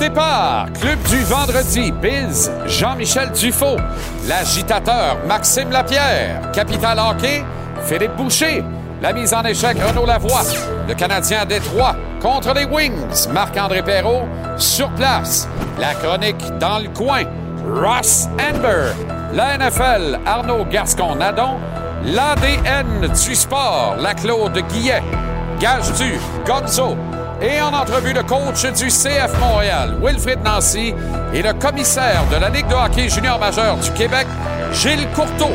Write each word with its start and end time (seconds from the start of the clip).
Départ, 0.00 0.66
Club 0.80 0.98
du 1.10 1.22
vendredi, 1.24 1.92
Biz, 1.92 2.50
Jean-Michel 2.66 3.30
Dufaux, 3.32 3.76
l'agitateur 4.26 5.18
Maxime 5.28 5.70
Lapierre, 5.70 6.50
Capital 6.52 6.98
Hockey, 6.98 7.44
Philippe 7.84 8.16
Boucher, 8.16 8.64
la 9.02 9.12
mise 9.12 9.34
en 9.34 9.42
échec 9.44 9.76
Renaud 9.78 10.06
Lavoie, 10.06 10.42
le 10.88 10.94
Canadien 10.94 11.44
Détroit 11.44 11.94
contre 12.20 12.54
les 12.54 12.64
Wings, 12.64 13.28
Marc-André 13.32 13.82
Perrault, 13.82 14.26
sur 14.56 14.88
place, 14.92 15.46
la 15.78 15.92
chronique 15.94 16.42
dans 16.58 16.78
le 16.78 16.88
coin, 16.88 17.24
Ross 17.66 18.26
Amber, 18.40 18.92
la 19.34 19.58
NFL, 19.58 20.18
Arnaud 20.24 20.64
Gascon-Nadon, 20.64 21.58
l'ADN 22.06 23.06
du 23.06 23.34
sport, 23.34 23.96
la 24.00 24.14
Claude 24.14 24.58
Guillet, 24.72 25.02
Gage 25.60 25.92
du 25.92 26.18
Gonzo, 26.46 26.96
et 27.42 27.60
en 27.60 27.72
entrevue, 27.72 28.12
le 28.12 28.22
coach 28.22 28.64
du 28.72 28.88
CF 28.88 29.38
Montréal, 29.40 29.96
Wilfrid 30.02 30.40
Nancy, 30.44 30.94
et 31.32 31.42
le 31.42 31.52
commissaire 31.54 32.24
de 32.30 32.36
la 32.36 32.50
Ligue 32.50 32.68
de 32.68 32.74
hockey 32.74 33.08
junior 33.08 33.38
majeur 33.38 33.76
du 33.76 33.90
Québec, 33.92 34.26
Gilles 34.72 35.08
Courteau. 35.14 35.50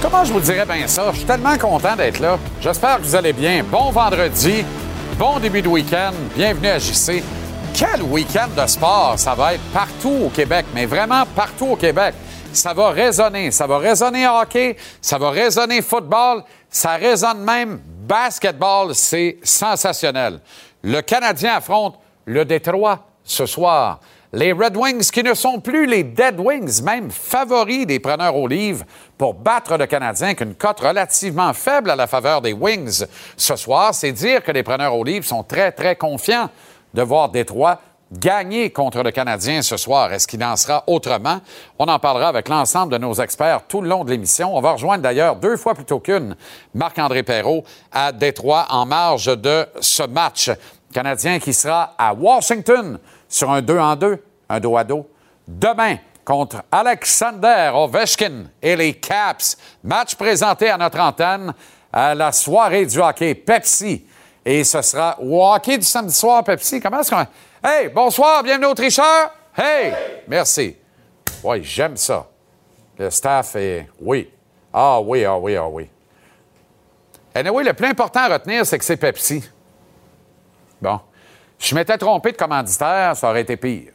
Comment 0.00 0.24
je 0.24 0.32
vous 0.32 0.40
dirais 0.40 0.64
bien 0.64 0.86
ça? 0.86 1.10
Je 1.12 1.18
suis 1.18 1.26
tellement 1.26 1.58
content 1.58 1.94
d'être 1.96 2.20
là. 2.20 2.38
J'espère 2.62 2.98
que 2.98 3.02
vous 3.02 3.14
allez 3.14 3.32
bien. 3.32 3.62
Bon 3.62 3.90
vendredi, 3.90 4.64
bon 5.18 5.38
début 5.38 5.60
de 5.60 5.68
week-end. 5.68 6.12
Bienvenue 6.34 6.68
à 6.68 6.78
JC. 6.78 7.22
Quel 7.74 8.02
week-end 8.02 8.48
de 8.56 8.66
sport 8.66 9.14
ça 9.18 9.34
va 9.34 9.54
être 9.54 9.64
partout 9.72 10.16
au 10.26 10.28
Québec, 10.30 10.66
mais 10.74 10.86
vraiment 10.86 11.24
partout 11.36 11.66
au 11.72 11.76
Québec 11.76 12.14
ça 12.52 12.72
va 12.72 12.90
résonner. 12.90 13.50
Ça 13.50 13.66
va 13.66 13.78
résonner 13.78 14.26
hockey, 14.26 14.76
ça 15.00 15.18
va 15.18 15.30
résonner 15.30 15.82
football, 15.82 16.42
ça 16.70 16.94
résonne 16.94 17.44
même 17.44 17.80
basketball. 17.84 18.94
C'est 18.94 19.38
sensationnel. 19.42 20.40
Le 20.82 21.00
Canadien 21.00 21.56
affronte 21.56 21.98
le 22.24 22.44
Détroit 22.44 23.06
ce 23.24 23.46
soir. 23.46 24.00
Les 24.32 24.52
Red 24.52 24.76
Wings, 24.76 25.10
qui 25.10 25.22
ne 25.22 25.32
sont 25.32 25.58
plus 25.58 25.86
les 25.86 26.02
Dead 26.04 26.38
Wings, 26.38 26.82
même 26.82 27.10
favoris 27.10 27.86
des 27.86 27.98
preneurs 27.98 28.36
au 28.36 28.46
livre 28.46 28.84
pour 29.16 29.32
battre 29.32 29.78
le 29.78 29.86
Canadien, 29.86 30.34
qu'une 30.34 30.54
cote 30.54 30.80
relativement 30.80 31.54
faible 31.54 31.90
à 31.90 31.96
la 31.96 32.06
faveur 32.06 32.42
des 32.42 32.52
Wings 32.52 33.06
ce 33.38 33.56
soir, 33.56 33.94
c'est 33.94 34.12
dire 34.12 34.44
que 34.44 34.52
les 34.52 34.62
preneurs 34.62 34.94
au 34.94 35.02
livre 35.02 35.24
sont 35.24 35.42
très, 35.42 35.72
très 35.72 35.96
confiants 35.96 36.50
de 36.92 37.02
voir 37.02 37.30
Détroit 37.30 37.80
gagner 38.12 38.70
contre 38.70 39.02
le 39.02 39.10
Canadien 39.10 39.62
ce 39.62 39.76
soir. 39.76 40.12
Est-ce 40.12 40.26
qu'il 40.26 40.42
en 40.42 40.56
sera 40.56 40.84
autrement? 40.86 41.40
On 41.78 41.86
en 41.86 41.98
parlera 41.98 42.28
avec 42.28 42.48
l'ensemble 42.48 42.92
de 42.92 42.98
nos 42.98 43.14
experts 43.14 43.62
tout 43.68 43.80
le 43.80 43.88
long 43.88 44.04
de 44.04 44.10
l'émission. 44.10 44.56
On 44.56 44.60
va 44.60 44.72
rejoindre 44.72 45.02
d'ailleurs 45.02 45.36
deux 45.36 45.56
fois 45.56 45.74
plutôt 45.74 46.00
qu'une 46.00 46.36
Marc-André 46.74 47.22
Perrault 47.22 47.64
à 47.92 48.12
Détroit 48.12 48.66
en 48.70 48.86
marge 48.86 49.26
de 49.26 49.66
ce 49.80 50.02
match. 50.04 50.50
Canadien 50.92 51.38
qui 51.38 51.52
sera 51.52 51.94
à 51.98 52.14
Washington 52.14 52.98
sur 53.28 53.50
un 53.50 53.60
2 53.60 53.78
en 53.78 53.96
2, 53.96 54.24
un 54.48 54.60
dos 54.60 54.76
à 54.76 54.84
dos. 54.84 55.06
Demain, 55.46 55.96
contre 56.24 56.62
Alexander 56.70 57.70
Ovechkin 57.74 58.44
et 58.60 58.76
les 58.76 58.94
Caps. 58.94 59.56
Match 59.82 60.14
présenté 60.14 60.68
à 60.68 60.76
notre 60.76 61.00
antenne 61.00 61.54
à 61.90 62.14
la 62.14 62.32
soirée 62.32 62.84
du 62.84 62.98
hockey 62.98 63.34
Pepsi. 63.34 64.04
Et 64.44 64.62
ce 64.64 64.82
sera 64.82 65.18
au 65.20 65.42
hockey 65.42 65.78
du 65.78 65.86
samedi 65.86 66.14
soir 66.14 66.44
Pepsi. 66.44 66.80
Comment 66.80 67.00
est-ce 67.00 67.10
qu'on... 67.10 67.26
Hey, 67.62 67.88
bonsoir, 67.88 68.44
bienvenue 68.44 68.66
au 68.66 68.74
tricheur. 68.74 69.32
Hey, 69.56 69.92
merci. 70.28 70.76
Oui, 71.42 71.64
j'aime 71.64 71.96
ça. 71.96 72.24
Le 72.96 73.10
staff 73.10 73.56
est. 73.56 73.88
Oui. 74.00 74.30
Ah 74.72 75.00
oui, 75.00 75.24
ah 75.24 75.36
oui, 75.36 75.56
ah 75.56 75.66
oui. 75.66 75.90
Anyway, 77.34 77.64
le 77.64 77.72
plus 77.72 77.88
important 77.88 78.20
à 78.20 78.34
retenir, 78.34 78.64
c'est 78.64 78.78
que 78.78 78.84
c'est 78.84 78.96
Pepsi. 78.96 79.42
Bon. 80.80 81.00
Je 81.58 81.74
m'étais 81.74 81.98
trompé 81.98 82.30
de 82.30 82.36
commanditaire, 82.36 83.16
ça 83.16 83.28
aurait 83.28 83.40
été 83.40 83.56
pire. 83.56 83.92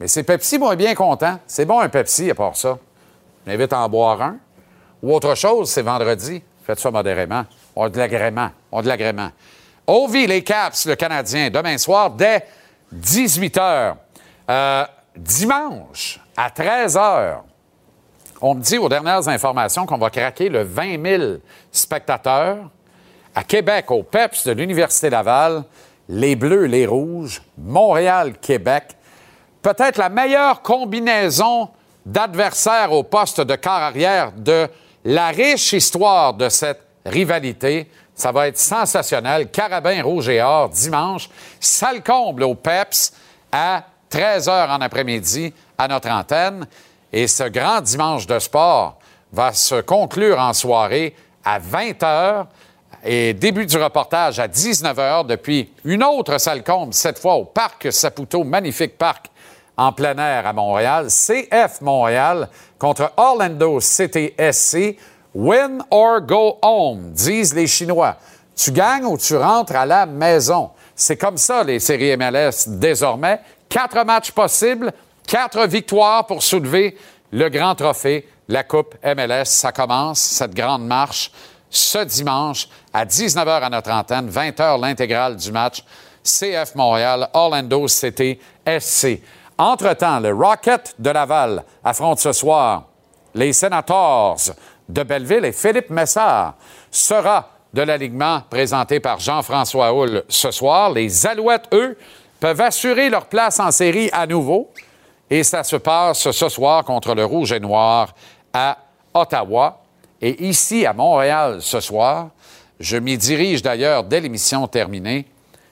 Mais 0.00 0.08
c'est 0.08 0.22
Pepsi, 0.22 0.58
moi, 0.58 0.74
bien 0.74 0.94
content. 0.94 1.38
C'est 1.46 1.66
bon 1.66 1.80
un 1.80 1.90
Pepsi 1.90 2.30
à 2.30 2.34
part 2.34 2.56
ça. 2.56 2.78
Je 3.44 3.50
m'invite 3.50 3.72
à 3.74 3.80
en 3.80 3.88
boire 3.90 4.22
un. 4.22 4.38
Ou 5.02 5.14
autre 5.14 5.34
chose, 5.34 5.70
c'est 5.70 5.82
vendredi. 5.82 6.42
Faites 6.64 6.80
ça 6.80 6.90
modérément. 6.90 7.44
On 7.76 7.84
a 7.84 7.90
de 7.90 7.98
l'agrément. 7.98 8.48
On 8.72 8.78
a 8.78 8.82
de 8.82 8.88
l'agrément. 8.88 9.30
Ovi, 9.86 10.26
les 10.26 10.42
Caps, 10.42 10.86
le 10.86 10.96
Canadien, 10.96 11.50
demain 11.50 11.76
soir, 11.76 12.10
dès 12.10 12.46
18 12.92 13.56
h. 13.56 13.94
Euh, 14.50 14.84
dimanche, 15.16 16.20
à 16.36 16.50
13 16.50 16.96
h, 16.96 17.36
on 18.40 18.54
me 18.54 18.62
dit 18.62 18.78
aux 18.78 18.88
dernières 18.88 19.28
informations 19.28 19.84
qu'on 19.84 19.98
va 19.98 20.10
craquer 20.10 20.48
le 20.48 20.62
20 20.62 21.18
000 21.18 21.32
spectateurs 21.72 22.70
à 23.34 23.44
Québec, 23.44 23.90
au 23.90 24.02
PEPS 24.02 24.46
de 24.46 24.52
l'Université 24.52 25.10
Laval, 25.10 25.64
les 26.08 26.36
Bleus, 26.36 26.64
les 26.64 26.86
Rouges, 26.86 27.42
Montréal, 27.58 28.34
Québec. 28.40 28.96
Peut-être 29.60 29.98
la 29.98 30.08
meilleure 30.08 30.62
combinaison 30.62 31.68
d'adversaires 32.06 32.92
au 32.92 33.02
poste 33.02 33.40
de 33.40 33.54
quart 33.54 33.82
arrière 33.82 34.32
de 34.32 34.68
la 35.04 35.28
riche 35.28 35.72
histoire 35.72 36.34
de 36.34 36.48
cette 36.48 36.80
rivalité. 37.04 37.90
Ça 38.18 38.32
va 38.32 38.48
être 38.48 38.58
sensationnel. 38.58 39.48
Carabin 39.48 40.02
rouge 40.02 40.28
et 40.28 40.42
or 40.42 40.68
dimanche. 40.70 41.30
Salle 41.60 42.02
comble 42.02 42.42
au 42.42 42.56
PEPS 42.56 43.12
à 43.52 43.84
13 44.10 44.48
h 44.48 44.70
en 44.70 44.80
après-midi 44.80 45.54
à 45.78 45.86
notre 45.86 46.10
antenne. 46.10 46.66
Et 47.12 47.28
ce 47.28 47.44
grand 47.44 47.80
dimanche 47.80 48.26
de 48.26 48.40
sport 48.40 48.98
va 49.32 49.52
se 49.52 49.80
conclure 49.82 50.40
en 50.40 50.52
soirée 50.52 51.14
à 51.44 51.60
20 51.60 52.02
h 52.02 52.46
et 53.04 53.34
début 53.34 53.66
du 53.66 53.76
reportage 53.76 54.40
à 54.40 54.48
19 54.48 54.96
h 54.98 55.26
depuis 55.26 55.72
une 55.84 56.02
autre 56.02 56.38
salle 56.38 56.64
comble, 56.64 56.94
cette 56.94 57.20
fois 57.20 57.34
au 57.34 57.44
Parc 57.44 57.92
Saputo, 57.92 58.42
magnifique 58.42 58.98
parc 58.98 59.30
en 59.76 59.92
plein 59.92 60.18
air 60.18 60.44
à 60.44 60.52
Montréal. 60.52 61.06
CF 61.06 61.82
Montréal 61.82 62.48
contre 62.80 63.12
Orlando 63.16 63.78
CTSC. 63.78 64.98
Win 65.34 65.82
or 65.90 66.20
go 66.20 66.58
home, 66.62 67.12
disent 67.12 67.54
les 67.54 67.66
Chinois. 67.66 68.16
Tu 68.56 68.72
gagnes 68.72 69.04
ou 69.04 69.16
tu 69.16 69.36
rentres 69.36 69.76
à 69.76 69.86
la 69.86 70.06
maison. 70.06 70.70
C'est 70.96 71.16
comme 71.16 71.36
ça, 71.36 71.62
les 71.62 71.78
séries 71.78 72.16
MLS 72.16 72.66
désormais. 72.66 73.40
Quatre 73.68 74.04
matchs 74.04 74.32
possibles, 74.32 74.92
quatre 75.26 75.66
victoires 75.66 76.26
pour 76.26 76.42
soulever 76.42 76.96
le 77.30 77.48
grand 77.50 77.74
trophée, 77.74 78.26
la 78.48 78.64
Coupe 78.64 78.96
MLS. 79.04 79.44
Ça 79.44 79.70
commence, 79.70 80.18
cette 80.18 80.54
grande 80.54 80.86
marche, 80.86 81.30
ce 81.70 81.98
dimanche 81.98 82.68
à 82.92 83.04
19h 83.04 83.62
à 83.62 83.70
notre 83.70 83.90
antenne, 83.90 84.30
20h 84.30 84.80
l'intégrale 84.80 85.36
du 85.36 85.52
match. 85.52 85.84
CF 86.24 86.74
Montréal, 86.74 87.28
Orlando 87.32 87.86
City, 87.88 88.38
SC. 88.66 89.22
Entre-temps, 89.56 90.20
le 90.20 90.32
Rocket 90.32 90.94
de 90.98 91.10
Laval 91.10 91.64
affronte 91.84 92.18
ce 92.18 92.32
soir 92.32 92.84
les 93.34 93.52
Senators 93.52 94.38
de 94.88 95.02
Belleville 95.02 95.44
et 95.44 95.52
Philippe 95.52 95.90
Messard 95.90 96.54
sera 96.90 97.50
de 97.72 97.82
l'alignement 97.82 98.42
présenté 98.48 99.00
par 99.00 99.18
Jean-François 99.20 99.92
Houle 99.92 100.24
ce 100.28 100.50
soir. 100.50 100.90
Les 100.90 101.26
Alouettes, 101.26 101.68
eux, 101.72 101.98
peuvent 102.40 102.60
assurer 102.60 103.10
leur 103.10 103.26
place 103.26 103.60
en 103.60 103.70
série 103.70 104.08
à 104.12 104.26
nouveau. 104.26 104.70
Et 105.30 105.42
ça 105.42 105.62
se 105.62 105.76
passe 105.76 106.30
ce 106.30 106.48
soir 106.48 106.84
contre 106.84 107.14
le 107.14 107.24
Rouge 107.24 107.52
et 107.52 107.60
Noir 107.60 108.14
à 108.52 108.78
Ottawa. 109.12 109.82
Et 110.20 110.48
ici, 110.48 110.86
à 110.86 110.94
Montréal, 110.94 111.58
ce 111.60 111.80
soir, 111.80 112.30
je 112.80 112.96
m'y 112.96 113.18
dirige 113.18 113.62
d'ailleurs 113.62 114.04
dès 114.04 114.20
l'émission 114.20 114.66
terminée. 114.66 115.26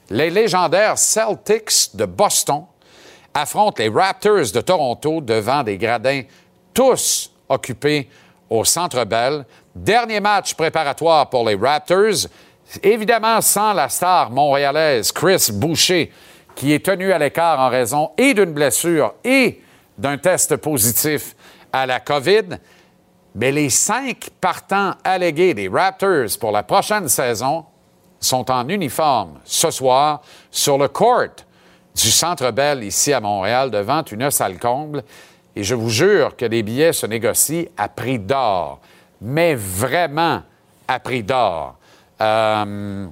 Les 0.09 0.29
légendaires 0.29 0.97
Celtics 0.97 1.95
de 1.95 2.05
Boston 2.05 2.65
affrontent 3.33 3.81
les 3.81 3.89
Raptors 3.89 4.51
de 4.53 4.61
Toronto 4.61 5.21
devant 5.21 5.63
des 5.63 5.77
gradins 5.77 6.21
tous 6.73 7.31
occupés 7.49 8.07
au 8.49 8.63
Centre 8.65 9.03
Bell. 9.05 9.45
Dernier 9.75 10.19
match 10.19 10.53
préparatoire 10.53 11.29
pour 11.29 11.47
les 11.47 11.55
Raptors. 11.55 12.27
Évidemment, 12.83 13.41
sans 13.41 13.73
la 13.73 13.89
star 13.89 14.29
montréalaise 14.29 15.11
Chris 15.11 15.49
Boucher, 15.53 16.11
qui 16.55 16.73
est 16.73 16.85
tenu 16.85 17.11
à 17.11 17.17
l'écart 17.17 17.59
en 17.59 17.69
raison 17.69 18.11
et 18.17 18.33
d'une 18.33 18.51
blessure 18.51 19.13
et 19.23 19.61
d'un 19.97 20.17
test 20.17 20.55
positif 20.57 21.35
à 21.71 21.85
la 21.85 21.99
COVID. 21.99 22.57
Mais 23.35 23.51
les 23.51 23.69
cinq 23.69 24.29
partants 24.41 24.93
allégués 25.03 25.53
des 25.53 25.67
Raptors 25.67 26.37
pour 26.39 26.51
la 26.51 26.63
prochaine 26.63 27.07
saison 27.07 27.65
sont 28.19 28.49
en 28.49 28.67
uniforme 28.67 29.39
ce 29.45 29.69
soir 29.69 30.21
sur 30.49 30.77
le 30.77 30.87
court 30.87 31.35
du 31.95 32.11
Centre 32.11 32.51
Bell 32.51 32.83
ici 32.83 33.13
à 33.13 33.19
Montréal 33.19 33.71
devant 33.71 34.03
une 34.03 34.29
salle 34.31 34.57
comble. 34.59 35.03
Et 35.57 35.63
je 35.63 35.73
vous 35.73 35.89
jure 35.89 36.35
que 36.35 36.45
les 36.45 36.61
billets 36.61 36.93
se 36.93 37.07
négocient 37.07 37.65
à 37.77 37.89
prix 37.89 38.19
d'or, 38.19 38.79
mais 39.19 39.55
vraiment 39.55 40.43
à 40.87 40.99
prix 40.99 41.23
d'or. 41.23 41.75
Euh, 42.21 43.07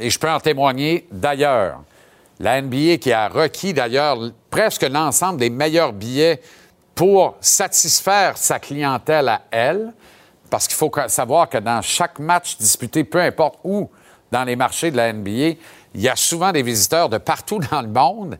et 0.00 0.10
je 0.10 0.18
peux 0.18 0.28
en 0.28 0.40
témoigner 0.40 1.06
d'ailleurs. 1.12 1.84
La 2.40 2.60
NBA 2.60 2.96
qui 2.96 3.12
a 3.12 3.28
requis 3.28 3.72
d'ailleurs 3.72 4.18
presque 4.50 4.82
l'ensemble 4.82 5.38
des 5.38 5.48
meilleurs 5.48 5.92
billets 5.92 6.42
pour 6.96 7.36
satisfaire 7.40 8.36
sa 8.36 8.58
clientèle 8.58 9.28
à 9.28 9.42
elle, 9.52 9.92
parce 10.50 10.66
qu'il 10.66 10.76
faut 10.76 10.90
savoir 11.06 11.48
que 11.48 11.58
dans 11.58 11.82
chaque 11.82 12.18
match 12.18 12.56
disputé, 12.58 13.04
peu 13.04 13.20
importe 13.20 13.60
où 13.62 13.88
dans 14.32 14.42
les 14.42 14.56
marchés 14.56 14.90
de 14.90 14.96
la 14.96 15.12
NBA, 15.12 15.56
il 15.94 16.00
y 16.00 16.08
a 16.08 16.16
souvent 16.16 16.50
des 16.50 16.62
visiteurs 16.62 17.08
de 17.08 17.18
partout 17.18 17.60
dans 17.70 17.82
le 17.82 17.88
monde 17.88 18.38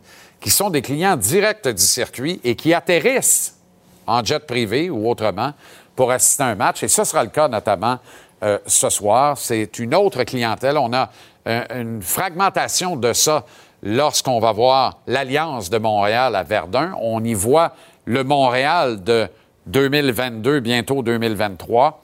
qui 0.49 0.55
sont 0.55 0.71
des 0.71 0.81
clients 0.81 1.15
directs 1.15 1.69
du 1.69 1.83
circuit 1.83 2.41
et 2.43 2.57
qui 2.57 2.73
atterrissent 2.73 3.59
en 4.07 4.25
jet 4.25 4.47
privé 4.47 4.89
ou 4.89 5.07
autrement 5.07 5.53
pour 5.95 6.11
assister 6.11 6.43
à 6.43 6.47
un 6.47 6.55
match. 6.55 6.83
Et 6.83 6.89
ce 6.89 7.05
sera 7.05 7.23
le 7.23 7.29
cas 7.29 7.49
notamment 7.49 7.99
euh, 8.43 8.59
ce 8.65 8.89
soir. 8.89 9.37
C'est 9.37 9.79
une 9.79 9.95
autre 9.95 10.25
clientèle. 10.25 10.79
On 10.79 10.95
a 10.95 11.11
euh, 11.47 11.65
une 11.79 12.01
fragmentation 12.01 12.97
de 12.97 13.13
ça 13.13 13.45
lorsqu'on 13.83 14.41
va 14.41 14.53
voir 14.53 15.01
l'Alliance 15.07 15.69
de 15.69 15.77
Montréal 15.77 16.35
à 16.35 16.45
Verdun. 16.45 16.95
On 16.99 17.23
y 17.23 17.35
voit 17.35 17.75
le 18.07 18.25
Montréal 18.25 19.05
de 19.05 19.29
2022, 19.67 20.61
bientôt 20.61 21.03
2023. 21.03 22.03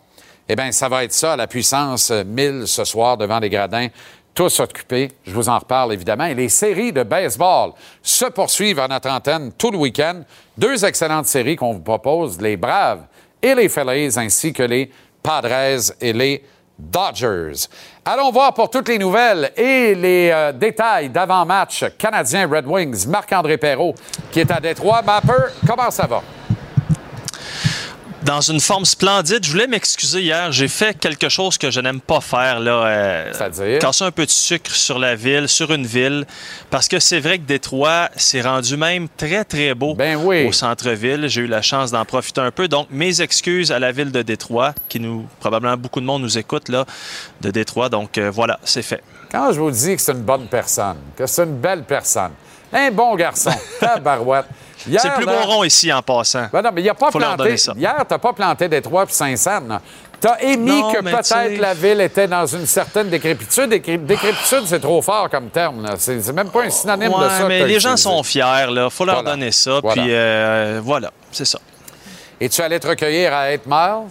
Eh 0.50 0.55
bien, 0.55 0.70
ça 0.70 0.91
va 0.91 1.05
être 1.05 1.14
ça, 1.14 1.35
la 1.35 1.46
puissance 1.46 2.11
1000 2.11 2.64
ce 2.67 2.85
soir 2.85 3.17
devant 3.17 3.38
les 3.38 3.49
gradins 3.49 3.88
tous 4.34 4.60
occupés. 4.60 5.12
Je 5.26 5.32
vous 5.32 5.48
en 5.48 5.58
reparle 5.58 5.92
évidemment. 5.92 6.25
Et 6.25 6.34
les 6.34 6.48
séries 6.48 6.92
de 6.92 7.02
baseball 7.02 7.72
se 8.02 8.26
poursuivent 8.26 8.81
à 8.81 8.88
notre 8.88 9.08
antenne 9.08 9.52
tout 9.52 9.70
le 9.70 9.78
week-end. 9.78 10.22
Deux 10.58 10.84
excellentes 10.84 11.26
séries 11.26 11.56
qu'on 11.56 11.72
vous 11.72 11.81
propose, 11.81 12.40
les 12.40 12.56
Braves 12.56 13.04
et 13.40 13.54
les 13.54 13.69
Phillies, 13.69 14.19
ainsi 14.19 14.52
que 14.52 14.62
les 14.62 14.90
Padres 15.22 15.92
et 16.00 16.12
les 16.12 16.44
Dodgers. 16.78 17.69
Allons 18.04 18.32
voir 18.32 18.52
pour 18.52 18.69
toutes 18.69 18.88
les 18.88 18.98
nouvelles 18.98 19.52
et 19.56 19.94
les 19.94 20.31
euh, 20.32 20.52
détails 20.52 21.08
d'avant-match 21.08 21.84
canadien 21.96 22.48
Red 22.48 22.66
Wings, 22.66 23.06
Marc-André 23.06 23.56
Perrault, 23.56 23.94
qui 24.32 24.40
est 24.40 24.50
à 24.50 24.60
Détroit. 24.60 25.02
Mapper, 25.02 25.52
comment 25.66 25.90
ça 25.90 26.06
va? 26.06 26.22
Dans 28.24 28.40
une 28.40 28.60
forme 28.60 28.84
splendide. 28.84 29.44
Je 29.44 29.50
voulais 29.50 29.66
m'excuser 29.66 30.22
hier. 30.22 30.50
J'ai 30.50 30.68
fait 30.68 30.98
quelque 30.98 31.28
chose 31.28 31.58
que 31.58 31.70
je 31.70 31.80
n'aime 31.80 32.00
pas 32.00 32.20
faire. 32.20 32.58
Là, 32.60 32.86
euh, 32.86 33.32
C'est-à-dire? 33.32 33.78
Casser 33.78 34.04
un 34.04 34.10
peu 34.10 34.24
de 34.24 34.30
sucre 34.30 34.70
sur 34.70 34.98
la 34.98 35.14
ville, 35.14 35.48
sur 35.48 35.72
une 35.72 35.86
ville. 35.86 36.26
Parce 36.70 36.88
que 36.88 36.98
c'est 36.98 37.20
vrai 37.20 37.38
que 37.38 37.44
Détroit 37.44 38.08
s'est 38.16 38.40
rendu 38.40 38.76
même 38.76 39.08
très, 39.16 39.44
très 39.44 39.74
beau 39.74 39.94
ben 39.94 40.16
oui. 40.16 40.46
au 40.46 40.52
centre-ville. 40.52 41.28
J'ai 41.28 41.42
eu 41.42 41.46
la 41.46 41.62
chance 41.62 41.90
d'en 41.90 42.04
profiter 42.04 42.40
un 42.40 42.50
peu. 42.50 42.66
Donc, 42.66 42.88
mes 42.90 43.20
excuses 43.20 43.70
à 43.70 43.78
la 43.78 43.92
ville 43.92 44.10
de 44.10 44.22
Détroit, 44.22 44.74
qui 44.88 45.00
nous, 45.00 45.26
probablement 45.40 45.76
beaucoup 45.76 46.00
de 46.00 46.06
monde 46.06 46.22
nous 46.22 46.38
écoute, 46.38 46.68
là, 46.68 46.84
de 47.40 47.50
Détroit. 47.50 47.88
Donc, 47.88 48.16
euh, 48.16 48.30
voilà, 48.30 48.58
c'est 48.64 48.82
fait. 48.82 49.02
Quand 49.30 49.52
je 49.52 49.60
vous 49.60 49.70
dis 49.70 49.96
que 49.96 50.00
c'est 50.00 50.12
une 50.12 50.22
bonne 50.22 50.46
personne, 50.46 50.96
que 51.16 51.26
c'est 51.26 51.44
une 51.44 51.56
belle 51.58 51.82
personne, 51.82 52.32
un 52.72 52.90
bon 52.90 53.14
garçon, 53.16 53.52
tabarouette. 53.80 54.46
C'est 54.98 55.10
plus 55.14 55.25
là- 55.25 55.32
bon 55.32 55.46
rond 55.46 55.64
ici 55.64 55.92
en 55.92 56.02
passant. 56.02 56.46
Ben 56.52 56.62
non, 56.62 56.70
mais 56.72 56.82
il 56.82 56.88
a 56.88 56.94
pas 56.94 57.10
Faut 57.10 57.19
planté. 57.19 57.56
ça. 57.56 57.72
Hier, 57.76 57.94
t'as 58.08 58.19
pas 58.19 58.32
planté 58.32 58.69
Détroit 58.69 59.06
puis 59.06 59.14
Saint-Saëns. 59.14 59.81
Tu 60.20 60.28
as 60.28 60.42
émis 60.42 60.81
Non, 60.81 60.92
que 60.92 61.00
peut-être 61.02 61.60
la 61.60 61.75
ville 61.75 62.00
était 62.00 62.26
dans 62.28 62.46
une 62.46 62.66
certaine 62.66 63.08
décrépitude. 63.10 63.69
Décré- 63.69 63.98
Décrépitude, 63.98 64.62
c'est 64.66 64.81
trop 64.81 65.02
fort 65.02 65.28
comme 65.28 65.48
terme. 65.50 65.86
C'est 65.98 66.32
même 66.32 66.48
pas 66.50 66.62
un 66.64 66.70
synonyme 66.70 67.10
de 67.10 67.14
Ouais, 67.14 67.28
ça. 67.28 67.38
que 67.42 67.48
mais 67.48 67.60
t'as 67.60 67.66
les 67.66 67.81
gens 67.81 67.96
sont 67.96 68.22
fiers, 68.22 68.66
là. 68.70 68.88
Faut 68.90 69.04
leur 69.04 69.16
Voilà. 69.16 69.31
donner 69.32 69.52
ça. 69.52 69.81
Voilà. 69.82 70.02
Puis, 70.02 70.10
euh, 70.14 70.81
voilà, 70.82 71.10
c'est 71.31 71.44
ça. 71.44 71.58
Et 72.40 72.48
tu 72.48 72.60
allais 72.62 72.81
te 72.81 72.86
recueillir 72.86 73.34
à 73.34 73.50
8 73.50 73.66
miles? 73.66 74.08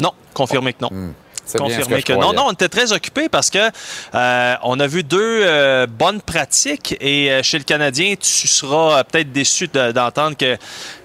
Non, 0.00 0.12
confirmé 0.34 0.72
que 0.72 0.78
non. 0.82 0.88
Hmm. 0.92 1.12
Confirmé 1.56 2.02
que, 2.02 2.12
non. 2.12 2.32
Non, 2.34 2.46
on 2.48 2.52
était 2.52 2.68
très 2.68 2.92
occupés 2.92 3.28
parce 3.28 3.48
que 3.48 3.58
euh, 4.14 4.54
on 4.62 4.78
a 4.80 4.86
vu 4.86 5.02
deux 5.04 5.40
euh, 5.44 5.86
bonnes 5.86 6.20
pratiques 6.20 6.96
et 7.00 7.30
euh, 7.30 7.42
chez 7.42 7.56
le 7.58 7.64
Canadien, 7.64 8.14
tu 8.20 8.46
seras 8.48 8.98
euh, 8.98 9.02
peut-être 9.04 9.32
déçu 9.32 9.68
de- 9.68 9.92
d'entendre 9.92 10.36
qu'il 10.36 10.58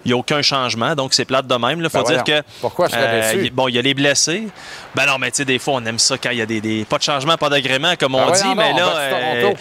n'y 0.05 0.11
a 0.11 0.17
aucun 0.17 0.41
changement. 0.41 0.95
Donc, 0.95 1.13
c'est 1.13 1.25
plate 1.25 1.47
de 1.47 1.55
même. 1.55 1.79
Il 1.79 1.89
faut 1.89 1.99
Ben 1.99 2.03
dire 2.15 2.23
voyons. 2.25 2.41
que. 2.41 2.47
Pourquoi 2.59 2.87
je 2.87 2.93
serais 2.93 3.45
y- 3.45 3.49
Bon, 3.51 3.67
il 3.69 3.75
y 3.75 3.79
a 3.79 3.81
les 3.81 3.93
blessés. 3.93 4.47
Ben 4.95 5.05
non, 5.05 5.17
mais 5.19 5.31
tu 5.31 5.37
sais, 5.37 5.45
des 5.45 5.59
fois, 5.59 5.75
on 5.75 5.85
aime 5.85 5.99
ça 5.99 6.17
quand 6.17 6.31
il 6.31 6.37
y 6.39 6.41
a 6.41 6.45
des, 6.45 6.59
des- 6.59 6.83
pas 6.85 6.97
de 6.97 7.03
changement, 7.03 7.37
pas 7.37 7.49
d'agrément, 7.49 7.93
comme 7.99 8.15
on 8.15 8.25
Ben 8.25 8.33
dit. 8.33 8.55
mais 8.55 8.73
là. 8.73 9.53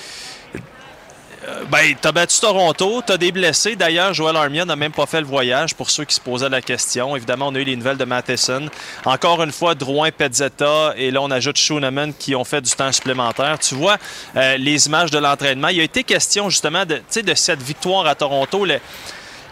Euh, 1.49 1.65
ben, 1.71 1.95
t'as 2.01 2.13
battu 2.13 2.39
Toronto, 2.41 3.03
t'as 3.05 3.17
des 3.17 3.33
blessés. 3.33 3.75
D'ailleurs, 3.75 4.15
Joel 4.15 4.37
Armia 4.37 4.65
n'a 4.65 4.77
même 4.77 4.93
pas 4.93 5.07
fait 5.07 5.21
le 5.21 5.27
voyage 5.27 5.75
pour 5.75 5.91
ceux 5.91 6.05
qui 6.05 6.15
se 6.15 6.21
posaient 6.21 6.49
la 6.49 6.63
question. 6.63 7.17
Évidemment, 7.17 7.49
on 7.49 7.55
a 7.55 7.59
eu 7.59 7.65
les 7.65 7.77
nouvelles 7.77 7.97
de 7.97 8.05
Matheson. 8.05 8.69
Encore 9.05 9.43
une 9.43 9.53
fois, 9.53 9.75
Drouin, 9.75 10.11
Pezzetta 10.11 10.95
et 10.97 11.11
là, 11.11 11.21
on 11.21 11.31
ajoute 11.31 11.57
Schooneman 11.57 12.15
qui 12.15 12.37
ont 12.37 12.45
fait 12.45 12.61
du 12.61 12.71
temps 12.71 12.93
supplémentaire. 12.93 13.59
Tu 13.59 13.75
vois 13.75 13.97
euh, 14.37 14.57
les 14.57 14.87
images 14.87 15.11
de 15.11 15.19
l'entraînement. 15.19 15.69
Il 15.69 15.81
a 15.81 15.85
été 15.85 16.05
question 16.05 16.49
justement 16.49 16.85
de, 16.85 17.01
de 17.21 17.35
cette 17.35 17.63
victoire 17.63 18.07
à 18.07 18.15
Toronto. 18.15 18.65
Le, 18.65 18.79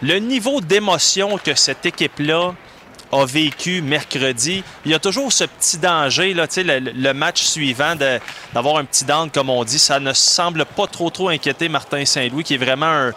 le 0.01 0.19
niveau 0.19 0.61
d'émotion 0.61 1.37
que 1.37 1.55
cette 1.55 1.85
équipe-là 1.85 2.53
a 3.11 3.25
vécu 3.25 3.81
mercredi. 3.81 4.63
Il 4.85 4.91
y 4.91 4.93
a 4.93 4.99
toujours 4.99 5.31
ce 5.31 5.43
petit 5.43 5.77
danger, 5.77 6.33
là, 6.33 6.45
le, 6.57 6.79
le 6.79 7.13
match 7.13 7.41
suivant, 7.43 7.95
d'avoir 8.53 8.77
un 8.77 8.85
petit 8.85 9.05
down, 9.05 9.29
comme 9.29 9.49
on 9.49 9.63
dit. 9.63 9.79
Ça 9.79 9.99
ne 9.99 10.13
semble 10.13 10.65
pas 10.65 10.87
trop, 10.87 11.09
trop 11.09 11.29
inquiéter 11.29 11.69
Martin 11.69 12.05
Saint-Louis, 12.05 12.43
qui 12.43 12.55
est 12.55 12.57
vraiment 12.57 13.11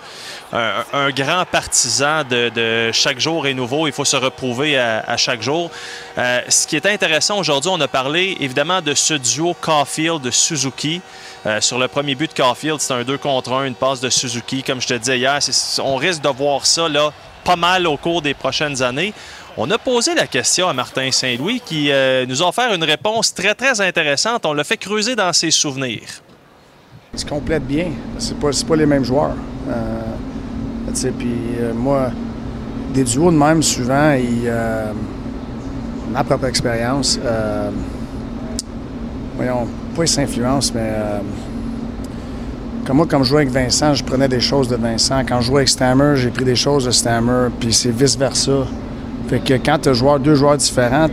un, 0.52 1.10
grand 1.10 1.44
partisan 1.44 2.22
de, 2.24 2.90
chaque 2.92 3.18
jour 3.18 3.46
est 3.46 3.54
nouveau. 3.54 3.86
Il 3.86 3.92
faut 3.92 4.04
se 4.04 4.16
reprouver 4.16 4.78
à, 4.78 5.16
chaque 5.16 5.42
jour. 5.42 5.70
Euh, 6.18 6.40
ce 6.48 6.66
qui 6.66 6.76
est 6.76 6.86
intéressant 6.86 7.38
aujourd'hui, 7.38 7.70
on 7.72 7.80
a 7.80 7.88
parlé 7.88 8.36
évidemment 8.40 8.80
de 8.80 8.94
ce 8.94 9.14
duo 9.14 9.54
Caulfield-Suzuki. 9.60 11.00
Euh, 11.46 11.60
sur 11.60 11.78
le 11.78 11.88
premier 11.88 12.14
but 12.14 12.30
de 12.30 12.42
Caulfield, 12.42 12.80
c'est 12.80 12.94
un 12.94 13.02
2 13.02 13.18
contre 13.18 13.52
1, 13.52 13.64
une 13.66 13.74
passe 13.74 14.00
de 14.00 14.08
Suzuki. 14.08 14.62
Comme 14.62 14.80
je 14.80 14.86
te 14.86 14.94
disais 14.94 15.18
hier, 15.18 15.38
on 15.82 15.96
risque 15.96 16.22
de 16.22 16.28
voir 16.28 16.64
ça 16.64 16.88
là, 16.88 17.12
pas 17.44 17.56
mal 17.56 17.86
au 17.86 17.96
cours 17.96 18.22
des 18.22 18.34
prochaines 18.34 18.82
années. 18.82 19.12
On 19.56 19.70
a 19.70 19.78
posé 19.78 20.16
la 20.16 20.26
question 20.26 20.68
à 20.68 20.72
Martin 20.72 21.12
Saint-Louis 21.12 21.62
qui 21.64 21.92
euh, 21.92 22.26
nous 22.26 22.42
a 22.42 22.48
offert 22.48 22.74
une 22.74 22.82
réponse 22.82 23.32
très, 23.32 23.54
très 23.54 23.80
intéressante. 23.80 24.44
On 24.46 24.52
l'a 24.52 24.64
fait 24.64 24.76
creuser 24.76 25.14
dans 25.14 25.32
ses 25.32 25.52
souvenirs. 25.52 26.08
Ils 27.12 27.20
se 27.20 27.24
complètent 27.24 27.66
bien. 27.66 27.92
C'est 28.18 28.36
pas, 28.36 28.50
pas 28.66 28.74
les 28.74 28.86
mêmes 28.86 29.04
joueurs. 29.04 29.36
Euh, 29.68 31.10
puis 31.16 31.36
euh, 31.60 31.72
moi, 31.72 32.10
des 32.92 33.04
duos 33.04 33.30
de 33.30 33.36
même, 33.36 33.62
souvent, 33.62 34.14
ils, 34.14 34.52
ma 36.10 36.24
propre 36.24 36.46
expérience, 36.46 37.18
voyons, 39.36 39.66
pas 39.96 40.02
ils 40.02 40.08
s'influencent, 40.08 40.72
mais 40.74 40.92
comme 42.86 42.98
moi, 42.98 43.06
quand 43.08 43.22
je 43.24 43.30
jouais 43.30 43.42
avec 43.42 43.52
Vincent, 43.52 43.94
je 43.94 44.04
prenais 44.04 44.28
des 44.28 44.40
choses 44.40 44.68
de 44.68 44.76
Vincent. 44.76 45.24
Quand 45.26 45.40
je 45.40 45.46
jouais 45.46 45.58
avec 45.58 45.68
Stammer, 45.68 46.14
j'ai 46.16 46.30
pris 46.30 46.44
des 46.44 46.54
choses 46.54 46.84
de 46.84 46.90
Stammer, 46.90 47.48
puis 47.58 47.72
c'est 47.72 47.90
vice-versa. 47.90 48.66
Fait 49.28 49.40
que 49.40 49.54
quand 49.54 49.78
tu 49.78 49.88
as 49.88 50.18
deux 50.18 50.34
joueurs 50.34 50.56
différents, 50.56 51.08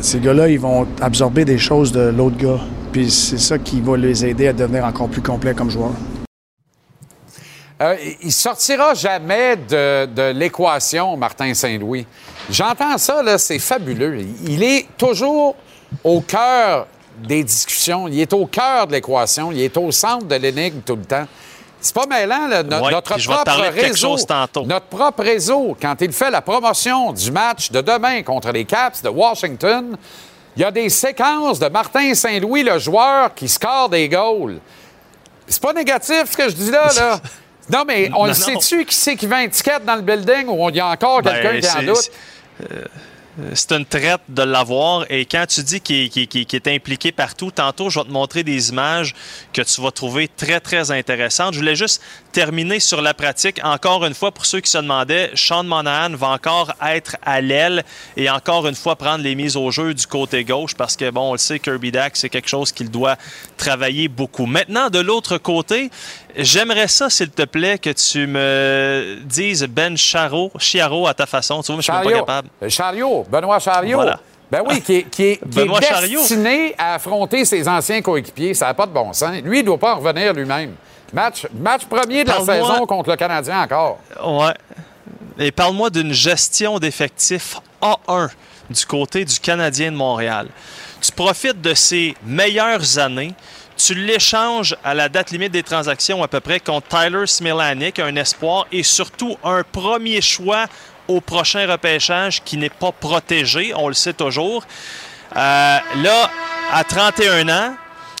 ces 0.00 0.18
gars-là, 0.18 0.48
ils 0.48 0.58
vont 0.58 0.86
absorber 1.00 1.44
des 1.44 1.58
choses 1.58 1.92
de 1.92 2.08
l'autre 2.08 2.36
gars. 2.36 2.60
Puis 2.92 3.10
c'est 3.10 3.38
ça 3.38 3.58
qui 3.58 3.80
va 3.80 3.96
les 3.96 4.24
aider 4.24 4.48
à 4.48 4.52
devenir 4.52 4.84
encore 4.84 5.08
plus 5.08 5.22
complets 5.22 5.54
comme 5.54 5.70
joueurs. 5.70 5.92
Euh, 7.82 7.94
il 8.22 8.32
sortira 8.32 8.94
jamais 8.94 9.56
de, 9.56 10.06
de 10.06 10.32
l'équation, 10.32 11.14
Martin 11.16 11.52
Saint-Louis. 11.52 12.06
J'entends 12.50 12.96
ça, 12.96 13.22
là, 13.22 13.36
c'est 13.36 13.58
fabuleux. 13.58 14.20
Il 14.46 14.62
est 14.62 14.86
toujours 14.96 15.54
au 16.02 16.22
cœur 16.22 16.86
des 17.22 17.44
discussions. 17.44 18.08
Il 18.08 18.18
est 18.18 18.32
au 18.32 18.46
cœur 18.46 18.86
de 18.86 18.92
l'équation. 18.92 19.52
Il 19.52 19.60
est 19.60 19.76
au 19.76 19.92
centre 19.92 20.26
de 20.26 20.36
l'énigme 20.36 20.80
tout 20.84 20.96
le 20.96 21.04
temps. 21.04 21.26
C'est 21.86 21.94
pas 21.94 22.06
mêlant, 22.06 22.46
là. 22.48 22.62
No- 22.62 22.76
Ouais, 22.84 22.90
notre 22.92 23.14
propre 23.44 23.50
réseau. 23.82 24.08
Notre 24.66 24.86
propre 24.86 25.22
réseau, 25.22 25.76
quand 25.80 25.94
il 26.00 26.12
fait 26.12 26.30
la 26.30 26.42
promotion 26.42 27.12
du 27.12 27.30
match 27.30 27.70
de 27.70 27.80
demain 27.80 28.22
contre 28.22 28.50
les 28.52 28.64
Caps 28.64 29.02
de 29.02 29.08
Washington, 29.08 29.96
il 30.56 30.62
y 30.62 30.64
a 30.64 30.70
des 30.70 30.88
séquences 30.88 31.58
de 31.58 31.68
Martin 31.68 32.14
Saint-Louis, 32.14 32.62
le 32.62 32.78
joueur, 32.78 33.34
qui 33.34 33.48
score 33.48 33.88
des 33.88 34.08
goals. 34.08 34.58
C'est 35.46 35.62
pas 35.62 35.72
négatif 35.72 36.24
ce 36.30 36.36
que 36.36 36.48
je 36.48 36.54
dis 36.54 36.70
là, 36.70 36.88
là. 36.96 37.20
Non, 37.68 37.82
mais 37.86 38.10
on 38.14 38.20
Non, 38.22 38.24
le 38.26 38.34
sait-tu 38.34 38.84
qui 38.84 38.94
c'est 38.94 39.16
qui 39.16 39.26
un 39.32 39.48
ticket 39.48 39.80
dans 39.84 39.96
le 39.96 40.02
building 40.02 40.46
ou 40.48 40.68
il 40.70 40.76
y 40.76 40.80
a 40.80 40.86
encore 40.86 41.20
Ben, 41.22 41.32
quelqu'un 41.42 41.68
qui 41.68 41.76
en 41.78 41.82
doute? 41.94 42.10
C'est- 43.36 43.42
euh, 43.42 43.50
C'est 43.54 43.72
une 43.72 43.84
traite 43.84 44.20
de 44.28 44.42
l'avoir. 44.42 45.04
Et 45.10 45.24
quand 45.26 45.46
tu 45.46 45.62
dis 45.62 45.80
qu'il 45.80 46.10
est 46.54 46.68
impliqué 46.68 47.12
partout, 47.12 47.50
tantôt, 47.50 47.90
je 47.90 47.98
vais 48.00 48.04
te 48.06 48.10
montrer 48.10 48.42
des 48.42 48.70
images 48.70 49.14
que 49.52 49.62
tu 49.62 49.80
vas 49.80 49.90
trouver 49.90 50.28
très, 50.28 50.60
très 50.60 50.90
intéressantes. 50.90 51.54
Je 51.54 51.58
voulais 51.58 51.76
juste 51.76 52.02
terminer 52.40 52.80
sur 52.80 53.00
la 53.00 53.14
pratique. 53.14 53.60
Encore 53.64 54.04
une 54.04 54.12
fois, 54.12 54.30
pour 54.30 54.44
ceux 54.44 54.60
qui 54.60 54.70
se 54.70 54.76
demandaient, 54.76 55.30
Sean 55.34 55.64
Monahan 55.64 56.10
va 56.16 56.28
encore 56.28 56.70
être 56.86 57.16
à 57.24 57.40
l'aile 57.40 57.82
et 58.14 58.28
encore 58.28 58.66
une 58.66 58.74
fois 58.74 58.94
prendre 58.94 59.24
les 59.24 59.34
mises 59.34 59.56
au 59.56 59.70
jeu 59.70 59.94
du 59.94 60.06
côté 60.06 60.44
gauche 60.44 60.74
parce 60.74 60.96
que, 60.96 61.08
bon, 61.08 61.30
on 61.30 61.32
le 61.32 61.38
sait, 61.38 61.58
Kirby 61.58 61.90
Dack, 61.92 62.14
c'est 62.14 62.28
quelque 62.28 62.48
chose 62.50 62.72
qu'il 62.72 62.90
doit 62.90 63.16
travailler 63.56 64.08
beaucoup. 64.08 64.44
Maintenant, 64.44 64.90
de 64.90 64.98
l'autre 64.98 65.38
côté, 65.38 65.90
j'aimerais 66.36 66.88
ça, 66.88 67.08
s'il 67.08 67.30
te 67.30 67.44
plaît, 67.46 67.78
que 67.78 67.88
tu 67.88 68.26
me 68.26 69.16
dises 69.24 69.62
Ben 69.64 69.96
Charo, 69.96 70.52
Chiaro 70.58 71.06
à 71.06 71.14
ta 71.14 71.24
façon. 71.24 71.62
Tu 71.62 71.72
vois, 71.72 71.80
je 71.80 71.84
suis 71.84 71.92
même 71.94 72.04
pas 72.04 72.12
capable. 72.12 72.48
Euh, 72.62 72.68
Chariot, 72.68 73.24
Benoît 73.30 73.58
Chariot. 73.60 73.96
Voilà. 73.96 74.20
Ben 74.52 74.60
oui, 74.68 74.82
qui 74.82 74.96
est, 74.96 75.02
qui 75.04 75.22
est- 75.24 75.36
qui 75.38 75.42
est 75.42 75.62
Benoît 75.64 75.80
Chariot. 75.80 76.20
destiné 76.20 76.74
à 76.76 76.96
affronter 76.96 77.46
ses 77.46 77.66
anciens 77.66 78.02
coéquipiers. 78.02 78.52
Ça 78.52 78.66
n'a 78.66 78.74
pas 78.74 78.84
de 78.84 78.92
bon 78.92 79.10
sens. 79.14 79.36
Lui, 79.42 79.60
il 79.60 79.62
ne 79.62 79.66
doit 79.68 79.78
pas 79.78 79.94
en 79.94 80.00
revenir 80.00 80.34
lui-même. 80.34 80.74
Match, 81.12 81.46
match 81.54 81.84
premier 81.86 82.24
de 82.24 82.28
la 82.28 82.40
saison 82.40 82.86
contre 82.86 83.10
le 83.10 83.16
Canadien 83.16 83.62
encore. 83.62 83.98
Ouais. 84.24 84.54
Et 85.38 85.52
parle-moi 85.52 85.90
d'une 85.90 86.12
gestion 86.12 86.78
d'effectifs 86.78 87.56
A1 87.80 88.30
du 88.70 88.86
côté 88.86 89.24
du 89.24 89.38
Canadien 89.38 89.92
de 89.92 89.96
Montréal. 89.96 90.48
Tu 91.00 91.12
profites 91.12 91.60
de 91.60 91.74
ses 91.74 92.16
meilleures 92.24 92.98
années. 92.98 93.34
Tu 93.76 93.94
l'échanges 93.94 94.74
à 94.82 94.94
la 94.94 95.08
date 95.08 95.30
limite 95.30 95.52
des 95.52 95.62
transactions 95.62 96.22
à 96.22 96.28
peu 96.28 96.40
près 96.40 96.58
contre 96.60 96.88
Tyler 96.88 97.26
Smilanic, 97.26 97.98
un 97.98 98.16
espoir, 98.16 98.66
et 98.72 98.82
surtout 98.82 99.36
un 99.44 99.62
premier 99.62 100.22
choix 100.22 100.66
au 101.08 101.20
prochain 101.20 101.70
repêchage 101.70 102.42
qui 102.42 102.56
n'est 102.56 102.70
pas 102.70 102.92
protégé, 102.92 103.72
on 103.76 103.88
le 103.88 103.94
sait 103.94 104.14
toujours. 104.14 104.64
Euh, 105.36 105.78
là, 105.96 106.30
à 106.72 106.84
31 106.84 107.48
ans, 107.48 107.74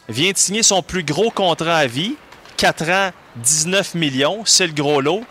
vient 0.08 0.30
de 0.30 0.36
signer 0.36 0.62
son 0.62 0.82
plus 0.82 1.02
gros 1.02 1.30
contrat 1.30 1.78
à 1.78 1.86
vie, 1.86 2.14
4 2.56 2.90
ans, 2.90 3.10
19 3.36 3.94
millions, 3.94 4.42
c'est 4.44 4.66
le 4.66 4.72
gros 4.72 5.00
lot. 5.00 5.24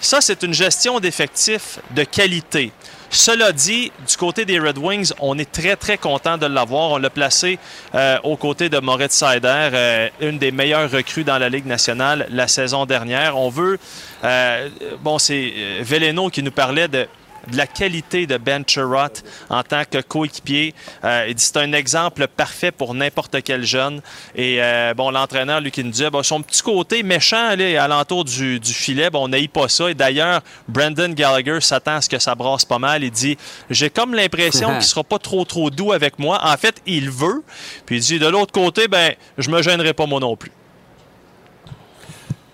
Ça, 0.00 0.20
c'est 0.20 0.42
une 0.42 0.54
gestion 0.54 0.98
d'effectifs 0.98 1.78
de 1.90 2.04
qualité. 2.04 2.72
Cela 3.10 3.52
dit, 3.52 3.90
du 4.08 4.16
côté 4.16 4.44
des 4.44 4.58
Red 4.60 4.78
Wings, 4.78 5.12
on 5.18 5.36
est 5.36 5.50
très, 5.50 5.74
très 5.74 5.98
content 5.98 6.38
de 6.38 6.46
l'avoir. 6.46 6.92
On 6.92 6.96
l'a 6.96 7.10
placé 7.10 7.58
euh, 7.94 8.18
aux 8.22 8.36
côtés 8.36 8.68
de 8.68 8.78
Moritz 8.78 9.12
Seider, 9.12 9.70
euh, 9.74 10.08
une 10.20 10.38
des 10.38 10.52
meilleures 10.52 10.88
recrues 10.90 11.24
dans 11.24 11.36
la 11.38 11.48
Ligue 11.48 11.66
nationale 11.66 12.26
la 12.30 12.46
saison 12.46 12.86
dernière. 12.86 13.36
On 13.36 13.50
veut... 13.50 13.78
euh, 14.24 14.68
bon, 15.00 15.18
c'est 15.18 15.52
Veleno 15.80 16.30
qui 16.30 16.42
nous 16.42 16.52
parlait 16.52 16.86
de 16.86 17.08
de 17.50 17.56
la 17.56 17.66
qualité 17.66 18.26
de 18.26 18.36
Ben 18.36 18.64
Chirot 18.66 19.22
en 19.48 19.62
tant 19.62 19.82
que 19.84 20.00
coéquipier. 20.00 20.74
Euh, 21.04 21.26
il 21.28 21.34
dit 21.34 21.44
c'est 21.44 21.56
un 21.56 21.72
exemple 21.72 22.26
parfait 22.28 22.70
pour 22.70 22.94
n'importe 22.94 23.42
quel 23.42 23.64
jeune. 23.64 24.00
Et 24.34 24.56
euh, 24.60 24.94
bon, 24.94 25.10
l'entraîneur, 25.10 25.60
lui, 25.60 25.70
qui 25.70 25.84
nous 25.84 25.90
disait, 25.90 26.10
bon, 26.10 26.22
son 26.22 26.42
petit 26.42 26.62
côté 26.62 27.02
méchant 27.02 27.54
là, 27.56 27.82
alentour 27.82 28.24
du, 28.24 28.60
du 28.60 28.72
filet, 28.72 29.10
bon, 29.10 29.24
on 29.24 29.28
n'aille 29.28 29.48
pas 29.48 29.68
ça. 29.68 29.90
Et 29.90 29.94
d'ailleurs, 29.94 30.40
Brandon 30.68 31.08
Gallagher 31.08 31.60
s'attend 31.60 31.96
à 31.96 32.00
ce 32.00 32.08
que 32.08 32.18
ça 32.18 32.34
brasse 32.34 32.64
pas 32.64 32.78
mal. 32.78 33.02
Il 33.02 33.10
dit, 33.10 33.36
j'ai 33.70 33.90
comme 33.90 34.14
l'impression 34.14 34.72
qu'il 34.74 34.82
sera 34.82 35.04
pas 35.04 35.18
trop, 35.18 35.44
trop 35.44 35.70
doux 35.70 35.92
avec 35.92 36.18
moi. 36.18 36.40
En 36.42 36.56
fait, 36.56 36.80
il 36.86 37.10
veut. 37.10 37.42
Puis 37.86 37.96
il 37.96 38.00
dit, 38.00 38.18
de 38.18 38.26
l'autre 38.26 38.52
côté, 38.52 38.88
ben, 38.88 39.14
je 39.38 39.50
me 39.50 39.62
gênerai 39.62 39.94
pas 39.94 40.06
moi 40.06 40.20
non 40.20 40.36
plus. 40.36 40.52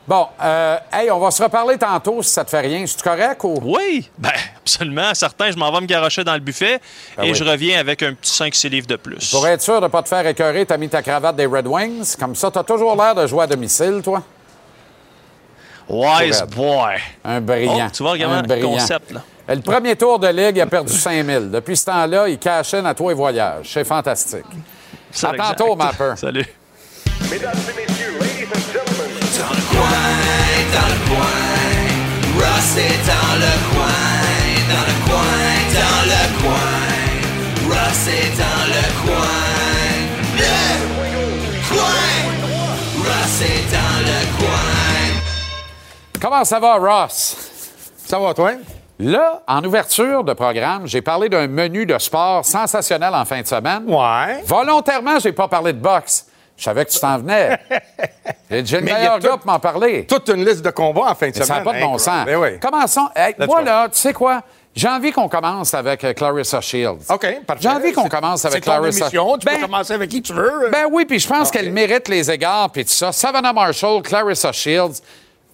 Bon, 0.08 0.28
euh, 0.40 0.76
hey, 0.92 1.10
on 1.10 1.18
va 1.18 1.32
se 1.32 1.42
reparler 1.42 1.76
tantôt 1.78 2.22
si 2.22 2.30
ça 2.30 2.44
te 2.44 2.50
fait 2.50 2.60
rien. 2.60 2.84
C'est 2.86 3.02
correct 3.02 3.42
ou? 3.42 3.58
Oui, 3.64 4.08
ben, 4.16 4.30
absolument. 4.58 5.12
Certains, 5.14 5.50
je 5.50 5.56
m'en 5.56 5.72
vais 5.72 5.80
me 5.80 5.86
garocher 5.86 6.22
dans 6.22 6.34
le 6.34 6.40
buffet 6.40 6.80
Ben 7.16 7.24
et 7.24 7.30
oui. 7.30 7.34
je 7.34 7.42
reviens 7.42 7.80
avec 7.80 8.02
un 8.04 8.14
petit 8.14 8.30
5-6 8.30 8.68
livres 8.68 8.86
de 8.86 8.94
plus. 8.96 9.30
Pour 9.32 9.46
être 9.48 9.62
sûr 9.62 9.80
de 9.80 9.86
ne 9.86 9.90
pas 9.90 10.02
te 10.04 10.08
faire 10.08 10.24
écœurer, 10.26 10.64
t'as 10.64 10.76
mis 10.76 10.88
ta 10.88 11.02
cravate 11.02 11.34
des 11.34 11.46
Red 11.46 11.66
Wings. 11.66 12.14
Comme 12.20 12.36
ça, 12.36 12.50
t'as 12.52 12.62
toujours 12.62 12.94
l'air 12.94 13.16
de 13.16 13.26
jouer 13.26 13.42
à 13.42 13.46
domicile, 13.48 14.00
toi. 14.04 14.22
Wise 15.88 16.42
boy. 16.54 16.96
Un 17.24 17.40
brillant. 17.40 17.86
Oh, 17.86 17.90
tu 17.92 18.02
vois, 18.02 18.12
regarde 18.12 18.48
le 18.48 18.62
concept, 18.64 19.12
là. 19.12 19.22
Le 19.48 19.60
premier 19.60 19.94
tour 19.94 20.18
de 20.18 20.26
ligue, 20.28 20.56
il 20.56 20.60
a 20.60 20.66
perdu 20.66 20.92
5 20.92 21.24
000. 21.24 21.44
Depuis 21.46 21.76
ce 21.76 21.84
temps-là, 21.86 22.28
il 22.28 22.38
cachine 22.38 22.84
à 22.86 22.94
toi 22.94 23.12
et 23.12 23.14
voyage. 23.14 23.70
C'est 23.72 23.84
fantastique. 23.84 24.44
C'est 25.10 25.26
À 25.28 25.34
tantôt, 25.54 25.76
Mapper. 25.76 26.14
Salut. 26.16 26.46
Mesdames 27.30 27.52
et 27.54 27.80
messieurs, 27.88 28.18
ladies 28.20 28.44
and 28.52 28.72
gentlemen, 28.72 28.85
dans 30.76 30.88
le 30.92 31.00
coin, 31.08 31.40
Ross 32.36 32.76
est 32.76 33.00
dans 33.06 33.34
le 33.44 33.54
coin, 33.70 34.04
dans 34.68 34.86
le 34.90 34.96
coin, 35.08 35.38
dans 35.72 36.02
le 36.12 36.22
coin, 36.42 36.76
Ross 37.70 38.04
est 38.08 38.32
dans 38.36 38.64
le 38.74 38.84
coin, 39.02 39.38
le 40.36 40.56
coin, 41.68 42.06
Ross 42.98 43.40
est 43.40 43.64
dans 43.72 43.98
le 44.04 44.18
coin. 44.38 45.10
Comment 46.20 46.44
ça 46.44 46.58
va, 46.60 46.74
Ross? 46.76 47.36
Ça 48.04 48.18
va, 48.18 48.34
toi? 48.34 48.52
Là, 48.98 49.42
en 49.46 49.64
ouverture 49.64 50.24
de 50.24 50.32
programme, 50.32 50.86
j'ai 50.86 51.02
parlé 51.02 51.28
d'un 51.28 51.46
menu 51.46 51.86
de 51.86 51.98
sport 51.98 52.44
sensationnel 52.44 53.14
en 53.14 53.24
fin 53.24 53.40
de 53.40 53.46
semaine. 53.46 53.84
Ouais. 53.86 54.42
Volontairement, 54.46 55.18
j'ai 55.18 55.32
pas 55.32 55.48
parlé 55.48 55.72
de 55.72 55.78
boxe. 55.78 56.26
Je 56.56 56.64
savais 56.64 56.84
que 56.86 56.90
tu 56.90 56.98
t'en 56.98 57.18
venais. 57.18 57.58
J'ai 58.50 58.78
le 58.78 58.84
meilleur 58.84 59.18
gars 59.18 59.36
pour 59.36 59.46
m'en 59.46 59.58
parler. 59.58 60.06
Toute 60.06 60.28
une 60.30 60.44
liste 60.44 60.62
de 60.64 60.70
combats 60.70 61.10
en 61.10 61.14
fin 61.14 61.28
de 61.28 61.34
semaine. 61.34 61.46
ça 61.46 61.54
n'a 61.56 61.60
pas 61.60 61.74
de 61.74 61.80
bon 61.80 61.98
sens. 61.98 62.24
Ben 62.24 62.36
oui. 62.36 62.58
Commençons. 62.60 63.08
Hey, 63.14 63.34
moi, 63.38 63.58
go. 63.60 63.64
là, 63.64 63.88
tu 63.90 63.98
sais 63.98 64.12
quoi? 64.12 64.42
J'ai 64.74 64.88
envie 64.88 65.10
qu'on 65.10 65.28
commence 65.28 65.72
avec 65.74 66.04
euh, 66.04 66.12
Clarissa 66.12 66.60
Shields. 66.60 66.98
OK, 67.10 67.26
parfait. 67.46 67.62
J'ai 67.62 67.68
envie 67.68 67.92
qu'on 67.92 68.08
commence 68.08 68.44
avec 68.44 68.62
Clarissa. 68.62 69.04
émission. 69.06 69.38
Tu 69.38 69.46
Ben, 69.46 69.54
peux 69.56 69.62
commencer 69.62 69.92
avec 69.94 70.10
qui 70.10 70.20
tu 70.20 70.34
veux. 70.34 70.68
Ben 70.70 70.84
oui, 70.90 71.06
puis 71.06 71.18
je 71.18 71.26
pense 71.28 71.50
qu'elle 71.50 71.72
mérite 71.72 72.08
les 72.08 72.30
égards 72.30 72.70
puis 72.70 72.84
tout 72.84 72.90
ça. 72.92 73.10
Savannah 73.10 73.54
Marshall, 73.54 74.02
Clarissa 74.02 74.52
Shields, 74.52 75.00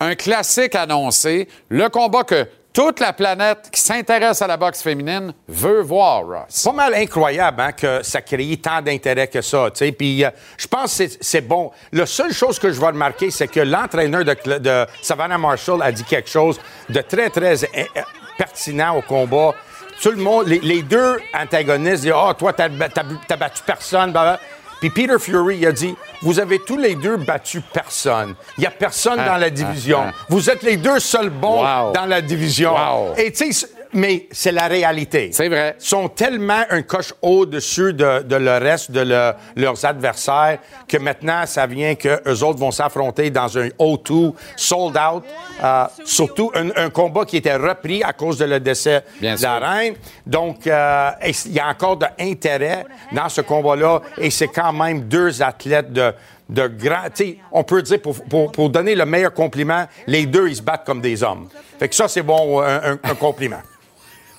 un 0.00 0.16
classique 0.16 0.74
annoncé, 0.74 1.48
le 1.68 1.88
combat 1.88 2.24
que 2.24 2.46
toute 2.72 3.00
la 3.00 3.12
planète 3.12 3.68
qui 3.70 3.80
s'intéresse 3.80 4.40
à 4.40 4.46
la 4.46 4.56
boxe 4.56 4.82
féminine 4.82 5.34
veut 5.48 5.82
voir, 5.82 6.24
Ross. 6.24 6.44
C'est 6.48 6.70
pas 6.70 6.76
mal 6.76 6.94
incroyable 6.94 7.60
hein, 7.60 7.72
que 7.72 8.02
ça 8.02 8.22
crée 8.22 8.56
tant 8.56 8.80
d'intérêt 8.80 9.26
que 9.28 9.42
ça. 9.42 9.68
Puis 9.98 10.24
euh, 10.24 10.30
je 10.56 10.66
pense 10.66 10.96
que 10.98 11.04
c'est- 11.20 11.40
bon. 11.42 11.70
La 11.92 12.06
seule 12.06 12.32
chose 12.32 12.58
que 12.58 12.72
je 12.72 12.80
vais 12.80 12.86
remarquer, 12.86 13.30
c'est 13.30 13.48
que 13.48 13.60
l'entraîneur 13.60 14.24
de, 14.24 14.58
de 14.58 14.86
Savannah 15.02 15.38
Marshall 15.38 15.82
a 15.82 15.92
dit 15.92 16.04
quelque 16.04 16.30
chose 16.30 16.58
de 16.88 17.00
très, 17.02 17.28
très 17.30 17.62
euh, 17.64 17.84
euh, 17.96 18.00
pertinent 18.38 18.96
au 18.96 19.02
combat. 19.02 19.52
Tout 20.00 20.10
le 20.10 20.16
monde, 20.16 20.46
les, 20.48 20.82
deux 20.82 21.18
antagonistes 21.34 22.02
disent 22.02 22.12
Ah, 22.16 22.34
toi, 22.36 22.52
t'as 22.52 22.68
battu 22.68 23.62
personne. 23.66 24.12
blablabla. 24.12 24.40
Puis 24.82 24.90
Peter 24.90 25.16
Fury 25.20 25.58
il 25.58 25.66
a 25.68 25.70
dit 25.70 25.94
Vous 26.22 26.40
avez 26.40 26.58
tous 26.58 26.76
les 26.76 26.96
deux 26.96 27.16
battu 27.16 27.60
personne. 27.60 28.34
Il 28.58 28.62
n'y 28.62 28.66
a 28.66 28.70
personne 28.72 29.16
dans 29.24 29.36
la 29.36 29.48
division. 29.48 30.00
ah. 30.08 30.12
Vous 30.28 30.50
êtes 30.50 30.64
les 30.64 30.76
deux 30.76 30.98
seuls 30.98 31.30
bons 31.30 31.62
Wow. 31.62 31.92
dans 31.92 32.06
la 32.06 32.20
division. 32.20 32.74
Wow. 32.74 33.14
Et 33.16 33.30
tu 33.30 33.52
sais, 33.52 33.68
mais 33.92 34.26
c'est 34.30 34.52
la 34.52 34.66
réalité 34.68 35.30
C'est 35.32 35.48
vrai. 35.48 35.74
sont 35.78 36.08
tellement 36.08 36.62
un 36.70 36.82
coche 36.82 37.12
au-dessus 37.22 37.92
de, 37.92 38.22
de 38.22 38.36
le 38.36 38.58
reste 38.58 38.90
de 38.90 39.00
le- 39.00 39.32
leurs 39.56 39.84
adversaires 39.84 40.58
que 40.88 40.96
maintenant, 40.96 41.44
ça 41.46 41.66
vient 41.66 41.94
que 41.94 42.20
eux 42.28 42.42
autres 42.44 42.58
vont 42.58 42.70
s'affronter 42.70 43.30
dans 43.30 43.56
un 43.58 43.68
O2 43.78 44.32
sold 44.56 44.96
out. 44.96 45.24
euh, 45.62 45.84
surtout 46.04 46.50
un, 46.54 46.70
un 46.76 46.90
combat 46.90 47.24
qui 47.24 47.36
était 47.36 47.56
repris 47.56 48.02
à 48.02 48.12
cause 48.12 48.38
de 48.38 48.44
le 48.46 48.60
décès 48.60 49.02
Bien 49.20 49.34
de 49.36 49.42
la 49.42 49.58
sûr. 49.58 49.68
reine. 49.68 49.94
Donc, 50.26 50.66
euh, 50.66 51.10
il 51.46 51.52
y 51.52 51.60
a 51.60 51.68
encore 51.68 51.96
de 51.96 52.06
l'intérêt 52.18 52.84
dans 53.12 53.28
ce 53.28 53.40
combat-là. 53.42 54.00
Et 54.18 54.30
c'est 54.30 54.48
quand 54.48 54.72
même 54.72 55.02
deux 55.02 55.42
athlètes 55.42 55.92
de, 55.92 56.12
de 56.48 56.66
grand. 56.68 57.08
On 57.52 57.64
peut 57.64 57.82
dire, 57.82 58.00
pour, 58.00 58.22
pour- 58.24 58.52
pour 58.52 58.70
donner 58.70 58.94
le 58.94 59.04
meilleur 59.06 59.32
compliment, 59.34 59.86
les 60.06 60.26
deux, 60.26 60.48
ils 60.48 60.56
se 60.56 60.62
battent 60.62 60.84
comme 60.86 61.00
des 61.00 61.22
hommes. 61.22 61.48
Fait 61.78 61.88
que 61.88 61.94
ça, 61.94 62.08
c'est 62.08 62.22
bon, 62.22 62.60
un, 62.60 62.92
un- 62.92 62.98
un 63.02 63.14
compliment. 63.14 63.60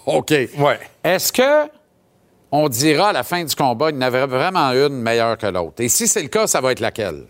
OK. 0.05 0.31
Ouais. 0.57 0.79
Est-ce 1.03 1.31
que 1.31 1.69
on 2.51 2.69
dira 2.69 3.10
à 3.10 3.13
la 3.13 3.24
fin 3.24 3.43
du 3.43 3.55
combat, 3.55 3.89
il 3.89 3.95
y 3.95 3.98
en 3.98 4.01
avait 4.01 4.25
vraiment 4.27 4.69
une 4.72 5.01
meilleure 5.01 5.38
que 5.38 5.48
l'autre? 5.48 5.75
Et 5.79 5.89
si 5.89 6.07
c'est 6.07 6.22
le 6.22 6.27
cas, 6.27 6.45
ça 6.48 6.62
va 6.62 6.72
être 6.72 6.79
laquelle? 6.81 7.25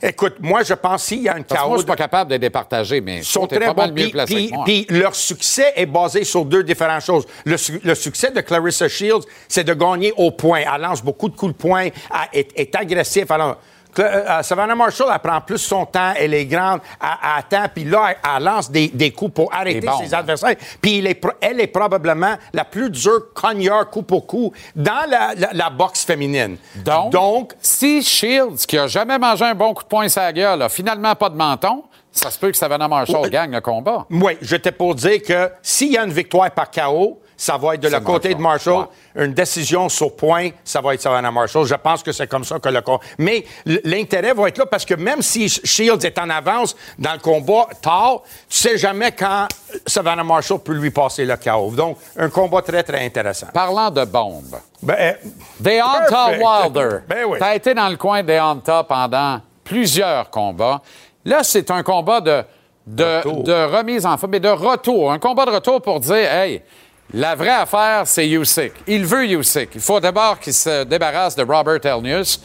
Écoute, 0.00 0.36
moi, 0.38 0.62
je 0.62 0.74
pense 0.74 1.02
s'il 1.04 1.22
y 1.22 1.28
a 1.28 1.32
un 1.34 1.42
Parce 1.42 1.48
que 1.48 1.54
moi, 1.54 1.62
chaos 1.64 1.72
je 1.72 1.78
suis 1.78 1.86
pas 1.86 1.96
capable 1.96 2.30
de 2.30 2.36
départager, 2.36 3.00
mais 3.00 3.16
Ils 3.18 3.24
sont 3.24 3.48
toi, 3.48 3.58
très 3.58 3.66
pas 3.66 3.74
mal 3.74 3.88
mieux 3.90 4.04
Puis, 4.04 4.10
placé 4.12 4.34
puis- 4.34 4.48
que 4.50 4.54
moi. 4.54 4.64
puis 4.64 4.86
leur 4.90 5.14
succès 5.16 5.72
est 5.74 5.86
basé 5.86 6.22
sur 6.22 6.44
deux 6.44 6.62
différentes 6.62 7.02
choses. 7.02 7.26
Le, 7.44 7.56
le 7.82 7.94
succès 7.96 8.30
de 8.30 8.40
Clarissa 8.40 8.88
Shields, 8.88 9.24
c'est 9.48 9.64
de 9.64 9.74
gagner 9.74 10.12
au 10.16 10.30
point. 10.30 10.60
Elle 10.72 10.82
lance 10.82 11.02
beaucoup 11.02 11.28
de 11.28 11.36
coups 11.36 11.52
de 11.52 11.58
poing, 11.58 11.86
elle 11.86 11.92
est, 12.32 12.52
est 12.60 12.76
agressive. 12.76 13.30
Alors, 13.32 13.56
Cla- 13.56 13.58
euh, 14.02 14.42
Savannah 14.42 14.74
Marshall, 14.74 15.08
elle 15.12 15.18
prend 15.20 15.40
plus 15.40 15.58
son 15.58 15.84
temps, 15.86 16.12
elle 16.16 16.34
est 16.34 16.46
grande, 16.46 16.80
elle, 17.00 17.08
attend, 17.38 17.68
puis 17.74 17.84
là, 17.84 18.06
elle, 18.10 18.16
elle 18.36 18.42
lance 18.44 18.70
des, 18.70 18.88
des 18.88 19.10
coups 19.10 19.34
pour 19.34 19.54
arrêter 19.54 19.86
ses 20.02 20.14
adversaires. 20.14 20.56
Puis 20.80 20.98
est 21.06 21.20
elle 21.40 21.60
est 21.60 21.66
probablement 21.66 22.34
la 22.52 22.64
plus 22.64 22.90
dure 22.90 23.32
cogneur 23.34 23.88
coup 23.90 24.02
pour 24.02 24.26
coup 24.26 24.52
dans 24.76 25.08
la, 25.08 25.34
la- 25.36 25.52
la 25.52 25.70
boxe 25.70 26.04
féminine. 26.04 26.56
Donc, 26.76 27.12
Donc, 27.12 27.52
si 27.60 28.02
Shields, 28.02 28.66
qui 28.66 28.78
a 28.78 28.86
jamais 28.86 29.18
mangé 29.18 29.44
un 29.44 29.54
bon 29.54 29.74
coup 29.74 29.82
de 29.82 29.88
poing 29.88 30.06
la 30.16 30.32
gueule, 30.32 30.62
a 30.62 30.68
finalement 30.68 31.14
pas 31.14 31.28
de 31.30 31.36
menton, 31.36 31.84
ça 32.10 32.30
se 32.30 32.38
peut 32.38 32.50
que 32.50 32.56
Savannah 32.56 32.88
Marshall 32.88 33.28
gagne 33.30 33.52
le 33.52 33.60
combat. 33.60 34.06
oui, 34.10 34.36
j'étais 34.42 34.72
pour 34.72 34.94
dire 34.94 35.22
que 35.22 35.50
s'il 35.62 35.92
y 35.92 35.98
a 35.98 36.04
une 36.04 36.12
victoire 36.12 36.50
par 36.50 36.70
KO, 36.70 37.20
ça 37.38 37.56
va 37.56 37.74
être 37.74 37.80
de 37.80 37.88
le 37.88 38.00
côté 38.00 38.34
de 38.34 38.40
Marshall. 38.40 38.88
Une 39.14 39.32
décision 39.32 39.88
sur 39.88 40.14
point, 40.16 40.50
ça 40.64 40.80
va 40.80 40.94
être 40.94 41.00
Savannah 41.00 41.30
Marshall. 41.30 41.64
Je 41.66 41.74
pense 41.76 42.02
que 42.02 42.10
c'est 42.10 42.26
comme 42.26 42.42
ça 42.44 42.58
que 42.58 42.68
le 42.68 42.80
combat. 42.80 43.00
Mais 43.16 43.44
l'intérêt 43.84 44.34
va 44.34 44.48
être 44.48 44.58
là 44.58 44.66
parce 44.66 44.84
que 44.84 44.94
même 44.94 45.22
si 45.22 45.48
Shields 45.48 46.04
est 46.04 46.18
en 46.18 46.28
avance 46.30 46.74
dans 46.98 47.12
le 47.12 47.20
combat 47.20 47.68
tard, 47.80 48.22
tu 48.48 48.56
sais 48.56 48.76
jamais 48.76 49.12
quand 49.12 49.46
Savannah 49.86 50.24
Marshall 50.24 50.58
peut 50.58 50.72
lui 50.72 50.90
passer 50.90 51.24
le 51.24 51.36
KO. 51.36 51.70
Donc, 51.70 51.98
un 52.18 52.28
combat 52.28 52.60
très, 52.60 52.82
très 52.82 53.06
intéressant. 53.06 53.46
Parlant 53.54 53.90
de 53.90 54.04
bombes, 54.04 54.58
Ben, 54.82 54.96
euh, 54.98 55.12
Deonta. 55.60 56.30
Wilder. 56.38 56.98
Ben 57.08 57.24
oui. 57.24 57.38
Tu 57.38 57.44
as 57.44 57.54
été 57.54 57.72
dans 57.72 57.88
le 57.88 57.96
coin 57.96 58.22
de 58.24 58.32
Deonta 58.32 58.82
pendant 58.82 59.40
plusieurs 59.62 60.28
combats. 60.30 60.82
Là, 61.24 61.44
c'est 61.44 61.70
un 61.70 61.84
combat 61.84 62.20
de, 62.20 62.42
de, 62.84 63.18
Retour. 63.18 63.42
de 63.44 63.76
remise 63.76 64.06
en 64.06 64.16
forme, 64.16 64.32
mais 64.32 64.40
de 64.40 64.48
retour. 64.48 65.12
Un 65.12 65.18
combat 65.20 65.44
de 65.44 65.50
retour 65.52 65.80
pour 65.80 66.00
dire, 66.00 66.16
hey, 66.32 66.62
la 67.14 67.34
vraie 67.34 67.48
affaire, 67.48 68.02
c'est 68.06 68.28
Usyk. 68.28 68.72
Il 68.86 69.06
veut 69.06 69.24
Usyk. 69.24 69.70
Il 69.74 69.80
faut 69.80 69.98
d'abord 69.98 70.38
qu'il 70.38 70.52
se 70.52 70.84
débarrasse 70.84 71.34
de 71.34 71.42
Robert 71.42 71.84
Elnius. 71.84 72.40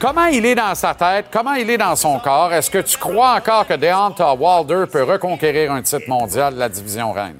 Comment 0.00 0.26
il 0.26 0.44
est 0.44 0.56
dans 0.56 0.74
sa 0.74 0.92
tête? 0.94 1.26
Comment 1.30 1.54
il 1.54 1.70
est 1.70 1.78
dans 1.78 1.94
son 1.94 2.18
corps? 2.18 2.52
Est-ce 2.52 2.70
que 2.70 2.78
tu 2.78 2.98
crois 2.98 3.36
encore 3.36 3.66
que 3.66 3.74
Deonta 3.74 4.34
Wilder 4.34 4.84
peut 4.90 5.04
reconquérir 5.04 5.72
un 5.72 5.82
titre 5.82 6.08
mondial 6.08 6.54
de 6.54 6.58
la 6.58 6.68
division 6.68 7.12
reine? 7.12 7.38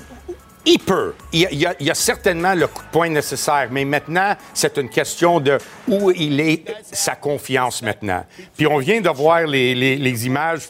Il 0.64 0.78
peut. 0.78 1.14
Il 1.32 1.48
y, 1.52 1.90
a, 1.90 1.94
certainement 1.94 2.54
le 2.54 2.66
coup 2.66 2.82
de 2.82 2.88
poing 2.90 3.08
nécessaire, 3.08 3.68
mais 3.70 3.84
maintenant, 3.84 4.34
c'est 4.54 4.78
une 4.78 4.88
question 4.88 5.38
de 5.38 5.58
où 5.86 6.10
il 6.12 6.40
est, 6.40 6.64
sa 6.90 7.14
confiance 7.14 7.82
maintenant. 7.82 8.24
Puis 8.56 8.66
on 8.66 8.78
vient 8.78 9.00
de 9.00 9.10
voir 9.10 9.42
les 9.46 10.26
images. 10.26 10.68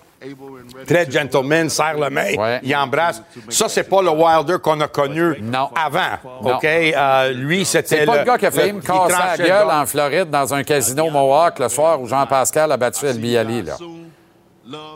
Très 0.86 1.10
gentleman, 1.10 1.68
serre 1.68 1.98
la 1.98 2.10
main, 2.10 2.34
Ouais. 2.36 2.60
il 2.62 2.74
embrasse. 2.76 3.22
Ça, 3.48 3.68
c'est 3.68 3.84
pas 3.88 4.02
le 4.02 4.10
Wilder 4.10 4.56
qu'on 4.62 4.80
a 4.80 4.88
connu 4.88 5.36
Non. 5.40 5.68
avant. 5.74 6.00
Non. 6.42 6.56
OK? 6.56 6.64
Euh, 6.64 7.32
lui, 7.32 7.64
c'était. 7.64 7.98
C'est 8.00 8.06
pas 8.06 8.18
le 8.18 8.24
gars 8.24 8.38
qui 8.38 8.46
a 8.46 8.50
failli 8.50 8.72
me 8.72 8.80
casser 8.80 9.12
la 9.12 9.36
le 9.36 9.44
gueule 9.44 9.70
en 9.70 9.86
Floride 9.86 10.30
dans 10.30 10.54
un 10.54 10.62
casino 10.62 11.10
Mohawk 11.10 11.58
le 11.58 11.68
soir 11.68 12.00
où 12.00 12.06
Jean-Pascal 12.06 12.70
a 12.72 12.76
battu 12.76 13.06
El 13.06 13.18
Bialy, 13.18 13.62
là. 13.62 13.76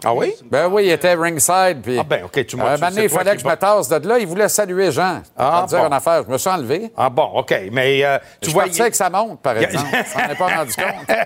Ah 0.04 0.14
oui? 0.14 0.34
Ben 0.50 0.68
oui, 0.68 0.86
il 0.86 0.90
était 0.90 1.14
ringside. 1.14 1.80
Puis, 1.82 1.98
Ah 1.98 2.02
ben, 2.04 2.24
OK, 2.24 2.44
tu 2.46 2.56
m'as- 2.56 2.76
tu- 2.76 2.84
c'est 2.94 3.04
il 3.04 3.08
fallait 3.08 3.30
qui 3.32 3.36
que 3.36 3.42
je 3.42 3.48
me 3.48 3.56
tasse 3.56 3.88
de 3.88 4.08
là. 4.08 4.18
Il 4.18 4.26
voulait 4.26 4.48
saluer 4.48 4.90
Jean. 4.90 5.22
Ah, 5.36 5.64
dire 5.68 5.78
bon. 5.80 5.86
une 5.86 5.92
affaire. 5.92 6.24
Je 6.26 6.32
me 6.32 6.38
suis 6.38 6.50
enlevé. 6.50 6.90
Ah 6.96 7.08
bon, 7.10 7.24
OK. 7.36 7.54
Mais 7.72 8.04
euh, 8.04 8.18
tu 8.40 8.48
Tu 8.48 8.50
vois. 8.52 8.66
vois, 8.66 8.90
que 8.90 8.96
ça 8.96 9.10
monte, 9.10 9.40
par 9.40 9.56
exemple. 9.58 9.86
N'en 10.16 10.28
est 10.30 10.34
pas 10.38 10.56
rendu 10.56 10.72
compte. 10.74 11.16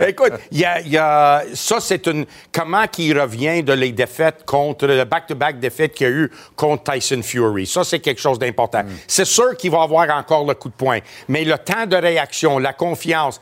Écoute, 0.08 0.32
il 0.50 0.58
y 0.60 0.64
a, 0.64 0.80
y 0.80 0.96
a- 0.96 1.42
ça, 1.54 1.76
c'est 1.80 2.06
une. 2.06 2.26
Comment 2.52 2.86
qu'il 2.86 3.18
revient 3.18 3.62
de 3.62 3.72
les 3.72 3.92
défaites 3.92 4.44
contre 4.44 4.86
le 4.86 5.04
back-to-back 5.04 5.58
défaites 5.58 5.94
qu'il 5.94 6.06
y 6.06 6.10
a 6.10 6.12
eu 6.12 6.30
contre 6.56 6.92
Tyson 6.92 7.20
Fury. 7.22 7.66
Ça, 7.66 7.84
c'est 7.84 8.00
quelque 8.00 8.20
chose 8.20 8.38
d'important. 8.38 8.82
C'est 9.06 9.24
sûr 9.24 9.56
qu'il 9.56 9.70
va 9.70 9.82
avoir 9.82 10.08
encore 10.16 10.44
le 10.46 10.54
coup 10.54 10.68
de 10.68 10.74
poing, 10.74 10.98
mais 11.28 11.44
le 11.44 11.56
temps 11.58 11.86
de 11.86 11.96
réaction, 11.96 12.58
la 12.58 12.72
confiance, 12.72 13.40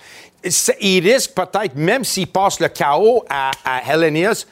il 0.81 1.01
risque 1.13 1.33
peut-être, 1.35 1.75
même 1.75 2.05
s'il 2.05 2.27
passe 2.29 2.61
le 2.61 2.69
chaos 2.69 3.25
à, 3.29 3.51
à 3.65 3.93
Hellenius, 3.93 4.47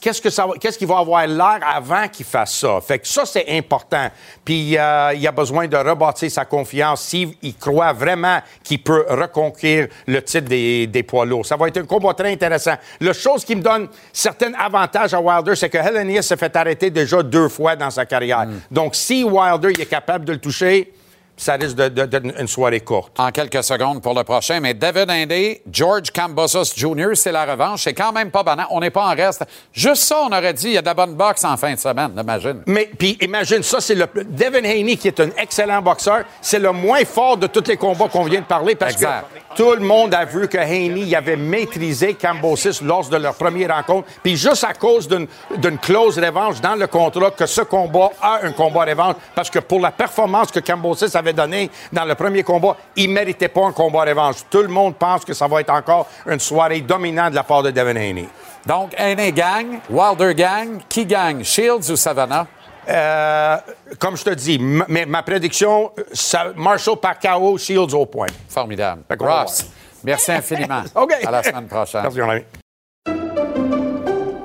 qu'est-ce 0.00 0.22
que 0.22 0.30
ça 0.30 0.46
va- 0.46 0.52
qu'est-ce 0.60 0.78
qu'il 0.78 0.86
va 0.86 0.98
avoir 0.98 1.26
l'air 1.26 1.58
avant 1.74 2.06
qu'il 2.06 2.24
fasse 2.24 2.54
ça? 2.58 2.80
Fait 2.80 3.00
que 3.00 3.08
ça, 3.08 3.26
c'est 3.26 3.44
important. 3.48 4.08
Puis 4.44 4.78
euh, 4.78 5.12
il 5.16 5.26
a 5.26 5.32
besoin 5.32 5.66
de 5.66 5.76
rebâtir 5.76 6.30
sa 6.30 6.44
confiance 6.44 7.02
s'il 7.02 7.34
il 7.42 7.56
croit 7.56 7.92
vraiment 7.92 8.38
qu'il 8.62 8.80
peut 8.82 9.04
reconquérir 9.08 9.88
le 10.06 10.22
titre 10.22 10.46
des, 10.48 10.86
des 10.86 11.02
poids 11.02 11.26
lourds. 11.26 11.44
Ça 11.44 11.56
va 11.56 11.66
être 11.66 11.78
un 11.78 11.86
combat 11.86 12.14
très 12.14 12.30
intéressant. 12.30 12.74
La 13.00 13.12
chose 13.12 13.44
qui 13.44 13.56
me 13.56 13.62
donne 13.62 13.88
certains 14.12 14.52
avantages 14.54 15.12
à 15.12 15.20
Wilder, 15.20 15.56
c'est 15.56 15.68
que 15.70 15.78
Hellenius 15.78 16.26
s'est 16.26 16.36
fait 16.36 16.54
arrêter 16.54 16.90
déjà 16.90 17.20
deux 17.22 17.48
fois 17.48 17.74
dans 17.74 17.90
sa 17.90 18.06
carrière. 18.06 18.46
Donc, 18.70 18.94
si 18.94 19.24
Wilder 19.24 19.70
il 19.74 19.80
est 19.80 19.86
capable 19.86 20.24
de 20.24 20.34
le 20.34 20.38
toucher, 20.38 20.92
ça 21.38 21.54
risque 21.54 21.76
d'être 21.76 22.22
une 22.38 22.46
soirée 22.48 22.80
courte. 22.80 23.18
En 23.18 23.30
quelques 23.30 23.64
secondes 23.64 24.02
pour 24.02 24.14
le 24.14 24.24
prochain. 24.24 24.60
Mais 24.60 24.74
David 24.74 25.10
Indy, 25.10 25.58
George 25.70 26.10
Cambosos 26.10 26.74
Jr., 26.76 27.14
c'est 27.14 27.32
la 27.32 27.46
revanche. 27.46 27.84
C'est 27.84 27.94
quand 27.94 28.12
même 28.12 28.30
pas 28.30 28.42
banal. 28.42 28.66
On 28.70 28.80
n'est 28.80 28.90
pas 28.90 29.06
en 29.06 29.14
reste. 29.14 29.44
Juste 29.72 30.02
ça, 30.02 30.20
on 30.22 30.28
aurait 30.28 30.52
dit, 30.52 30.66
il 30.68 30.72
y 30.74 30.78
a 30.78 30.82
de 30.82 30.86
la 30.86 30.94
bonne 30.94 31.14
boxe 31.14 31.44
en 31.44 31.56
fin 31.56 31.72
de 31.72 31.78
semaine, 31.78 32.12
imagine. 32.18 32.62
Mais 32.66 32.90
puis 32.98 33.16
imagine 33.22 33.62
ça, 33.62 33.80
c'est 33.80 33.94
le 33.94 34.06
Devin 34.24 34.64
Haney 34.64 34.96
qui 34.96 35.08
est 35.08 35.20
un 35.20 35.30
excellent 35.38 35.80
boxeur, 35.80 36.24
c'est 36.40 36.58
le 36.58 36.72
moins 36.72 37.04
fort 37.04 37.36
de 37.36 37.46
tous 37.46 37.64
les 37.68 37.76
combats 37.76 38.08
qu'on 38.08 38.24
vient 38.24 38.40
de 38.40 38.46
parler 38.46 38.74
parce 38.74 38.94
Exact. 38.94 39.24
que 39.32 39.47
tout 39.56 39.72
le 39.72 39.80
monde 39.80 40.14
a 40.14 40.24
vu 40.24 40.48
que 40.48 40.58
Haney 40.58 41.14
avait 41.14 41.36
maîtrisé 41.36 42.14
Cambosis 42.14 42.82
lors 42.82 43.08
de 43.08 43.16
leur 43.16 43.34
première 43.34 43.74
rencontre, 43.74 44.08
puis 44.22 44.36
juste 44.36 44.64
à 44.64 44.74
cause 44.74 45.08
d'une 45.08 45.78
clause 45.78 46.18
revanche 46.18 46.60
dans 46.60 46.74
le 46.74 46.86
contrat 46.86 47.30
que 47.30 47.46
ce 47.46 47.62
combat 47.62 48.10
a 48.20 48.40
un 48.44 48.52
combat 48.52 48.84
revanche 48.84 49.16
parce 49.34 49.50
que 49.50 49.58
pour 49.58 49.80
la 49.80 49.90
performance 49.90 50.50
que 50.50 50.60
Cambosis 50.60 51.14
avait 51.14 51.32
donnée 51.32 51.70
dans 51.92 52.04
le 52.04 52.14
premier 52.14 52.42
combat, 52.42 52.76
il 52.96 53.10
méritait 53.10 53.48
pas 53.48 53.66
un 53.66 53.72
combat 53.72 54.04
revanche. 54.04 54.36
Tout 54.50 54.62
le 54.62 54.68
monde 54.68 54.96
pense 54.96 55.24
que 55.24 55.34
ça 55.34 55.46
va 55.46 55.60
être 55.60 55.70
encore 55.70 56.06
une 56.26 56.40
soirée 56.40 56.80
dominante 56.80 57.30
de 57.30 57.36
la 57.36 57.42
part 57.42 57.62
de 57.62 57.70
Devin 57.70 57.96
Haney. 57.96 58.28
Donc, 58.66 58.94
Indy 58.98 59.32
gagne, 59.32 59.80
Wilder 59.88 60.34
gagne. 60.34 60.80
Qui 60.88 61.06
gagne, 61.06 61.42
Shields 61.42 61.90
ou 61.90 61.96
Savannah? 61.96 62.46
Euh, 62.88 63.56
comme 63.98 64.16
je 64.16 64.24
te 64.24 64.30
dis, 64.30 64.54
m- 64.54 64.84
mais 64.88 65.04
ma 65.06 65.22
prédiction, 65.22 65.90
ça- 66.12 66.52
Marshall 66.56 66.96
par 66.98 67.18
KO, 67.18 67.58
Shields 67.58 67.94
au 67.94 68.06
point. 68.06 68.28
Formidable. 68.48 69.02
Ross, 69.20 69.66
merci 70.04 70.32
infiniment. 70.32 70.82
OK. 70.94 71.12
À 71.24 71.30
la 71.30 71.42
semaine 71.42 71.66
prochaine. 71.66 72.02
Merci, 72.02 72.20
mon 72.20 72.30
ami. 72.30 72.42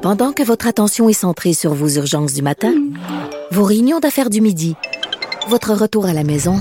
Pendant 0.02 0.34
que 0.34 0.44
votre 0.44 0.68
attention 0.68 1.08
est 1.08 1.14
centrée 1.14 1.54
sur 1.54 1.74
vos 1.74 1.88
urgences 1.88 2.34
du 2.34 2.42
matin, 2.42 2.74
vos 3.52 3.64
réunions 3.64 4.00
d'affaires 4.00 4.30
du 4.30 4.42
midi, 4.42 4.76
votre 5.48 5.74
retour 5.74 6.06
à 6.08 6.14
la 6.14 6.24
maison 6.24 6.60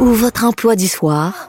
ou 0.00 0.06
votre 0.06 0.44
emploi 0.44 0.74
du 0.74 0.88
soir, 0.88 1.48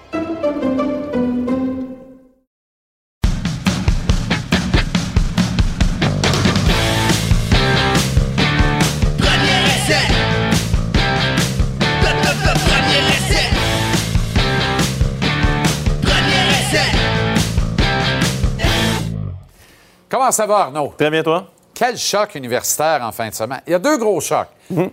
Comment 20.11 20.29
ça 20.31 20.45
va, 20.45 20.57
Arnaud? 20.57 20.93
Très 20.97 21.09
bien, 21.09 21.23
toi? 21.23 21.45
Quel 21.73 21.97
choc 21.97 22.35
universitaire 22.35 22.99
en 23.01 23.13
fin 23.13 23.29
de 23.29 23.33
semaine. 23.33 23.61
Il 23.65 23.71
y 23.71 23.73
a 23.73 23.79
deux 23.79 23.97
gros 23.97 24.19
chocs. 24.19 24.49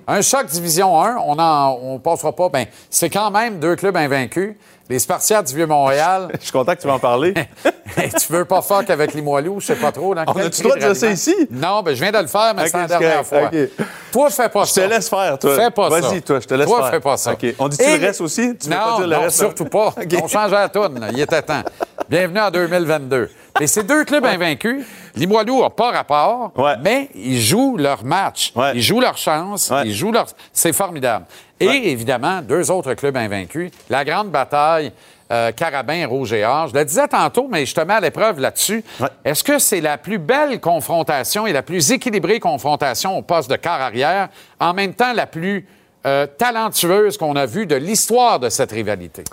Un 0.07 0.22
choc 0.22 0.46
Division 0.46 1.02
1, 1.02 1.16
on 1.26 1.37
en, 1.38 1.78
on 1.83 1.98
passera 1.98 2.31
pas. 2.35 2.48
Ben, 2.48 2.66
c'est 2.88 3.11
quand 3.11 3.31
même 3.33 3.59
deux 3.59 3.74
clubs 3.74 3.96
invaincus. 3.96 4.54
Les 4.88 5.00
Spartiates 5.00 5.48
du 5.48 5.57
Vieux-Montréal. 5.57 6.28
Je 6.38 6.44
suis 6.44 6.52
content 6.52 6.74
que 6.76 6.81
tu 6.81 6.87
vas 6.87 6.94
en 6.94 6.98
parler. 7.00 7.35
tu 7.96 8.33
veux 8.33 8.44
pas 8.44 8.62
fuck 8.62 8.88
avec 8.90 9.12
les 9.12 9.20
Moilous, 9.20 9.61
je 9.61 9.66
sais 9.66 9.74
pas 9.76 9.90
trop. 9.92 10.14
Dans 10.14 10.22
On 10.28 10.37
a-tu 10.37 10.62
droit 10.62 10.76
de 10.76 10.81
dire 10.81 10.96
ça 10.96 11.11
ici? 11.11 11.35
Non, 11.50 11.83
ben 11.83 11.94
je 11.94 12.00
viens 12.02 12.12
de 12.12 12.18
le 12.18 12.26
faire, 12.26 12.54
mais 12.57 12.68
c'est 12.68 12.76
la 12.78 12.87
dernière 12.87 13.26
fois. 13.26 13.48
correct, 13.48 13.70
ok. 13.78 13.87
Toi, 14.12 14.31
fais 14.31 14.48
pas 14.48 14.64
Je 14.64 14.70
ça. 14.70 14.83
te 14.83 14.88
laisse 14.88 15.09
faire, 15.11 15.38
toi. 15.38 15.54
Fais 15.57 15.70
pas 15.70 15.90
ça. 15.90 16.00
Vas-y, 16.00 16.22
toi, 16.22 16.40
je 16.40 16.46
te 16.46 16.54
laisse 16.54 16.66
toi, 16.66 16.83
faire. 16.83 16.90
fais 16.90 17.00
pas 17.00 17.16
ça. 17.16 17.35
On 17.59 17.68
dit-tu 17.68 17.85
Et- 17.85 17.98
le 17.98 18.07
reste 18.07 18.20
aussi? 18.20 18.57
Tu 18.57 18.68
veux 18.68 18.74
non, 18.76 18.83
pas 18.83 18.96
dire 18.98 19.07
le 19.09 19.16
non, 19.16 19.22
reste, 19.22 19.37
surtout 19.38 19.64
pas. 19.66 19.94
On 20.22 20.28
change 20.28 20.52
la 20.52 20.68
toune. 20.68 21.00
là. 21.00 21.09
Il 21.12 21.20
était 21.20 21.42
temps. 21.42 21.62
Bienvenue 22.09 22.40
en 22.40 22.50
2022. 22.50 23.31
Mais 23.61 23.66
ces 23.66 23.83
deux 23.83 24.04
clubs 24.04 24.24
invaincus, 24.24 24.87
Limoilou 25.16 25.62
n'a 25.62 25.71
pas 25.71 25.90
rapport, 25.90 26.53
Ouais. 26.57 26.75
mais 26.83 27.09
ils 27.14 27.40
jouent 27.40 27.77
leur 27.77 28.05
match. 28.05 28.53
Ouais. 28.55 28.73
Ils 28.75 28.83
jouent 28.83 29.01
leur 29.01 29.16
chance. 29.16 29.73
Ils 29.85 29.94
jouent 29.94 30.12
leur... 30.12 30.27
C'est 30.53 30.73
formidable. 30.73 31.27
Et 31.61 31.90
évidemment, 31.90 32.40
deux 32.42 32.71
autres 32.71 32.94
clubs 32.94 33.16
invaincus. 33.16 33.71
La 33.90 34.05
grande 34.05 34.31
bataille 34.31 34.92
euh, 35.31 35.53
Carabin, 35.53 36.07
Rouge 36.07 36.33
et 36.33 36.44
Or. 36.44 36.68
Je 36.68 36.75
le 36.75 36.85
disais 36.85 37.07
tantôt, 37.09 37.49
mais 37.51 37.66
je 37.66 37.75
te 37.75 37.81
mets 37.83 37.94
à 37.94 38.01
l'épreuve 38.01 38.40
là-dessus. 38.40 38.83
Ouais. 39.01 39.09
Est-ce 39.25 39.44
que 39.44 39.59
c'est 39.59 39.81
la 39.81 39.99
plus 39.99 40.18
belle 40.18 40.61
confrontation 40.61 41.47
et 41.47 41.53
la 41.53 41.62
plus 41.62 41.90
équilibrée 41.92 42.40
confrontation 42.40 43.18
au 43.18 43.23
poste 43.23 43.51
de 43.51 43.57
quart 43.57 43.81
arrière, 43.81 44.29
en 44.61 44.73
même 44.73 44.94
temps 44.94 45.12
la 45.12 45.27
plus 45.27 45.66
euh, 46.07 46.27
talentueuse 46.27 47.18
qu'on 47.18 47.37
a 47.37 47.44
vue 47.44 47.66
de 47.66 47.75
l'histoire 47.77 48.38
de 48.40 48.49
cette 48.49 48.73
rivalité? 48.73 49.25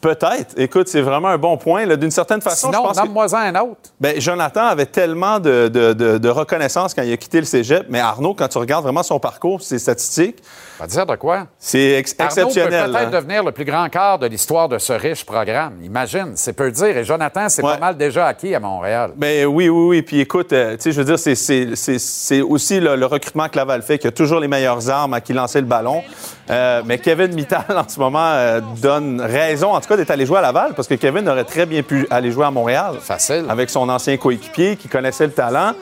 Peut-être. 0.00 0.54
Écoute, 0.56 0.86
c'est 0.88 1.00
vraiment 1.00 1.28
un 1.28 1.38
bon 1.38 1.56
point. 1.56 1.86
D'une 1.96 2.10
certaine 2.10 2.40
façon, 2.40 2.68
je 2.68 2.72
Sinon, 2.76 2.86
pense 2.86 2.98
que- 2.98 3.04
nomme-moi 3.04 3.26
un 3.36 3.54
autre. 3.56 3.90
ben, 4.00 4.20
Jonathan 4.20 4.64
avait 4.66 4.86
tellement 4.86 5.40
de, 5.40 5.68
de- 5.68 5.92
de- 5.92 6.18
de 6.18 6.28
reconnaissance 6.28 6.94
quand 6.94 7.02
il 7.02 7.12
a 7.12 7.16
quitté 7.16 7.40
le 7.40 7.46
cégep, 7.46 7.86
mais 7.88 7.98
Arnaud, 7.98 8.34
quand 8.34 8.46
tu 8.48 8.58
regardes 8.58 8.84
vraiment 8.84 9.02
son 9.02 9.18
parcours, 9.18 9.60
ses 9.62 9.78
statistiques, 9.80 10.42
Va 10.78 10.86
dire 10.86 11.06
de 11.06 11.16
quoi? 11.16 11.46
c'est 11.58 11.92
ex- 11.98 12.14
Arnaud 12.18 12.34
peut 12.34 12.40
exceptionnel. 12.42 12.90
peut-être 12.92 13.06
hein. 13.06 13.10
devenir 13.10 13.42
le 13.44 13.50
plus 13.52 13.64
grand 13.64 13.88
quart 13.88 14.18
de 14.18 14.26
l'histoire 14.26 14.68
de 14.68 14.78
ce 14.78 14.92
riche 14.92 15.24
programme. 15.26 15.74
Imagine, 15.82 16.32
c'est 16.36 16.52
peu 16.52 16.70
dire. 16.70 16.96
Et 16.96 17.04
Jonathan, 17.04 17.48
c'est 17.48 17.64
Ouais. 17.64 17.72
pas 17.74 17.78
mal 17.78 17.96
déjà 17.96 18.26
acquis 18.28 18.54
à 18.54 18.60
Montréal. 18.60 19.10
Ben 19.16 19.46
oui, 19.46 19.68
oui, 19.68 19.86
oui. 19.88 20.02
Puis 20.02 20.20
écoute, 20.20 20.52
euh, 20.52 20.76
tu 20.76 20.82
sais, 20.82 20.92
je 20.92 21.00
veux 21.02 21.04
dire, 21.04 21.18
c'est- 21.18 22.40
aussi 22.42 22.78
le, 22.80 22.94
le 22.96 23.06
recrutement 23.06 23.48
que 23.48 23.56
Laval 23.56 23.82
fait, 23.82 23.98
qui 23.98 24.06
a 24.06 24.12
toujours 24.12 24.38
les 24.40 24.48
meilleures 24.48 24.88
armes 24.88 25.14
à 25.14 25.20
qui 25.20 25.32
lancer 25.32 25.60
le 25.60 25.66
ballon. 25.66 26.02
Euh, 26.50 26.82
mais 26.86 26.98
Kevin 26.98 27.34
Mittal, 27.34 27.64
en 27.76 27.88
ce 27.88 27.98
moment, 27.98 28.30
euh, 28.32 28.60
donne 28.80 29.20
raison, 29.20 29.74
en 29.74 29.80
tout 29.80 29.88
cas, 29.88 29.96
d'être 29.96 30.10
allé 30.10 30.26
jouer 30.26 30.38
à 30.38 30.42
Laval, 30.42 30.74
parce 30.74 30.86
que 30.88 30.94
Kevin 30.94 31.28
aurait 31.28 31.44
très 31.44 31.66
bien 31.66 31.82
pu 31.82 32.06
aller 32.10 32.30
jouer 32.30 32.46
à 32.46 32.50
Montréal. 32.50 32.96
Facile. 33.00 33.44
Avec 33.48 33.68
son 33.70 33.88
ancien 33.88 34.16
coéquipier 34.16 34.76
qui 34.76 34.88
connaissait 34.88 35.26
le 35.26 35.32
talent. 35.32 35.72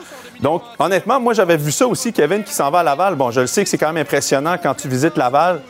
Donc, 0.41 0.61
honnêtement, 0.79 1.19
moi, 1.19 1.33
j'avais 1.33 1.57
vu 1.57 1.71
ça 1.71 1.87
aussi, 1.87 2.13
Kevin, 2.13 2.43
qui 2.43 2.53
s'en 2.53 2.69
va 2.69 2.79
à 2.79 2.83
Laval. 2.83 3.15
Bon, 3.15 3.31
je 3.31 3.41
le 3.41 3.47
sais 3.47 3.63
que 3.63 3.69
c'est 3.69 3.77
quand 3.77 3.87
même 3.87 4.01
impressionnant 4.01 4.55
quand 4.61 4.73
tu 4.73 4.87
visites 4.87 5.17
Laval. 5.17 5.61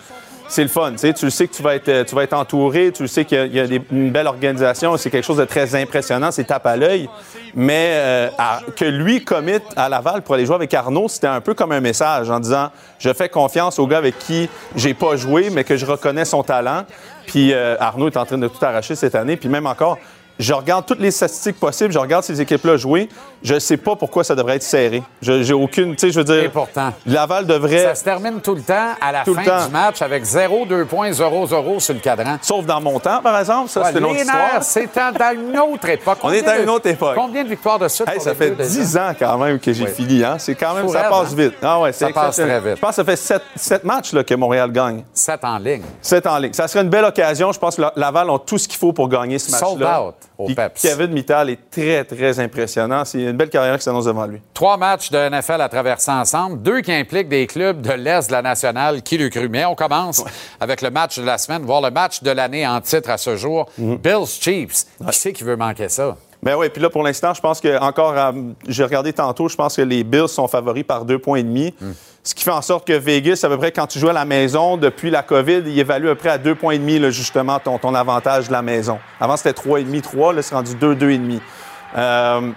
C'est 0.50 0.64
le 0.64 0.70
fun, 0.70 0.92
tu 0.94 1.00
sais, 1.00 1.14
tu 1.14 1.26
le 1.26 1.32
sais 1.32 1.46
que 1.46 1.54
tu 1.54 1.62
vas 1.62 1.76
être, 1.76 2.04
tu 2.04 2.36
entouré, 2.36 2.94
tu 2.94 3.02
le 3.02 3.10
sais 3.10 3.26
qu'il 3.26 3.54
y 3.54 3.60
a, 3.60 3.66
une 3.92 4.12
belle 4.12 4.28
organisation, 4.28 4.96
c'est 4.96 5.10
quelque 5.10 5.26
chose 5.26 5.38
de 5.38 5.44
très 5.44 5.76
impressionnant, 5.76 6.32
c'est 6.32 6.46
tape 6.46 6.66
à 6.66 6.78
l'œil. 6.78 7.10
Mais 7.54 7.92
euh, 7.96 8.30
que 8.78 8.86
lui 8.86 9.26
commit 9.26 9.60
à 9.76 9.90
Laval 9.90 10.22
pour 10.22 10.36
aller 10.36 10.46
jouer 10.46 10.56
avec 10.56 10.74
Arnaud, 10.74 11.10
c'était 11.10 11.28
un 11.28 11.42
peu 11.42 11.54
comme 11.54 11.74
un 11.74 11.82
message 11.82 12.30
en 12.30 12.40
disant 12.40 12.70
je 12.98 13.12
fais 13.12 13.28
confiance 13.28 13.78
au 13.78 13.88
gars 13.88 13.98
avec 13.98 14.18
qui 14.20 14.50
j'ai 14.76 14.94
pas 14.94 15.18
joué, 15.18 15.50
mais 15.50 15.66
que 15.66 15.76
je 15.76 15.86
reconnais 15.86 16.24
son 16.24 16.44
talent. 16.44 16.86
Puis 17.26 17.52
euh, 17.52 17.76
Arnaud 17.82 18.08
est 18.08 18.18
en 18.18 18.26
train 18.26 18.38
de 18.38 18.48
tout 18.48 18.64
arracher 18.64 18.96
cette 18.96 19.16
année, 19.16 19.36
puis 19.36 19.50
même 19.50 19.68
encore. 19.68 19.98
Je 20.40 20.54
regarde 20.54 20.86
toutes 20.86 21.00
les 21.00 21.10
statistiques 21.12 21.60
possibles, 21.60 21.92
je 21.92 21.98
regarde 21.98 22.24
ces 22.24 22.40
équipes-là 22.40 22.78
jouer. 22.78 23.10
Je 23.44 23.54
ne 23.54 23.60
sais 23.60 23.78
pas 23.78 23.96
pourquoi 23.96 24.24
ça 24.24 24.36
devrait 24.36 24.56
être 24.56 24.64
serré. 24.64 25.04
Je- 25.22 25.44
J'ai 25.44 25.54
aucune. 25.54 25.96
Tu 25.96 26.08
sais, 26.08 26.12
je 26.12 26.20
veux 26.20 26.24
dire. 26.24 26.44
Et 26.44 26.50
pourtant. 26.50 26.92
Laval 27.06 27.46
devrait. 27.46 27.84
Ça 27.84 27.96
se 27.96 28.04
termine 28.04 28.42
tout 28.42 28.56
le 28.56 28.62
temps 28.62 28.94
à 29.00 29.12
la 29.12 29.24
Tout 29.24 29.34
fin 29.36 29.42
le 29.42 29.48
temps. 29.48 29.66
du 29.68 29.72
match 29.72 30.02
avec 30.02 30.24
0, 30.24 30.66
2 30.66 30.86
points, 30.86 31.12
0, 31.12 31.46
0 31.48 31.80
sur 31.80 31.94
le 31.94 32.00
cadran. 32.00 32.38
Sauf 32.42 32.66
dans 32.66 32.82
mon 32.82 33.00
temps, 33.00 33.22
par 33.22 33.40
exemple. 33.40 33.70
Ça, 33.70 33.82
Ouais, 33.82 33.90
c'est 33.92 34.00
une 34.00 34.06
autre 34.06 34.16
histoire. 34.16 34.62
c'est 34.64 34.90
dans 34.96 35.32
une 35.34 35.58
autre 35.60 35.90
époque. 35.90 36.18
On 36.24 36.32
est 36.32 36.48
à 36.48 36.60
une 36.60 36.70
autre 36.70 36.88
époque. 36.88 37.16
Combien 37.16 37.44
de 37.44 37.50
victoires 37.50 37.80
de 37.80 37.88
suite? 37.88 38.10
Hey, 38.10 38.20
ça 38.20 38.34
fait 38.34 38.52
Bleus, 38.52 38.66
déjà? 38.66 38.70
10 38.70 38.98
ans 38.98 39.12
quand 39.18 39.38
même 39.38 39.60
que 39.60 39.72
j'ai 39.74 39.86
Oui. 39.86 39.92
fini. 39.92 40.24
Hein? 40.24 40.38
C'est 40.40 40.56
quand 40.56 40.74
même, 40.74 40.88
ça 40.90 41.04
passe 41.04 41.32
hein? 41.32 41.36
vite. 41.36 41.54
Ah 41.62 41.80
ouais, 41.80 41.92
Ça 41.94 42.10
passe 42.10 42.36
très 42.38 42.60
vite. 42.60 42.76
Je 42.76 42.82
pense 42.82 42.90
que 42.92 42.96
ça 42.96 43.04
fait 43.06 43.16
7, 43.16 43.42
sept 43.56 43.84
matchs 43.84 44.14
là, 44.14 44.24
que 44.24 44.34
Montréal 44.36 44.72
gagne. 44.72 45.04
7 45.14 45.44
en 45.44 45.58
ligne. 45.58 45.84
7 46.02 46.26
en 46.28 46.38
ligne. 46.40 46.54
Ça 46.54 46.68
serait 46.68 46.84
une 46.84 46.90
belle 46.90 47.06
occasion. 47.06 47.52
Je 47.52 47.60
pense 47.60 47.76
que 47.76 47.82
la- 47.82 47.94
Laval 47.96 48.30
ont 48.30 48.40
tout 48.40 48.58
ce 48.58 48.68
qu'il 48.68 48.78
faut 48.80 48.94
pour 48.94 49.08
gagner 49.10 49.38
ce 49.40 49.52
Sold 49.52 49.80
match-là. 49.80 50.04
out 50.04 50.16
au 50.38 50.48
Peps. 50.50 50.82
Kevin 50.82 51.12
Mittal 51.12 51.50
est 51.50 51.70
très, 51.70 52.04
très 52.04 52.40
impressionnant. 52.40 53.04
C'est 53.06 53.22
une 53.22 53.32
belle 53.38 53.50
carrière 53.50 53.78
qui 53.78 53.84
s'annonce 53.84 54.06
devant 54.06 54.26
lui. 54.26 54.40
Trois 54.54 54.78
matchs 54.78 55.10
de 55.10 55.30
NFL 55.30 55.62
à 55.62 55.70
traverser 55.70 56.12
ensemble, 56.12 56.62
deux 56.62 56.82
qui 56.82 56.92
impliquent 56.92 57.30
des 57.30 57.48
clubs 57.48 57.82
de 57.82 57.94
l'Est 57.94 58.28
de 58.28 58.34
la 58.34 58.42
nationale, 58.42 59.02
qui 59.02 59.18
le 59.18 59.30
cru. 59.30 59.50
Mais 59.50 59.66
on 59.66 59.76
commence 59.76 60.24
avec 60.60 60.82
le 60.82 60.92
match 60.92 61.18
de 61.18 61.24
la 61.24 61.38
semaine, 61.38 61.64
voire 61.64 61.82
le 61.82 61.92
match 61.92 62.22
de 62.22 62.32
l'année 62.32 62.68
en 62.68 62.80
titre 62.82 63.10
à 63.10 63.18
ce 63.18 63.36
jour. 63.36 63.68
Mhm. 63.78 63.98
Bills 63.98 64.28
Chiefs. 64.40 64.86
Qui 65.00 65.06
c'est 65.12 65.34
qui 65.34 65.44
veut 65.44 65.56
manquer 65.56 65.90
ça? 65.90 66.16
Ben 66.44 66.56
oui, 66.56 66.70
puis 66.70 66.82
là, 66.82 66.90
pour 66.90 67.02
l'instant, 67.02 67.34
je 67.34 67.42
pense 67.42 67.60
que, 67.60 67.80
encore, 67.80 68.34
j'ai 68.68 68.84
regardé 68.84 69.12
tantôt, 69.12 69.50
je 69.50 69.56
pense 69.56 69.76
que 69.76 69.82
les 69.82 70.04
Bills 70.04 70.28
sont 70.28 70.48
favoris 70.48 70.84
par 70.84 71.04
deux 71.04 71.18
points 71.18 71.40
et 71.40 71.44
demi. 71.44 71.74
Ce 72.28 72.36
qui 72.36 72.44
fait 72.44 72.52
en 72.52 72.62
sorte 72.62 72.86
que 72.86 72.92
Vegas, 72.92 73.40
à 73.44 73.48
peu 73.48 73.58
près, 73.58 73.72
quand 73.72 73.88
tu 73.88 74.00
joues 74.00 74.10
à 74.10 74.14
la 74.14 74.26
maison, 74.26 74.76
depuis 74.76 75.10
la 75.10 75.24
COVID, 75.24 75.62
il 75.66 75.80
évalue 75.80 76.08
à 76.08 76.10
peu 76.10 76.16
près 76.16 76.30
à 76.32 76.38
deux 76.38 76.56
points 76.56 76.74
et 76.74 76.78
demi, 76.78 77.00
là, 77.00 77.10
justement, 77.10 77.58
ton, 77.58 77.78
ton 77.78 77.96
avantage 77.96 78.48
de 78.48 78.52
la 78.52 78.62
maison. 78.62 79.00
Avant, 79.18 79.38
c'était 79.38 79.54
trois 79.54 79.80
et 79.80 79.86
demi, 79.86 80.02
trois, 80.02 80.34
là, 80.34 80.42
c'est 80.42 80.54
rendu 80.54 80.76
deux, 80.76 80.94
deux 80.94 81.12
et 81.12 81.18
demi. 81.18 81.40
Euh, 81.96 82.52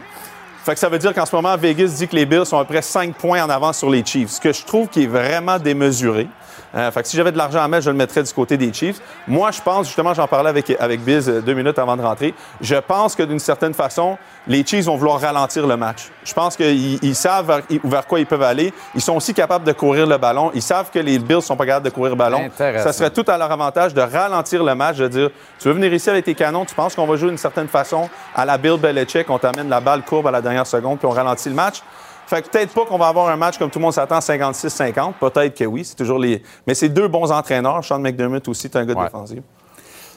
fait 0.64 0.74
que 0.74 0.80
ça 0.80 0.88
veut 0.88 0.98
dire 0.98 1.14
qu'en 1.14 1.24
ce 1.24 1.36
moment, 1.36 1.56
Vegas 1.56 1.94
dit 1.98 2.08
que 2.08 2.16
les 2.16 2.26
Bills 2.26 2.46
sont 2.46 2.58
à 2.58 2.64
peu 2.64 2.74
près 2.74 2.82
5 2.82 3.14
points 3.14 3.44
en 3.44 3.48
avance 3.48 3.78
sur 3.78 3.90
les 3.90 4.04
Chiefs, 4.04 4.30
ce 4.30 4.40
que 4.40 4.52
je 4.52 4.64
trouve 4.64 4.88
qui 4.88 5.04
est 5.04 5.06
vraiment 5.06 5.60
démesuré. 5.60 6.26
Euh, 6.74 6.90
fait 6.90 7.02
que 7.02 7.08
si 7.08 7.16
j'avais 7.16 7.32
de 7.32 7.38
l'argent 7.38 7.60
à 7.60 7.68
mettre, 7.68 7.84
je 7.84 7.90
le 7.90 7.96
mettrais 7.96 8.22
du 8.22 8.32
côté 8.32 8.56
des 8.56 8.72
Chiefs. 8.72 9.00
Moi, 9.26 9.50
je 9.50 9.60
pense, 9.60 9.86
justement, 9.86 10.14
j'en 10.14 10.26
parlais 10.26 10.50
avec, 10.50 10.70
avec 10.78 11.00
Biz 11.02 11.28
euh, 11.28 11.40
deux 11.40 11.54
minutes 11.54 11.78
avant 11.78 11.96
de 11.96 12.02
rentrer, 12.02 12.34
je 12.60 12.76
pense 12.76 13.14
que 13.14 13.22
d'une 13.22 13.38
certaine 13.38 13.74
façon, 13.74 14.18
les 14.46 14.64
Chiefs 14.64 14.84
vont 14.84 14.96
vouloir 14.96 15.20
ralentir 15.20 15.66
le 15.66 15.76
match. 15.76 16.10
Je 16.24 16.32
pense 16.32 16.56
qu'ils 16.56 17.02
ils 17.02 17.14
savent 17.14 17.46
vers, 17.46 17.60
vers 17.84 18.06
quoi 18.06 18.20
ils 18.20 18.26
peuvent 18.26 18.42
aller. 18.42 18.72
Ils 18.94 19.00
sont 19.00 19.16
aussi 19.16 19.34
capables 19.34 19.64
de 19.64 19.72
courir 19.72 20.06
le 20.06 20.16
ballon. 20.16 20.50
Ils 20.54 20.62
savent 20.62 20.90
que 20.90 20.98
les 20.98 21.18
Bills 21.18 21.42
sont 21.42 21.56
pas 21.56 21.66
capables 21.66 21.84
de 21.84 21.90
courir 21.90 22.10
le 22.10 22.16
ballon. 22.16 22.48
Ça 22.56 22.92
serait 22.92 23.10
tout 23.10 23.24
à 23.26 23.36
leur 23.36 23.50
avantage 23.50 23.94
de 23.94 24.00
ralentir 24.00 24.62
le 24.62 24.74
match, 24.74 24.96
de 24.96 25.08
dire 25.08 25.30
tu 25.58 25.68
veux 25.68 25.74
venir 25.74 25.92
ici 25.92 26.08
avec 26.08 26.24
tes 26.24 26.34
canons, 26.34 26.64
tu 26.64 26.74
penses 26.74 26.94
qu'on 26.94 27.06
va 27.06 27.16
jouer 27.16 27.28
d'une 27.28 27.38
certaine 27.38 27.68
façon 27.68 28.08
à 28.34 28.44
la 28.44 28.58
Bill 28.58 28.76
Belichick, 28.78 29.28
on 29.28 29.38
t'amène 29.38 29.68
la 29.68 29.80
balle 29.80 30.02
courbe 30.02 30.26
à 30.28 30.30
la 30.30 30.40
dernière 30.40 30.66
seconde, 30.66 30.98
puis 30.98 31.06
on 31.06 31.10
ralentit 31.10 31.48
le 31.48 31.54
match. 31.54 31.82
Fait 32.30 32.42
que 32.42 32.48
peut-être 32.48 32.72
pas 32.72 32.84
qu'on 32.86 32.96
va 32.96 33.08
avoir 33.08 33.28
un 33.28 33.36
match 33.36 33.58
comme 33.58 33.70
tout 33.70 33.80
le 33.80 33.82
monde 33.82 33.92
s'attend 33.92 34.20
56-50. 34.20 35.14
Peut-être 35.18 35.58
que 35.58 35.64
oui, 35.64 35.84
c'est 35.84 35.96
toujours 35.96 36.20
les. 36.20 36.40
Mais 36.64 36.74
c'est 36.74 36.88
deux 36.88 37.08
bons 37.08 37.32
entraîneurs. 37.32 37.84
Sean 37.84 37.98
McDermott 37.98 38.46
aussi, 38.46 38.68
est 38.68 38.76
un 38.76 38.84
gars 38.84 38.94
Ouais. 38.94 39.04
défensive. 39.06 39.42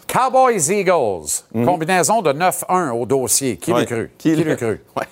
Cowboys 0.08 0.70
Eagles. 0.70 1.44
Combinaison 1.66 2.22
de 2.22 2.32
9-1 2.32 2.92
au 2.92 3.08
dossier. 3.08 3.58
Qui 3.58 3.72
Mhm. 3.72 3.76
Ouais. 3.78 3.82
le 3.82 3.86
cru? 3.88 4.12
Qui 4.20 4.36
le 4.36 4.56
cru? 4.56 4.82
Ouais. 4.96 5.08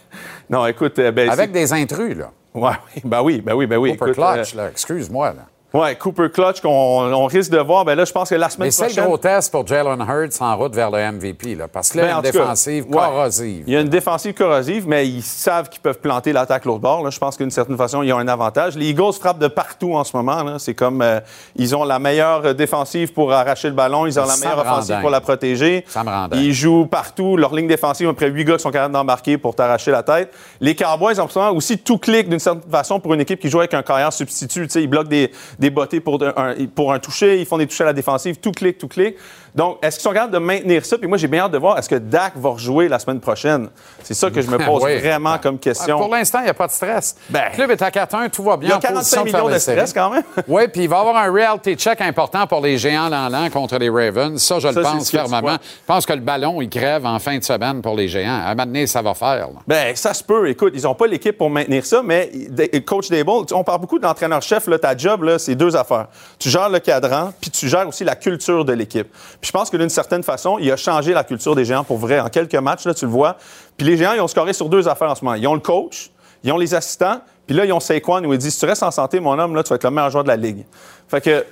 Non, 0.47 0.65
écoute, 0.67 0.99
euh, 0.99 1.11
ben, 1.11 1.27
Avec 1.29 1.51
des 1.51 1.73
intrus, 1.73 2.15
là. 2.17 2.29
Ouais, 2.53 2.69
oui, 2.95 3.01
ben 3.05 3.21
oui, 3.23 3.41
ben 3.41 3.53
oui, 3.55 3.65
ben 3.65 3.77
oui. 3.77 3.97
Cooper 3.97 4.11
écoute, 4.11 4.23
euh, 4.23 4.33
Clutch, 4.35 4.53
là. 4.53 4.69
Excuse-moi, 4.69 5.29
là. 5.33 5.45
Ouais, 5.73 5.95
Cooper 5.95 6.29
Clutch 6.33 6.61
qu'on 6.61 6.69
on 6.69 7.25
risque 7.25 7.51
de 7.51 7.59
voir. 7.59 7.85
Ben 7.85 7.95
là, 7.95 8.05
je 8.05 8.11
pense 8.11 8.29
que 8.29 8.35
la 8.35 8.49
semaine 8.49 8.67
Mais 8.67 8.71
c'est 8.71 8.85
prochaine. 8.85 9.05
gros 9.05 9.17
test 9.17 9.51
pour 9.51 9.65
Jalen 9.65 9.99
Hurts 10.01 10.41
en 10.41 10.57
route 10.57 10.73
vers 10.75 10.91
le 10.91 11.11
MVP, 11.11 11.55
là. 11.55 11.67
Parce 11.67 11.89
que 11.89 11.97
là, 11.99 12.03
il 12.03 12.07
y 12.07 12.09
Ben, 12.09 12.15
a 12.15 12.17
en 12.19 12.21
une 12.23 12.31
cas, 12.31 12.31
défensive 12.39 12.85
ouais. 12.85 12.91
corrosive. 12.97 13.63
Il 13.67 13.73
y 13.73 13.77
a 13.77 13.81
une 13.81 13.89
défensive 13.89 14.33
corrosive, 14.33 14.87
mais 14.87 15.07
ils 15.07 15.21
savent 15.21 15.69
qu'ils 15.69 15.81
peuvent 15.81 15.99
planter 15.99 16.33
l'attaque 16.33 16.65
l'autre 16.65 16.79
bord. 16.81 17.03
là. 17.03 17.09
Je 17.09 17.19
pense 17.19 17.37
d'une 17.37 17.51
certaine 17.51 17.77
façon, 17.77 18.03
ils 18.03 18.11
ont 18.13 18.17
un 18.19 18.27
avantage. 18.27 18.75
Les 18.75 18.89
Eagles 18.89 19.13
frappent 19.19 19.39
de 19.39 19.47
partout 19.47 19.93
en 19.95 20.03
ce 20.03 20.15
moment. 20.15 20.43
là. 20.43 20.59
C'est 20.59 20.73
comme 20.73 21.01
euh, 21.01 21.19
ils 21.55 21.75
ont 21.75 21.83
la 21.83 21.99
meilleure 21.99 22.53
défensive 22.55 23.13
pour 23.13 23.31
arracher 23.31 23.67
le 23.69 23.73
ballon, 23.75 24.05
ils 24.05 24.19
ont 24.19 24.25
la 24.25 24.37
meilleure 24.37 24.57
me 24.57 24.61
offensive 24.61 24.89
dingue. 24.95 25.01
pour 25.01 25.09
la 25.09 25.21
protéger. 25.21 25.85
Ça 25.87 26.03
me 26.03 26.09
rend 26.09 26.27
dingue. 26.27 26.39
Ils 26.39 26.53
jouent 26.53 26.85
partout. 26.85 27.37
Leur 27.37 27.55
ligne 27.55 27.67
défensive, 27.67 28.07
à 28.07 28.11
peu 28.11 28.15
près 28.17 28.29
huit 28.29 28.45
gars 28.45 28.55
qui 28.57 28.63
sont 28.63 28.71
capables 28.71 28.93
d'embarquer 28.93 29.37
pour 29.37 29.55
t'arracher 29.55 29.91
la 29.91 30.03
tête. 30.03 30.33
Les 30.59 30.75
Cowboys, 30.75 31.19
en 31.19 31.27
ce 31.27 31.39
moment, 31.39 31.51
aussi 31.51 31.77
tout 31.77 31.97
clique 31.97 32.29
d'une 32.29 32.39
certaine 32.39 32.69
façon 32.69 32.99
pour 32.99 33.13
une 33.13 33.21
équipe 33.21 33.39
qui 33.39 33.49
joue 33.49 33.59
avec 33.59 33.73
un 33.73 33.81
carrière 33.83 34.11
substitut. 34.13 34.63
Tu 34.67 34.69
sais, 34.73 34.83
ils 34.83 34.87
bloquent 34.87 35.09
des, 35.09 35.31
des 35.61 35.69
bottées 35.69 35.99
pour 35.99 36.19
un, 36.23 36.55
pour 36.73 36.91
un 36.91 36.99
toucher, 36.99 37.39
ils 37.39 37.45
font 37.45 37.59
des 37.59 37.67
touchés 37.67 37.83
à 37.83 37.87
la 37.87 37.93
défensive, 37.93 38.37
tout 38.37 38.51
clique, 38.51 38.79
tout 38.79 38.87
clique. 38.87 39.15
Donc, 39.53 39.77
est-ce 39.81 39.97
qu'ils 39.97 40.03
sont 40.03 40.13
capables 40.13 40.31
de 40.33 40.37
maintenir 40.37 40.85
ça? 40.85 40.97
Puis 40.97 41.07
moi, 41.07 41.17
j'ai 41.17 41.27
bien 41.27 41.41
hâte 41.43 41.51
de 41.51 41.57
voir, 41.57 41.77
est-ce 41.77 41.89
que 41.89 41.95
Dak 41.95 42.33
va 42.35 42.49
rejouer 42.49 42.87
la 42.87 42.99
semaine 42.99 43.19
prochaine? 43.19 43.69
C'est 44.03 44.13
ça 44.13 44.29
que 44.31 44.41
je 44.41 44.49
me 44.49 44.57
pose 44.65 44.83
Oui. 44.83 44.97
vraiment 44.99 45.37
comme 45.39 45.59
question. 45.59 45.97
Pour 45.99 46.09
l'instant, 46.13 46.39
il 46.39 46.43
n'y 46.45 46.49
a 46.49 46.53
pas 46.53 46.67
de 46.67 46.71
stress. 46.71 47.15
Ben, 47.29 47.43
le 47.51 47.55
club 47.55 47.71
est 47.71 47.81
à 47.81 47.89
4-1, 47.89 48.29
tout 48.29 48.43
va 48.43 48.55
bien. 48.57 48.69
il 48.69 48.71
y 48.71 48.73
a 48.73 48.77
en 48.77 48.93
position 48.95 49.23
45 49.23 49.25
faire 49.25 49.25
millions 49.41 49.47
les 49.49 49.53
de 49.55 49.59
stress 49.59 49.93
quand 49.93 50.09
même. 50.09 50.23
Oui, 50.47 50.63
puis 50.69 50.83
il 50.83 50.89
va 50.89 50.97
y 50.97 50.99
avoir 50.99 51.15
un 51.17 51.31
reality 51.31 51.75
check 51.75 51.99
important 52.01 52.47
pour 52.47 52.61
les 52.61 52.77
géants 52.77 53.09
l'an 53.09 53.49
contre 53.49 53.77
les 53.77 53.89
Ravens. 53.89 54.41
Ça, 54.41 54.59
je 54.59 54.67
le 54.69 54.73
Ça, 54.73 54.81
pense 54.81 55.11
fermement. 55.11 55.57
Je 55.61 55.85
pense 55.85 56.05
que 56.05 56.13
le 56.13 56.19
ballon, 56.21 56.61
il 56.61 56.69
crève 56.69 57.05
en 57.05 57.19
fin 57.19 57.37
de 57.37 57.43
semaine 57.43 57.81
pour 57.81 57.95
les 57.95 58.07
géants. 58.07 58.41
À 58.45 58.47
un 58.51 58.55
moment 58.55 58.65
donné, 58.65 58.87
ça 58.87 59.01
va 59.01 59.13
faire. 59.13 59.47
là. 59.47 59.59
Ben, 59.67 59.95
ça 59.95 60.13
se 60.13 60.23
peut. 60.23 60.49
Écoute, 60.49 60.73
ils 60.75 60.83
n'ont 60.83 60.95
pas 60.95 61.07
l'équipe 61.07 61.37
pour 61.37 61.49
maintenir 61.49 61.85
ça, 61.85 62.01
mais 62.03 62.29
de- 62.49 62.79
coach 62.79 63.09
Dable, 63.09 63.29
on 63.51 63.63
parle 63.63 63.81
beaucoup 63.81 63.99
d'entraîneur-chef. 63.99 64.69
Ta 64.81 64.95
job, 64.97 65.37
c'est 65.37 65.55
deux 65.55 65.75
affaires. 65.75 66.07
Tu 66.39 66.49
gères 66.49 66.69
le 66.69 66.79
cadran, 66.79 67.31
puis 67.39 67.51
tu 67.51 67.67
gères 67.67 67.87
aussi 67.87 68.03
la 68.03 68.15
culture 68.15 68.63
de 68.65 68.73
l'équipe. 68.73 69.07
Puis 69.41 69.47
je 69.47 69.51
pense 69.51 69.69
que 69.71 69.77
d'une 69.77 69.89
certaine 69.89 70.21
façon, 70.23 70.57
il 70.59 70.71
a 70.71 70.77
changé 70.77 71.13
la 71.13 71.23
culture 71.23 71.55
des 71.55 71.65
géants 71.65 71.83
pour 71.83 71.97
vrai. 71.97 72.19
En 72.19 72.29
quelques 72.29 72.53
matchs, 72.55 72.85
là, 72.85 72.93
tu 72.93 73.05
le 73.05 73.11
vois. 73.11 73.37
Puis 73.75 73.87
les 73.87 73.97
géants, 73.97 74.13
ils 74.13 74.21
ont 74.21 74.27
scoré 74.27 74.53
sur 74.53 74.69
deux 74.69 74.87
affaires 74.87 75.09
en 75.09 75.15
ce 75.15 75.25
moment. 75.25 75.35
Ils 75.35 75.47
ont 75.47 75.55
le 75.55 75.59
coach, 75.59 76.11
ils 76.43 76.51
ont 76.51 76.57
les 76.57 76.73
assistants, 76.75 77.21
puis 77.47 77.55
là, 77.55 77.65
ils 77.65 77.73
ont 77.73 77.79
Saquon 77.79 78.23
où 78.23 78.33
il 78.33 78.37
dit 78.39 78.51
si 78.51 78.59
tu 78.59 78.65
restes 78.67 78.83
en 78.83 78.91
santé, 78.91 79.19
mon 79.19 79.37
homme, 79.39 79.55
là, 79.55 79.63
tu 79.63 79.69
vas 79.69 79.75
être 79.77 79.83
le 79.83 79.89
meilleur 79.91 80.11
joueur 80.11 80.23
de 80.23 80.29
la 80.29 80.35
ligue. 80.37 80.63
Fait 81.07 81.21
que. 81.21 81.43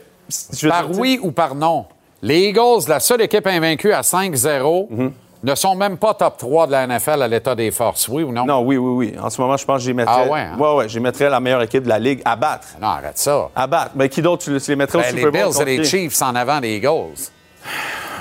je 0.56 0.68
Par 0.70 0.88
dire, 0.88 1.00
oui 1.00 1.20
ou 1.22 1.32
par 1.32 1.56
non, 1.56 1.86
les 2.22 2.42
Eagles, 2.50 2.88
la 2.88 3.00
seule 3.00 3.22
équipe 3.22 3.48
invaincue 3.48 3.92
à 3.92 4.02
5-0, 4.04 4.88
Mhm. 4.92 5.12
ne 5.42 5.56
sont 5.56 5.74
même 5.74 5.98
pas 5.98 6.14
top 6.14 6.38
3 6.38 6.68
de 6.68 6.72
la 6.74 6.84
NFL 6.86 7.24
à 7.24 7.28
l'état 7.28 7.56
des 7.56 7.72
forces. 7.72 8.08
Oui 8.08 8.22
ou 8.22 8.32
non? 8.32 8.46
Non, 8.46 8.60
oui, 8.62 8.78
oui, 8.78 9.08
oui. 9.14 9.20
En 9.20 9.30
ce 9.32 9.42
moment, 9.42 9.58
je 9.58 9.66
pense 9.66 9.78
que 9.78 9.84
j'y 9.86 9.94
mettrais. 9.96 10.26
Ah 10.28 10.32
ouais, 10.32 10.40
hein? 10.42 10.58
ouais, 10.60 10.76
ouais, 10.76 10.90
j'y 10.90 11.00
mettrais 11.00 11.30
la 11.30 11.40
meilleure 11.40 11.64
équipe 11.64 11.84
de 11.86 11.90
la 11.90 11.98
ligue 11.98 12.22
à 12.26 12.36
battre. 12.36 12.68
Non, 12.80 12.88
arrête 12.90 13.18
ça. 13.18 13.50
À 13.56 13.66
battre. 13.66 13.92
Mais 13.96 14.10
qui 14.10 14.22
d'autre, 14.22 14.44
tu 14.46 14.52
les 14.52 14.76
mettrais 14.76 15.00
au 15.00 15.02
Ben, 15.02 15.08
Super 15.10 15.32
les 15.32 15.44
Bowl? 15.44 15.52
Bills 15.54 15.62
et 15.62 15.78
les? 15.78 15.84
Chiefs 15.86 16.22
en 16.22 16.36
avant 16.36 16.60
des 16.60 16.76
Eagles. 16.76 17.32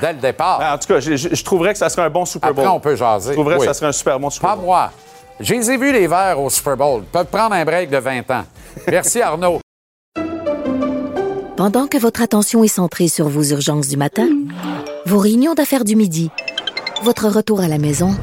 Dès 0.00 0.12
le 0.12 0.18
départ. 0.20 0.58
Ben, 0.60 0.74
en 0.74 0.78
tout 0.78 0.86
cas, 0.88 1.00
je, 1.00 1.16
je- 1.16 1.34
je 1.34 1.44
trouverais 1.44 1.72
que 1.72 1.78
ça 1.78 1.88
serait 1.88 2.02
un 2.02 2.10
bon 2.10 2.24
Super 2.24 2.54
Bowl. 2.54 2.64
Après, 2.64 2.76
on 2.76 2.80
peut 2.80 2.94
jaser. 2.96 3.30
Je 3.30 3.34
trouverais 3.34 3.56
Oui. 3.56 3.60
que 3.60 3.66
ça 3.66 3.74
serait 3.74 3.86
un 3.88 3.92
super 3.92 4.18
bon 4.20 4.30
Super 4.30 4.50
Pas 4.50 4.56
Bowl. 4.56 4.64
moi. 4.66 4.90
Je 5.40 5.54
les 5.54 5.70
ai 5.70 5.76
vus, 5.76 5.92
les 5.92 6.06
Verts, 6.06 6.40
au 6.40 6.50
Super 6.50 6.76
Bowl. 6.76 7.02
Ils 7.04 7.10
peuvent 7.10 7.26
prendre 7.26 7.54
un 7.54 7.64
break 7.64 7.90
de 7.90 7.98
20 7.98 8.30
ans. 8.30 8.44
Merci, 8.88 9.20
Arnaud. 9.22 9.60
Pendant 11.56 11.88
que 11.88 11.98
votre 11.98 12.22
attention 12.22 12.62
est 12.62 12.68
centrée 12.68 13.08
sur 13.08 13.28
vos 13.28 13.42
urgences 13.42 13.88
du 13.88 13.96
matin, 13.96 14.28
vos 15.06 15.18
réunions 15.18 15.54
d'affaires 15.54 15.84
du 15.84 15.96
midi, 15.96 16.30
votre 17.02 17.26
retour 17.28 17.60
à 17.60 17.68
la 17.68 17.78
maison 17.78 18.14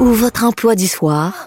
ou 0.00 0.06
votre 0.06 0.44
emploi 0.44 0.74
du 0.74 0.88
soir, 0.88 1.46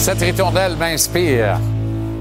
Cette 0.00 0.20
ritournelle 0.20 0.76
m'inspire. 0.76 1.60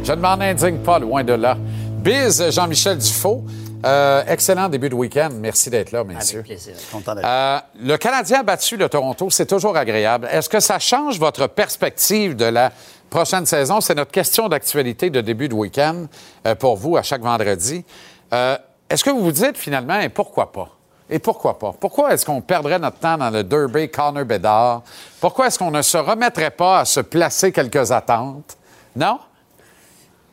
Je 0.04 0.12
ne 0.12 0.18
m'en 0.20 0.34
indigne 0.34 0.80
pas, 0.80 1.00
loin 1.00 1.24
de 1.24 1.32
là. 1.32 1.58
Biz, 2.04 2.52
Jean-Michel 2.52 2.98
Dufault. 2.98 3.46
Euh, 3.86 4.22
excellent 4.28 4.68
début 4.68 4.90
de 4.90 4.96
week-end. 4.96 5.30
Merci 5.34 5.70
d'être 5.70 5.94
là, 5.94 6.04
messieurs. 6.04 6.40
Avec 6.40 6.48
plaisir. 6.48 6.74
Content 6.92 7.16
d'être 7.16 7.26
Euh, 7.26 7.60
le 7.82 7.96
Canadien 7.96 8.42
a 8.42 8.44
battu 8.44 8.76
le 8.76 8.90
Toronto, 8.90 9.30
c'est 9.30 9.46
toujours 9.46 9.78
agréable. 9.78 10.28
Est-ce 10.30 10.50
que 10.50 10.60
ça 10.60 10.78
change 10.78 11.18
votre 11.20 11.48
perspective 11.48 12.36
de 12.36 12.44
la 12.44 12.74
prochaine 13.10 13.46
saison? 13.46 13.80
C'est 13.80 13.96
notre 13.96 14.12
question 14.12 14.50
d'actualité 14.50 15.10
de 15.10 15.22
début 15.22 15.48
de 15.48 15.54
week-end 15.54 16.08
euh, 16.46 16.56
pour 16.56 16.76
vous 16.76 16.98
à 16.98 17.02
chaque 17.02 17.22
vendredi. 17.22 17.86
Euh, 18.34 18.58
est-ce 18.90 19.06
que 19.06 19.10
vous 19.10 19.22
vous 19.22 19.32
dites 19.32 19.58
finalement, 19.58 20.02
et 20.02 20.10
pourquoi 20.10 20.52
pas? 20.52 20.68
Et 21.10 21.20
pourquoi 21.20 21.58
pas? 21.58 21.74
Pourquoi 21.80 22.14
est-ce 22.14 22.26
qu'on 22.26 22.42
perdrait 22.42 22.78
notre 22.78 23.00
temps 23.00 23.18
dans 23.18 23.30
le 23.30 23.44
Derby 23.44 23.90
Connor 23.90 24.26
Bedard? 24.26 24.84
Pourquoi 25.20 25.48
est-ce 25.48 25.58
qu'on 25.58 25.72
ne 25.72 25.82
se 25.82 25.98
remettrait 25.98 26.52
pas 26.52 26.80
à 26.80 26.86
se 26.86 27.00
placer 27.00 27.52
quelques 27.52 27.92
attentes? 27.92 28.58
Non? 28.96 29.20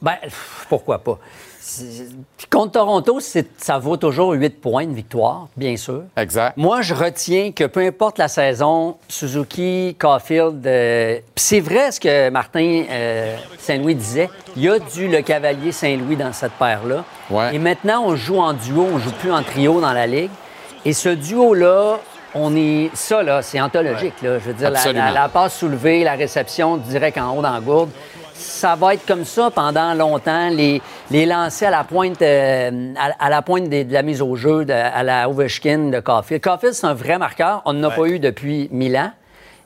Ben, 0.03 0.17
pourquoi 0.69 0.99
pas? 0.99 1.19
Puis 2.37 2.47
contre 2.49 2.73
Toronto, 2.73 3.19
ça 3.59 3.79
vaut 3.79 3.97
toujours 3.97 4.33
8 4.33 4.61
points 4.61 4.87
de 4.87 4.95
victoire, 4.95 5.49
bien 5.57 5.77
sûr. 5.77 6.05
Exact. 6.17 6.57
Moi, 6.57 6.81
je 6.83 6.95
retiens 6.95 7.51
que 7.53 7.65
peu 7.65 7.81
importe 7.81 8.19
la 8.19 8.29
saison, 8.29 8.97
Suzuki, 9.09 9.97
Caulfield, 9.99 10.65
euh, 10.67 11.17
puis 11.35 11.45
c'est 11.45 11.61
vrai 11.61 11.91
ce 11.91 11.99
que 11.99 12.31
Martin 12.31 12.85
euh, 12.89 13.37
Saint-Louis 13.59 13.95
disait, 13.97 14.31
il 14.55 14.63
y 14.63 14.69
a 14.69 14.79
du 14.79 15.09
Le 15.09 15.23
Cavalier 15.23 15.73
Saint-Louis 15.73 16.17
dans 16.17 16.33
cette 16.33 16.53
paire-là. 16.53 17.05
Ouais. 17.31 17.55
Et 17.55 17.59
maintenant, 17.59 18.05
on 18.07 18.15
joue 18.15 18.39
en 18.39 18.53
duo, 18.53 18.87
on 18.93 18.99
joue 18.99 19.13
plus 19.13 19.33
en 19.33 19.43
trio 19.43 19.81
dans 19.81 19.93
la 19.93 20.07
Ligue. 20.07 20.31
Et 20.87 20.93
ce 20.93 21.09
duo-là, 21.09 21.99
on 22.35 22.55
est. 22.55 22.91
Ça, 22.95 23.23
là, 23.23 23.43
c'est 23.43 23.61
anthologique. 23.61 24.15
Là. 24.23 24.39
Je 24.39 24.45
veux 24.45 24.53
dire, 24.55 24.71
la, 24.71 24.79
Absolument. 24.79 25.05
la- 25.07 25.13
la 25.23 25.29
passe 25.29 25.59
soulevée, 25.59 26.05
la 26.05 26.13
réception 26.15 26.77
direct 26.77 27.19
en 27.19 27.37
haut 27.37 27.43
dans 27.43 27.53
la 27.53 27.61
gourde. 27.61 27.91
Ça 28.35 28.77
va 28.77 28.95
être 28.95 29.05
comme 29.05 29.25
ça 29.25 29.51
pendant 29.51 29.95
longtemps. 29.95 30.49
Les, 30.51 30.81
les 31.11 31.27
lancers 31.27 31.69
à 31.69 31.79
la 31.79 31.85
pointe, 31.85 32.23
euh, 32.23 32.93
à, 32.99 33.27
à 33.27 33.31
la 33.31 33.43
pointe 33.43 33.69
des- 33.69 33.83
de 33.85 33.93
la 33.93 34.03
mise 34.03 34.23
au 34.23 34.37
jeu, 34.37 34.65
de- 34.65 34.73
à 34.73 35.03
la 35.03 35.29
Ovechkin 35.29 35.91
de 35.91 35.99
Caulfield. 36.01 36.41
Caulfield, 36.43 36.75
c'est 36.75 36.87
un 36.87 36.95
vrai 36.95 37.19
marqueur. 37.19 37.63
On 37.65 37.73
n'en 37.73 37.89
a 37.89 37.91
pas 37.91 38.07
eu 38.07 38.19
depuis 38.21 38.69
mille 38.71 38.97
ans. 38.97 39.11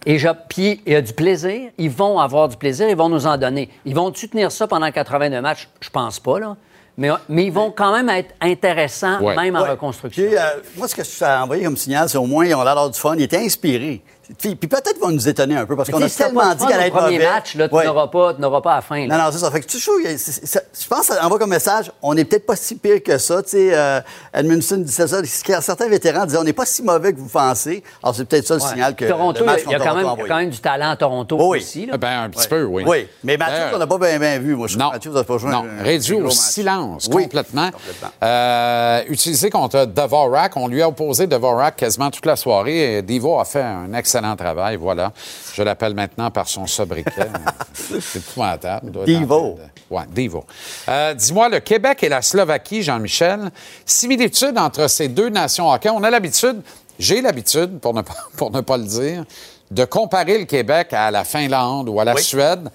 Et 0.07 0.19
je, 0.19 0.29
puis, 0.49 0.81
il 0.87 0.93
y 0.95 0.97
a 0.97 1.03
du 1.03 1.13
plaisir. 1.13 1.71
Ils 1.77 1.91
vont 1.91 2.19
avoir 2.19 2.49
du 2.49 2.57
plaisir. 2.57 2.89
Ils 2.89 2.97
vont 2.97 3.11
nous 3.11 3.27
en 3.27 3.37
donner. 3.37 3.69
Ils 3.85 3.95
vont-tu 3.95 4.29
tenir 4.31 4.51
ça 4.51 4.67
pendant 4.67 4.91
82 4.91 5.43
matchs? 5.43 5.69
Je 5.83 5.91
pense 5.91 6.19
pas, 6.19 6.39
là. 6.41 6.57
Mais, 7.01 7.09
mais 7.31 7.47
ils 7.47 7.51
vont 7.53 7.71
quand 7.71 7.93
même 7.93 8.11
être 8.11 8.35
intéressants, 8.43 9.23
Ouais. 9.23 9.35
même 9.35 9.57
en 9.57 9.63
Ouais. 9.63 9.71
reconstruction. 9.71 10.23
Puis, 10.23 10.37
euh, 10.37 10.41
moi, 10.77 10.87
ce 10.87 10.95
que 10.95 11.03
je 11.03 11.19
t'ai 11.19 11.25
envoyé 11.25 11.65
comme 11.65 11.77
signal, 11.79 12.11
c'est 12.11 12.19
au 12.19 12.27
moins, 12.27 12.45
ils 12.45 12.55
ont 12.55 12.59
l'air 12.63 12.67
d'avoir 12.75 12.91
du 12.91 12.99
fun. 13.01 13.15
Ils 13.17 13.23
étaient 13.23 13.39
inspirés. 13.43 14.03
Puis, 14.39 14.55
puis 14.55 14.69
peut-être 14.69 14.93
qu'ils 14.93 15.03
vont 15.03 15.11
nous 15.11 15.29
étonner 15.29 15.57
un 15.57 15.67
peu 15.67 15.77
parce 15.77 15.91
qu'on 15.91 16.01
a 16.03 16.09
tellement 16.09 16.41
pas 16.41 16.55
dit 16.55 16.67
qu'elle 16.67 16.77
allait 16.77 16.89
être 16.89 16.95
mauvaise. 17.03 17.19
match, 17.29 17.55
là, 17.57 17.69
tu 17.69 17.75
Ouais. 17.75 17.85
n'auras 17.87 18.07
pas, 18.09 18.35
tu 18.35 18.41
n'auras 18.41 18.61
pas 18.61 18.73
à 18.73 18.77
la 18.77 18.83
fin. 18.83 19.07
là. 19.07 19.17
Non, 19.19 19.25
non, 19.25 19.31
c'est 19.33 19.39
ça. 19.39 19.51
Fait 19.51 19.61
que 19.61 19.67
tu 19.67 19.79
je 19.79 20.87
pense 20.89 21.09
que 21.09 21.15
ça 21.15 21.25
envoie 21.25 21.39
comme 21.39 21.51
message, 21.51 21.91
on 22.03 22.15
n'est 22.15 22.25
peut-être 22.25 22.47
pas 22.47 22.57
si 22.57 22.77
pire 22.77 23.03
que 23.03 23.19
ça. 23.19 23.43
Tu 23.43 23.51
sais, 23.51 23.71
euh, 23.73 24.01
Edmundson 24.33 24.79
disait 24.79 25.07
ça. 25.07 25.21
Certains 25.61 25.89
vétérans 25.89 26.25
disaient, 26.27 26.39
on 26.39 26.45
n'est 26.45 26.53
pas 26.53 26.67
si 26.67 26.83
mauvais 26.83 27.13
que 27.13 27.19
vous 27.19 27.29
pensez. 27.29 27.83
Alors, 28.03 28.15
c'est 28.15 28.25
peut-être 28.25 28.47
ça 28.47 28.55
le 28.57 28.63
Ouais. 28.63 28.69
signal 28.69 28.95
que 28.95 29.05
Toronto, 29.07 29.41
le 29.41 29.47
match 29.47 29.61
il 29.67 29.73
y 29.73 29.75
a 29.75 29.79
quand 29.79 29.95
même, 29.95 30.03
Toronto 30.05 30.21
il 30.21 30.23
y 30.23 30.25
a 30.25 30.29
quand 30.29 30.41
même 30.41 30.51
du 30.51 30.61
talent 30.61 30.91
à 30.91 30.97
Toronto 30.97 31.37
Oh 31.41 31.49
oui. 31.53 31.59
aussi. 31.59 31.87
là. 31.87 31.93
Eh 31.97 31.99
Ben, 31.99 32.23
un 32.25 32.31
petit 32.31 32.49
peu, 32.49 32.63
oui. 32.65 32.85
Oui, 32.87 33.09
mais 33.25 33.37
Mathieu, 33.37 33.75
on 33.75 33.79
n'a 33.79 33.87
pas 33.87 33.99
bien, 33.99 34.19
bien 34.19 34.39
vu. 34.39 34.55
Moi, 34.55 34.69
je 34.69 34.79
Non, 34.79 34.91
Mathieu, 34.91 35.11
pas 35.13 35.39
joué 35.39 35.51
non. 35.51 35.65
un- 35.65 35.83
réduit 35.83 36.15
au 36.17 36.31
silence 36.31 37.09
Oui, 37.13 37.25
complètement. 37.25 37.71
complètement. 37.71 38.09
Euh, 38.23 39.03
utilisé 39.09 39.51
contre 39.51 39.87
Dvorak, 39.87 40.57
on 40.57 40.69
lui 40.69 40.83
a 40.83 40.89
opposé 40.89 41.27
Dvorak 41.27 41.77
quasiment 41.77 42.11
toute 42.11 42.27
la 42.27 42.37
soirée 42.37 42.99
et 42.99 43.03
Divo 43.03 43.39
a 43.39 43.45
fait 43.45 43.63
un 43.63 43.93
excellent 43.95 44.20
travail. 44.37 44.77
Voilà, 44.77 45.13
je 45.55 45.63
l'appelle 45.63 45.95
maintenant 45.95 46.31
par 46.31 46.49
son 46.49 46.67
sobriquet. 46.67 47.29
C'est 47.73 48.19
épouvantable. 48.19 49.05
Divo. 49.05 49.59
Ouais, 49.91 50.03
Divo. 50.09 50.45
Euh, 50.89 51.15
Dis-moi, 51.15 51.49
le 51.49 51.61
Québec 51.61 52.03
et 52.03 52.09
la 52.09 52.23
Slovaquie, 52.23 52.83
Jean-Michel, 52.83 53.51
similitude 53.85 54.57
entre 54.59 54.89
ces 54.89 55.09
deux 55.09 55.29
nations 55.29 55.71
hockey. 55.71 55.91
On 55.91 56.03
a 56.03 56.11
l'habitude, 56.11 56.61
j'ai 56.99 57.21
l'habitude, 57.21 57.81
pour 57.81 57.95
ne, 57.95 58.03
pas, 58.03 58.15
pour 58.37 58.51
ne 58.51 58.61
pas 58.61 58.77
le 58.77 58.85
dire, 58.85 59.25
de 59.71 59.85
comparer 59.85 60.39
le 60.39 60.45
Québec 60.45 60.93
à 60.93 61.11
la 61.11 61.25
Finlande 61.25 61.89
ou 61.89 62.01
à 62.01 62.05
la 62.05 62.15
Oui. 62.15 62.23
Suède. 62.23 62.71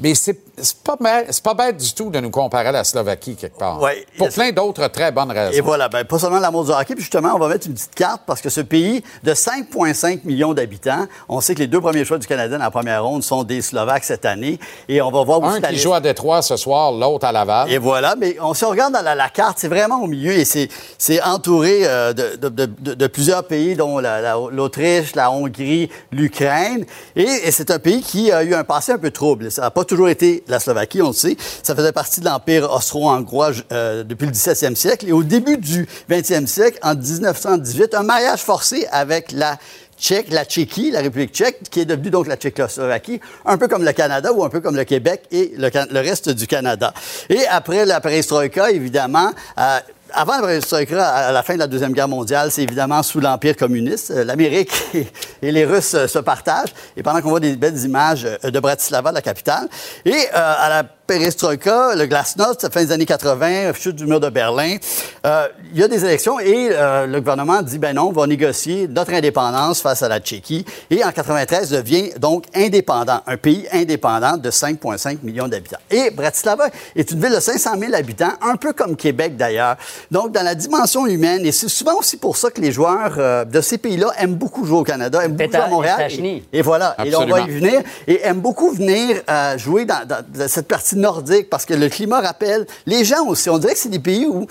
Mais 0.00 0.14
c'est 0.14 0.38
c'est 0.58 0.78
pas, 0.82 0.96
mal- 1.00 1.26
c'est 1.30 1.42
pas 1.42 1.54
bête 1.54 1.76
du 1.76 1.92
tout 1.92 2.10
de 2.10 2.18
nous 2.20 2.30
comparer 2.30 2.68
à 2.68 2.72
la 2.72 2.84
Slovaquie 2.84 3.36
quelque 3.36 3.58
part. 3.58 3.80
Oui. 3.82 3.90
Pour 4.16 4.28
plein 4.30 4.52
d'autres 4.52 4.86
très 4.88 5.12
bonnes 5.12 5.30
raisons. 5.30 5.52
Et 5.52 5.60
voilà, 5.60 5.88
ben, 5.88 6.04
pas 6.04 6.18
seulement 6.18 6.38
l'amour 6.38 6.64
du 6.64 6.70
hockey, 6.70 6.94
puis 6.94 7.02
justement, 7.02 7.32
on 7.34 7.38
va 7.38 7.48
mettre 7.48 7.66
une 7.66 7.74
petite 7.74 7.94
carte 7.94 8.22
parce 8.26 8.40
que 8.40 8.48
ce 8.48 8.60
pays 8.62 9.02
de 9.22 9.32
5,5 9.34 10.20
millions 10.24 10.54
d'habitants, 10.54 11.06
on 11.28 11.40
sait 11.40 11.54
que 11.54 11.60
les 11.60 11.66
deux 11.66 11.80
premiers 11.80 12.04
choix 12.04 12.18
du 12.18 12.26
Canada 12.26 12.56
dans 12.56 12.64
la 12.64 12.70
première 12.70 13.04
ronde 13.04 13.22
sont 13.22 13.44
des 13.44 13.60
Slovaques 13.62 14.04
cette 14.04 14.24
année. 14.24 14.58
Et 14.88 15.00
on 15.02 15.10
va 15.10 15.24
voir 15.24 15.42
aussi 15.42 15.58
Un 15.58 15.60
qui 15.68 15.76
joue 15.76 15.92
à 15.94 16.00
Détroit 16.00 16.42
ce 16.42 16.56
soir, 16.56 16.92
l'autre 16.92 17.26
à 17.26 17.32
Laval. 17.32 17.70
Et 17.70 17.78
voilà, 17.78 18.14
mais 18.16 18.36
on, 18.40 18.54
si 18.54 18.64
on 18.64 18.70
regarde 18.70 18.92
dans 18.94 19.02
la, 19.02 19.14
la 19.14 19.28
carte, 19.28 19.58
c'est 19.58 19.68
vraiment 19.68 20.02
au 20.02 20.06
milieu 20.06 20.32
et 20.32 20.44
c'est 20.44 20.68
c'est 20.98 21.22
entouré 21.22 21.80
euh, 21.84 22.12
de, 22.12 22.36
de- 22.36 22.48
de- 22.48 22.66
de- 22.80 22.94
de 22.94 23.06
plusieurs 23.06 23.44
pays, 23.44 23.74
dont 23.76 23.98
la- 23.98 24.20
la- 24.20 24.36
l'Autriche, 24.50 25.14
la, 25.14 25.30
Hongrie, 25.30 25.90
l'Ukraine. 26.12 26.84
Et, 27.14 27.22
et 27.22 27.50
c'est 27.50 27.70
un 27.70 27.78
pays 27.78 28.00
qui 28.02 28.32
a 28.32 28.42
eu 28.42 28.54
un 28.54 28.64
passé 28.64 28.92
un 28.92 28.98
peu 28.98 29.10
trouble. 29.10 29.50
Ça 29.50 29.62
n'a 29.62 29.70
pas 29.70 29.84
toujours 29.84 30.08
été 30.08 30.42
la 30.48 30.60
Slovaquie, 30.60 31.02
on 31.02 31.08
le 31.08 31.14
sait. 31.14 31.36
Ça 31.62 31.74
faisait 31.74 31.92
partie 31.92 32.20
de 32.20 32.26
l'Empire 32.26 32.70
austro-hongrois 32.72 33.52
euh, 33.72 34.04
depuis 34.04 34.26
le 34.26 34.32
17e 34.32 34.74
siècle. 34.74 35.08
Et 35.08 35.12
au 35.12 35.22
début 35.22 35.56
du 35.56 35.86
20e 36.10 36.46
siècle, 36.46 36.78
en 36.82 36.94
1918, 36.94 37.94
un 37.94 38.02
mariage 38.02 38.40
forcé 38.40 38.86
avec 38.90 39.32
la 39.32 39.58
Tchèque, 39.98 40.26
la 40.30 40.44
Tchéquie, 40.44 40.90
la 40.90 41.00
République 41.00 41.32
tchèque, 41.32 41.58
qui 41.70 41.80
est 41.80 41.84
devenue 41.86 42.10
donc 42.10 42.26
la 42.26 42.36
Tchécoslovaquie, 42.36 43.20
un 43.46 43.56
peu 43.56 43.66
comme 43.66 43.82
le 43.82 43.92
Canada 43.92 44.32
ou 44.32 44.44
un 44.44 44.50
peu 44.50 44.60
comme 44.60 44.76
le 44.76 44.84
Québec 44.84 45.22
et 45.30 45.52
le, 45.56 46.00
reste 46.00 46.28
du 46.28 46.46
Canada. 46.46 46.92
Et 47.30 47.46
après 47.46 47.86
la 47.86 48.00
perestroïka, 48.00 48.70
évidemment, 48.70 49.32
euh, 49.58 49.78
avant 50.12 50.34
à 50.34 51.32
la 51.32 51.42
fin 51.42 51.54
de 51.54 51.58
la 51.58 51.66
Deuxième 51.66 51.92
Guerre 51.92 52.08
mondiale, 52.08 52.50
c'est 52.50 52.62
évidemment 52.62 53.02
sous 53.02 53.20
l'Empire 53.20 53.56
communiste. 53.56 54.10
Euh, 54.10 54.24
L'Amérique 54.24 54.72
et, 55.42 55.52
les 55.52 55.64
Russes 55.64 55.94
euh, 55.94 56.06
se 56.06 56.18
partagent. 56.18 56.72
Et 56.96 57.02
pendant 57.02 57.20
qu'on 57.20 57.30
voit 57.30 57.40
des 57.40 57.56
belles 57.56 57.78
images 57.78 58.24
euh, 58.24 58.50
de 58.50 58.60
Bratislava, 58.60 59.12
la 59.12 59.22
capitale, 59.22 59.68
et 60.04 60.28
à 60.32 60.68
la 60.68 60.84
perestroïka, 61.06 61.94
le 61.94 62.06
glasnost, 62.06 62.70
fin 62.72 62.84
des 62.84 62.92
années 62.92 63.06
80, 63.06 63.72
chute 63.74 63.96
du 63.96 64.06
mur 64.06 64.20
de 64.20 64.28
Berlin, 64.28 64.76
euh, 65.24 65.48
il 65.72 65.78
y 65.80 65.82
a 65.82 65.88
des 65.88 66.04
élections 66.04 66.38
et 66.40 66.68
euh, 66.72 67.06
le 67.06 67.20
gouvernement 67.20 67.62
dit, 67.62 67.78
ben 67.78 67.94
non, 67.94 68.08
on 68.08 68.12
va 68.12 68.26
négocier 68.26 68.88
notre 68.88 69.12
indépendance 69.12 69.80
face 69.80 70.02
à 70.02 70.08
la 70.08 70.20
Tchéquie. 70.20 70.64
Et 70.90 71.04
en 71.04 71.10
93, 71.12 71.70
devient 71.70 72.10
donc 72.18 72.44
indépendant, 72.54 73.20
un 73.26 73.36
pays 73.36 73.66
indépendant 73.72 74.36
de 74.36 74.50
5,5 74.50 75.18
millions 75.22 75.48
d'habitants. 75.48 75.78
Et 75.90 76.10
Bratislava 76.10 76.68
est 76.94 77.10
une 77.10 77.20
ville 77.20 77.34
de 77.34 77.40
500 77.40 77.70
000 77.78 77.94
habitants, 77.94 78.32
un 78.42 78.56
peu 78.56 78.72
comme 78.72 78.96
Québec 78.96 79.36
d'ailleurs. 79.36 79.76
Donc, 80.10 80.32
dans 80.32 80.42
la 80.42 80.54
dimension 80.54 81.06
humaine, 81.06 81.44
et 81.46 81.52
c'est 81.52 81.68
souvent 81.68 81.94
aussi 81.98 82.16
pour 82.16 82.36
ça 82.36 82.50
que 82.50 82.60
les 82.60 82.72
joueurs 82.72 83.14
euh, 83.18 83.44
de 83.44 83.60
ces 83.60 83.78
pays-là 83.78 84.08
aiment 84.18 84.34
beaucoup 84.34 84.64
jouer 84.64 84.78
au 84.78 84.84
Canada, 84.84 85.24
aiment 85.24 85.32
beaucoup 85.36 85.52
jouer 85.52 85.60
à 85.60 85.68
Montréal. 85.68 86.10
Et, 86.52 86.58
et 86.58 86.62
voilà. 86.62 86.94
Et 87.04 87.10
là, 87.10 87.18
on 87.20 87.26
va 87.26 87.38
y 87.38 87.42
Absolument. 87.42 87.66
venir. 87.68 87.82
Et 88.06 88.20
aiment 88.26 88.40
beaucoup 88.40 88.70
venir 88.72 89.22
euh, 89.30 89.56
jouer 89.58 89.84
dans, 89.84 90.06
dans- 90.06 90.24
dans 90.34 90.48
cette 90.48 90.66
partie 90.68 90.95
nordique 90.96 91.48
parce 91.50 91.64
que 91.64 91.74
le 91.74 91.88
climat 91.88 92.20
rappelle 92.20 92.66
les 92.86 93.04
gens 93.04 93.26
aussi. 93.26 93.48
On 93.50 93.58
dirait 93.58 93.74
que 93.74 93.78
c'est 93.78 93.88
des 93.88 93.98
pays 93.98 94.26
où, 94.26 94.46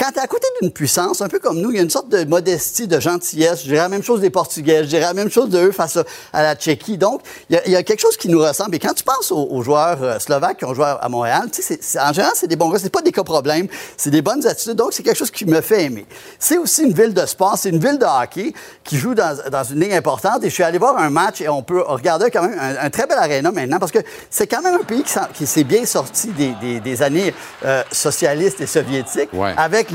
quand 0.00 0.10
tu 0.12 0.18
es 0.18 0.22
à 0.22 0.26
côté 0.26 0.46
d'une 0.62 0.70
puissance, 0.70 1.20
un 1.20 1.28
peu 1.28 1.38
comme 1.38 1.58
nous, 1.60 1.70
il 1.72 1.76
y 1.76 1.78
a 1.78 1.82
une 1.82 1.90
sorte 1.90 2.08
de 2.08 2.24
modestie, 2.24 2.86
de 2.88 2.98
gentillesse. 2.98 3.58
Je 3.60 3.64
dirais 3.64 3.76
la 3.82 3.88
même 3.90 4.02
chose 4.02 4.20
des 4.22 4.30
Portugais, 4.30 4.78
je 4.84 4.88
dirais 4.88 5.02
la 5.02 5.12
même 5.12 5.30
chose 5.30 5.50
d'eux 5.50 5.72
face 5.72 5.98
à, 5.98 6.04
à 6.32 6.42
la 6.42 6.54
Tchéquie. 6.56 6.96
Donc, 6.96 7.20
il 7.50 7.56
y, 7.56 7.58
a- 7.58 7.66
il 7.66 7.72
y 7.72 7.76
a 7.76 7.82
quelque 7.82 8.00
chose 8.00 8.16
qui 8.16 8.28
nous 8.30 8.40
ressemble. 8.40 8.74
Et 8.76 8.78
quand 8.78 8.94
tu 8.94 9.04
penses 9.04 9.30
aux, 9.30 9.46
aux 9.50 9.62
joueurs 9.62 10.02
euh, 10.02 10.18
slovaques 10.18 10.56
qui 10.56 10.64
ont 10.64 10.72
joué 10.72 10.86
à 10.98 11.06
Montréal, 11.10 11.42
tu 11.52 11.60
sais, 11.60 11.74
c'est- 11.74 11.82
c'est- 11.82 12.00
en 12.00 12.14
général, 12.14 12.32
c'est 12.34 12.46
des 12.46 12.56
bons 12.56 12.70
gars, 12.70 12.78
c'est 12.78 12.88
pas 12.88 13.02
des 13.02 13.12
cas 13.12 13.24
problèmes, 13.24 13.68
c'est 13.98 14.08
des 14.10 14.22
bonnes 14.22 14.46
attitudes. 14.46 14.74
Donc, 14.76 14.94
c'est 14.94 15.02
quelque 15.02 15.18
chose 15.18 15.30
qui 15.30 15.44
me 15.44 15.60
fait 15.60 15.84
aimer. 15.84 16.06
C'est 16.38 16.56
aussi 16.56 16.82
une 16.84 16.94
ville 16.94 17.12
de 17.12 17.26
sport, 17.26 17.58
c'est 17.58 17.68
une 17.68 17.78
ville 17.78 17.98
de 17.98 18.06
hockey 18.06 18.54
qui 18.84 18.96
joue 18.96 19.14
dans, 19.14 19.36
dans 19.52 19.64
une 19.64 19.80
ligne 19.80 19.92
importante. 19.94 20.42
Et 20.44 20.48
je 20.48 20.54
suis 20.54 20.62
allé 20.64 20.78
voir 20.78 20.96
un 20.96 21.10
match 21.10 21.42
et 21.42 21.48
on 21.50 21.62
peut 21.62 21.82
regarder 21.82 22.30
quand 22.30 22.42
même 22.42 22.58
un, 22.58 22.86
un 22.86 22.88
très 22.90 23.06
bel 23.06 23.18
aréna 23.18 23.52
maintenant 23.52 23.78
parce 23.78 23.92
que 23.92 23.98
c'est 24.30 24.46
quand 24.46 24.62
même 24.62 24.76
un 24.80 24.84
pays 24.84 25.04
qui, 25.34 25.46
s'est 25.46 25.64
bien 25.64 25.84
sorti 25.84 26.28
des, 26.28 26.54
des- 26.62 26.80
des 26.80 27.02
années 27.02 27.34
euh, 27.66 27.82
socialistes 27.92 28.62
et 28.62 28.66
soviétiques 28.66 29.28
Ouais. 29.34 29.52
avec 29.58 29.89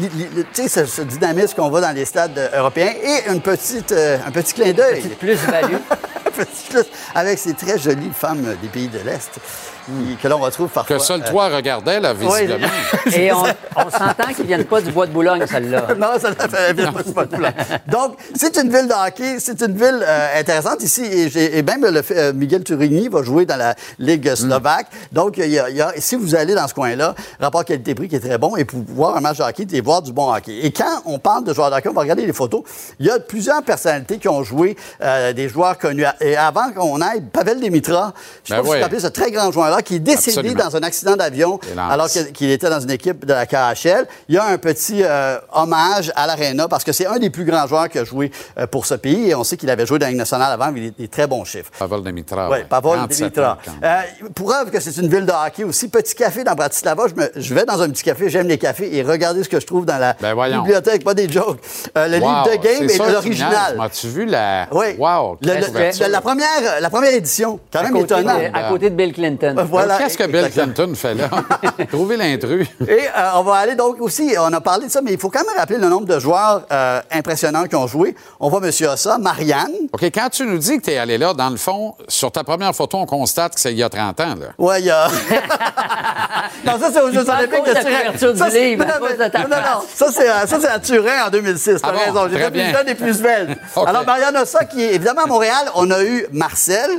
sais, 0.54 0.86
ce, 0.86 1.02
dynamisme 1.02 1.56
qu'on 1.56 1.70
voit 1.70 1.82
dans 1.82 1.96
les 1.96 2.06
stades 2.06 2.38
euh, 2.38 2.60
européens 2.60 2.94
et 3.02 3.32
une 3.32 3.42
petite, 3.42 3.92
euh, 3.92 4.18
un 4.26 4.32
petit 4.32 4.54
clin 4.54 4.74
d'œil. 4.74 5.02
Plus-value. 5.20 5.76
petit 6.36 6.70
plus, 6.70 6.86
avec 7.14 7.40
ces 7.40 7.54
très 7.54 7.80
jolies 7.80 8.12
femmes 8.14 8.56
des 8.62 8.68
pays 8.68 8.88
de 8.88 9.00
l'Est 9.00 9.40
qui- 9.86 10.16
que 10.22 10.28
l'on 10.28 10.40
retrouve 10.40 10.70
parfois. 10.70 10.98
Que 10.98 11.02
seul 11.02 11.22
euh, 11.22 11.30
toi 11.30 11.50
regardais, 11.50 12.00
là, 12.00 12.14
visiblement. 12.14 12.68
Et 13.14 13.32
on, 13.32 13.44
on 13.76 13.90
s'entend 13.90 14.34
qu'ils 14.36 14.46
viennent 14.46 14.66
pas 14.66 14.82
du 14.82 14.92
bois 14.92 15.06
de 15.08 15.12
Boulogne, 15.12 15.46
celle-là. 15.48 15.88
non, 15.98 16.08
ça 16.20 16.30
ne 16.30 16.36
fait 16.36 17.12
pas 17.14 17.24
de 17.26 17.30
problème. 17.30 17.54
Donc, 17.88 18.18
c'est 18.36 18.56
une 18.58 18.70
ville 18.70 18.88
de 18.88 18.94
hockey, 19.08 19.38
c'est 19.40 19.62
une 19.62 19.74
ville 19.76 20.04
euh, 20.04 20.40
intéressante 20.40 20.82
ici. 20.84 21.04
Et, 21.06 21.62
même 21.64 21.86
le 21.86 22.02
fait- 22.02 22.18
euh, 22.18 22.34
Miguel 22.34 22.64
Turigny 22.64 23.08
va 23.08 23.24
jouer 23.24 23.46
dans 23.46 23.58
la 23.58 23.76
Ligue 24.00 24.34
slovaque. 24.36 24.88
Donc, 25.12 25.38
il 25.38 25.48
y 25.50 25.60
a- 25.60 25.70
il 25.70 25.76
y 25.78 25.82
a- 25.82 25.94
si 25.98 26.16
vous 26.16 26.36
allez 26.36 26.56
dans 26.56 26.68
ce 26.68 26.74
coin-là, 26.74 27.16
rapport 27.40 27.64
qualité-prix 27.66 28.08
qui 28.10 28.16
est 28.16 28.20
très 28.20 28.38
bon, 28.38 28.56
et 28.56 28.66
pour 28.66 28.80
voir 28.88 29.16
un 29.18 29.22
match 29.22 29.38
de 29.38 29.44
hockey 29.44 29.68
et 29.72 29.82
voir 29.82 30.02
du 30.02 30.12
bon 30.14 30.34
hockey. 30.34 30.60
Et 30.64 30.72
quand 30.72 31.02
on 31.06 31.20
parle 31.20 31.44
de 31.44 31.54
joueurs 31.54 31.70
de 31.72 31.76
hockey, 31.76 31.90
on 31.90 31.94
va 31.94 32.02
regarder 32.02 32.26
les 32.26 32.34
photos. 32.34 32.62
Il 33.00 33.06
y 33.06 33.10
a 33.10 33.20
plusieurs 33.20 33.62
personnalités 33.64 34.18
qui 34.18 34.28
ont 34.28 34.44
joué, 34.44 34.76
euh, 35.02 35.34
des 35.34 35.48
joueurs 35.50 35.78
connus. 35.78 36.06
Et 36.22 36.36
avant 36.38 36.72
qu'on 36.72 37.02
aille, 37.02 37.22
Pavel 37.22 37.60
Demitra, 37.60 38.14
je 38.44 38.52
Ben 38.54 38.58
pense 38.60 38.66
que 38.68 38.72
oui. 38.72 38.78
vous 38.78 38.84
rappelez 38.84 39.00
ce 39.00 39.08
très 39.08 39.32
grand 39.32 39.52
joueur-là 39.76 39.82
qui 39.84 39.96
est 39.96 40.00
décédé 40.00 40.38
Absolument. 40.40 40.64
dans 40.66 40.76
un 40.76 40.84
accident 40.84 41.16
d'avion 41.16 41.60
alors 41.90 42.08
qu'il 42.34 42.50
était 42.52 42.70
dans 42.70 42.80
une 42.80 42.92
équipe 42.92 43.26
de 43.26 43.34
la 43.34 43.46
KHL. 43.46 44.08
Il 44.30 44.36
y 44.36 44.38
a 44.38 44.46
un 44.46 44.58
petit 44.58 45.02
euh, 45.04 45.38
hommage 45.54 46.12
à 46.16 46.28
l'Arena 46.28 46.68
parce 46.68 46.84
que 46.84 46.92
c'est 46.92 47.06
un 47.06 47.18
des 47.18 47.30
plus 47.30 47.46
grands 47.46 47.68
joueurs 47.68 47.90
qui 47.90 48.00
a 48.00 48.04
joué 48.04 48.32
euh, 48.58 48.68
pour 48.68 48.86
ce 48.86 48.96
pays 48.96 49.30
et 49.30 49.36
on 49.36 49.44
sait 49.44 49.58
qu'il 49.58 49.70
avait 49.70 49.86
joué 49.86 50.00
dans 50.00 50.06
la 50.06 50.10
Ligue 50.12 50.18
nationale 50.20 50.52
avant, 50.52 50.72
mais 50.72 50.82
il 50.82 50.88
a 50.88 50.92
des 50.98 51.08
très 51.08 51.28
bons 51.28 51.44
chiffres. 51.46 51.72
Pavel 51.78 52.02
Demitra. 52.04 52.50
Oui. 52.50 52.58
Pavel 52.70 52.92
37 52.94 53.18
Dimitra. 53.18 53.58
Euh, 53.84 54.02
preuve 54.34 54.72
que 54.72 54.80
c'est 54.80 54.96
une 54.98 55.08
ville 55.10 55.26
de 55.26 55.32
hockey 55.32 55.64
aussi. 55.64 55.88
Petit 55.88 56.16
café 56.16 56.44
dans 56.44 56.54
Bratislava. 56.56 57.04
Je, 57.08 57.14
me- 57.16 57.32
je 57.36 57.54
vais 57.54 57.66
dans 57.66 57.82
un 57.82 57.90
petit 57.90 58.04
café, 58.04 58.30
j'aime 58.30 58.48
les 58.48 58.58
cafés 58.58 58.96
et 58.96 59.04
regardez 59.04 59.44
ce 59.44 59.50
que 59.50 59.60
je 59.60 59.66
trouve 59.66 59.86
dans 59.86 59.98
la 59.98 60.16
Ben 60.22 60.36
bibliothèque, 60.60 61.04
pas 61.04 61.14
des 61.14 61.30
jokes. 61.30 61.60
Euh, 61.98 62.08
le 62.08 62.18
Wow, 62.20 62.28
livre 62.28 62.44
de 62.58 62.64
game 62.64 62.88
c'est 62.90 62.96
est 62.96 62.98
ça, 62.98 63.10
l'original. 63.12 63.76
tu 63.76 63.82
As-tu 63.82 64.08
vu 64.08 64.26
la. 64.26 64.68
Oui. 64.72 64.96
Wow, 64.98 65.38
Le- 65.42 65.54
le- 65.54 66.12
la, 66.12 66.22
première, 66.22 66.48
la 66.82 66.90
première 66.90 67.14
édition, 67.14 67.60
quand 67.72 67.80
À 67.80 67.84
même 67.84 67.98
étonnant. 67.98 68.38
à 68.54 68.64
côté 68.70 68.90
de 68.90 68.96
Bill 68.96 69.14
Clinton. 69.14 69.56
Voilà. 69.70 69.98
Qu'est-ce 69.98 70.18
que 70.18 70.26
Bill. 70.28 70.50
Clinton 70.52 70.94
fait 70.96 71.14
là? 71.16 71.30
Trouver 71.92 72.18
l'intrus. 72.18 72.68
Et 72.88 73.08
euh, 73.08 73.32
on 73.36 73.44
va 73.44 73.56
aller 73.56 73.76
donc 73.76 74.00
aussi, 74.00 74.36
on 74.40 74.52
a 74.54 74.62
parlé 74.62 74.88
de 74.88 74.92
ça, 74.92 75.02
mais 75.02 75.14
il 75.14 75.20
faut 75.20 75.30
quand 75.30 75.46
même 75.46 75.58
rappeler 75.58 75.78
le 75.78 75.88
nombre 75.90 76.06
de 76.06 76.20
joueurs 76.20 76.64
euh, 76.72 77.02
impressionnants 77.12 77.66
qui 77.66 77.76
ont 77.76 77.88
joué. 77.88 78.16
On 78.40 78.50
voit 78.50 78.62
M. 78.64 78.72
Ossa, 78.92 79.18
Marianne. 79.18 79.72
OK, 79.94 80.04
quand 80.06 80.30
tu 80.30 80.46
nous 80.46 80.58
dis 80.58 80.78
que 80.80 80.86
tu 80.86 80.92
es 80.92 80.98
allé 80.98 81.18
là, 81.18 81.34
dans 81.34 81.50
le 81.50 81.58
fond, 81.58 81.96
sur 82.08 82.32
ta 82.32 82.44
première 82.44 82.74
photo, 82.76 82.98
on 82.98 83.06
constate 83.06 83.56
que 83.56 83.60
c'est 83.60 83.72
il 83.72 83.78
y 83.80 83.84
a 83.84 83.90
30 83.90 84.20
ans. 84.22 84.36
Là. 84.40 84.48
Ouais, 84.58 84.80
il 84.82 84.86
y 84.86 84.92
a. 84.92 85.08
non, 86.66 86.80
ça, 86.80 86.90
c'est 86.94 87.02
aux 87.02 87.12
Jeux 87.12 87.28
Olympiques 87.30 87.66
de 87.66 87.72
la 87.74 87.84
Turin. 87.84 87.98
couverture 87.98 88.34
du 88.34 88.40
Ça, 88.40 88.50
c'est- 88.50 88.66
livre, 88.70 88.86
non, 88.86 88.94
non, 89.08 89.48
non, 89.50 89.82
face. 89.82 89.84
ça, 89.96 90.08
c'est 90.12 90.28
à- 90.30 90.48
ça, 90.48 90.58
c'est 90.60 90.68
à 90.68 90.80
Turin 90.80 91.26
en 91.28 91.30
2006. 91.30 91.82
T'as 91.82 91.88
Ah 91.90 91.92
bon, 91.92 92.00
raison. 92.22 92.30
J'ai 92.32 92.40
fait 92.40 92.68
une 92.70 92.74
jeune 92.76 92.90
et 92.90 92.96
plus 92.96 93.22
belle. 93.22 93.58
Alors, 93.86 94.06
Marianne 94.06 94.38
Ossa, 94.38 94.66
qui 94.66 94.84
est 94.84 94.96
évidemment 94.96 95.24
à 95.24 95.28
Montréal, 95.28 95.70
on 95.76 95.90
a 95.92 96.04
eu 96.04 96.26
Marcel. 96.32 96.90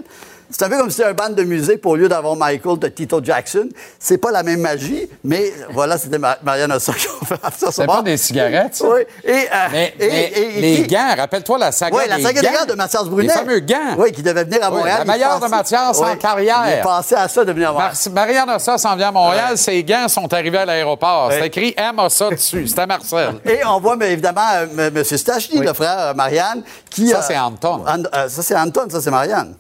C'est 0.51 0.65
un 0.65 0.69
peu 0.69 0.77
comme 0.79 0.91
si 0.91 0.97
c'était 0.97 1.09
un 1.09 1.13
band 1.15 1.31
de 1.31 1.43
musique 1.43 1.81
pour 1.81 1.93
au 1.93 1.97
lieu 1.97 2.09
d'avoir 2.09 2.37
Michael 2.37 2.79
de 2.79 2.89
Tito 2.89 3.21
Jackson. 3.23 3.69
C'est 3.99 4.19
pas 4.19 4.31
la 4.31 4.43
même 4.43 4.61
magie, 4.61 5.09
mais 5.25 5.53
voilà, 5.71 5.99
c'était 5.99 6.19
Mar- 6.19 6.37
Marianne 6.43 6.73
Ossa 6.73 6.93
qui 6.93 7.07
a 7.07 7.51
fait 7.51 7.59
ça. 7.59 7.73
C'est 7.73 7.87
pas 7.87 8.03
des 8.03 8.17
cigarettes, 8.17 8.75
ça? 8.77 8.85
Oui. 8.89 9.01
Et, 9.25 9.31
euh, 9.33 9.37
Mais, 9.73 9.95
et- 9.99 10.09
mais 10.09 10.23
et- 10.35 10.59
et 10.59 10.61
les 10.61 10.83
qui- 10.83 10.87
gants, 10.95 11.15
rappelle-toi 11.17 11.59
la 11.59 11.73
saga 11.73 11.97
oui, 11.97 12.03
la 12.09 12.17
des 12.17 12.23
saga 12.23 12.41
des 12.41 12.47
gants. 12.47 12.53
gants 12.61 12.67
de 12.67 12.75
Mathias 12.75 13.05
Brunet. 13.05 13.23
Les 13.29 13.35
fameux 13.35 13.61
gants. 13.61 13.97
Oui, 13.99 14.13
qui 14.13 14.23
devait 14.23 14.45
venir 14.45 14.63
à 14.65 14.71
Oui, 14.71 14.77
Montréal. 14.79 14.99
la 14.99 15.05
Il 15.05 15.19
meilleure 15.19 15.41
de 15.41 15.47
Mathias 15.49 15.99
en 15.99 16.05
Oui, 16.13 16.19
carrière. 16.19 16.63
Il 16.77 16.81
pensait 16.83 17.17
à 17.17 17.29
ça 17.29 17.45
de 17.45 17.53
venir 17.53 17.71
à 17.71 17.73
Montréal. 17.73 17.93
Mar- 18.13 18.27
Marianne 18.27 18.51
Ossa 18.51 18.79
s'en 18.79 18.97
vient 18.97 19.09
à 19.09 19.13
Montréal, 19.13 19.59
ses 19.59 19.83
gants 19.85 20.09
sont 20.09 20.33
arrivés 20.33 20.59
à 20.59 20.65
l'aéroport. 20.65 21.29
C'est 21.33 21.41
Ouais. 21.41 21.47
écrit 21.49 21.75
M. 21.77 21.99
Ossa 21.99 22.31
dessus. 22.31 22.67
C'était 22.69 22.87
Marcel. 22.87 23.35
Et 23.45 23.65
on 23.67 23.81
voit 23.81 23.97
mais 23.97 24.13
évidemment 24.13 24.47
euh, 24.55 24.91
M. 24.95 25.05
Stachny, 25.05 25.59
le 25.59 25.73
frère 25.73 25.99
euh, 25.99 26.15
Marianne, 26.15 26.63
qui. 26.91 27.09
Ça, 27.09 27.19
euh, 27.19 27.23
c'est 27.27 27.39
Anton. 27.39 27.85
An- 27.87 28.03
euh, 28.15 28.29
ça, 28.29 28.43
c'est 28.43 28.57
Anton, 28.57 28.83
ça, 28.89 29.01
c'est 29.01 29.11
Marianne. 29.11 29.55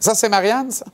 Ça, 0.00 0.14
c'est 0.14 0.28
Marianne, 0.28 0.70
ça? 0.72 0.84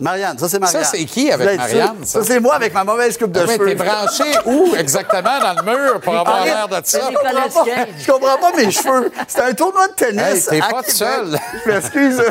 Marianne, 0.00 0.36
ça, 0.38 0.48
c'est 0.48 0.58
Marianne. 0.58 0.82
Ça, 0.84 0.90
c'est 0.90 1.04
qui 1.04 1.30
avec 1.30 1.56
Marianne, 1.58 2.04
ça? 2.04 2.20
c'est 2.24 2.40
moi 2.40 2.54
avec 2.56 2.72
ma 2.74 2.82
mauvaise 2.82 3.16
coupe 3.16 3.30
de 3.30 3.40
Ah, 3.40 3.44
mais 3.46 3.54
cheveux. 3.54 3.66
t'es 3.66 3.74
branché 3.76 4.24
où 4.46 4.74
exactement 4.74 5.38
dans 5.40 5.62
le 5.62 5.76
mur 5.76 6.00
pour 6.00 6.16
avoir 6.18 6.44
l'air 6.44 6.66
de 6.66 6.74
ça? 6.74 6.82
C'est 6.82 6.98
Je 7.00 7.06
comprends 7.12 7.64
pas-. 7.64 7.86
Je 7.98 8.10
comprends 8.12 8.38
pas 8.38 8.56
mes 8.56 8.70
cheveux. 8.70 9.12
C'était 9.28 9.42
un 9.42 9.52
tournoi 9.54 9.86
de 9.88 9.92
tennis. 9.92 10.48
Hey, 10.50 10.60
t'es 10.60 10.60
pas 10.60 10.80
Québec. 10.82 10.90
seul. 10.90 11.38
Je 11.66 11.70
m'excuse. 11.70 12.22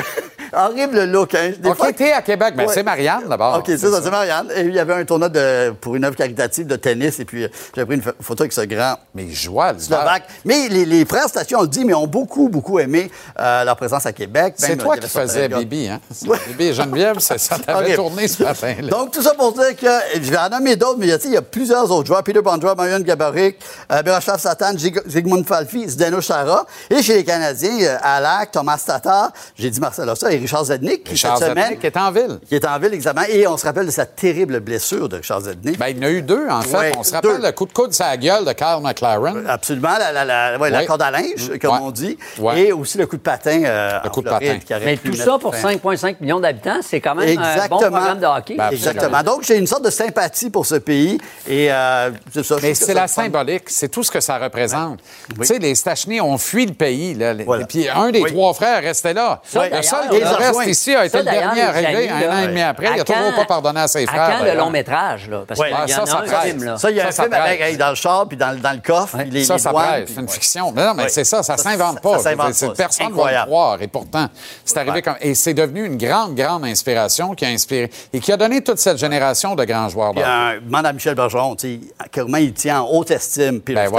Horrible 0.53 1.05
look, 1.05 1.33
hein. 1.35 1.51
Des 1.57 1.73
fois- 1.73 1.89
OK, 1.89 1.95
t'es 1.95 2.11
à 2.11 2.21
Québec. 2.21 2.53
Ben, 2.55 2.67
Ouais. 2.67 2.73
c'est 2.73 2.83
Marianne, 2.83 3.27
d'abord. 3.29 3.57
OK, 3.59 3.63
c'est 3.67 3.77
ça, 3.77 4.01
c'est 4.03 4.09
Marianne. 4.11 4.47
Et 4.55 4.61
il 4.61 4.73
y 4.73 4.79
avait 4.79 4.93
un 4.93 5.05
tournoi 5.05 5.29
de, 5.29 5.71
pour 5.79 5.95
une 5.95 6.03
œuvre 6.05 6.15
caritative 6.15 6.67
de 6.67 6.75
tennis. 6.75 7.19
Et 7.19 7.25
puis, 7.25 7.43
euh, 7.43 7.47
j'ai 7.75 7.85
pris 7.85 7.95
une 7.95 8.01
pho- 8.01 8.13
photo 8.21 8.43
avec 8.43 8.53
ce 8.53 8.61
grand 8.61 8.95
Mais 9.15 9.29
joie, 9.29 9.73
Slovaque. 9.77 10.23
Mais 10.45 10.67
les, 10.69 10.85
les 10.85 11.05
frères 11.05 11.27
Station, 11.29 11.59
on 11.59 11.61
le 11.63 11.67
dit, 11.67 11.85
mais 11.85 11.93
ont 11.93 12.07
beaucoup, 12.07 12.49
beaucoup 12.49 12.79
aimé 12.79 13.09
euh, 13.39 13.63
leur 13.63 13.75
présence 13.75 14.05
à 14.05 14.13
Québec. 14.13 14.55
C'est 14.57 14.69
Même, 14.69 14.77
toi 14.79 14.97
qui 14.97 15.07
faisais. 15.07 15.47
Bibi, 15.49 15.87
hein? 15.89 15.99
Ouais. 16.27 16.37
Bibi 16.47 16.65
et 16.67 16.73
Geneviève, 16.73 17.19
ça, 17.19 17.37
ça 17.37 17.57
t'avait 17.57 17.95
tourné 17.95 18.27
ce 18.27 18.43
matin-là. 18.43 18.87
Donc, 18.89 19.11
tout 19.11 19.21
ça 19.21 19.33
pour 19.33 19.53
dire 19.53 19.75
que, 19.75 19.87
je 20.15 20.29
vais 20.31 20.37
en 20.37 20.49
nommer 20.49 20.75
d'autres, 20.75 20.97
mais 20.99 21.07
il 21.07 21.31
y 21.31 21.37
a, 21.37 21.41
plusieurs 21.41 21.89
autres 21.91 22.07
joueurs. 22.07 22.23
Peter 22.23 22.41
Bondra, 22.41 22.75
Marion 22.75 22.99
Gaborik, 22.99 23.57
euh, 23.91 24.01
Miroslav 24.05 24.39
Satan, 24.39 24.73
Zygmunt 24.77 25.43
Falfi, 25.43 25.87
Zdeno 25.89 26.21
Chara. 26.21 26.65
Et 26.89 27.01
chez 27.01 27.15
les 27.15 27.23
Canadiens, 27.23 27.77
euh, 27.81 27.97
Alak, 28.01 28.51
Thomas 28.51 28.81
Tatar, 28.85 29.31
j'ai 29.55 29.69
dit 29.69 29.79
Marcel 29.79 30.07
Ossa 30.09 30.31
et 30.31 30.40
Richard 30.41 30.65
Zednik, 30.65 31.03
qui, 31.03 31.11
Richard 31.11 31.37
cette 31.37 31.49
semaine, 31.49 31.63
Zednik 31.69 31.85
est 31.85 31.97
en 31.97 32.11
ville. 32.11 32.39
qui 32.47 32.55
est 32.55 32.65
en 32.65 32.79
ville, 32.79 32.93
exactement. 32.93 33.25
Et 33.29 33.47
on 33.47 33.57
se 33.57 33.65
rappelle 33.65 33.85
de 33.85 33.91
sa 33.91 34.05
terrible 34.05 34.59
blessure 34.59 35.07
de 35.09 35.17
Richard 35.17 35.41
Zednik. 35.41 35.77
Ben, 35.77 35.87
il 35.89 35.97
y 35.97 35.99
en 35.99 36.07
a 36.07 36.09
eu 36.11 36.21
deux, 36.21 36.47
en 36.49 36.61
fait. 36.61 36.77
Ouais, 36.77 36.91
On 36.97 37.03
se 37.03 37.13
rappelle 37.13 37.37
deux. 37.39 37.45
le 37.47 37.51
coup 37.51 37.65
de 37.65 37.73
coude 37.73 37.93
sur 37.93 38.05
la 38.05 38.17
gueule 38.17 38.45
de 38.45 38.51
Carl 38.53 38.81
McLaren. 38.83 39.45
Absolument, 39.47 39.97
la, 39.99 40.11
la, 40.11 40.25
la, 40.25 40.57
ouais, 40.57 40.69
la 40.69 40.85
corde 40.85 41.01
à 41.01 41.11
linge, 41.11 41.51
comme 41.61 41.71
Ouais. 41.71 41.79
on 41.81 41.91
dit. 41.91 42.17
Ouais. 42.39 42.61
Et 42.61 42.71
aussi 42.73 42.97
le 42.97 43.05
coup 43.07 43.17
de 43.17 43.21
patin. 43.21 43.63
euh, 43.63 43.99
Le 44.03 44.09
coup 44.09 44.21
de 44.21 44.27
Floride, 44.27 44.63
patin. 44.67 44.81
Mais 44.85 44.97
tout 44.97 45.13
ça 45.13 45.37
pour 45.39 45.55
fin. 45.55 45.71
5,5 45.73 46.17
millions 46.21 46.39
d'habitants, 46.39 46.79
c'est 46.81 46.99
quand 47.01 47.15
même 47.15 47.37
un 47.39 47.67
bon 47.67 47.77
programme 47.77 48.19
de 48.19 48.25
hockey. 48.25 48.55
Ben, 48.55 48.69
Exactement. 48.71 49.23
Donc, 49.23 49.43
j'ai 49.43 49.57
une 49.57 49.67
sorte 49.67 49.85
de 49.85 49.89
sympathie 49.89 50.49
pour 50.49 50.65
ce 50.65 50.75
pays. 50.75 51.17
Et 51.47 51.71
euh, 51.71 52.11
ça. 52.43 52.55
Mais 52.61 52.73
c'est 52.73 52.93
la 52.93 53.07
symbolique, 53.07 53.63
c'est 53.67 53.89
tout 53.89 54.03
ce 54.03 54.11
que 54.11 54.19
ça 54.19 54.37
représente. 54.37 54.99
Tu 55.39 55.45
sais, 55.45 55.59
les 55.59 55.75
Stachny 55.75 56.19
ont 56.21 56.37
fui 56.37 56.65
le 56.65 56.73
pays. 56.73 57.13
Là. 57.13 57.33
Voilà. 57.45 57.63
Et 57.63 57.65
puis 57.65 57.87
un 57.89 58.09
des 58.11 58.21
Oui. 58.21 58.31
trois 58.31 58.53
frères 58.53 58.81
restait 58.81 59.13
là. 59.13 59.41
Ça, 59.45 59.63
le 59.63 59.69
d'ailleurs, 59.69 59.83
seul 59.83 60.09
rejoints. 60.35 60.65
ici 60.65 60.95
a 60.95 61.05
été 61.05 61.17
Ça, 61.17 61.23
le 61.23 61.31
dernier 61.31 61.61
arrivé 61.61 62.09
amis, 62.09 62.25
un 62.25 62.31
an 62.31 62.39
et 62.43 62.47
demi 62.47 62.61
après. 62.61 62.85
Il 62.87 62.93
à 62.93 62.97
n'a 62.97 63.03
toujours 63.03 63.35
pas 63.35 63.45
pardonné 63.45 63.79
à 63.81 63.87
ses 63.87 64.03
À 64.03 64.07
frères. 64.07 64.37
quand 64.39 64.45
le 64.45 64.53
long 64.57 64.69
métrage, 64.69 65.29
là? 65.29 65.43
Parce 65.47 65.59
Ouais. 65.59 65.67
qu'il 65.67 65.75
y 65.75 65.79
en 65.79 65.83
Ah, 65.83 65.87
ça, 65.87 66.01
a 66.03 66.05
ça 66.05 66.37
un 66.37 66.41
film, 66.41 66.63
là. 66.63 66.77
Ça, 66.77 66.89
il 66.91 66.97
y 66.97 67.01
a 67.01 67.11
Ça, 67.11 67.23
un 67.23 67.25
film 67.25 67.33
avec, 67.33 67.77
dans 67.77 67.89
le 67.89 67.95
char 67.95 68.27
puis 68.27 68.37
dans, 68.37 68.51
le- 68.51 68.57
dans 68.59 68.71
le 68.71 68.81
coffre. 68.85 69.17
Ouais. 69.17 69.23
puis 69.23 69.31
les, 69.31 69.43
Ça, 69.43 69.53
les 69.55 69.59
ça 69.59 69.71
presse. 69.73 70.09
C'est 70.09 70.13
une 70.19 70.21
ouais. 70.27 70.31
fiction. 70.31 70.71
Mais 70.71 70.85
non, 70.85 70.93
mais 70.95 71.03
Ouais. 71.03 71.09
c'est 71.09 71.23
ça, 71.23 71.43
ça 71.43 71.57
Ça, 71.57 71.63
s'invente 71.63 72.01
pas. 72.01 72.17
ça 72.19 72.29
s'invente 72.31 72.53
C'est- 72.53 72.67
pas. 72.67 72.73
Personne 72.75 73.07
ne 73.09 73.13
va 73.13 73.31
le 73.39 73.45
croire. 73.45 73.81
Et 73.81 73.87
pourtant, 73.87 74.27
c'est 74.65 74.77
arrivé 74.77 75.01
comme. 75.01 75.15
Et 75.21 75.35
c'est 75.35 75.53
devenu 75.53 75.85
une 75.85 75.97
grande, 75.97 76.35
grande 76.35 76.65
inspiration 76.65 77.33
qui 77.35 77.45
a 77.45 77.49
inspiré 77.49 77.89
et 78.13 78.19
qui 78.19 78.31
a 78.31 78.37
donné 78.37 78.61
toute 78.61 78.79
cette 78.79 78.97
génération 78.97 79.55
de 79.55 79.63
grands 79.65 79.89
joueurs. 79.89 80.11
Il 80.15 80.19
y 80.19 80.23
de 80.23 80.27
a 80.27 80.31
un, 80.31 80.59
demande 80.59 80.85
à 80.85 80.93
Michel 80.93 81.15
Bergeron, 81.15 81.55
tu 81.55 81.79
sais, 81.81 82.07
comment 82.13 82.37
il 82.37 82.53
tient 82.53 82.81
en 82.81 82.89
haute 82.89 83.11
estime. 83.11 83.61
Puis 83.61 83.73
Ben, 83.75 83.89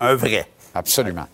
Un 0.00 0.14
vrai. 0.14 0.46
Absolument. 0.74 1.26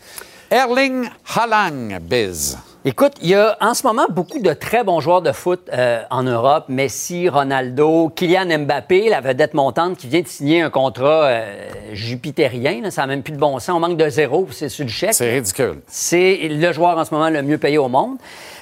Erling 0.51 1.09
Haaland, 1.35 1.99
Biz. 2.01 2.57
Écoute, 2.88 3.14
il 3.20 3.31
y 3.31 3.35
a 3.35 3.57
en 3.61 3.75
ce 3.75 3.85
moment 3.85 4.07
beaucoup 4.09 4.38
de 4.38 4.53
très 4.53 4.85
bons 4.85 5.01
joueurs 5.01 5.20
de 5.20 5.33
foot 5.33 5.68
euh, 5.72 6.03
en 6.09 6.22
Europe. 6.22 6.66
Messi, 6.68 7.29
Ronaldo, 7.29 8.11
Kylian 8.11 8.61
Mbappé, 8.61 9.09
la 9.09 9.20
vedette 9.20 9.55
montante 9.55 9.96
qui 9.96 10.07
vient 10.07 10.20
de 10.20 10.29
signer 10.29 10.62
un 10.62 10.70
contrat 10.70 11.25
euh, 11.25 11.64
jupitérien. 11.94 12.83
là. 12.83 12.92
ça 12.92 13.03
n'a 13.03 13.09
même 13.09 13.25
plus 13.25 13.33
de 13.33 13.38
bon 13.38 13.59
sens. 13.59 13.75
On 13.75 13.81
manque 13.81 13.96
de 13.96 14.09
zéro, 14.09 14.46
c'est 14.53 14.68
sur 14.68 14.85
le 14.85 14.90
chèque. 14.90 15.14
C'est 15.14 15.35
ridicule. 15.35 15.81
C'est 15.88 16.46
le 16.49 16.72
joueur 16.72 16.96
en 16.96 17.05
ce 17.05 17.12
moment 17.12 17.29
le 17.29 17.42
mieux 17.42 17.59
payé 17.59 17.77
au 17.77 17.88
monde. 17.88 18.18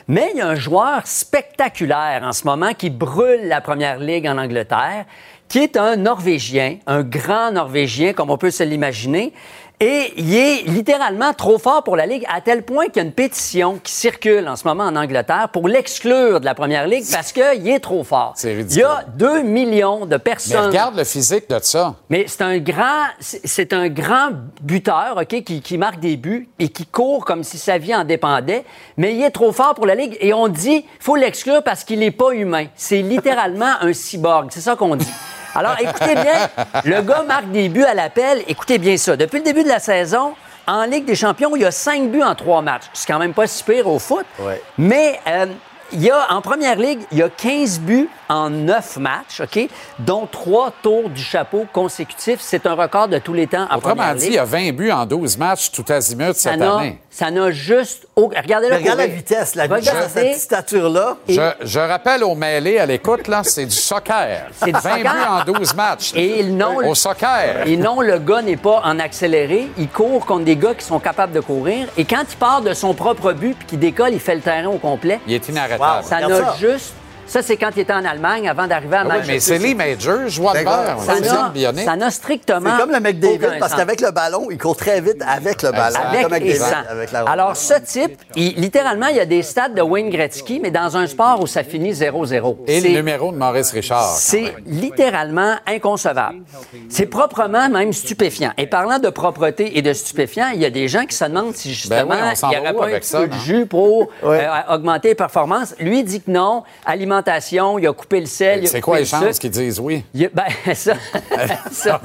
Mais 0.08 0.30
il 0.32 0.38
y 0.38 0.40
a 0.40 0.48
un 0.48 0.54
joueur 0.54 1.02
spectaculaire 1.04 2.22
en 2.24 2.32
ce 2.32 2.46
moment 2.46 2.72
qui 2.72 2.88
brûle 2.88 3.46
la 3.46 3.60
première 3.60 3.98
ligue 3.98 4.26
en 4.26 4.38
Angleterre, 4.38 5.04
qui 5.48 5.58
est 5.58 5.76
un 5.76 5.96
Norvégien, 5.96 6.78
un 6.87 7.02
grand 7.02 7.52
Norvégien, 7.52 8.14
comme 8.14 8.30
on 8.30 8.38
peut 8.38 8.50
se 8.50 8.62
l'imaginer. 8.62 9.34
Et 9.80 10.12
il 10.16 10.34
est 10.37 10.62
littéralement 10.68 11.32
trop 11.34 11.58
fort 11.58 11.82
pour 11.82 11.96
la 11.96 12.06
Ligue, 12.06 12.24
à 12.32 12.40
tel 12.40 12.62
point 12.64 12.87
qu'il 12.87 12.96
y 12.96 13.00
a 13.00 13.02
une 13.02 13.12
pétition 13.12 13.78
qui 13.82 13.92
circule 13.92 14.48
en 14.48 14.54
ce 14.56 14.66
moment 14.66 14.84
en 14.84 14.94
Angleterre 14.94 15.48
pour 15.52 15.66
l'exclure 15.68 16.38
de 16.40 16.44
la 16.44 16.54
Première 16.54 16.87
Ligue 16.87 17.04
parce 17.12 17.32
qu'il 17.32 17.68
est 17.68 17.80
trop 17.80 18.04
fort. 18.04 18.34
C'est 18.37 18.52
Il 18.52 18.54
y 18.54 18.56
ridicule. 18.58 18.84
a 18.84 19.04
2 19.16 19.42
millions 19.42 20.06
de 20.06 20.12
Mais 20.14 20.18
personnes. 20.20 20.66
regarde 20.68 20.96
le 20.96 21.02
physique 21.04 21.50
de 21.50 21.58
ça. 21.60 21.96
Mais 22.08 22.24
c'est 22.28 22.42
un 22.42 22.58
grand, 22.58 23.02
c'est 23.18 23.40
c'est 23.46 23.72
un 23.72 23.88
grand 23.88 24.30
buteur, 24.62 25.16
ok, 25.20 25.42
qui, 25.42 25.60
qui 25.60 25.77
marque 25.77 25.98
des 26.00 26.16
buts 26.16 26.48
et 26.58 26.68
qui 26.68 26.87
court 26.87 27.25
comme 27.25 27.42
si 27.42 27.58
sa 27.58 27.77
vie 27.77 27.94
en 27.94 28.04
dépendait. 28.04 28.64
Mais 28.96 29.14
il 29.14 29.22
est 29.22 29.31
trop 29.31 29.52
fort 29.52 29.75
pour 29.75 29.87
la 29.87 29.96
ligue 29.96 30.16
et 30.20 30.33
on 30.33 30.46
dit, 30.48 30.85
faut 31.00 31.16
l'exclure 31.16 31.62
parce 31.64 31.83
qu'il 31.85 31.98
n'est 31.98 32.10
pas 32.12 32.31
humain. 32.33 32.66
C'est 32.77 33.02
littéralement 33.02 33.72
un 33.81 33.92
cyborg. 33.92 34.46
C'est 34.50 34.60
ça 34.60 34.77
qu'on 34.77 34.94
dit. 34.96 35.08
Alors, 35.55 35.77
écoutez 35.81 36.15
bien, 36.15 36.48
le 36.85 37.02
gars 37.02 37.23
marque 37.23 37.50
des 37.50 37.69
buts 37.69 37.85
à 37.85 37.94
l'appel. 37.94 38.42
Écoutez 38.48 38.79
bien 38.79 38.96
ça. 38.96 39.17
Depuis 39.17 39.38
le 39.38 39.44
début 39.44 39.63
de 39.63 39.69
la 39.69 39.79
saison, 39.79 40.35
en 40.67 40.85
Ligue 40.85 41.05
des 41.05 41.15
Champions, 41.15 41.55
il 41.57 41.63
y 41.63 41.65
a 41.65 41.71
cinq 41.71 42.11
buts 42.11 42.23
en 42.23 42.35
trois 42.35 42.63
matchs. 42.63 42.85
C'est 42.92 43.07
quand 43.13 43.19
même 43.19 43.35
pas 43.35 43.46
si 43.46 43.63
pire 43.63 43.87
au 43.87 43.98
foot. 43.98 44.25
Ouais. 44.40 44.61
Mais 44.79 45.21
euh, 45.27 45.46
il 45.92 46.02
y 46.02 46.11
a, 46.11 46.33
en 46.33 46.40
première 46.40 46.77
ligue, 46.77 47.00
il 47.13 47.19
y 47.19 47.23
a 47.23 47.29
15 47.29 47.81
buts 47.81 48.09
en 48.29 48.50
9 48.50 48.96
matchs, 48.96 49.40
OK? 49.40 49.69
Dont 49.98 50.27
3 50.31 50.73
tours 50.83 51.09
du 51.11 51.23
chapeau 51.23 51.67
consécutifs. 51.73 52.40
C'est 52.40 52.67
un 52.67 52.75
record 52.75 53.09
de 53.09 53.19
tous 53.19 53.35
les 53.35 53.46
temps 53.46 53.67
en 53.71 53.77
Autrement 53.77 53.94
première 53.94 54.15
dit, 54.15 54.25
ligue. 54.25 54.33
il 54.33 54.37
y 54.37 54.38
a 54.38 54.44
20 54.44 54.73
buts 54.73 54.90
en 54.90 55.07
12 55.07 55.38
matchs 55.38 55.71
tout 55.71 55.85
azimut 55.88 56.35
cette 56.35 56.57
n'a 56.57 56.77
année. 56.77 56.98
Ça 57.17 57.31
n'a 57.31 57.50
juste. 57.52 58.06
au- 58.17 58.27
Regardez-le. 58.27 58.73
Mais 58.75 58.79
regarde 58.81 58.98
la 58.98 59.06
vitesse, 59.06 59.54
la 59.54 59.67
vitesse 59.69 59.85
de 59.85 59.88
Regardez. 59.90 60.08
cette 60.33 60.40
stature-là. 60.40 61.17
Et- 61.29 61.35
Je, 61.35 61.40
je 61.62 61.79
rappelle 61.79 62.25
aux 62.25 62.35
mêlés 62.35 62.79
à 62.79 62.87
l'écoute, 62.87 63.29
là, 63.29 63.42
c'est 63.44 63.67
du 63.67 63.75
soccer. 63.75 64.48
C'est 64.58 64.67
du 64.67 64.73
20 64.73 64.81
soccer. 64.81 64.98
buts 65.12 65.29
en 65.29 65.44
12 65.52 65.75
matchs. 65.75 66.12
Et 66.17 66.42
non, 66.42 66.77
Au 66.85 66.94
soccer. 66.96 67.67
Et 67.67 67.77
non, 67.77 68.00
le 68.00 68.19
gars 68.19 68.42
n'est 68.42 68.56
pas 68.56 68.81
en 68.85 68.98
accéléré. 68.98 69.69
Il 69.79 69.88
court 69.88 70.27
contre 70.27 70.44
des 70.44 70.56
gars 70.56 70.75
qui 70.75 70.85
sont 70.85 70.98
capables 70.98 71.33
de 71.33 71.40
courir. 71.40 71.87
Et 71.96 72.04
quand 72.04 72.25
il 72.29 72.37
part 72.37 72.62
de 72.62 72.75
son 72.75 72.94
propre 72.94 73.33
but 73.33 73.56
puis 73.56 73.67
qu'il 73.67 73.79
décolle, 73.79 74.12
il 74.12 74.21
fait 74.21 74.35
le 74.35 74.40
terrain 74.40 74.67
au 74.69 74.79
complet. 74.79 75.21
Il 75.27 75.35
est 75.35 75.48
inarrêtable. 75.48 76.04
Ça 76.04 76.21
n'a 76.21 76.54
juste. 76.58 76.94
Ça, 77.27 77.42
c'est 77.42 77.56
quand 77.56 77.70
il 77.75 77.81
était 77.81 77.92
en 77.92 78.04
Allemagne 78.04 78.48
avant 78.48 78.66
d'arriver 78.66 78.96
à 78.96 79.00
Ah 79.00 79.04
oui, 79.04 79.08
Manchester. 79.08 79.33
mais 79.33 79.40
c'est 79.40 79.58
Lee 79.58 79.75
Major, 79.75 80.29
joie 80.29 80.52
de 80.52 80.58
verre. 80.58 80.96
Ça 81.00 81.20
n'a- 81.20 81.48
bionique. 81.48 81.85
ça 81.85 81.96
n'a 81.96 82.10
strictement. 82.10 82.70
C'est 82.77 82.81
comme 82.83 82.92
le 82.92 83.00
McDavid, 83.00 83.58
parce 83.58 83.72
sens. 83.72 83.81
qu'avec 83.81 84.00
le 84.00 84.10
ballon, 84.10 84.48
il 84.50 84.58
court 84.58 84.77
très 84.77 85.00
vite 85.00 85.22
avec 85.27 85.62
le 85.62 85.70
ballon. 85.72 85.96
Avec 86.08 86.22
Comme 86.22 86.35
et 86.35 86.54
sans. 86.54 86.66
avec 86.88 87.12
la 87.12 87.20
Alors, 87.22 87.56
ce 87.56 87.75
type, 87.81 88.18
il- 88.37 88.54
littéralement, 88.56 89.06
il 89.06 89.16
y 89.16 89.20
a 89.20 89.27
des 89.27 89.42
stats 89.42 89.70
de 89.70 89.81
Wayne 89.83 90.10
Gretzky, 90.10 90.60
mais 90.62 90.70
dans 90.70 90.96
un 90.96 91.06
sport 91.06 91.40
où 91.40 91.46
ça 91.46 91.64
finit 91.64 91.92
0-0. 91.94 92.58
Et 92.66 92.81
C'est- 92.81 92.88
le 92.88 92.94
numéro 92.96 93.33
de 93.33 93.37
Maurice 93.37 93.70
Richard. 93.72 94.04
C'est 94.16 94.54
littéralement 94.66 95.54
inconcevable. 95.66 96.38
C'est 96.88 97.06
proprement 97.06 97.68
même 97.68 97.92
stupéfiant. 97.92 98.52
Et 98.58 98.66
parlant 98.66 98.98
de 98.98 99.08
propreté 99.08 99.79
et 99.79 99.83
de 99.83 99.92
stupéfiant, 99.92 100.48
il 100.54 100.60
y 100.60 100.64
a 100.66 100.70
des 100.70 100.88
gens 100.88 101.04
qui 101.06 101.16
se 101.16 101.25
demandent 101.25 101.54
si 101.54 101.72
justement 101.72 102.04
Ben 102.06 102.29
oui, 102.31 102.37
s'en 102.37 102.48
il 102.50 102.54
n'y 102.54 102.60
aurait 102.60 102.75
pas 102.75 102.85
un 102.85 102.87
avec 102.88 103.00
petit 103.02 103.08
ça, 103.08 103.20
peu 103.20 103.29
de 103.29 103.35
non? 103.35 103.40
jus 103.40 103.66
pour 103.66 104.08
euh, 104.25 104.40
augmenter 104.70 105.08
les 105.08 105.14
performances. 105.14 105.75
Lui 105.81 106.00
il 106.00 106.04
dit 106.04 106.20
que 106.20 106.31
non. 106.31 106.62
Il 107.81 107.87
a 107.87 107.92
coupé 107.92 108.21
le 108.21 108.27
sel. 108.27 108.67
C'est 108.69 108.81
quoi 108.81 108.96
les 108.96 109.02
le 109.02 109.08
chances 109.08 109.38
qu'ils 109.38 109.50
disent 109.50 109.79
oui? 109.81 110.04
Il 110.15 110.31
Ben, 110.33 110.44
ça. 110.75 110.94
ça- 111.73 112.00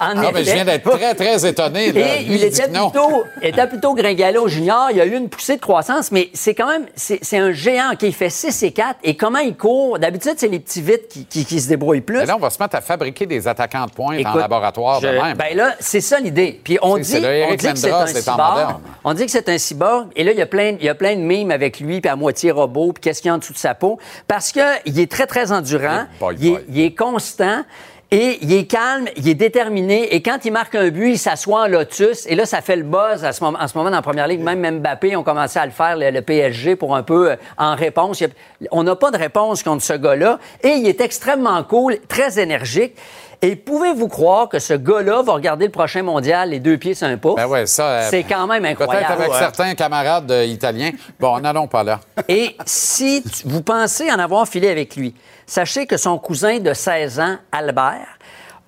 en 0.00 0.14
Non, 0.14 0.30
mais 0.32 0.44
je 0.44 0.52
viens 0.52 0.64
d'être 0.64 0.88
très, 0.90 1.14
très 1.14 1.46
étonné. 1.46 1.92
là. 1.92 2.00
Et 2.16 2.24
Lui, 2.24 2.34
il 2.36 2.44
était 2.44 2.68
non. 2.68 2.90
plutôt, 2.90 3.24
était 3.40 3.66
plutôt 3.66 3.94
gringalo 3.94 4.48
junior. 4.48 4.88
Il 4.90 4.96
y 4.96 5.00
a 5.00 5.06
eu 5.06 5.16
une 5.16 5.28
poussée 5.28 5.56
de 5.56 5.60
croissance, 5.60 6.10
mais 6.12 6.30
c'est 6.34 6.54
quand 6.54 6.68
même, 6.68 6.86
c'est 6.96 7.38
un 7.38 7.52
géant 7.52 7.92
qui 7.98 8.12
fait 8.12 8.30
6 8.30 8.62
et 8.62 8.72
4. 8.72 8.98
Et 9.02 9.16
comment 9.16 9.38
il 9.38 9.56
court? 9.56 9.98
D'habitude, 9.98 10.34
c'est 10.36 10.48
les 10.48 10.60
petits 10.60 10.82
vites 10.82 11.08
qui, 11.08 11.24
qui- 11.26 11.44
qui 11.44 11.60
se 11.60 11.68
débrouillent 11.68 12.00
plus. 12.00 12.18
Mais 12.18 12.26
là, 12.26 12.36
on 12.36 12.40
va 12.40 12.50
se 12.50 12.62
mettre 12.62 12.76
à 12.76 12.80
fabriquer 12.80 13.26
des 13.26 13.46
attaquants 13.48 13.86
de 13.86 13.92
pointe 13.92 14.16
en 14.16 14.18
Écoute, 14.18 14.40
laboratoire 14.40 15.00
de 15.00 15.08
même. 15.08 15.36
Ben 15.36 15.56
là, 15.56 15.74
c'est 15.80 16.00
ça 16.00 16.18
l'idée. 16.18 16.60
Puis 16.62 16.78
on 16.82 16.96
dit, 16.98 17.16
on 17.16 17.54
dit 17.54 17.72
que 17.72 17.78
c'est 17.78 17.90
un 17.90 18.06
cyborg. 18.06 18.76
On 19.04 19.14
dit 19.14 19.24
que 19.26 19.30
c'est 19.30 19.48
un 19.48 19.58
cyborg. 19.58 20.08
Et 20.16 20.24
là, 20.24 20.32
il 20.32 20.38
y 20.38 20.42
a 20.42 20.46
plein, 20.46 20.76
il 20.78 20.84
y 20.84 20.88
a 20.88 20.94
plein 20.94 21.14
de 21.16 21.20
mimes 21.20 21.50
avec 21.50 21.80
lui, 21.80 22.00
puis 22.00 22.10
à 22.10 22.16
moitié 22.16 22.50
robot, 22.50 22.92
puis 22.92 23.00
qu'est-ce 23.02 23.20
qu'il 23.22 23.28
y 23.28 23.30
a 23.30 23.34
en 23.34 23.38
dessous 23.38 23.52
de 23.52 23.58
sa 23.58 23.74
peau. 23.74 23.98
Parce 24.28 24.52
qu'il 24.52 24.98
est 25.00 25.10
très, 25.10 25.26
très 25.26 25.52
endurant. 25.52 26.04
Boy, 26.20 26.36
il, 26.38 26.46
est, 26.46 26.50
boy. 26.50 26.64
il 26.68 26.80
est 26.80 26.94
constant. 26.94 27.62
Et 28.14 28.36
il 28.42 28.52
est 28.52 28.66
calme, 28.66 29.06
il 29.16 29.26
est 29.26 29.34
déterminé. 29.34 30.14
Et 30.14 30.20
quand 30.20 30.44
il 30.44 30.52
marque 30.52 30.74
un 30.74 30.90
but, 30.90 31.12
il 31.12 31.18
s'assoit 31.18 31.62
en 31.62 31.66
lotus. 31.66 32.26
Et 32.26 32.34
là, 32.34 32.44
ça 32.44 32.60
fait 32.60 32.76
le 32.76 32.82
buzz 32.82 33.24
à 33.24 33.32
ce 33.32 33.42
moment, 33.42 33.58
en 33.58 33.66
ce 33.66 33.74
moment 33.78 33.88
dans 33.88 33.96
la 33.96 34.02
première 34.02 34.28
ligue. 34.28 34.40
Même 34.40 34.80
Mbappé 34.80 35.16
ont 35.16 35.22
commencé 35.22 35.58
à 35.58 35.64
le 35.64 35.72
faire, 35.72 35.96
le, 35.96 36.10
le 36.10 36.20
PSG, 36.20 36.76
pour 36.76 36.94
un 36.94 37.02
peu 37.02 37.30
euh, 37.30 37.36
en 37.56 37.74
réponse. 37.74 38.20
A- 38.20 38.26
on 38.70 38.82
n'a 38.82 38.96
pas 38.96 39.10
de 39.12 39.16
réponse 39.16 39.62
contre 39.62 39.82
ce 39.82 39.94
gars-là. 39.94 40.38
Et 40.62 40.72
il 40.72 40.86
est 40.86 41.00
extrêmement 41.00 41.62
cool, 41.64 41.96
très 42.06 42.38
énergique. 42.38 42.94
Et 43.44 43.56
pouvez-vous 43.56 44.06
croire 44.06 44.48
que 44.48 44.60
ce 44.60 44.74
gars-là 44.74 45.22
va 45.22 45.32
regarder 45.32 45.66
le 45.66 45.72
prochain 45.72 46.04
mondial 46.04 46.50
les 46.50 46.60
deux 46.60 46.78
pieds 46.78 46.94
sur 46.94 47.08
un 47.08 47.16
pouf? 47.16 47.34
Ben 47.34 47.46
ouais, 47.48 47.66
ça. 47.66 47.84
euh, 47.88 48.06
C'est 48.08 48.22
quand 48.22 48.46
même 48.46 48.62
Peut-être 48.62 48.82
incroyable. 48.82 49.12
avec 49.14 49.32
Ouais. 49.32 49.38
certains 49.38 49.74
camarades 49.74 50.30
euh, 50.30 50.44
italiens. 50.44 50.92
Bon, 51.18 51.40
n'allons 51.40 51.66
pas 51.66 51.82
là. 51.82 51.98
Et 52.28 52.56
si 52.64 53.22
tu- 53.24 53.48
vous 53.48 53.62
pensez 53.62 54.10
en 54.12 54.18
avoir 54.20 54.46
filé 54.46 54.68
avec 54.70 54.94
lui, 54.94 55.12
sachez 55.44 55.86
que 55.86 55.96
son 55.96 56.18
cousin 56.18 56.60
de 56.60 56.72
16 56.72 57.18
ans, 57.18 57.36
Albert, 57.50 58.06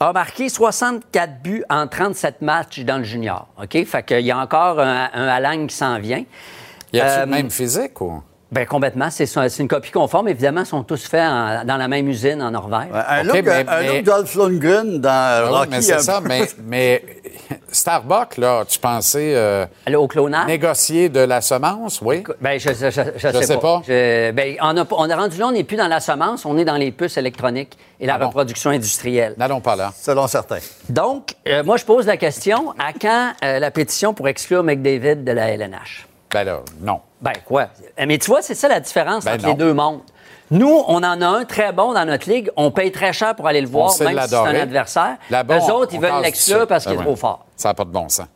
a 0.01 0.13
marqué 0.13 0.49
64 0.49 1.41
buts 1.41 1.65
en 1.71 1.87
37 1.87 2.43
matchs 2.43 2.81
dans 2.81 2.99
le 2.99 3.05
junior. 3.05 3.47
OK? 3.63 3.85
Fait 3.87 4.03
qu'il 4.05 4.21
y 4.27 4.33
a 4.33 4.39
encore 4.39 4.81
un, 4.81 5.09
un 5.15 5.29
Alain 5.29 5.69
qui 5.69 5.75
s'en 5.77 6.01
vient. 6.01 6.25
Y 6.93 7.01
a-tu 7.01 7.19
Euh, 7.21 7.25
le 7.27 7.31
même 7.31 7.51
physique 7.51 8.01
ou? 8.01 8.21
Ben 8.53 8.67
complètement. 8.67 9.09
C'est 9.11 9.59
une 9.59 9.67
copie 9.69 9.91
conforme. 9.91 10.29
Évidemment, 10.29 10.61
ils 10.61 10.67
sont 10.67 10.85
tous 10.85 11.07
faits 11.09 11.23
en- 11.25 11.65
dans 11.65 11.77
la 11.77 11.89
même 11.89 12.07
usine 12.09 12.41
en 12.41 12.53
Norvège. 12.53 12.89
Un 12.93 13.21
OK, 13.29 13.35
look, 13.37 13.45
mais- 13.45 13.69
un 13.69 13.81
mais- 13.81 13.97
look 13.97 14.03
Dolph 14.05 14.35
Lundgren 14.37 15.01
dans 15.01 15.11
Ah 15.11 15.43
oui, 15.45 15.51
Rocky. 15.57 15.71
mais 15.71 15.83
c'est 15.83 15.93
un 15.95 15.99
ça. 15.99 16.21
Mais, 16.23 16.43
mais 16.65 17.05
Starbucks, 17.73 18.37
là, 18.39 18.65
tu 18.69 18.79
pensais 18.79 19.33
euh, 19.35 19.67
au 19.97 20.07
clonage? 20.07 20.47
négocier 20.47 21.09
de 21.09 21.21
la 21.21 21.41
semence, 21.41 22.01
oui? 22.01 22.23
Ben, 22.41 22.59
je, 22.61 22.69
je, 22.69 22.91
je- 22.91 23.01
je 23.17 23.29
sais, 23.29 23.43
sais 23.43 23.59
pas. 23.59 23.83
Je- 23.87 24.31
ben, 24.31 24.57
on, 24.63 24.77
a, 24.77 24.85
on 24.93 25.09
est 25.09 25.15
rendu 25.15 25.39
là, 25.39 25.47
on 25.49 25.53
n'est 25.53 25.65
plus 25.65 25.77
dans 25.77 25.89
la 25.89 26.01
semence, 26.01 26.45
on 26.45 26.57
est 26.57 26.65
dans 26.65 26.77
les 26.77 26.93
puces 26.93 27.17
électroniques 27.17 27.77
et 27.99 28.07
la 28.07 28.15
Ah 28.15 28.19
bon? 28.19 28.27
reproduction 28.29 28.71
industrielle. 28.71 29.35
N'allons 29.37 29.61
pas 29.61 29.75
là. 29.75 29.93
Selon 30.01 30.29
certains. 30.29 30.59
Donc, 30.89 31.35
euh, 31.49 31.65
moi, 31.65 31.77
je 31.77 31.85
pose 31.85 32.07
la 32.07 32.17
question 32.17 32.73
à 32.79 32.93
quand 32.93 33.33
euh, 33.43 33.59
la 33.59 33.71
pétition 33.73 34.15
pour 34.15 34.29
exclure 34.29 34.63
McDavid 34.63 35.25
de 35.25 35.33
la 35.33 35.49
LNH? 35.49 36.07
Ben 36.35 36.43
là, 36.43 36.61
non. 36.81 37.01
Ben 37.23 37.33
quoi? 37.47 37.69
Mais 38.07 38.19
tu 38.19 38.27
vois, 38.27 38.43
c'est 38.43 38.57
ça 38.57 38.67
la 38.67 38.81
différence 38.81 39.25
Ben 39.25 39.35
entre 39.35 39.45
non. 39.45 39.49
les 39.51 39.55
deux 39.55 39.73
mondes. 39.73 40.01
Nous, 40.51 40.83
on 40.89 40.97
en 40.97 41.23
a 41.23 41.27
un 41.27 41.45
très 41.45 41.73
bon 41.73 41.93
dans 41.95 42.05
notre 42.05 42.29
ligue. 42.29 42.51
On 42.57 42.73
paye 42.73 42.91
très 42.91 43.13
cher 43.13 43.37
pour 43.37 43.47
aller 43.47 43.61
le 43.61 43.69
voir, 43.69 43.93
même 44.01 44.21
si 44.21 44.29
c'est 44.29 44.35
un 44.35 44.45
adversaire. 44.63 45.17
On- 45.31 45.71
autres, 45.71 45.95
ils 45.95 45.99
on 45.99 46.01
veulent 46.01 46.23
l'exclure 46.23 46.67
parce 46.67 46.85
qu'il 46.85 46.97
Ah 46.99 47.01
est 47.01 47.05
trop 47.05 47.15
fort. 47.17 47.47
Ça 47.57 47.69
n'a 47.69 47.75
pas 47.75 47.85
de 47.85 47.91
bon 47.91 48.09
sens. 48.09 48.27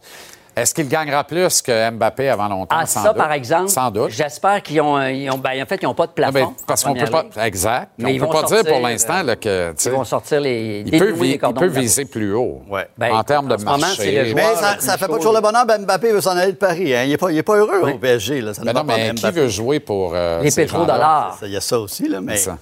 Est-ce 0.60 0.74
qu'il 0.74 0.88
gagnera 0.88 1.24
plus 1.24 1.62
que 1.62 1.90
Mbappé 1.90 2.28
avant 2.28 2.48
longtemps? 2.48 2.76
Ah, 2.78 2.86
sans 2.86 3.02
ça, 3.02 3.08
doute? 3.08 3.18
par 3.18 3.32
exemple, 3.32 3.68
Sans 3.68 3.90
doute. 3.90 4.10
j'espère 4.10 4.62
qu'ils 4.62 4.80
ont, 4.80 4.96
un- 4.96 5.10
ils 5.10 5.30
ont, 5.30 5.38
ben, 5.38 5.62
en 5.62 5.66
fait, 5.66 5.78
ils 5.82 5.84
n'ont 5.86 5.94
pas 5.94 6.06
de 6.06 6.12
plafond. 6.12 6.32
ben, 6.32 6.48
parce 6.66 6.82
qu'on 6.84 6.94
peut 6.94 7.04
première 7.04 7.10
pas. 7.10 7.22
ligue. 7.40 7.46
Exact. 7.46 7.90
Mais 7.98 8.04
on 8.04 8.08
ils 8.08 8.20
peut 8.20 8.26
vont 8.26 8.32
pas 8.32 8.42
dire 8.42 8.64
pour 8.64 8.80
l'instant 8.80 9.22
euh, 9.26 9.34
que. 9.36 9.74
Ils 9.84 9.90
vont 9.90 10.04
sortir 10.04 10.40
les. 10.40 10.82
Il 10.86 10.98
peut, 10.98 11.12
vi- 11.12 11.38
il 11.42 11.54
peut 11.54 11.66
viser 11.66 12.04
plus 12.04 12.34
haut. 12.34 12.62
Ouais. 12.68 12.88
Ben, 12.98 13.12
en 13.14 13.22
termes 13.22 13.48
de 13.48 13.54
en 13.54 13.58
ce 13.58 13.64
moment, 13.64 13.78
marché. 13.78 14.02
c'est 14.02 14.12
le 14.24 14.34
Mais 14.34 14.42
joueur 14.42 14.56
ça, 14.58 14.76
plus 14.76 14.98
fait 14.98 15.08
pas 15.08 15.16
toujours 15.16 15.32
le 15.34 15.40
bonheur. 15.40 15.66
Ben 15.66 15.82
Mbappé 15.82 16.12
veut 16.12 16.20
s'en 16.20 16.36
aller 16.36 16.52
de 16.52 16.56
Paris. 16.56 16.94
hein. 16.94 17.02
Il 17.04 17.10
n'est 17.10 17.16
pas, 17.16 17.30
il 17.30 17.38
est 17.38 17.42
pas 17.42 17.56
heureux 17.56 17.80
Oui. 17.84 17.92
au 17.92 17.98
PSG. 17.98 18.40
Là. 18.40 18.54
Ça 18.54 18.62
ne 18.62 18.66
Ben 18.66 18.72
non, 18.72 18.84
pas, 18.84 18.96
mais 18.96 19.14
qui 19.14 19.30
veut 19.30 19.48
jouer 19.48 19.80
pour. 19.80 20.12
euh, 20.14 20.40
Les 20.42 20.50
pétrodollars. 20.50 21.38
Il 21.42 21.50
y 21.50 21.56
a 21.56 21.60
ça 21.60 21.78
aussi, 21.78 22.08
là, 22.08 22.20
mais 22.20 22.36
ça. 22.36 22.58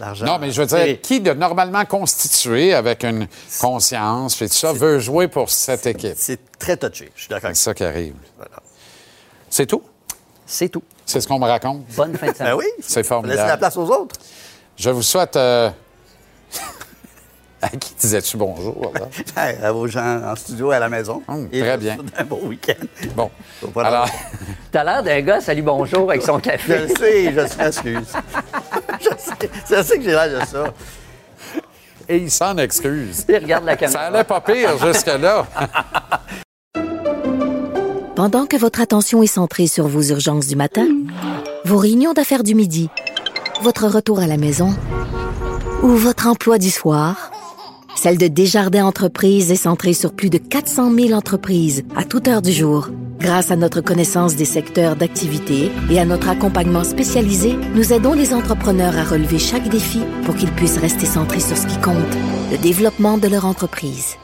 L'argent. 0.00 0.24
Non, 0.26 0.38
mais 0.38 0.50
je 0.50 0.60
veux 0.62 0.66
dire, 0.66 1.00
qui 1.00 1.20
de 1.20 1.32
normalement 1.32 1.84
constitué 1.84 2.74
avec 2.74 3.04
une 3.04 3.26
conscience 3.60 4.40
et 4.42 4.48
tout 4.48 4.54
ça 4.54 4.72
veut 4.72 4.98
jouer 4.98 5.28
pour 5.28 5.50
cette 5.50 5.86
équipe? 5.86 6.14
C'est 6.16 6.38
très 6.58 6.76
touché. 6.76 7.10
Je 7.14 7.20
suis 7.22 7.28
d'accord 7.28 7.46
avec 7.46 7.56
C'est 7.56 7.64
ça. 7.64 7.74
qui 7.74 7.84
arrive. 7.84 8.14
C'est 9.50 9.66
tout? 9.66 9.82
C'est 10.46 10.68
tout. 10.68 10.82
C'est 11.06 11.20
ce 11.20 11.28
qu'on 11.28 11.38
me 11.38 11.46
raconte? 11.46 11.84
Bonne 11.96 12.16
fin 12.16 12.30
de 12.30 12.36
semaine. 12.36 12.52
Ben 12.52 12.56
oui. 12.58 12.64
C'est 12.80 13.02
Faut 13.02 13.22
Laisser 13.22 13.36
la 13.36 13.36
formidable. 13.36 13.58
place 13.58 13.76
aux 13.76 13.90
autres. 13.90 14.16
Je 14.76 14.90
vous 14.90 15.02
souhaite. 15.02 15.36
euh, 15.36 15.70
à 17.62 17.68
qui 17.70 17.92
disais-tu 17.98 18.36
bonjour? 18.36 18.92
là? 18.94 19.08
Hey, 19.42 19.56
à 19.62 19.72
vos 19.72 19.86
gens 19.88 20.22
en 20.22 20.36
studio 20.36 20.72
et 20.72 20.76
à 20.76 20.78
la 20.78 20.88
maison. 20.88 21.22
Hum, 21.28 21.48
Et 21.52 21.60
très 21.60 21.72
je 21.72 21.76
bien. 21.78 21.96
Un 22.16 22.24
bon 22.24 22.40
week-end. 22.46 22.84
Bon. 23.16 23.30
Alors, 23.76 24.08
T'as 24.70 24.84
l'air 24.84 25.02
d'un 25.02 25.20
gars, 25.22 25.40
salut, 25.40 25.62
bonjour, 25.62 26.08
avec 26.10 26.22
son 26.22 26.36
Je 26.38 26.42
café. 26.42 26.78
le 26.78 26.88
sais, 26.88 27.32
je 27.32 27.58
m'excuse. 27.58 28.12
je 29.00 29.08
sais, 29.18 29.50
je 29.70 29.82
sais 29.82 29.96
que 29.98 30.02
j'ai 30.04 30.10
l'air 30.10 30.40
de 30.40 30.46
ça. 30.46 30.72
et 32.08 32.16
il 32.18 32.30
s'en 32.30 32.56
excuse. 32.58 33.24
Il 33.28 33.36
regarde 33.36 33.64
la 33.64 33.72
Ça 33.72 33.78
caméra. 33.78 34.00
allait 34.04 34.24
pas 34.24 34.40
pire 34.40 34.78
jusque-là. 34.78 35.46
Pendant 38.14 38.46
que 38.46 38.56
votre 38.56 38.80
attention 38.80 39.22
est 39.22 39.26
centrée 39.28 39.66
sur 39.68 39.86
vos 39.86 40.02
urgences 40.02 40.46
du 40.48 40.56
matin, 40.56 40.86
vos 41.64 41.76
réunions 41.78 42.14
d'affaires 42.14 42.42
du 42.42 42.54
midi, 42.56 42.90
votre 43.62 43.86
retour 43.86 44.18
à 44.18 44.26
la 44.26 44.36
maison 44.36 44.74
ou 45.82 45.88
votre 45.88 46.26
emploi 46.26 46.58
du 46.58 46.70
soir, 46.70 47.30
celle 47.98 48.16
de 48.16 48.28
Desjardins 48.28 48.86
Entreprises 48.86 49.50
est 49.50 49.56
centrée 49.56 49.92
sur 49.92 50.12
plus 50.12 50.30
de 50.30 50.38
400 50.38 50.94
000 50.94 51.10
entreprises 51.10 51.82
à 51.96 52.04
toute 52.04 52.28
heure 52.28 52.42
du 52.42 52.52
jour. 52.52 52.90
Grâce 53.18 53.50
à 53.50 53.56
notre 53.56 53.80
connaissance 53.80 54.36
des 54.36 54.44
secteurs 54.44 54.94
d'activité 54.94 55.72
et 55.90 55.98
à 55.98 56.04
notre 56.04 56.28
accompagnement 56.28 56.84
spécialisé, 56.84 57.56
nous 57.74 57.92
aidons 57.92 58.12
les 58.12 58.32
entrepreneurs 58.32 58.96
à 58.96 59.02
relever 59.02 59.40
chaque 59.40 59.68
défi 59.68 60.00
pour 60.24 60.36
qu'ils 60.36 60.52
puissent 60.52 60.78
rester 60.78 61.06
centrés 61.06 61.40
sur 61.40 61.56
ce 61.56 61.66
qui 61.66 61.76
compte, 61.80 61.96
le 62.52 62.58
développement 62.58 63.18
de 63.18 63.26
leur 63.26 63.44
entreprise. 63.44 64.14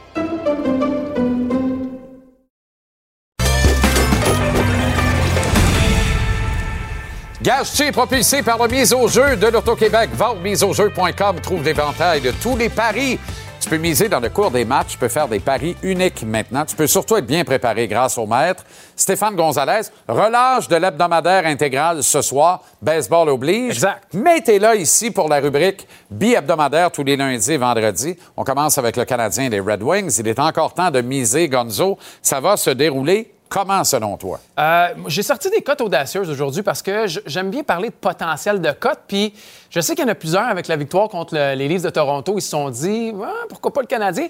Gage 7.45 7.91
propulsé 7.91 8.41
par 8.41 8.57
la 8.57 8.67
mise 8.67 8.91
au 8.91 9.07
jeu 9.07 9.35
de 9.35 9.45
l'Auto-Québec. 9.45 10.09
Va 10.15 10.31
au 10.31 10.39
miseaujeu.com, 10.39 11.35
trouve 11.43 11.63
l'éventail 11.63 12.21
de 12.21 12.31
tous 12.41 12.57
les 12.57 12.69
paris. 12.69 13.19
Tu 13.65 13.71
peux 13.71 13.77
miser 13.77 14.09
dans 14.09 14.19
le 14.19 14.29
cours 14.29 14.51
des 14.51 14.63
matchs, 14.63 14.89
tu 14.89 14.97
peux 14.99 15.07
faire 15.07 15.27
des 15.27 15.39
paris 15.39 15.75
uniques 15.81 16.21
maintenant. 16.21 16.65
Tu 16.65 16.75
peux 16.75 16.85
surtout 16.85 17.17
être 17.17 17.25
bien 17.25 17.43
préparé 17.43 17.87
grâce 17.87 18.15
au 18.15 18.27
maître. 18.27 18.63
Stéphane 18.95 19.35
Gonzalez, 19.35 19.87
relâche 20.07 20.67
de 20.67 20.75
l'hebdomadaire 20.75 21.47
intégral 21.47 22.03
ce 22.03 22.21
soir. 22.21 22.61
Baseball 22.79 23.27
oblige. 23.27 23.73
Exact. 23.73 24.13
Là 24.13 24.75
ici 24.75 25.09
pour 25.09 25.27
la 25.27 25.39
rubrique 25.39 25.87
bi-hebdomadaire 26.11 26.91
tous 26.91 27.03
les 27.03 27.17
lundis 27.17 27.53
et 27.53 27.57
vendredis. 27.57 28.15
On 28.37 28.43
commence 28.43 28.77
avec 28.77 28.97
le 28.97 29.03
Canadien 29.05 29.49
des 29.49 29.59
Red 29.59 29.81
Wings. 29.81 30.15
Il 30.19 30.27
est 30.27 30.37
encore 30.37 30.75
temps 30.75 30.91
de 30.91 31.01
miser, 31.01 31.49
Gonzo. 31.49 31.97
Ça 32.21 32.39
va 32.39 32.57
se 32.57 32.69
dérouler 32.69 33.33
comment 33.55 33.83
selon 33.85 34.17
toi? 34.17 34.39
Euh, 34.59 34.87
J'ai 35.07 35.23
sorti 35.23 35.49
des 35.49 35.61
cotes 35.61 35.81
audacieuses 35.81 36.29
aujourd'hui 36.29 36.61
parce 36.61 36.81
que 36.81 37.05
j'aime 37.25 37.49
bien 37.49 37.63
parler 37.63 37.87
de 37.89 37.93
potentiel 37.93 38.59
de 38.59 38.71
cotes. 38.71 38.99
Puis 39.07 39.33
je 39.69 39.79
sais 39.79 39.95
qu'il 39.95 40.03
y 40.05 40.07
en 40.07 40.11
a 40.11 40.15
plusieurs 40.15 40.43
avec 40.47 40.67
la 40.67 40.75
victoire 40.75 41.07
contre 41.09 41.33
le- 41.35 41.55
les 41.55 41.67
Leafs 41.67 41.81
de 41.83 41.89
Toronto. 41.89 42.33
Ils 42.37 42.41
se 42.41 42.49
sont 42.49 42.69
dit, 42.69 43.13
Ah, 43.23 43.31
pourquoi 43.49 43.71
pas 43.71 43.81
le 43.81 43.87
Canadien? 43.87 44.27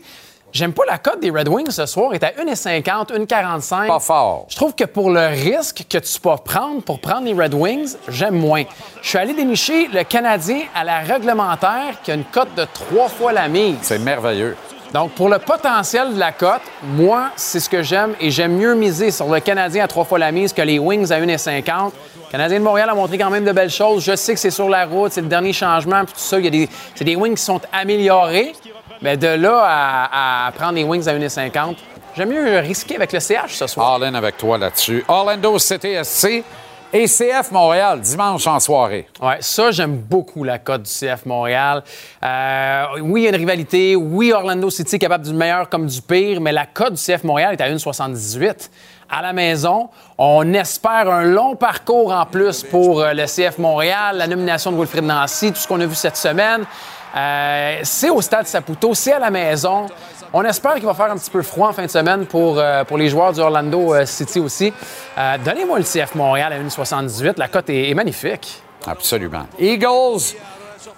J'aime 0.53 0.71
pas 0.71 0.83
la 0.87 0.97
cote 0.99 1.19
des 1.19 1.31
Red 1.31 1.49
Wings 1.49 1.69
ce 1.71 1.85
soir. 1.85 2.11
Elle 2.13 2.19
est 2.21 2.23
à 2.23 2.31
1,50, 2.41 3.11
1,45. 3.11 3.87
Pas 3.87 3.99
fort. 3.99 4.45
Je 4.47 4.55
trouve 4.55 4.73
que 4.73 4.85
pour 4.85 5.09
le 5.09 5.27
risque 5.27 5.83
que 5.89 5.97
tu 5.97 6.19
peux 6.21 6.29
prendre 6.45 6.81
pour 6.81 6.99
prendre 7.01 7.25
les 7.25 7.33
Red 7.33 7.53
Wings, 7.53 7.95
j'aime 8.07 8.35
moins. 8.39 8.63
Je 9.01 9.09
suis 9.09 9.17
allé 9.17 9.33
dénicher 9.33 9.87
le 9.89 10.03
Canadien 10.03 10.61
à 10.73 10.85
la 10.85 10.99
réglementaire 10.99 11.99
qui 12.03 12.11
a 12.11 12.13
une 12.13 12.23
cote 12.23 12.55
de 12.55 12.65
trois 12.73 13.09
fois 13.09 13.33
la 13.33 13.49
mise. 13.49 13.75
C'est 13.81 13.99
merveilleux. 13.99 14.55
Donc, 14.93 15.11
pour 15.11 15.29
le 15.29 15.39
potentiel 15.39 16.13
de 16.13 16.19
la 16.19 16.31
cote, 16.31 16.61
moi, 16.83 17.29
c'est 17.35 17.59
ce 17.59 17.69
que 17.69 17.81
j'aime 17.81 18.13
et 18.19 18.31
j'aime 18.31 18.55
mieux 18.55 18.75
miser 18.75 19.11
sur 19.11 19.27
le 19.27 19.39
Canadien 19.39 19.83
à 19.83 19.87
trois 19.87 20.05
fois 20.05 20.19
la 20.19 20.31
mise 20.31 20.53
que 20.53 20.61
les 20.61 20.79
Wings 20.79 21.11
à 21.11 21.19
1,50. 21.19 21.91
Le 22.25 22.31
Canadien 22.31 22.59
de 22.59 22.63
Montréal 22.63 22.89
a 22.89 22.95
montré 22.95 23.17
quand 23.17 23.29
même 23.29 23.45
de 23.45 23.51
belles 23.51 23.69
choses. 23.69 24.03
Je 24.03 24.15
sais 24.15 24.33
que 24.33 24.39
c'est 24.39 24.51
sur 24.51 24.69
la 24.69 24.85
route, 24.85 25.11
c'est 25.11 25.21
le 25.21 25.27
dernier 25.27 25.53
changement, 25.53 26.03
puis 26.05 26.13
tout 26.13 26.19
ça. 26.19 26.37
C'est 26.95 27.03
des 27.03 27.15
Wings 27.15 27.35
qui 27.35 27.43
sont 27.43 27.61
améliorés. 27.71 28.53
Mais 29.01 29.17
de 29.17 29.27
là 29.27 30.07
à, 30.11 30.51
prendre 30.53 30.73
les 30.73 30.83
Wings 30.83 31.07
à 31.07 31.13
1,50, 31.13 31.75
j'aime 32.15 32.29
mieux 32.29 32.59
risquer 32.59 32.95
avec 32.95 33.11
le 33.11 33.19
CH 33.19 33.55
ce 33.55 33.67
soir. 33.67 33.95
All 33.95 34.03
in 34.03 34.15
avec 34.15 34.37
toi 34.37 34.57
là-dessus. 34.57 35.03
Orlando 35.07 35.57
CTSC 35.57 36.43
et 36.95 37.07
CF 37.07 37.51
Montréal, 37.51 37.99
dimanche 37.99 38.47
en 38.47 38.57
soirée. 38.61 39.05
Ouais, 39.21 39.35
ça, 39.41 39.69
j'aime 39.71 39.97
beaucoup 39.97 40.45
la 40.45 40.59
cote 40.59 40.83
du 40.83 40.89
CF 40.89 41.25
Montréal. 41.25 41.83
Euh, 42.23 42.85
oui, 43.01 43.21
il 43.21 43.23
y 43.25 43.27
a 43.27 43.29
une 43.31 43.35
rivalité. 43.35 43.97
Oui, 43.97 44.31
Orlando 44.31 44.69
City 44.69 44.95
est 44.95 44.99
capable 44.99 45.25
du 45.25 45.33
meilleur 45.33 45.67
comme 45.67 45.87
du 45.87 46.01
pire, 46.01 46.39
mais 46.39 46.53
la 46.53 46.65
cote 46.65 46.93
du 46.93 47.01
CF 47.01 47.25
Montréal 47.25 47.53
est 47.59 47.61
à 47.61 47.69
1,78. 47.69 48.69
À 49.09 49.21
la 49.21 49.33
maison, 49.33 49.89
on 50.17 50.53
espère 50.53 51.11
un 51.11 51.25
long 51.25 51.57
parcours 51.57 52.13
en 52.13 52.25
plus 52.25 52.63
pour 52.63 53.01
euh, 53.01 53.11
le 53.13 53.25
CF 53.25 53.57
Montréal, 53.57 54.15
la 54.15 54.27
nomination 54.27 54.71
de 54.71 54.77
Wilfried 54.77 55.03
Nancy, 55.03 55.51
tout 55.51 55.59
ce 55.59 55.67
qu'on 55.67 55.81
a 55.81 55.85
vu 55.85 55.95
cette 55.95 56.15
semaine. 56.15 56.63
Euh, 57.15 57.79
c'est 57.83 58.09
au 58.09 58.21
stade 58.21 58.45
Saputo, 58.47 58.93
c'est 58.93 59.13
à 59.13 59.19
la 59.19 59.29
maison. 59.29 59.87
On 60.33 60.43
espère 60.43 60.75
qu'il 60.75 60.85
va 60.85 60.93
faire 60.93 61.11
un 61.11 61.17
petit 61.17 61.29
peu 61.31 61.41
froid 61.41 61.69
en 61.69 61.73
fin 61.73 61.83
de 61.85 61.89
semaine 61.91 62.25
pour, 62.25 62.59
euh, 62.59 62.83
pour 62.83 62.97
les 62.97 63.07
joueurs 63.07 63.31
du 63.31 63.39
Orlando 63.39 63.93
euh, 63.93 64.05
City 64.05 64.39
aussi. 64.39 64.73
Euh, 65.17 65.37
Donnez-moi 65.43 65.77
le 65.79 65.85
CF 65.85 66.13
Montréal 66.15 66.51
à 66.51 66.59
1,78. 66.59 67.35
La 67.37 67.47
cote 67.47 67.69
est, 67.69 67.89
est 67.89 67.93
magnifique. 67.93 68.61
Absolument. 68.85 69.45
Eagles, 69.57 70.35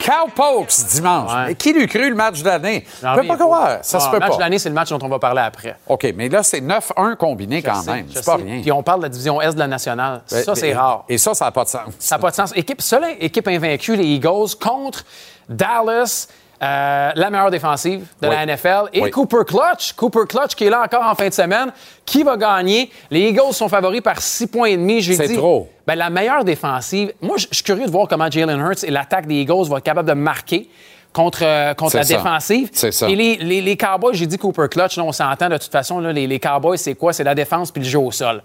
Cowpokes 0.04 0.86
dimanche. 0.90 1.32
Ouais. 1.34 1.56
Qui 1.56 1.74
lui 1.74 1.88
cru 1.88 2.10
le 2.10 2.16
match 2.16 2.42
de 2.42 2.48
l'année? 2.48 2.86
Je 3.02 3.20
peux 3.22 3.28
pas 3.28 3.38
croire. 3.38 3.78
Ça 3.82 4.00
se 4.00 4.08
peut 4.10 4.14
Le 4.16 4.20
match 4.20 4.30
pas. 4.32 4.36
de 4.36 4.42
l'année, 4.42 4.60
c'est 4.60 4.70
le 4.70 4.76
match 4.76 4.90
dont 4.90 5.00
on 5.02 5.08
va 5.08 5.20
parler 5.20 5.42
après. 5.42 5.76
OK, 5.88 6.14
mais 6.16 6.30
là, 6.30 6.44
c'est 6.44 6.62
9-1 6.62 7.16
combiné 7.16 7.62
quand 7.62 7.82
sais, 7.82 7.92
même. 7.94 8.06
je 8.10 8.16
C'est 8.16 8.26
pas 8.26 8.38
sais. 8.38 8.44
rien. 8.44 8.62
Puis 8.62 8.72
on 8.72 8.84
parle 8.84 9.00
de 9.00 9.04
la 9.04 9.10
division 9.10 9.42
Est 9.42 9.54
de 9.54 9.60
la 9.60 9.68
nationale. 9.68 10.22
Ça, 10.26 10.56
c'est 10.56 10.74
rare. 10.74 11.06
Et 11.10 11.18
ça, 11.18 11.34
ça 11.34 11.46
n'a 11.46 11.52
pas 11.52 11.64
de 11.64 11.70
sens. 11.70 11.82
Ça 12.00 12.16
n'a 12.16 12.20
pas 12.22 12.30
de 12.32 12.36
sens. 12.36 12.52
Équipe, 12.56 12.82
seule 12.82 13.06
équipe 13.20 13.48
invaincue, 13.48 13.96
les 13.96 14.06
Eagles, 14.06 14.56
contre 14.60 15.04
Dallas, 15.50 16.28
euh, 16.62 17.12
la 17.14 17.30
meilleure 17.30 17.52
défensive 17.52 18.06
de 18.22 18.28
Oui. 18.28 18.34
la 18.36 18.46
NFL, 18.46 18.90
et 18.94 19.02
Oui. 19.04 19.12
Cooper 19.12 19.44
Clutch. 19.48 19.94
Cooper 19.94 20.26
Clutch 20.28 20.56
qui 20.56 20.66
est 20.66 20.70
là 20.70 20.82
encore 20.84 21.04
en 21.08 21.14
fin 21.14 21.28
de 21.30 21.34
semaine. 21.34 21.72
Qui 22.06 22.24
va 22.24 22.36
gagner? 22.36 22.90
Les 23.12 23.30
Eagles 23.30 23.54
sont 23.54 23.70
favoris 23.70 24.02
par 24.02 24.20
6 24.20 24.48
points 24.48 24.70
et 24.70 24.78
demi. 24.78 25.02
J'ai 25.02 25.14
C'est 25.16 25.28
dit, 25.28 25.38
trop. 25.38 25.70
Ben, 25.86 25.96
la 25.96 26.10
meilleure 26.10 26.44
défensive. 26.44 27.14
Moi, 27.22 27.38
je 27.38 27.46
je 27.52 27.56
suis 27.56 27.64
curieux 27.64 27.86
de 27.86 27.92
voir 27.92 28.08
comment 28.08 28.30
Jalen 28.30 28.60
Hurts 28.60 28.84
et 28.84 28.90
l'attaque 28.92 29.28
des 29.28 29.36
Eagles 29.36 29.66
vont 29.68 29.78
être 29.78 29.84
capables 29.84 30.10
de 30.10 30.14
marquer 30.16 30.68
contre, 31.14 31.40
euh, 31.44 31.74
contre 31.74 31.96
la 31.98 32.04
ça. 32.04 32.16
défensive. 32.16 32.70
C'est 32.74 32.92
ça. 32.92 33.10
Et 33.10 33.16
les, 33.16 33.38
les- 33.38 33.62
les 33.62 33.76
Cowboys, 33.78 34.14
j'ai 34.14 34.28
dit 34.28 34.38
Cooper 34.38 34.68
Clutch, 34.70 34.98
là, 34.98 35.04
on 35.04 35.12
s'entend 35.12 35.50
de 35.50 35.58
toute 35.58 35.72
façon. 35.72 36.00
là, 36.00 36.12
les, 36.14 36.28
les 36.28 36.40
Cowboys, 36.40 36.78
c'est 36.78 36.94
quoi? 36.96 37.12
C'est 37.14 37.24
la 37.24 37.34
défense 37.36 37.72
puis 37.72 37.82
le 37.82 37.88
jeu 37.90 37.98
au 38.00 38.12
sol. 38.12 38.44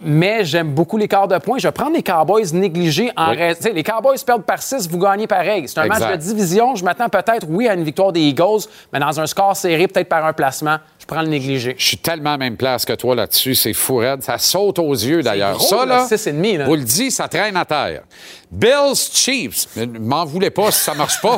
Mais 0.00 0.44
j'aime 0.44 0.72
beaucoup 0.72 0.96
les 0.96 1.08
quarts 1.08 1.28
de 1.28 1.36
points. 1.38 1.58
Je 1.58 1.66
vais 1.68 1.72
prendre 1.72 1.94
les 1.94 2.02
Cowboys 2.02 2.52
négligés 2.54 3.10
en 3.16 3.30
Oui. 3.32 3.36
sais, 3.60 3.72
Les 3.72 3.82
Cowboys 3.82 4.16
perdent 4.24 4.44
par 4.44 4.62
6, 4.62 4.88
vous 4.88 4.98
gagnez 4.98 5.26
pareil. 5.26 5.64
C'est 5.68 5.78
un 5.80 5.86
match 5.86 6.08
de 6.10 6.16
division. 6.16 6.74
Je 6.74 6.84
m'attends 6.84 7.08
peut-être, 7.08 7.46
oui, 7.48 7.68
à 7.68 7.74
une 7.74 7.84
victoire 7.84 8.12
des 8.12 8.20
Eagles, 8.20 8.62
mais 8.92 8.98
dans 9.00 9.20
un 9.20 9.26
score 9.26 9.56
serré, 9.56 9.88
peut-être 9.88 10.08
par 10.08 10.24
un 10.24 10.32
placement. 10.32 10.76
Je 11.04 11.06
prends 11.14 11.20
le 11.20 11.28
négligé. 11.28 11.74
Je 11.76 11.84
suis 11.84 11.98
tellement 11.98 12.30
à 12.30 12.32
la 12.32 12.38
même 12.38 12.56
place 12.56 12.86
que 12.86 12.94
toi 12.94 13.14
là-dessus. 13.14 13.54
C'est 13.54 13.74
fou 13.74 13.96
raide. 13.96 14.22
Ça 14.22 14.38
saute 14.38 14.78
aux 14.78 14.94
yeux, 14.94 15.22
d'ailleurs. 15.22 15.60
Ça, 15.60 15.84
là, 15.84 16.06
là, 16.10 16.16
demi, 16.32 16.56
là. 16.56 16.64
vous 16.64 16.76
le 16.76 16.82
dit, 16.82 17.10
ça 17.10 17.28
traîne 17.28 17.58
à 17.58 17.66
terre. 17.66 18.04
Bills 18.50 18.96
Chiefs. 19.12 19.66
M'en 19.76 20.24
voulez 20.24 20.48
pas 20.48 20.70
si 20.70 20.80
ça 20.82 20.94
marche 20.94 21.20
pas. 21.20 21.36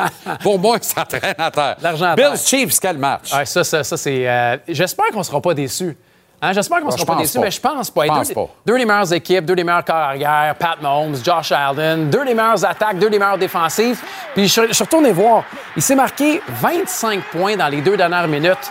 Pour 0.42 0.60
moi, 0.60 0.78
ça 0.80 1.04
traîne 1.04 1.34
à 1.36 1.50
terre. 1.50 1.76
L'argent 1.82 2.14
Bills 2.14 2.26
terre. 2.28 2.38
Chiefs, 2.46 2.78
quel 2.80 2.96
match? 2.96 3.34
Ouais, 3.34 3.44
ça, 3.44 3.64
ça, 3.64 3.82
ça, 3.82 3.96
c'est. 3.96 4.28
euh, 4.28 4.56
J'espère 4.68 5.06
qu'on 5.12 5.18
ne 5.18 5.24
sera 5.24 5.40
pas 5.40 5.52
déçus. 5.52 5.96
Hein, 6.40 6.52
J'espère 6.52 6.78
qu'on 6.78 6.86
ne 6.86 6.92
Ah, 6.92 6.96
sera 6.96 7.16
pas 7.16 7.20
déçus, 7.20 7.40
mais 7.40 7.50
je 7.50 7.60
pense 7.60 7.90
pas. 7.90 8.06
Pense 8.06 8.28
deux, 8.28 8.34
pas. 8.34 8.48
deux 8.64 8.78
des 8.78 8.84
meilleures 8.84 9.12
équipes, 9.12 9.44
deux 9.44 9.56
des 9.56 9.64
meilleurs 9.64 9.84
corps 9.84 9.96
arrière, 9.96 10.54
Pat 10.56 10.80
Mahomes, 10.80 11.16
Josh 11.24 11.50
Allen, 11.50 12.08
deux 12.08 12.24
des 12.24 12.34
meilleures 12.34 12.64
attaques, 12.64 13.00
deux 13.00 13.10
des 13.10 13.18
meilleures 13.18 13.36
défensives. 13.36 14.00
Puis 14.34 14.46
je, 14.46 14.68
je 14.68 14.72
suis 14.74 14.84
retourné 14.84 15.10
voir. 15.10 15.42
Il 15.74 15.82
s'est 15.82 15.96
marqué 15.96 16.40
25 16.48 17.20
points 17.32 17.56
dans 17.56 17.66
les 17.66 17.80
deux 17.80 17.96
dernières 17.96 18.28
minutes 18.28 18.70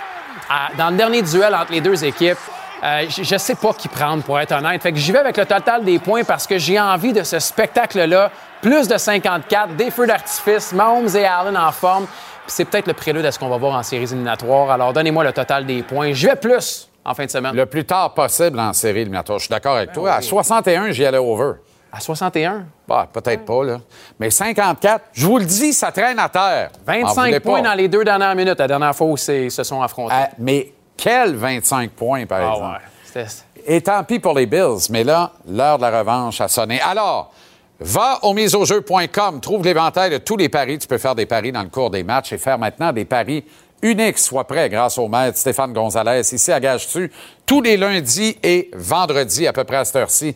à- 0.50 0.70
dans 0.78 0.90
le 0.90 0.98
dernier 0.98 1.22
duel 1.22 1.54
entre 1.56 1.72
les 1.72 1.82
deux 1.82 2.04
équipes. 2.04 2.38
Euh, 2.84 3.06
je 3.10 3.24
je 3.24 3.38
sais 3.38 3.56
pas 3.56 3.74
qui 3.74 3.88
prendre, 3.88 4.22
pour 4.24 4.40
être 4.40 4.52
honnête. 4.52 4.82
Fait 4.84 4.92
que 4.92 5.00
j'y 5.00 5.12
vais 5.12 5.18
avec 5.20 5.36
le 5.38 5.46
total 5.46 5.84
des 5.84 5.98
points 5.98 6.24
parce 6.24 6.46
que 6.46 6.58
j'ai 6.60 6.80
envie 6.80 7.12
de 7.12 7.24
ce 7.24 7.40
spectacle-là. 7.40 8.30
Plus 8.62 8.88
de 8.88 8.98
54, 8.98 9.76
des 9.76 9.90
feux 9.92 10.06
d'artifice, 10.08 10.74
Mahomes 10.74 11.10
et 11.16 11.26
Allen 11.26 11.58
en 11.58 11.72
forme. 11.72 12.06
C'est 12.46 12.66
peut-être 12.66 12.88
le 12.88 12.94
prélude 12.94 13.26
à 13.26 13.32
ce 13.32 13.40
qu'on 13.40 13.50
va 13.50 13.58
voir 13.58 13.76
en 13.76 13.84
séries 13.84 14.04
éliminatoires. 14.04 14.70
Alors 14.72 14.94
donnez-moi 14.94 15.24
le 15.24 15.32
total 15.34 15.66
des 15.66 15.82
points. 15.84 16.14
Je 16.14 16.28
vais 16.28 16.36
plus 16.36 16.88
en 17.04 17.14
fin 17.14 17.26
de 17.26 17.32
semaine. 17.32 17.56
Le 17.56 17.66
plus 17.66 17.84
tard 17.86 18.14
possible 18.14 18.60
en 18.60 18.74
série 18.74 19.00
éliminatoire. 19.02 19.40
Je 19.40 19.46
suis 19.46 19.52
d'accord 19.52 19.76
avec 19.78 19.92
toi. 19.92 20.14
À 20.14 20.22
61, 20.22 20.92
j'y 20.92 21.06
allais 21.06 21.18
over. 21.18 21.54
À 21.92 22.00
61? 22.00 22.66
Bah, 22.88 23.08
peut-être 23.12 23.46
pas, 23.46 23.64
là. 23.64 23.80
Mais 24.20 24.30
54, 24.30 25.06
je 25.14 25.26
vous 25.26 25.38
le 25.38 25.46
dis, 25.46 25.74
ça 25.74 25.92
traîne 25.92 26.20
à 26.20 26.30
terre. 26.30 26.70
M'en 26.88 26.94
25 27.08 27.26
voulez 27.26 27.40
points 27.40 27.62
dans 27.62 27.74
les 27.74 27.88
deux 27.88 28.04
dernières 28.04 28.36
minutes, 28.36 28.60
la 28.60 28.68
dernière 28.68 28.96
fois 28.96 29.08
où 29.08 29.18
c'est- 29.18 29.46
ils 29.46 29.52
se 29.52 29.64
sont 29.64 29.82
affrontés. 29.82 30.14
Ah, 30.16 30.30
mais 30.38 30.74
quel 30.96 31.36
25 31.36 31.92
points, 31.92 32.26
par 32.26 32.40
Ah 32.42 32.54
exemple. 32.54 32.82
ouais. 33.16 33.26
Et 33.66 33.82
tant 33.82 34.04
pis 34.04 34.20
pour 34.20 34.34
les 34.34 34.46
Bills, 34.46 34.88
mais 34.90 35.04
là, 35.04 35.32
l'heure 35.48 35.78
de 35.78 35.82
la 35.84 36.00
revanche 36.00 36.40
a 36.42 36.48
sonné. 36.48 36.80
Alors, 36.82 37.32
va 37.80 38.20
au 38.24 38.34
miseaujeu.com, 38.34 39.40
trouve 39.42 39.64
l'éventail 39.64 40.10
de 40.12 40.18
tous 40.18 40.38
les 40.38 40.50
paris. 40.50 40.78
Tu 40.80 40.88
peux 40.88 40.98
faire 40.98 41.16
des 41.16 41.26
paris 41.26 41.52
dans 41.52 41.64
le 41.64 41.70
cours 41.70 41.90
des 41.90 42.04
matchs 42.04 42.34
et 42.34 42.38
faire 42.38 42.58
maintenant 42.58 42.92
des 42.94 43.06
paris 43.06 43.44
uniques. 43.82 44.18
Sois 44.20 44.46
prêt 44.46 44.70
grâce 44.70 44.98
au 44.98 45.08
maître 45.08 45.38
Stéphane 45.38 45.74
Gonzalez 45.74 46.22
ici 46.34 46.52
à 46.52 46.60
Gage-Tu, 46.60 47.12
tous 47.46 47.62
les 47.62 47.78
lundis 47.78 48.38
et 48.44 48.70
vendredis 48.74 49.48
à 49.48 49.54
peu 49.54 49.64
près 49.64 49.78
à 49.78 49.86
cette 49.86 49.96
heure-ci. 49.98 50.36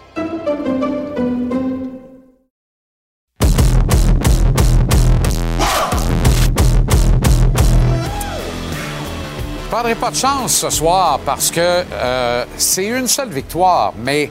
Prendrai 9.71 9.95
pas 9.95 10.11
de 10.11 10.17
chance 10.17 10.53
ce 10.53 10.69
soir 10.69 11.21
parce 11.25 11.49
que 11.49 11.85
euh, 11.93 12.45
c'est 12.57 12.87
une 12.87 13.07
seule 13.07 13.29
victoire, 13.29 13.93
mais 13.95 14.29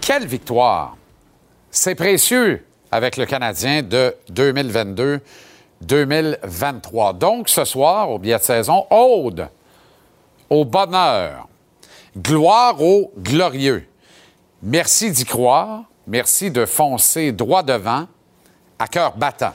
quelle 0.00 0.26
victoire! 0.26 0.96
C'est 1.70 1.94
précieux 1.94 2.66
avec 2.90 3.16
le 3.16 3.24
Canadien 3.24 3.82
de 3.82 4.16
2022-2023. 4.32 7.16
Donc, 7.16 7.48
ce 7.48 7.64
soir, 7.64 8.10
au 8.10 8.18
billet 8.18 8.36
de 8.36 8.42
saison, 8.42 8.84
Aude 8.90 9.48
au 10.50 10.64
bonheur, 10.64 11.46
gloire 12.18 12.82
au 12.82 13.12
glorieux. 13.16 13.88
Merci 14.60 15.12
d'y 15.12 15.24
croire, 15.24 15.84
merci 16.08 16.50
de 16.50 16.66
foncer 16.66 17.30
droit 17.30 17.62
devant, 17.62 18.08
à 18.80 18.88
cœur 18.88 19.16
battant. 19.16 19.52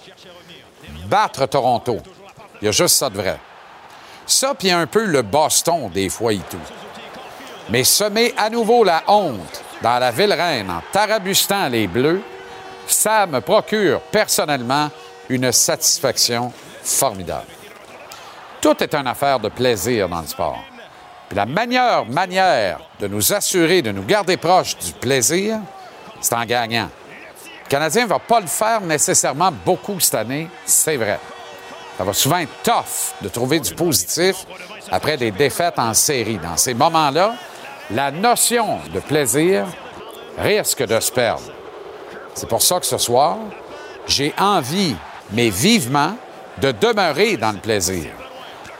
Battre 1.09 1.45
Toronto, 1.45 1.97
il 2.61 2.65
y 2.65 2.69
a 2.69 2.71
juste 2.71 2.95
ça 2.95 3.09
de 3.09 3.17
vrai. 3.17 3.37
Ça, 4.29 4.53
puis 4.53 4.69
un 4.69 4.85
peu 4.85 5.05
le 5.05 5.23
Boston, 5.23 5.89
des 5.91 6.07
fois, 6.07 6.33
et 6.33 6.37
tout. 6.37 6.57
Mais 7.69 7.83
semer 7.83 8.31
à 8.37 8.51
nouveau 8.51 8.83
la 8.83 9.01
honte 9.07 9.63
dans 9.81 9.97
la 9.97 10.11
ville 10.11 10.33
reine 10.33 10.69
en 10.69 10.83
tarabustant 10.91 11.67
les 11.67 11.87
Bleus, 11.87 12.21
ça 12.85 13.25
me 13.25 13.41
procure 13.41 13.99
personnellement 14.01 14.91
une 15.29 15.51
satisfaction 15.51 16.53
formidable. 16.83 17.47
Tout 18.61 18.83
est 18.83 18.93
une 18.93 19.07
affaire 19.07 19.39
de 19.39 19.49
plaisir 19.49 20.07
dans 20.07 20.21
le 20.21 20.27
sport. 20.27 20.63
Puis 21.27 21.35
la 21.35 21.47
meilleure 21.47 22.05
manière 22.05 22.81
de 22.99 23.07
nous 23.07 23.33
assurer 23.33 23.81
de 23.81 23.91
nous 23.91 24.03
garder 24.03 24.37
proches 24.37 24.77
du 24.77 24.91
plaisir, 24.93 25.57
c'est 26.21 26.35
en 26.35 26.45
gagnant. 26.45 26.89
Le 27.63 27.69
Canadien 27.69 28.03
ne 28.03 28.09
va 28.09 28.19
pas 28.19 28.41
le 28.41 28.47
faire 28.47 28.81
nécessairement 28.81 29.51
beaucoup 29.65 29.99
cette 29.99 30.15
année, 30.15 30.47
c'est 30.65 30.97
vrai. 30.97 31.19
Ça 31.99 32.05
va 32.05 32.13
souvent 32.13 32.37
être 32.37 32.63
tough 32.63 33.13
de 33.21 33.27
trouver 33.27 33.59
du 33.59 33.73
positif 33.73 34.45
après 34.89 35.17
des 35.17 35.31
défaites 35.31 35.77
en 35.77 35.93
série. 35.93 36.37
Dans 36.37 36.55
ces 36.55 36.73
moments-là, 36.73 37.35
la 37.91 38.09
notion 38.09 38.79
de 38.93 39.01
plaisir 39.01 39.65
risque 40.37 40.81
de 40.81 40.97
se 40.97 41.11
perdre. 41.11 41.51
C'est 42.35 42.47
pour 42.47 42.61
ça 42.61 42.79
que 42.79 42.85
ce 42.85 42.97
soir, 42.97 43.39
j'ai 44.07 44.33
envie, 44.39 44.95
mais 45.31 45.49
vivement, 45.49 46.15
de 46.59 46.71
demeurer 46.71 47.35
dans 47.35 47.51
le 47.51 47.57
plaisir. 47.57 48.11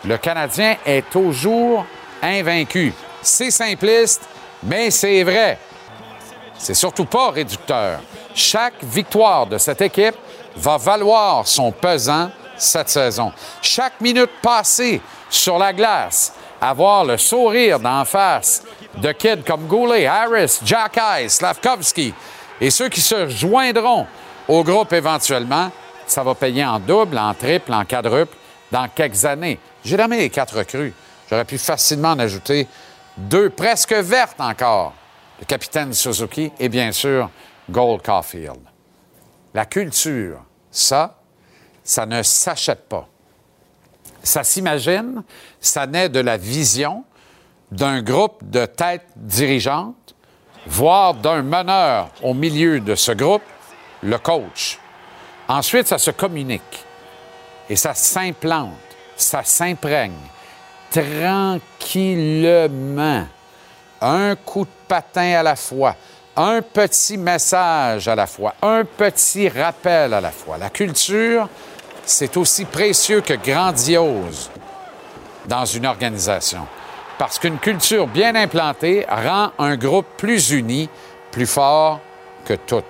Le 0.05 0.17
Canadien 0.17 0.77
est 0.85 1.09
toujours 1.09 1.85
invaincu. 2.23 2.93
C'est 3.21 3.51
simpliste, 3.51 4.21
mais 4.63 4.91
c'est 4.91 5.23
vrai. 5.23 5.59
C'est 6.57 6.73
surtout 6.73 7.03
pas 7.03 7.31
réducteur. 7.31 7.99
Chaque 8.33 8.81
victoire 8.81 9.45
de 9.45 9.57
cette 9.57 9.81
équipe 9.81 10.15
va 10.55 10.77
valoir 10.77 11.45
son 11.45 11.73
pesant 11.73 12.29
cette 12.61 12.89
saison. 12.89 13.31
Chaque 13.61 13.99
minute 14.01 14.31
passée 14.41 15.01
sur 15.29 15.57
la 15.57 15.73
glace, 15.73 16.33
avoir 16.61 17.05
le 17.05 17.17
sourire 17.17 17.79
d'en 17.79 18.05
face 18.05 18.63
de 18.97 19.11
kids 19.11 19.43
comme 19.45 19.67
Goulet, 19.67 20.05
Harris, 20.05 20.59
Jack 20.63 20.99
Ice, 21.21 21.35
Slavkovski 21.35 22.13
et 22.59 22.69
ceux 22.69 22.89
qui 22.89 23.01
se 23.01 23.29
joindront 23.29 24.05
au 24.47 24.63
groupe 24.63 24.91
éventuellement, 24.93 25.71
ça 26.05 26.23
va 26.23 26.35
payer 26.35 26.65
en 26.65 26.79
double, 26.79 27.17
en 27.17 27.33
triple, 27.33 27.73
en 27.73 27.85
quadruple 27.85 28.35
dans 28.71 28.87
quelques 28.87 29.23
années. 29.25 29.59
J'ai 29.83 29.95
nommé 29.95 30.17
les 30.17 30.29
quatre 30.29 30.57
recrues. 30.57 30.93
J'aurais 31.29 31.45
pu 31.45 31.57
facilement 31.57 32.09
en 32.09 32.19
ajouter 32.19 32.67
deux 33.15 33.49
presque 33.49 33.93
vertes 33.93 34.39
encore. 34.39 34.93
Le 35.39 35.45
capitaine 35.45 35.93
Suzuki 35.93 36.51
et 36.59 36.67
bien 36.67 36.91
sûr 36.91 37.29
Gold 37.69 38.01
Caulfield. 38.01 38.59
La 39.53 39.65
culture, 39.65 40.43
ça, 40.71 41.18
ça 41.89 42.05
ne 42.05 42.21
s'achète 42.21 42.87
pas. 42.87 43.07
Ça 44.21 44.43
s'imagine, 44.43 45.23
ça 45.59 45.87
naît 45.87 46.07
de 46.07 46.19
la 46.19 46.37
vision 46.37 47.03
d'un 47.71 48.03
groupe 48.03 48.47
de 48.47 48.67
têtes 48.67 49.07
dirigeantes, 49.15 50.13
voire 50.67 51.15
d'un 51.15 51.41
meneur 51.41 52.11
au 52.21 52.35
milieu 52.35 52.79
de 52.79 52.93
ce 52.93 53.11
groupe, 53.11 53.41
le 54.03 54.19
coach. 54.19 54.77
Ensuite, 55.47 55.87
ça 55.87 55.97
se 55.97 56.11
communique 56.11 56.85
et 57.67 57.75
ça 57.75 57.95
s'implante, 57.95 58.69
ça 59.17 59.41
s'imprègne 59.43 60.13
tranquillement, 60.91 61.65
un 63.99 64.35
coup 64.35 64.65
de 64.65 64.69
patin 64.87 65.39
à 65.39 65.43
la 65.43 65.55
fois, 65.55 65.95
un 66.35 66.61
petit 66.61 67.17
message 67.17 68.07
à 68.07 68.13
la 68.13 68.27
fois, 68.27 68.53
un 68.61 68.85
petit 68.85 69.49
rappel 69.49 70.13
à 70.13 70.21
la 70.21 70.29
fois. 70.31 70.59
La 70.59 70.69
culture, 70.69 71.49
c'est 72.09 72.37
aussi 72.37 72.65
précieux 72.65 73.21
que 73.21 73.33
grandiose 73.33 74.49
dans 75.45 75.65
une 75.65 75.85
organisation. 75.85 76.67
Parce 77.17 77.37
qu'une 77.37 77.59
culture 77.59 78.07
bien 78.07 78.35
implantée 78.35 79.05
rend 79.07 79.51
un 79.59 79.77
groupe 79.77 80.07
plus 80.17 80.51
uni, 80.51 80.89
plus 81.31 81.45
fort 81.45 81.99
que 82.45 82.55
tout. 82.55 82.83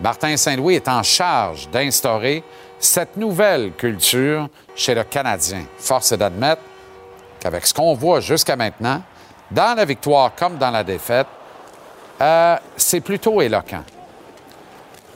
Martin 0.00 0.36
Saint-Louis 0.36 0.74
est 0.74 0.88
en 0.88 1.02
charge 1.02 1.70
d'instaurer 1.70 2.42
cette 2.78 3.16
nouvelle 3.16 3.72
culture 3.72 4.48
chez 4.76 4.94
le 4.94 5.04
Canadien. 5.04 5.64
Force 5.78 6.12
est 6.12 6.18
d'admettre 6.18 6.62
qu'avec 7.40 7.66
ce 7.66 7.72
qu'on 7.72 7.94
voit 7.94 8.20
jusqu'à 8.20 8.56
maintenant, 8.56 9.02
dans 9.50 9.74
la 9.74 9.84
victoire 9.84 10.34
comme 10.34 10.58
dans 10.58 10.70
la 10.70 10.84
défaite, 10.84 11.28
euh, 12.20 12.56
c'est 12.76 13.00
plutôt 13.00 13.40
éloquent. 13.40 13.84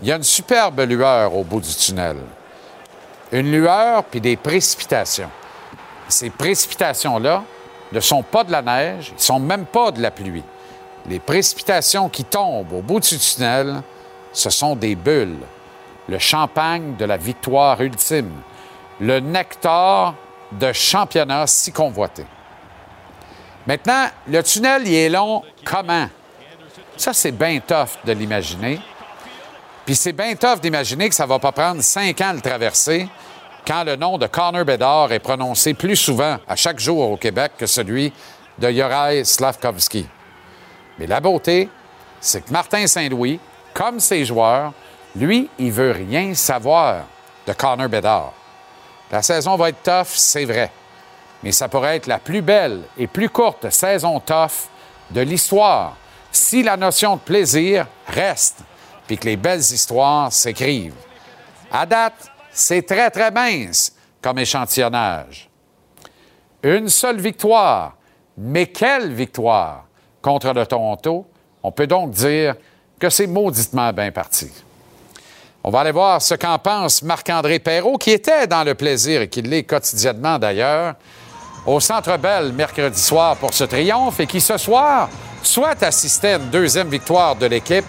Il 0.00 0.08
y 0.08 0.12
a 0.12 0.16
une 0.16 0.22
superbe 0.22 0.80
lueur 0.80 1.34
au 1.34 1.44
bout 1.44 1.60
du 1.60 1.74
tunnel. 1.74 2.16
Une 3.32 3.50
lueur 3.50 4.04
puis 4.04 4.20
des 4.20 4.36
précipitations. 4.36 5.30
Ces 6.08 6.30
précipitations-là 6.30 7.44
ne 7.92 8.00
sont 8.00 8.22
pas 8.22 8.44
de 8.44 8.52
la 8.52 8.62
neige, 8.62 9.08
ils 9.10 9.16
ne 9.16 9.20
sont 9.20 9.40
même 9.40 9.66
pas 9.66 9.90
de 9.90 10.00
la 10.00 10.10
pluie. 10.10 10.44
Les 11.06 11.18
précipitations 11.18 12.08
qui 12.08 12.24
tombent 12.24 12.72
au 12.72 12.82
bout 12.82 13.00
du 13.00 13.18
tunnel, 13.18 13.82
ce 14.32 14.50
sont 14.50 14.76
des 14.76 14.94
bulles, 14.94 15.38
le 16.08 16.18
champagne 16.18 16.96
de 16.96 17.04
la 17.04 17.16
victoire 17.16 17.80
ultime, 17.80 18.32
le 19.00 19.20
nectar 19.20 20.14
de 20.52 20.72
championnat 20.72 21.46
si 21.46 21.72
convoité. 21.72 22.24
Maintenant, 23.66 24.06
le 24.26 24.42
tunnel, 24.42 24.82
il 24.86 24.94
est 24.94 25.08
long 25.10 25.42
comment? 25.64 26.08
Ça, 26.96 27.12
c'est 27.12 27.32
bien 27.32 27.60
tough 27.60 27.98
de 28.04 28.12
l'imaginer. 28.12 28.80
Puis 29.88 29.96
c'est 29.96 30.12
bien 30.12 30.36
tough 30.36 30.60
d'imaginer 30.60 31.08
que 31.08 31.14
ça 31.14 31.24
va 31.24 31.38
pas 31.38 31.50
prendre 31.50 31.80
cinq 31.80 32.20
ans 32.20 32.32
de 32.32 32.34
le 32.34 32.42
traverser 32.42 33.08
quand 33.66 33.84
le 33.84 33.96
nom 33.96 34.18
de 34.18 34.26
Connor 34.26 34.66
Bedard 34.66 35.10
est 35.12 35.18
prononcé 35.18 35.72
plus 35.72 35.96
souvent 35.96 36.36
à 36.46 36.56
chaque 36.56 36.78
jour 36.78 37.12
au 37.12 37.16
Québec 37.16 37.52
que 37.56 37.64
celui 37.64 38.12
de 38.58 38.68
Juraj 38.70 39.24
Slavkovski. 39.24 40.06
Mais 40.98 41.06
la 41.06 41.20
beauté, 41.20 41.70
c'est 42.20 42.44
que 42.44 42.52
Martin 42.52 42.86
Saint-Louis, 42.86 43.40
comme 43.72 43.98
ses 43.98 44.26
joueurs, 44.26 44.74
lui, 45.16 45.48
il 45.58 45.72
veut 45.72 45.92
rien 45.92 46.34
savoir 46.34 47.06
de 47.46 47.54
Connor 47.54 47.88
Bedard. 47.88 48.34
La 49.10 49.22
saison 49.22 49.56
va 49.56 49.70
être 49.70 49.82
tough, 49.82 50.12
c'est 50.16 50.44
vrai. 50.44 50.70
Mais 51.42 51.52
ça 51.52 51.66
pourrait 51.66 51.96
être 51.96 52.08
la 52.08 52.18
plus 52.18 52.42
belle 52.42 52.82
et 52.98 53.06
plus 53.06 53.30
courte 53.30 53.70
saison 53.70 54.20
tough 54.20 54.68
de 55.12 55.22
l'histoire 55.22 55.96
si 56.30 56.62
la 56.62 56.76
notion 56.76 57.16
de 57.16 57.20
plaisir 57.22 57.86
reste 58.06 58.64
puis 59.08 59.18
que 59.18 59.24
les 59.24 59.36
belles 59.36 59.58
histoires 59.58 60.32
s'écrivent. 60.32 60.94
À 61.72 61.84
date, 61.84 62.30
c'est 62.52 62.86
très, 62.86 63.10
très 63.10 63.32
mince 63.32 63.92
comme 64.22 64.38
échantillonnage. 64.38 65.48
Une 66.62 66.88
seule 66.88 67.20
victoire, 67.20 67.96
mais 68.36 68.66
quelle 68.66 69.12
victoire 69.12 69.86
contre 70.20 70.52
le 70.52 70.66
Toronto. 70.66 71.26
On 71.62 71.72
peut 71.72 71.86
donc 71.86 72.10
dire 72.10 72.54
que 72.98 73.08
c'est 73.08 73.26
mauditement 73.26 73.92
bien 73.92 74.12
parti. 74.12 74.50
On 75.64 75.70
va 75.70 75.80
aller 75.80 75.92
voir 75.92 76.20
ce 76.20 76.34
qu'en 76.34 76.58
pense 76.58 77.02
Marc-André 77.02 77.58
Perrault, 77.58 77.98
qui 77.98 78.10
était 78.10 78.46
dans 78.46 78.64
le 78.64 78.74
plaisir 78.74 79.22
et 79.22 79.28
qui 79.28 79.42
l'est 79.42 79.64
quotidiennement 79.64 80.38
d'ailleurs, 80.38 80.94
au 81.66 81.80
Centre 81.80 82.16
Bell 82.16 82.52
mercredi 82.52 83.00
soir 83.00 83.36
pour 83.36 83.52
ce 83.52 83.64
triomphe 83.64 84.20
et 84.20 84.26
qui 84.26 84.40
ce 84.40 84.56
soir 84.56 85.08
souhaite 85.42 85.82
assister 85.82 86.34
à 86.34 86.36
une 86.36 86.50
deuxième 86.50 86.88
victoire 86.88 87.36
de 87.36 87.46
l'équipe 87.46 87.84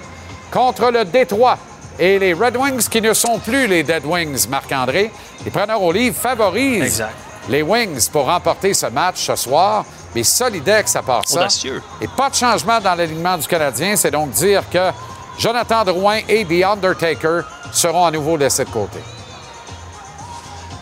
contre 0.51 0.91
le 0.91 1.05
Détroit. 1.05 1.57
Et 1.97 2.17
les 2.17 2.33
Red 2.33 2.55
Wings 2.55 2.87
qui 2.87 3.01
ne 3.01 3.13
sont 3.13 3.39
plus 3.39 3.67
les 3.67 3.83
Dead 3.83 4.05
Wings, 4.05 4.47
Marc-André, 4.47 5.11
les 5.43 5.51
preneurs 5.51 5.81
au 5.81 5.91
livre 5.91 6.15
favorisent 6.15 6.83
Exact. 6.83 7.13
les 7.49 7.61
Wings 7.61 8.09
pour 8.09 8.25
remporter 8.25 8.73
ce 8.73 8.85
match 8.85 9.17
ce 9.25 9.35
soir. 9.35 9.83
Mais 10.15 10.23
Solidex, 10.23 10.95
à 10.95 11.03
part 11.03 11.27
ça. 11.27 11.41
Audacieux. 11.41 11.83
Et 12.01 12.07
pas 12.07 12.29
de 12.29 12.35
changement 12.35 12.79
dans 12.79 12.95
l'alignement 12.95 13.37
du 13.37 13.45
Canadien. 13.47 13.95
C'est 13.95 14.11
donc 14.11 14.31
dire 14.31 14.63
que 14.71 14.91
Jonathan 15.37 15.83
Drouin 15.83 16.19
et 16.27 16.45
The 16.45 16.63
Undertaker 16.65 17.41
seront 17.71 18.05
à 18.05 18.11
nouveau 18.11 18.35
laissés 18.37 18.65
de 18.65 18.69
côté. 18.69 18.99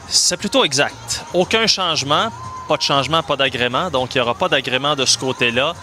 C'est 0.07 0.37
plutôt 0.37 0.63
exact. 0.63 1.23
Aucun 1.33 1.67
changement. 1.67 2.29
Pas 2.67 2.77
de 2.77 2.81
changement, 2.81 3.23
pas 3.23 3.35
d'agrément. 3.35 3.89
Donc, 3.89 4.13
il 4.13 4.17
n'y 4.17 4.21
aura 4.21 4.33
pas 4.35 4.49
d'agrément 4.49 4.95
de 4.95 5.05
ce 5.05 5.17
côté-là. 5.17 5.73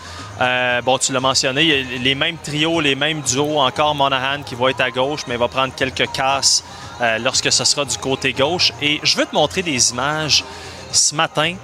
Euh, 0.41 0.83
bon, 0.83 0.99
tu 0.99 1.13
l'as 1.13 1.21
mentionné, 1.21 1.63
il 1.65 2.03
les 2.03 2.15
mêmes 2.15 2.37
trios, 2.39 2.81
les 2.81 2.95
mêmes 2.97 3.21
duos. 3.21 3.61
Encore 3.61 3.95
Monahan 3.95 4.43
qui 4.43 4.55
va 4.57 4.71
être 4.71 4.81
à 4.81 4.91
gauche, 4.91 5.21
mais 5.29 5.37
va 5.37 5.47
prendre 5.49 5.75
quelques 5.75 6.11
casses 6.13 6.65
euh, 7.01 7.19
lorsque 7.19 7.53
ce 7.53 7.65
sera 7.65 7.85
du 7.85 7.97
côté 7.99 8.33
gauche. 8.33 8.73
Et 8.83 8.99
je 9.03 9.17
veux 9.17 9.27
te 9.27 9.35
montrer 9.35 9.63
des 9.63 9.91
images 9.91 10.45
ce 10.91 11.15
matin. 11.15 11.55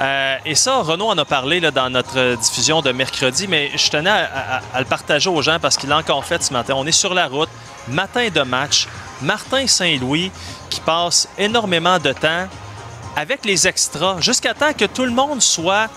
Euh, 0.00 0.36
et 0.44 0.54
ça, 0.54 0.78
Renaud 0.78 1.06
en 1.08 1.18
a 1.18 1.24
parlé 1.24 1.60
dans 1.60 1.90
notre 1.90 2.34
diffusion 2.36 2.82
de 2.82 2.90
mercredi, 2.92 3.46
mais 3.48 3.70
je 3.76 3.88
tenais 3.88 4.10
à, 4.10 4.28
à- 4.58 4.62
à 4.74 4.80
le 4.80 4.84
partager 4.86 5.28
aux 5.30 5.42
gens 5.42 5.58
parce 5.60 5.76
qu'il 5.76 5.88
l'a 5.88 5.98
encore 5.98 6.24
fait 6.24 6.42
ce 6.42 6.52
matin. 6.52 6.74
On 6.76 6.86
est 6.86 6.92
sur 6.92 7.14
la 7.14 7.26
route, 7.28 7.48
matin 7.88 8.28
de 8.32 8.42
match. 8.42 8.86
Martin 9.22 9.66
Saint-Louis 9.66 10.30
qui 10.70 10.80
passe 10.80 11.28
énormément 11.38 11.98
de 11.98 12.12
temps 12.12 12.46
avec 13.16 13.44
les 13.44 13.66
extras 13.66 14.20
jusqu'à 14.20 14.54
temps 14.54 14.72
que 14.72 14.84
tout 14.84 15.04
le 15.04 15.10
monde 15.10 15.42
soit 15.42 15.88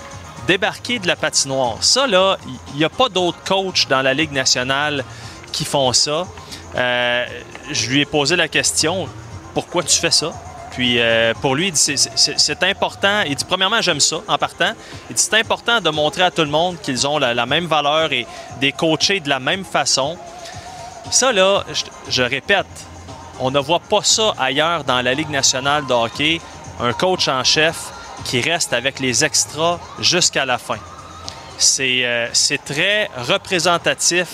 débarqué 0.52 1.00
de 1.00 1.08
la 1.08 1.16
patinoire. 1.16 1.78
Ça, 1.80 2.08
là, 2.08 2.36
il 2.74 2.80
n'y 2.80 2.84
a 2.84 2.90
pas 2.90 3.08
d'autres 3.08 3.42
coachs 3.46 3.88
dans 3.88 4.02
la 4.02 4.14
Ligue 4.14 4.34
nationale 4.34 5.06
qui 5.54 5.64
font 5.64 5.94
ça. 5.94 6.28
Euh, 6.76 7.26
je 7.72 7.90
lui 7.90 8.02
ai 8.02 8.06
posé 8.06 8.36
la 8.36 8.50
question 8.50 9.08
pourquoi 9.54 9.82
tu 9.84 9.98
fais 9.98 10.12
ça? 10.12 10.34
Puis 10.72 11.00
euh, 11.00 11.34
pour 11.42 11.56
lui, 11.56 11.68
il 11.68 11.72
dit 11.72 11.80
c'est- 11.80 12.64
important. 12.64 13.22
Il 13.26 13.36
dit 13.36 13.46
premièrement, 13.46 13.82
j'aime 13.82 14.02
ça 14.02 14.18
en 14.28 14.38
partant. 14.38 14.74
Il 15.10 15.16
dit 15.16 15.22
c'est 15.22 15.40
important 15.40 15.80
de 15.80 15.90
montrer 15.90 16.24
à 16.24 16.32
tout 16.32 16.42
le 16.42 16.50
monde 16.50 16.76
qu'ils 16.82 17.08
ont 17.08 17.18
la, 17.18 17.46
même 17.46 17.68
valeur 17.68 18.12
et 18.12 18.28
des 18.60 18.74
coachés 18.74 19.22
de 19.22 19.30
la 19.30 19.40
même 19.40 19.64
façon. 19.64 20.18
Ça, 21.12 21.32
là, 21.32 21.64
je 22.10 22.24
répète, 22.24 22.68
on 23.40 23.52
ne 23.52 23.60
voit 23.60 23.80
pas 23.80 24.04
ça 24.04 24.34
ailleurs 24.38 24.84
dans 24.84 25.02
la 25.02 25.14
Ligue 25.14 25.30
nationale 25.30 25.86
de 25.86 25.94
hockey. 25.94 26.42
Un 26.82 26.92
coach 26.92 27.30
en 27.30 27.44
chef 27.46 27.78
qui 28.26 28.42
reste 28.42 28.74
avec 28.74 29.00
les 29.00 29.24
extras 29.24 29.80
jusqu'à 30.00 30.46
la 30.46 30.58
fin. 30.58 30.78
C'est 31.58 32.04
euh, 32.06 32.28
c'est 32.34 32.64
très 32.64 33.10
représentatif 33.28 34.28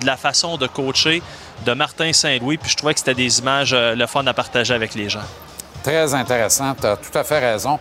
de 0.00 0.06
la 0.06 0.16
façon 0.16 0.56
de 0.56 0.66
coacher 0.66 1.22
de 1.64 1.72
Martin 1.74 2.12
Saint-Louis. 2.12 2.56
Puis 2.58 2.70
je 2.70 2.76
trouvais 2.76 2.94
que 2.94 3.00
c'était 3.00 3.14
des 3.14 3.38
images 3.38 3.72
euh, 3.72 3.94
le 3.94 4.06
fun 4.06 4.26
à 4.26 4.34
partager 4.34 4.74
avec 4.74 4.94
les 4.94 5.08
gens. 5.08 5.22
Très 5.82 6.14
intéressant. 6.14 6.74
Tu 6.80 6.86
as 6.86 6.96
tout 6.96 7.16
à 7.16 7.24
fait 7.24 7.38
raison. 7.38 7.78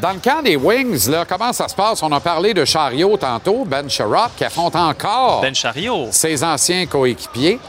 Dans 0.00 0.12
le 0.12 0.18
camp 0.18 0.42
des 0.42 0.56
Wings, 0.56 1.08
là, 1.08 1.24
comment 1.24 1.52
ça 1.52 1.68
se 1.68 1.74
passe? 1.74 2.02
On 2.02 2.10
a 2.10 2.18
parlé 2.20 2.52
de 2.52 2.64
Chariot 2.64 3.16
tantôt, 3.16 3.64
Ben 3.64 3.88
Sherrod, 3.88 4.30
qui 4.36 4.44
affronte 4.44 4.74
encore 4.74 5.40
Ben 5.40 5.54
Chariot. 5.54 6.08
ses 6.10 6.42
anciens 6.42 6.86
coéquipiers. 6.86 7.60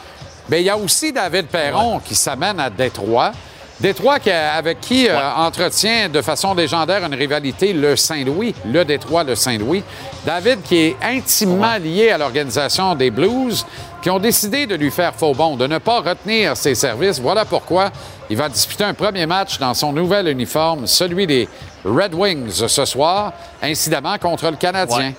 Mais 0.50 0.62
il 0.62 0.66
y 0.66 0.70
a 0.70 0.78
aussi 0.78 1.12
David 1.12 1.48
Perron 1.48 2.00
qui 2.00 2.16
s'amène 2.16 2.60
à 2.60 2.70
Détroit. 2.70 3.32
Détroit 3.80 4.20
qui 4.20 4.32
a- 4.32 4.54
avec 4.54 4.80
qui 4.80 5.10
euh, 5.10 5.18
entretient 5.36 6.08
de 6.08 6.22
façon 6.22 6.54
légendaire 6.54 7.04
une 7.06 7.14
rivalité 7.14 7.74
le 7.74 7.96
Saint-Louis, 7.98 8.56
le 8.66 8.86
Détroit, 8.86 9.24
le 9.26 9.36
Saint-Louis. 9.36 9.84
David 10.26 10.62
qui 10.64 10.78
est 10.78 10.96
intimement 11.04 11.76
lié 11.76 12.10
à 12.12 12.18
l'organisation 12.18 12.96
des 12.96 13.12
Blues, 13.12 13.66
qui 14.02 14.10
ont 14.10 14.20
décidé 14.20 14.66
de 14.66 14.76
lui 14.76 14.92
faire 14.92 15.14
faux 15.14 15.34
bon, 15.34 15.58
de 15.58 15.68
ne 15.68 15.78
pas 15.80 16.00
retenir 16.00 16.56
ses 16.56 16.74
services. 16.76 17.20
Voilà 17.20 17.44
pourquoi 17.44 17.92
il 18.30 18.38
va 18.38 18.48
disputer 18.48 18.86
un 18.86 18.94
premier 18.94 19.26
match 19.26 19.60
dans 19.60 19.74
son 19.74 19.92
nouvel 19.92 20.30
uniforme, 20.30 20.88
celui 20.88 21.28
des 21.28 21.50
Red 21.84 22.14
Wings 22.14 22.68
ce 22.68 22.86
soir, 22.86 23.34
incidemment 23.62 24.18
contre 24.18 24.50
le 24.50 24.56
Canadien. 24.56 25.14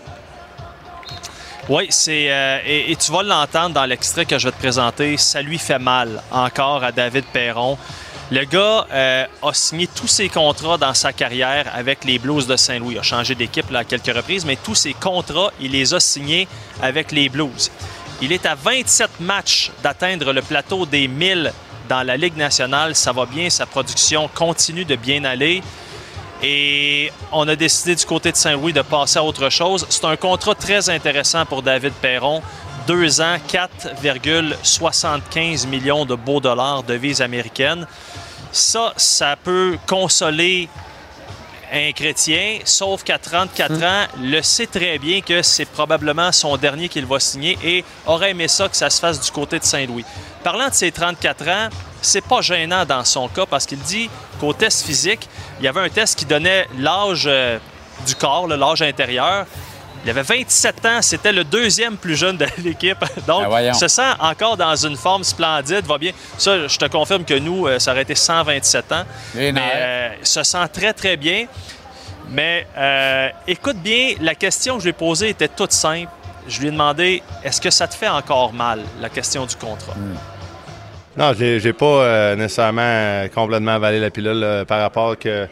Oui, 1.68 1.88
c'est 1.90 2.30
euh, 2.30 2.59
et, 2.64 2.92
et 2.92 2.96
tu 2.96 3.11
vas 3.11 3.24
l'entendre 3.24 3.74
dans 3.74 3.84
l'extrait 3.84 4.24
que 4.24 4.38
je 4.38 4.46
vais 4.46 4.52
te 4.52 4.59
présenter. 4.59 5.16
Ça 5.16 5.42
lui 5.42 5.59
fait 5.59 5.80
mal 5.80 6.22
encore 6.30 6.84
à 6.84 6.92
David 6.92 7.24
Perron. 7.32 7.76
Le 8.32 8.44
gars 8.44 8.88
euh, 8.92 9.24
a 9.40 9.54
signé 9.54 9.86
tous 9.86 10.08
ses 10.08 10.28
contrats 10.28 10.78
dans 10.78 10.94
sa 10.94 11.12
carrière 11.12 11.70
avec 11.72 12.04
les 12.04 12.18
Blues 12.18 12.48
de 12.48 12.56
Saint-Louis. 12.56 12.94
Il 12.94 12.98
a 12.98 13.02
changé 13.02 13.36
d'équipe 13.36 13.72
à 13.72 13.84
quelques 13.84 14.14
reprises, 14.14 14.44
mais 14.44 14.56
tous 14.56 14.74
ses 14.74 14.94
contrats, 14.94 15.52
il 15.60 15.70
les 15.70 15.94
a 15.94 16.00
signés 16.00 16.48
avec 16.82 17.12
les 17.12 17.28
Blues. 17.28 17.70
Il 18.20 18.32
est 18.32 18.44
à 18.44 18.56
27 18.56 19.20
matchs 19.20 19.70
d'atteindre 19.80 20.32
le 20.32 20.42
plateau 20.42 20.86
des 20.86 21.06
1000 21.06 21.52
dans 21.88 22.02
la 22.02 22.16
Ligue 22.16 22.36
nationale. 22.36 22.96
Ça 22.96 23.12
va 23.12 23.26
bien, 23.26 23.48
sa 23.48 23.64
production 23.64 24.28
continue 24.34 24.84
de 24.84 24.96
bien 24.96 25.22
aller. 25.22 25.62
Et 26.42 27.12
on 27.30 27.46
a 27.46 27.54
décidé 27.54 27.94
du 27.94 28.04
côté 28.04 28.32
de 28.32 28.36
Saint-Louis 28.36 28.72
de 28.72 28.82
passer 28.82 29.20
à 29.20 29.24
autre 29.24 29.48
chose. 29.50 29.86
C'est 29.88 30.04
un 30.04 30.16
contrat 30.16 30.56
très 30.56 30.90
intéressant 30.90 31.46
pour 31.46 31.62
David 31.62 31.92
Perron. 31.92 32.42
Deux 32.87 33.20
ans, 33.20 33.37
4,75 33.49 35.66
millions 35.66 36.05
de 36.05 36.14
beaux 36.14 36.41
dollars 36.41 36.84
de 36.84 36.93
devises 36.93 37.20
américaines. 37.20 37.84
Ça, 38.53 38.93
ça 38.97 39.34
peut 39.43 39.76
consoler 39.89 40.68
un 41.72 41.91
chrétien, 41.91 42.61
sauf 42.64 43.03
qu'à 43.03 43.18
34 43.18 43.82
ans, 43.82 44.07
le 44.22 44.41
sait 44.43 44.68
très 44.68 44.99
bien 44.99 45.20
que 45.20 45.43
c'est 45.43 45.64
probablement 45.64 46.30
son 46.30 46.57
dernier 46.57 46.89
qu'il 46.89 47.07
va 47.07 47.18
signer 47.18 47.59
et 47.64 47.84
aurait 48.07 48.30
aimé 48.30 48.47
ça 48.47 48.68
que 48.68 48.76
ça 48.76 48.89
se 48.89 49.01
fasse 49.01 49.20
du 49.20 49.32
côté 49.32 49.59
de 49.59 49.64
Saint-Louis. 49.64 50.05
Parlant 50.45 50.68
de 50.68 50.74
ses 50.74 50.93
34 50.93 51.49
ans, 51.49 51.68
c'est 52.01 52.24
pas 52.24 52.41
gênant 52.41 52.84
dans 52.84 53.05
son 53.05 53.26
cas 53.26 53.47
parce 53.47 53.66
qu'il 53.66 53.80
dit 53.80 54.09
qu'au 54.39 54.53
test 54.53 54.87
physique, 54.87 55.28
il 55.59 55.64
y 55.64 55.68
avait 55.68 55.80
un 55.80 55.89
test 55.89 56.16
qui 56.16 56.24
donnait 56.24 56.68
l'âge 56.78 57.24
euh, 57.26 57.59
du 58.07 58.14
corps, 58.14 58.47
l'âge 58.47 58.82
intérieur. 58.82 59.45
Il 60.07 60.11
avait 60.11 60.22
27 60.22 60.86
ans, 60.86 61.02
c'était 61.02 61.32
le 61.32 61.42
deuxième 61.42 61.96
plus 61.96 62.14
jeune 62.14 62.36
de 62.36 62.46
l'équipe. 62.64 63.04
Donc, 63.26 63.50
Ben 63.50 63.74
se 63.74 63.88
sent 63.88 64.12
encore 64.20 64.57
dans 64.57 64.76
une 64.76 64.96
forme 64.96 65.24
splendide, 65.24 65.84
va 65.84 65.98
bien. 65.98 66.12
Ça, 66.38 66.68
je 66.68 66.78
te 66.78 66.84
confirme 66.84 67.24
que 67.24 67.34
nous, 67.34 67.66
euh, 67.66 67.80
ça 67.80 67.90
aurait 67.90 68.02
été 68.02 68.14
127 68.14 68.92
ans. 68.92 69.02
Mais 69.34 69.52
euh, 69.59 70.09
se 70.22 70.44
sent 70.44 70.68
très, 70.72 70.92
très 70.92 71.16
bien. 71.16 71.46
Mais 72.30 72.68
euh, 72.78 73.30
écoute 73.48 73.78
bien, 73.78 74.14
la 74.20 74.36
question 74.36 74.74
que 74.74 74.80
je 74.80 74.84
lui 74.84 74.90
ai 74.90 74.92
posée 74.92 75.30
était 75.30 75.48
toute 75.48 75.72
simple. 75.72 76.12
Je 76.46 76.61
lui 76.61 76.68
ai 76.68 76.70
demandé 76.70 77.20
est-ce 77.42 77.61
que 77.61 77.70
ça 77.70 77.88
te 77.88 77.94
fait 77.96 78.09
encore 78.09 78.52
mal, 78.52 78.82
la 79.00 79.09
question 79.09 79.44
du 79.44 79.57
contrat? 79.57 79.94
Non, 81.16 81.32
j'ai 81.36 81.59
j'ai 81.59 81.72
pas 81.72 81.84
euh, 81.84 82.36
nécessairement 82.36 83.26
complètement 83.34 83.72
avalé 83.72 83.98
la 83.98 84.11
pilule 84.11 84.64
par 84.68 84.80
rapport 84.82 85.18
que. 85.18 85.48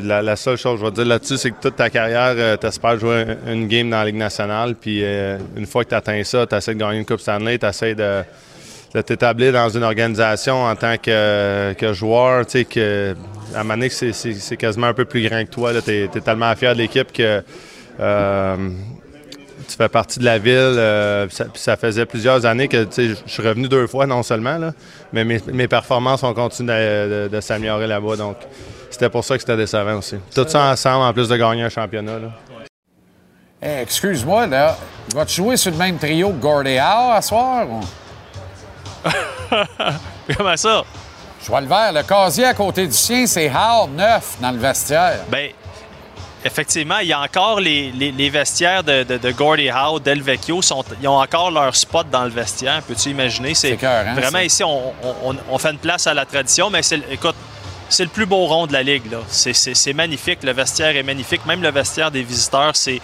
La, 0.00 0.22
seule 0.36 0.56
chose 0.56 0.74
que 0.80 0.80
je 0.80 0.90
vais 0.90 0.94
dire 0.94 1.04
là-dessus, 1.06 1.36
c'est 1.38 1.50
que 1.50 1.60
toute 1.60 1.76
ta 1.76 1.90
carrière, 1.90 2.58
tu 2.58 2.66
espères 2.66 2.98
jouer 2.98 3.24
un- 3.46 3.52
une 3.52 3.68
game 3.68 3.90
dans 3.90 3.98
la 3.98 4.04
Ligue 4.06 4.16
nationale. 4.16 4.74
Puis 4.74 5.00
euh, 5.02 5.38
une 5.56 5.66
fois 5.66 5.84
que 5.84 5.90
tu 5.90 5.94
atteins 5.94 6.22
ça, 6.24 6.46
tu 6.46 6.54
essaies 6.54 6.74
de 6.74 6.80
gagner 6.80 6.98
une 6.98 7.04
Coupe 7.06 7.20
Stanley, 7.20 7.58
tu 7.58 7.66
essaies 7.66 7.94
de, 7.94 8.22
de 8.94 9.00
t'établir 9.02 9.52
dans 9.52 9.68
une 9.68 9.82
organisation 9.84 10.64
en 10.64 10.74
tant 10.76 10.96
que, 10.96 11.74
joueur. 11.92 12.46
Tu 12.46 12.58
sais, 12.60 12.64
que, 12.64 13.14
à 13.54 13.60
un 13.60 13.64
c'est- 14.12 14.56
quasiment 14.56 14.88
un 14.88 14.94
peu 14.94 15.04
plus 15.04 15.28
grand 15.28 15.44
que 15.44 15.50
toi. 15.50 15.72
Tu 15.82 15.90
es, 15.90 16.08
tellement 16.08 16.54
fier 16.56 16.74
de 16.74 16.78
l'équipe 16.78 17.12
que. 17.12 17.42
euh, 18.00 18.56
tu 19.68 19.76
fais 19.76 19.88
partie 19.88 20.18
de 20.18 20.24
la 20.24 20.38
ville. 20.38 20.52
euh, 20.56 21.26
ça, 21.30 21.76
faisait 21.76 22.04
plusieurs 22.04 22.44
années 22.44 22.68
que 22.68 22.84
je 22.96 23.14
suis 23.26 23.42
revenu 23.42 23.68
deux 23.68 23.86
fois, 23.86 24.06
non 24.06 24.22
seulement, 24.22 24.58
mais 25.12 25.24
mes, 25.24 25.40
performances 25.68 26.22
ont 26.24 26.34
continué 26.34 26.72
de, 26.74 27.28
de- 27.28 27.36
de 27.36 27.40
s'améliorer 27.40 27.86
là-bas. 27.86 28.16
Donc, 28.16 28.36
c'était 28.92 29.08
pour 29.10 29.24
ça 29.24 29.34
que 29.34 29.40
c'était 29.40 29.56
décevant 29.56 29.94
aussi. 29.96 30.16
Tout 30.34 30.46
ça 30.48 30.70
ensemble, 30.70 31.04
en 31.04 31.12
plus 31.12 31.28
de 31.28 31.36
gagner 31.36 31.62
un 31.62 31.68
championnat. 31.68 32.18
là. 32.18 32.28
Eh, 33.62 33.82
Excuse-moi, 33.82 34.46
là. 34.46 34.76
Vas-tu 35.14 35.34
jouer 35.36 35.56
sur 35.56 35.70
le 35.70 35.76
même 35.78 35.98
trio 35.98 36.30
que 36.32 36.46
Howe 36.46 37.12
à 37.12 37.22
soir? 37.22 37.66
ou- 37.68 37.80
Comment 40.36 40.56
ça? 40.56 40.82
Je 41.42 41.46
vois 41.48 41.60
le 41.60 41.66
vert. 41.66 41.92
Le 41.92 42.02
casier 42.02 42.44
à 42.46 42.54
côté 42.54 42.86
du 42.86 42.92
sien, 42.92 43.26
c'est 43.26 43.50
Howe 43.50 43.88
neuf 43.88 44.36
dans 44.40 44.50
le 44.52 44.58
vestiaire. 44.58 45.20
Ben, 45.28 45.50
effectivement, 46.44 46.98
il 46.98 47.08
y 47.08 47.12
a 47.12 47.20
encore 47.20 47.60
les, 47.60 47.90
les- 47.92 48.12
les 48.12 48.30
vestiaires 48.30 48.82
de, 48.84 49.02
de, 49.02 49.16
de 49.18 49.30
Gordie 49.32 49.70
Howe, 49.70 50.00
Del 50.00 50.22
Vecchio, 50.22 50.62
sont, 50.62 50.84
ils 51.00 51.08
ont 51.08 51.20
encore 51.20 51.50
leur 51.50 51.74
spot 51.74 52.08
dans 52.10 52.24
le 52.24 52.30
vestiaire. 52.30 52.82
Peux-tu 52.82 53.10
imaginer? 53.10 53.54
C'est 53.54 53.70
écœurant, 53.70 54.14
vraiment 54.14 54.38
ça. 54.38 54.44
ici, 54.44 54.64
on, 54.64 54.92
on- 55.24 55.36
on 55.50 55.58
fait 55.58 55.70
une 55.70 55.78
place 55.78 56.06
à 56.06 56.14
la 56.14 56.24
tradition, 56.24 56.70
mais 56.70 56.82
c'est, 56.82 56.98
le- 56.98 57.12
écoute, 57.12 57.36
c'est 57.92 58.04
le 58.04 58.10
plus 58.10 58.26
beau 58.26 58.46
rond 58.46 58.66
de 58.66 58.72
la 58.72 58.82
ligue. 58.82 59.02
C'est, 59.28 59.92
magnifique. 59.92 60.42
Le 60.42 60.52
vestiaire 60.52 60.96
est 60.96 61.02
magnifique. 61.02 61.44
Même 61.46 61.62
le 61.62 61.70
vestiaire 61.70 62.10
des 62.10 62.22
visiteurs, 62.22 62.74
c'est, 62.74 63.00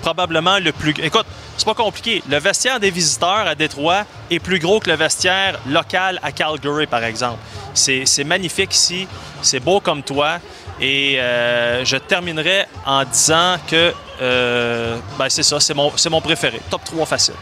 probablement 0.00 0.58
le 0.58 0.72
plus. 0.72 0.94
Écoute, 1.02 1.26
c'est 1.56 1.64
pas 1.64 1.74
compliqué. 1.74 2.22
Le 2.28 2.38
vestiaire 2.38 2.78
des 2.78 2.90
visiteurs 2.90 3.46
à 3.46 3.54
Détroit 3.54 4.04
est 4.30 4.40
plus 4.40 4.58
gros 4.58 4.78
que 4.78 4.90
le 4.90 4.96
vestiaire 4.96 5.58
local 5.66 6.20
à 6.22 6.32
Calgary, 6.32 6.86
par 6.86 7.02
exemple. 7.02 7.38
C'est, 7.72 8.24
magnifique 8.24 8.74
ici. 8.74 9.08
C'est 9.40 9.60
beau 9.60 9.80
comme 9.80 10.02
toi. 10.02 10.38
Et 10.80 11.18
euh, 11.18 11.84
je 11.84 11.96
terminerai 11.96 12.66
en 12.84 13.04
disant 13.04 13.56
que 13.68 13.92
euh, 14.20 14.98
ben, 15.18 15.28
c'est 15.28 15.42
ça, 15.42 15.60
c'est 15.60 15.74
mon, 15.74 15.90
mon 16.10 16.20
préféré. 16.20 16.60
Top 16.70 16.84
3 16.84 17.06
facile. 17.06 17.34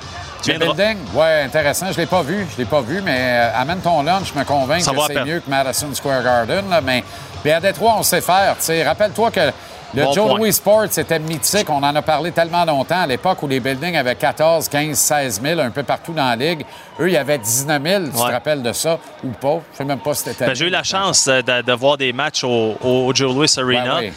Building, 0.59 0.97
ouais, 1.15 1.43
intéressant. 1.45 1.93
Je 1.93 1.97
l'ai 1.99 2.07
pas 2.07 2.23
vu, 2.23 2.47
je 2.53 2.59
l'ai 2.59 2.65
pas 2.65 2.81
vu, 2.81 3.01
mais 3.03 3.19
euh, 3.19 3.61
amène 3.61 3.79
ton 3.81 4.03
lunch, 4.03 4.33
je 4.35 4.39
me 4.39 4.45
convainc 4.45 4.81
que 4.85 4.91
c'est 5.07 5.25
mieux 5.25 5.41
que 5.41 5.51
Madison 5.51 5.89
Square 5.95 6.23
Garden. 6.23 6.69
là, 6.71 6.81
mais, 6.81 7.05
mais 7.45 7.53
à 7.53 7.61
Détroit, 7.61 7.95
on 7.99 8.03
sait 8.03 8.21
faire. 8.21 8.57
Rappelle-toi 8.85 9.31
que 9.31 9.41
le 9.93 10.05
Bon 10.05 10.13
Joe 10.13 10.29
point. 10.29 10.39
Louis 10.39 10.53
Sports 10.53 10.99
était 10.99 11.19
mythique. 11.19 11.69
On 11.69 11.83
en 11.83 11.97
a 11.97 12.03
parlé 12.03 12.31
tellement 12.31 12.65
longtemps 12.65 13.01
à 13.01 13.07
l'époque 13.09 13.43
où 13.43 13.49
les 13.49 13.59
buildings 13.59 13.97
avaient 13.97 14.15
14, 14.15 14.69
15, 14.69 14.97
16 14.97 15.41
000 15.43 15.61
un 15.61 15.71
peu 15.71 15.83
partout 15.83 16.13
dans 16.13 16.29
la 16.29 16.37
ligue. 16.37 16.65
Eux, 17.01 17.09
il 17.09 17.15
y 17.15 17.17
avait 17.17 17.39
19 17.39 17.83
000. 17.83 18.05
Tu 18.05 18.11
te 18.13 18.19
rappelles 18.21 18.63
de 18.63 18.73
ça 18.73 18.99
ou 19.25 19.31
pas? 19.31 19.61
Je 19.73 19.79
sais 19.79 19.85
même 19.85 19.99
pas 19.99 20.15
si 20.15 20.23
c'était. 20.25 20.47
Ben, 20.47 20.55
j'ai 20.55 20.67
eu 20.67 20.71
la 20.71 20.85
chance 20.85 21.27
euh, 21.27 21.43
de, 21.43 21.63
de 21.63 21.73
voir 21.73 21.97
des 21.97 22.13
matchs 22.13 22.45
au, 22.45 22.77
au 22.81 23.11
Joe 23.13 23.35
Louis 23.35 23.53
Arena. 23.57 23.97
Ouais, 23.97 24.09
oui. 24.11 24.13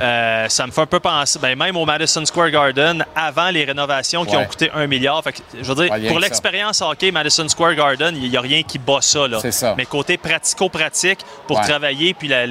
Euh, 0.00 0.48
ça 0.48 0.66
me 0.66 0.70
fait 0.72 0.80
un 0.82 0.86
peu 0.86 1.00
penser, 1.00 1.38
ben, 1.40 1.56
même 1.58 1.76
au 1.76 1.84
Madison 1.84 2.24
Square 2.24 2.50
Garden, 2.50 3.04
avant 3.16 3.50
les 3.50 3.64
rénovations 3.64 4.24
qui 4.24 4.36
Ouais. 4.36 4.42
ont 4.42 4.46
coûté 4.46 4.70
un 4.74 4.86
milliard. 4.86 5.22
Fait 5.24 5.32
que, 5.32 5.38
je 5.60 5.64
veux 5.72 5.74
dire, 5.74 5.90
Ouais, 5.92 5.98
rien 5.98 6.10
pour 6.10 6.20
l'expérience 6.20 6.80
hockey, 6.82 7.10
Madison 7.10 7.48
Square 7.48 7.74
Garden, 7.74 8.14
il 8.16 8.30
n'y 8.30 8.36
a 8.36 8.40
rien 8.40 8.62
qui 8.62 8.78
bat 8.78 8.98
ça. 9.00 9.26
là. 9.26 9.38
C'est 9.40 9.52
ça. 9.52 9.74
Mais 9.76 9.86
côté 9.86 10.16
pratico-pratique, 10.16 11.20
pour 11.46 11.58
Ouais. 11.58 11.64
travailler, 11.64 12.14
puis 12.14 12.28
la- 12.28 12.46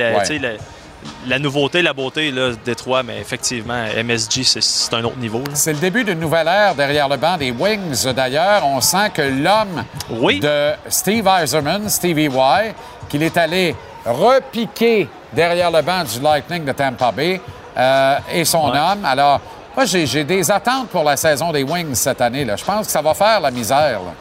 la 1.27 1.39
nouveauté, 1.39 1.81
la 1.81 1.93
beauté 1.93 2.31
là, 2.31 2.49
de 2.49 2.57
Détroit, 2.65 3.03
mais 3.03 3.19
effectivement, 3.19 3.83
MSG, 3.95 4.43
c'est- 4.43 4.93
un 4.93 5.03
autre 5.03 5.17
niveau. 5.17 5.43
C'est 5.53 5.73
le 5.73 5.79
début 5.79 6.03
d'une 6.03 6.19
nouvelle 6.19 6.47
ère 6.47 6.75
derrière 6.75 7.07
le 7.07 7.17
banc 7.17 7.37
des 7.37 7.51
Wings. 7.51 8.05
D'ailleurs, 8.13 8.65
on 8.65 8.81
sent 8.81 9.11
que 9.13 9.21
l'homme 9.21 9.83
Oui. 10.09 10.39
de 10.39 10.71
Steve 10.89 11.27
Eiserman, 11.27 11.87
Stevie 11.89 12.25
Y, 12.29 12.73
qu'il 13.09 13.23
est 13.23 13.37
allé 13.37 13.75
repiquer 14.05 15.07
derrière 15.33 15.69
le 15.71 15.81
banc 15.81 16.03
du 16.03 16.19
Lightning 16.21 16.65
de 16.65 16.71
Tampa 16.71 17.11
Bay, 17.11 17.41
euh, 17.77 18.17
et 18.33 18.43
son 18.45 18.69
Ouais. 18.71 18.77
homme. 18.79 19.05
Alors, 19.05 19.39
moi, 19.75 19.85
j'ai 19.85 20.23
des 20.23 20.49
attentes 20.49 20.89
pour 20.89 21.03
la 21.03 21.15
saison 21.17 21.51
des 21.51 21.63
Wings 21.63 21.93
cette 21.95 22.21
année. 22.21 22.43
Là. 22.45 22.55
Je 22.55 22.63
pense 22.65 22.87
que 22.87 22.91
ça 22.91 23.01
va 23.01 23.13
faire 23.13 23.39
la 23.39 23.51
misère. 23.51 23.99
là. 23.99 24.13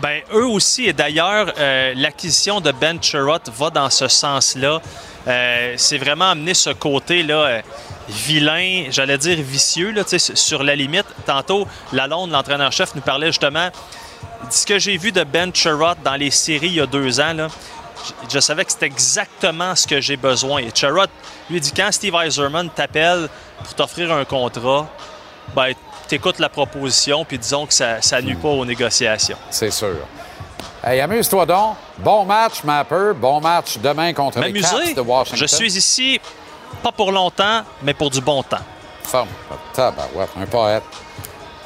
Ben, 0.00 0.20
eux 0.34 0.46
aussi, 0.46 0.86
et 0.86 0.92
d'ailleurs, 0.92 1.52
euh, 1.58 1.92
l'acquisition 1.94 2.60
de 2.60 2.72
Ben 2.72 3.00
Chirot 3.00 3.38
va 3.56 3.70
dans 3.70 3.88
ce 3.88 4.08
sens-là. 4.08 4.80
Euh, 5.28 5.74
c'est 5.76 5.98
vraiment 5.98 6.30
amener 6.30 6.54
ce 6.54 6.70
côté-là 6.70 7.34
euh, 7.34 7.62
vilain, 8.08 8.86
j'allais 8.90 9.18
dire 9.18 9.38
vicieux, 9.40 9.92
là, 9.92 10.02
sur 10.06 10.62
la 10.62 10.74
limite. 10.74 11.06
Tantôt, 11.26 11.66
Lalonde, 11.92 12.30
l'entraîneur-chef, 12.30 12.94
nous 12.94 13.00
parlait 13.00 13.28
justement 13.28 13.66
de 13.66 14.52
ce 14.52 14.66
que 14.66 14.78
j'ai 14.78 14.96
vu 14.96 15.12
de 15.12 15.22
Ben 15.24 15.54
Chirot 15.54 15.94
dans 16.04 16.16
les 16.16 16.30
séries 16.30 16.68
il 16.68 16.74
y 16.74 16.80
a 16.80 16.86
deux 16.86 17.20
ans. 17.20 17.48
Je, 18.28 18.40
savais 18.40 18.64
que 18.64 18.72
c'était 18.72 18.86
exactement 18.86 19.76
ce 19.76 19.86
que 19.86 20.00
j'ai 20.00 20.16
besoin. 20.16 20.60
Et 20.60 20.70
Chirot, 20.74 21.06
lui, 21.48 21.60
dit 21.60 21.72
quand 21.72 21.92
Steve 21.92 22.14
Eiserman 22.14 22.68
t'appelle 22.70 23.28
pour 23.58 23.74
t'offrir 23.74 24.12
un 24.12 24.24
contrat, 24.24 24.88
ben, 25.54 25.72
t'écoutes 26.08 26.40
la 26.40 26.48
proposition, 26.48 27.24
puis 27.24 27.38
disons 27.38 27.66
que 27.66 27.72
ça, 27.72 28.02
ça 28.02 28.18
pas 28.20 28.48
aux 28.48 28.64
négociations. 28.64 29.38
C'est 29.50 29.70
sûr. 29.70 29.96
Hey, 30.84 31.00
amuse-toi 31.00 31.46
donc. 31.46 31.76
Bon 31.98 32.24
match, 32.24 32.64
Mapper. 32.64 33.12
Bon 33.14 33.40
match 33.40 33.78
demain 33.78 34.12
contre 34.12 34.40
les 34.40 34.60
Caps 34.60 34.94
de 34.96 35.00
Washington. 35.00 35.38
Je 35.38 35.46
suis 35.46 35.76
ici, 35.76 36.20
pas 36.82 36.90
pour 36.90 37.12
longtemps, 37.12 37.62
mais 37.82 37.94
pour 37.94 38.10
du 38.10 38.20
bon 38.20 38.42
temps. 38.42 38.58
Forme. 39.04 39.28
Tabarouette, 39.72 40.30
un 40.36 40.46
poète. 40.46 40.82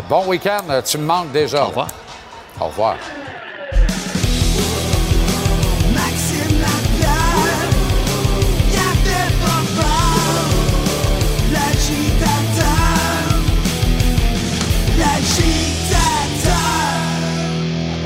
Bon 0.07 0.27
week-end. 0.27 0.83
Tu 0.85 0.99
me 0.99 1.07
manques 1.07 1.33
déjà. 1.33 1.64
Au 1.64 1.69
revoir. 1.69 1.89
Au 2.61 2.67
revoir. 2.67 2.97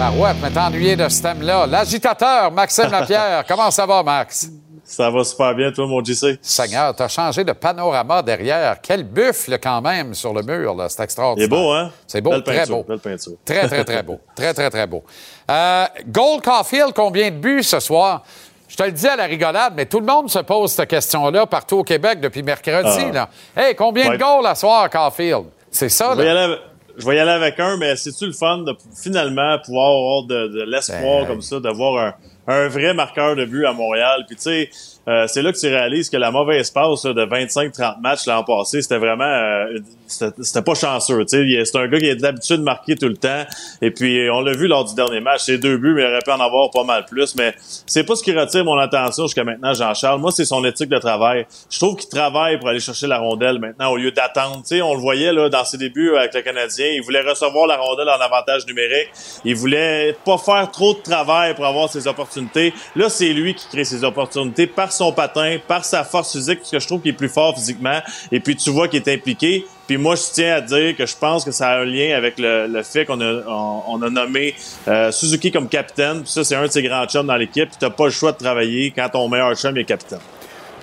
Barouette, 0.00 0.36
mais 0.42 0.50
t'es 0.50 0.58
ennuyé 0.58 0.96
de 0.96 1.06
ce 1.10 1.20
thème-là. 1.20 1.66
L'agitateur, 1.66 2.50
Maxime 2.50 2.90
Lapierre. 2.90 3.44
Comment 3.46 3.70
ça 3.70 3.84
va, 3.84 4.02
Max? 4.02 4.48
Ça 4.82 5.10
va 5.10 5.22
super 5.22 5.54
bien, 5.54 5.70
toi, 5.72 5.86
mon 5.86 6.02
JC. 6.02 6.38
Seigneur, 6.40 6.94
t'as 6.96 7.08
changé 7.08 7.44
de 7.44 7.52
panorama 7.52 8.22
derrière. 8.22 8.78
Quel 8.82 9.04
buffle, 9.04 9.58
quand 9.62 9.82
même, 9.82 10.14
sur 10.14 10.32
le 10.32 10.40
mur, 10.42 10.74
là. 10.74 10.88
C'est 10.88 11.02
extraordinaire. 11.02 11.50
beau, 11.50 11.70
hein? 11.72 11.90
C'est 12.06 12.22
beau, 12.22 12.30
Belle 12.30 12.42
très 12.44 12.56
peinture, 12.60 12.76
beau. 12.78 12.84
Belle 12.88 12.98
peinture. 12.98 13.32
Très, 13.44 13.66
très, 13.68 13.84
très 13.84 14.02
beau. 14.02 14.18
Très, 14.34 14.54
très, 14.54 14.70
très 14.70 14.86
beau. 14.86 15.04
Euh, 15.50 15.84
Gold 16.08 16.42
Caulfield, 16.42 16.94
combien 16.96 17.30
de 17.30 17.36
buts 17.36 17.62
ce 17.62 17.78
soir? 17.78 18.22
Je 18.68 18.76
te 18.76 18.82
le 18.84 18.92
dis 18.92 19.06
à 19.06 19.16
la 19.16 19.24
rigolade, 19.24 19.74
mais 19.76 19.84
tout 19.84 20.00
le 20.00 20.06
monde 20.06 20.30
se 20.30 20.38
pose 20.38 20.72
cette 20.72 20.88
question-là 20.88 21.44
partout 21.44 21.80
au 21.80 21.84
Québec 21.84 22.20
depuis 22.20 22.42
mercredi. 22.42 23.04
Ah. 23.10 23.12
là. 23.12 23.28
Hey, 23.54 23.74
combien 23.74 24.08
Ouais. 24.08 24.16
de 24.16 24.22
goals 24.22 24.46
à 24.46 24.54
soir, 24.54 24.88
Caulfield? 24.88 25.44
C'est 25.70 25.90
ça, 25.90 26.14
là? 26.14 26.56
Je 27.00 27.06
vais 27.06 27.16
y 27.16 27.18
aller 27.18 27.30
avec 27.30 27.58
un, 27.58 27.76
mais 27.76 27.96
c'est-tu 27.96 28.26
le 28.26 28.32
fun 28.32 28.58
de 28.58 28.74
finalement 28.94 29.58
pouvoir 29.64 29.88
avoir 29.88 30.22
de, 30.24 30.48
de 30.48 30.62
l'espoir 30.62 31.22
Ben, 31.22 31.26
comme 31.26 31.42
ça, 31.42 31.58
d'avoir 31.60 32.04
un, 32.06 32.14
un 32.46 32.68
vrai 32.68 32.94
marqueur 32.94 33.36
de 33.36 33.44
but 33.44 33.64
à 33.64 33.72
Montréal? 33.72 34.24
Puis 34.26 34.36
tu 34.36 34.42
sais, 34.42 34.70
euh, 35.08 35.26
c'est 35.26 35.42
là 35.42 35.52
que 35.52 35.58
tu 35.58 35.66
réalises 35.66 36.10
que 36.10 36.16
la 36.16 36.30
mauvaise 36.30 36.70
passe 36.70 37.04
là, 37.04 37.12
de 37.12 37.24
25-30 37.24 38.00
matchs 38.00 38.26
l'an 38.26 38.44
passé, 38.44 38.82
c'était 38.82 38.98
vraiment... 38.98 39.24
euh, 39.24 39.78
c'était 40.06 40.62
pas 40.62 40.74
chanceux. 40.74 41.24
C'est 41.26 41.76
un 41.76 41.86
gars 41.86 41.98
qui 41.98 42.06
est 42.06 42.16
d'habitude 42.16 42.58
de 42.58 42.62
marquer 42.62 42.96
tout 42.96 43.08
le 43.08 43.16
temps. 43.16 43.44
Et 43.80 43.90
puis, 43.90 44.28
on 44.30 44.40
l'a 44.40 44.52
vu 44.52 44.66
lors 44.66 44.84
du 44.84 44.94
dernier 44.94 45.20
match, 45.20 45.42
c'est 45.44 45.58
deux 45.58 45.76
buts, 45.76 45.94
mais 45.94 46.02
il 46.02 46.06
aurait 46.06 46.20
pu 46.24 46.30
en 46.30 46.40
avoir 46.40 46.70
pas 46.70 46.84
mal 46.84 47.04
plus. 47.04 47.34
Mais 47.36 47.54
c'est 47.86 48.04
pas 48.04 48.16
ce 48.16 48.22
qui 48.22 48.32
retire 48.32 48.64
mon 48.64 48.76
attention 48.78 49.24
jusqu'à 49.24 49.44
maintenant, 49.44 49.72
Jean-Charles. 49.72 50.20
Moi, 50.20 50.32
c'est 50.32 50.44
son 50.44 50.64
éthique 50.64 50.88
de 50.88 50.98
travail. 50.98 51.46
Je 51.70 51.78
trouve 51.78 51.96
qu'il 51.96 52.08
travaille 52.08 52.58
pour 52.58 52.68
aller 52.68 52.80
chercher 52.80 53.06
la 53.06 53.18
rondelle 53.18 53.58
maintenant 53.58 53.90
au 53.92 53.96
lieu 53.96 54.10
d'attendre. 54.10 54.62
On 54.82 54.94
le 54.94 55.00
voyait 55.00 55.32
là 55.32 55.48
dans 55.48 55.64
ses 55.64 55.78
débuts 55.78 56.16
avec 56.16 56.34
le 56.34 56.42
Canadien. 56.42 56.86
Il 56.94 57.02
voulait 57.02 57.22
recevoir 57.22 57.66
la 57.66 57.76
rondelle 57.76 58.08
en 58.08 58.20
avantage 58.20 58.66
numérique. 58.66 59.10
Il 59.44 59.54
voulait 59.54 60.16
pas 60.24 60.38
faire 60.38 60.70
trop 60.70 60.94
de 60.94 61.00
travail 61.00 61.54
pour 61.54 61.66
avoir 61.66 61.88
ses 61.88 62.06
opportunités. 62.06 62.74
Là, 62.96 63.08
c'est 63.08 63.32
lui 63.32 63.54
qui 63.54 63.66
crée 63.68 63.84
ses 63.84 64.04
opportunités 64.04 64.66
son 64.92 65.12
patin, 65.12 65.58
par 65.66 65.84
sa 65.84 66.04
force 66.04 66.32
physique, 66.32 66.58
parce 66.60 66.70
que 66.70 66.78
je 66.78 66.86
trouve 66.86 67.00
qu'il 67.00 67.10
est 67.10 67.16
plus 67.16 67.28
fort 67.28 67.54
physiquement. 67.54 68.00
Et 68.30 68.40
puis, 68.40 68.56
tu 68.56 68.70
vois 68.70 68.88
qu'il 68.88 69.02
est 69.02 69.12
impliqué. 69.12 69.66
Puis 69.86 69.96
moi, 69.96 70.14
je 70.14 70.22
tiens 70.32 70.54
à 70.54 70.60
dire 70.60 70.96
que 70.96 71.04
je 71.04 71.16
pense 71.16 71.44
que 71.44 71.50
ça 71.50 71.70
a 71.70 71.80
un 71.80 71.84
lien 71.84 72.16
avec 72.16 72.34
le, 72.38 72.82
fait 72.82 73.04
qu'on 73.04 73.20
a, 73.20 73.42
on, 73.88 73.98
nommé 73.98 74.54
euh, 74.86 75.10
Suzuki 75.10 75.50
comme 75.50 75.68
capitaine. 75.68 76.22
Puis 76.22 76.30
ça, 76.30 76.44
c'est 76.44 76.54
un 76.54 76.66
de 76.66 76.70
ses 76.70 76.82
grands 76.82 77.06
chums 77.06 77.26
dans 77.26 77.36
l'équipe. 77.36 77.68
Puis 77.68 77.78
t'as 77.80 77.90
pas 77.90 78.04
le 78.04 78.10
choix 78.10 78.32
de 78.32 78.38
travailler 78.38 78.92
quand 78.94 79.08
ton 79.08 79.28
meilleur 79.28 79.54
chum 79.56 79.76
est 79.76 79.84
capitaine. 79.84 80.20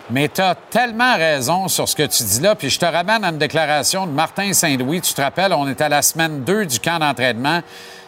Mais 0.10 0.30
tu 0.30 0.42
as 0.42 0.56
tellement 0.56 1.16
raison 1.16 1.68
sur 1.68 1.88
ce 1.88 1.96
que 1.96 2.04
tu 2.04 2.24
dis 2.24 2.40
là. 2.40 2.56
Puis 2.56 2.70
je 2.70 2.80
te 2.80 2.86
ramène 2.86 3.24
à 3.24 3.30
une 3.30 3.38
déclaration 3.38 4.08
de 4.08 4.12
Martin 4.12 4.54
Saint-Louis. 4.54 5.02
Tu 5.02 5.14
te 5.14 5.22
rappelles, 5.22 5.54
on 5.54 5.68
était 5.68 5.86
à 5.86 5.90
la 5.90 6.02
semaine 6.02 6.44
2 6.44 6.66
du 6.66 6.80
camp 6.80 7.00
d'entraînement. 7.00 7.62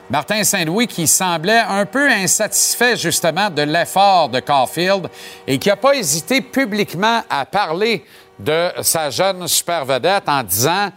Martin 0.10 0.44
Saint-Louis 0.44 0.88
qui 0.88 1.06
semblait 1.06 1.62
un 1.68 1.86
peu 1.86 2.10
insatisfait 2.10 2.98
justement 2.98 3.52
de 3.52 3.62
l'effort 3.62 4.28
de 4.30 4.40
Caulfield 4.40 5.08
et 5.46 5.60
qui 5.60 5.70
n'a 5.70 5.76
pas 5.76 5.94
hésité 5.94 6.42
publiquement 6.42 7.22
à 7.30 7.46
parler 7.46 8.04
de 8.40 8.70
sa 8.82 9.12
jeune 9.12 9.48
super 9.48 9.86
vedette 9.86 10.28
en 10.28 10.42
disant 10.42 10.90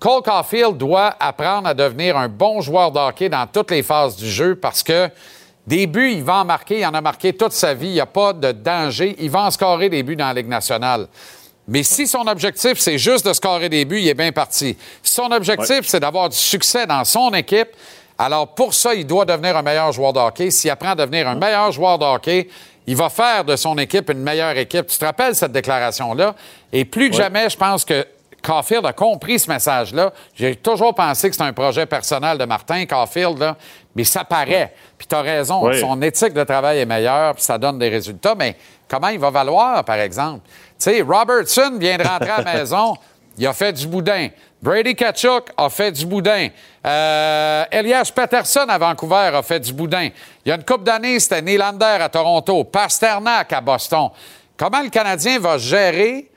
Cole 0.00 0.22
Caulfield 0.22 0.76
doit 0.76 1.14
apprendre 1.20 1.68
à 1.68 1.74
devenir 1.74 2.16
un 2.16 2.28
bon 2.28 2.60
joueur 2.60 2.90
de 2.90 2.98
hockey 2.98 3.28
dans 3.28 3.46
toutes 3.46 3.70
les 3.70 3.84
phases 3.84 4.16
du 4.16 4.28
jeu 4.28 4.56
parce 4.56 4.82
que 4.82 5.08
des 5.64 5.86
buts, 5.86 6.10
il 6.14 6.24
va 6.24 6.38
en 6.38 6.44
marquer. 6.44 6.80
Il 6.80 6.86
en 6.86 6.94
a 6.94 7.00
marqué 7.00 7.32
toute 7.32 7.52
sa 7.52 7.74
vie. 7.74 7.88
Il 7.88 7.92
n'y 7.92 8.00
a 8.00 8.06
pas 8.06 8.32
de 8.32 8.50
danger. 8.50 9.14
Il 9.20 9.30
va 9.30 9.42
en 9.42 9.50
scorer 9.52 9.88
des 9.88 10.02
buts 10.02 10.16
dans 10.16 10.26
la 10.26 10.34
Ligue 10.34 10.48
nationale. 10.48 11.06
Mais 11.68 11.84
si 11.84 12.08
son 12.08 12.26
objectif, 12.26 12.78
c'est 12.78 12.98
juste 12.98 13.24
de 13.24 13.32
scorer 13.32 13.68
des 13.68 13.84
buts, 13.84 14.00
il 14.00 14.08
est 14.08 14.14
bien 14.14 14.32
parti. 14.32 14.76
Si 15.02 15.14
son 15.14 15.30
objectif, 15.30 15.82
c'est 15.84 16.00
d'avoir 16.00 16.28
du 16.28 16.36
succès 16.36 16.86
dans 16.86 17.04
son 17.04 17.30
équipe, 17.30 17.68
alors 18.24 18.48
pour 18.48 18.74
ça, 18.74 18.94
il 18.94 19.06
doit 19.06 19.24
devenir 19.24 19.56
un 19.56 19.62
meilleur 19.62 19.92
joueur 19.92 20.12
de 20.12 20.18
hockey. 20.18 20.50
S'il 20.50 20.70
apprend 20.70 20.90
à 20.90 20.94
devenir 20.94 21.26
un 21.28 21.34
meilleur 21.36 21.72
joueur 21.72 21.98
de 21.98 22.04
hockey, 22.04 22.48
il 22.86 22.96
va 22.96 23.08
faire 23.08 23.44
de 23.44 23.56
son 23.56 23.76
équipe 23.78 24.10
une 24.10 24.20
meilleure 24.22 24.56
équipe. 24.58 24.86
Tu 24.88 24.98
te 24.98 25.04
rappelles 25.04 25.34
cette 25.34 25.52
déclaration-là? 25.52 26.34
Et 26.72 26.84
plus 26.84 27.10
que 27.10 27.16
jamais, 27.16 27.48
je 27.48 27.56
pense 27.56 27.84
que 27.84 28.06
Caulfield 28.42 28.84
a 28.86 28.92
compris 28.92 29.38
ce 29.38 29.50
message-là. 29.50 30.12
J'ai 30.34 30.56
toujours 30.56 30.94
pensé 30.94 31.28
que 31.30 31.36
c'est 31.36 31.42
un 31.42 31.52
projet 31.52 31.86
personnel 31.86 32.36
de 32.38 32.44
Martin 32.44 32.84
Caulfield, 32.86 33.38
là, 33.38 33.56
mais 33.94 34.04
ça 34.04 34.24
paraît. 34.24 34.72
Puis 34.98 35.06
tu 35.06 35.14
as 35.14 35.20
raison, 35.20 35.66
Oui. 35.66 35.78
son 35.80 36.00
éthique 36.02 36.32
de 36.32 36.44
travail 36.44 36.78
est 36.78 36.86
meilleure, 36.86 37.34
puis 37.34 37.42
ça 37.44 37.58
donne 37.58 37.78
des 37.78 37.88
résultats. 37.90 38.34
Mais 38.34 38.56
comment 38.88 39.08
il 39.08 39.18
va 39.18 39.30
valoir, 39.30 39.84
par 39.84 39.96
exemple? 39.96 40.40
Tu 40.46 40.90
sais, 40.90 41.02
Robertson 41.02 41.72
vient 41.78 41.98
de 41.98 42.02
rentrer 42.06 42.30
à 42.30 42.42
la 42.42 42.54
maison, 42.58 42.96
il 43.38 43.46
a 43.46 43.52
fait 43.52 43.72
du 43.72 43.86
boudin. 43.86 44.28
Brady 44.62 44.94
Kachuk 44.94 45.50
a 45.56 45.70
fait 45.70 45.92
du 45.92 46.04
boudin. 46.04 46.48
Euh, 46.86 47.64
Elias 47.70 48.12
Peterson 48.14 48.66
à 48.68 48.76
Vancouver 48.76 49.30
a 49.34 49.42
fait 49.42 49.60
du 49.60 49.72
boudin. 49.72 50.10
Il 50.44 50.48
y 50.48 50.52
a 50.52 50.56
une 50.56 50.64
couple 50.64 50.84
d'années, 50.84 51.18
c'était 51.18 51.40
Nylander 51.40 51.98
à 52.00 52.08
Toronto, 52.08 52.64
Pasternak 52.64 53.52
à 53.52 53.60
Boston. 53.60 54.10
Comment 54.56 54.82
le 54.82 54.90
Canadien 54.90 55.38
va 55.38 55.56
gérer 55.56 56.28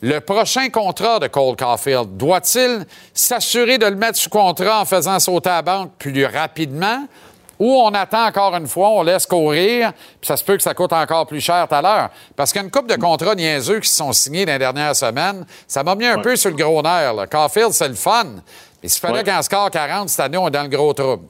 le 0.00 0.20
prochain 0.20 0.68
contrat 0.68 1.18
de 1.18 1.26
Cole 1.26 1.56
Caulfield? 1.56 2.16
Doit-il 2.16 2.86
s'assurer 3.12 3.78
de 3.78 3.86
le 3.86 3.96
mettre 3.96 4.18
sous 4.18 4.30
contrat 4.30 4.80
en 4.80 4.84
faisant 4.84 5.18
sauter 5.18 5.50
à 5.50 5.56
la 5.56 5.62
banque 5.62 5.92
plus 5.98 6.24
rapidement? 6.26 7.06
Ou 7.64 7.76
on 7.80 7.90
attend 7.94 8.26
encore 8.26 8.56
une 8.56 8.66
fois, 8.66 8.88
on 8.88 9.02
laisse 9.04 9.24
courir, 9.24 9.92
puis 10.20 10.26
ça 10.26 10.36
se 10.36 10.42
peut 10.42 10.56
que 10.56 10.62
ça 10.64 10.74
coûte 10.74 10.92
encore 10.92 11.28
plus 11.28 11.40
cher 11.40 11.64
tout 11.68 11.74
à 11.76 11.80
l'heure. 11.80 12.08
Parce 12.34 12.50
qu'il 12.50 12.60
y 12.60 12.62
a 12.62 12.64
une 12.64 12.72
couple 12.72 12.88
de 12.90 13.00
contrats 13.00 13.36
niaiseux 13.36 13.78
qui 13.78 13.88
se 13.88 13.94
sont 13.94 14.12
signés 14.12 14.44
dans 14.44 14.52
les 14.54 14.58
dernières 14.58 14.96
semaines. 14.96 15.46
Ça 15.68 15.84
m'a 15.84 15.94
mis 15.94 16.06
un 16.06 16.16
Ouais. 16.16 16.22
peu 16.22 16.34
sur 16.34 16.50
le 16.50 16.56
gros 16.56 16.82
nerf. 16.82 17.14
Là. 17.14 17.28
Caulfield, 17.28 17.70
c'est 17.70 17.86
le 17.86 17.94
fun. 17.94 18.24
Mais 18.82 18.88
s'il 18.88 19.00
fallait 19.00 19.18
Ouais. 19.18 19.24
qu'en 19.24 19.40
score 19.42 19.70
40 19.70 20.08
cette 20.08 20.18
année, 20.18 20.38
on 20.38 20.48
est 20.48 20.50
dans 20.50 20.64
le 20.64 20.68
gros 20.76 20.92
trouble. 20.92 21.22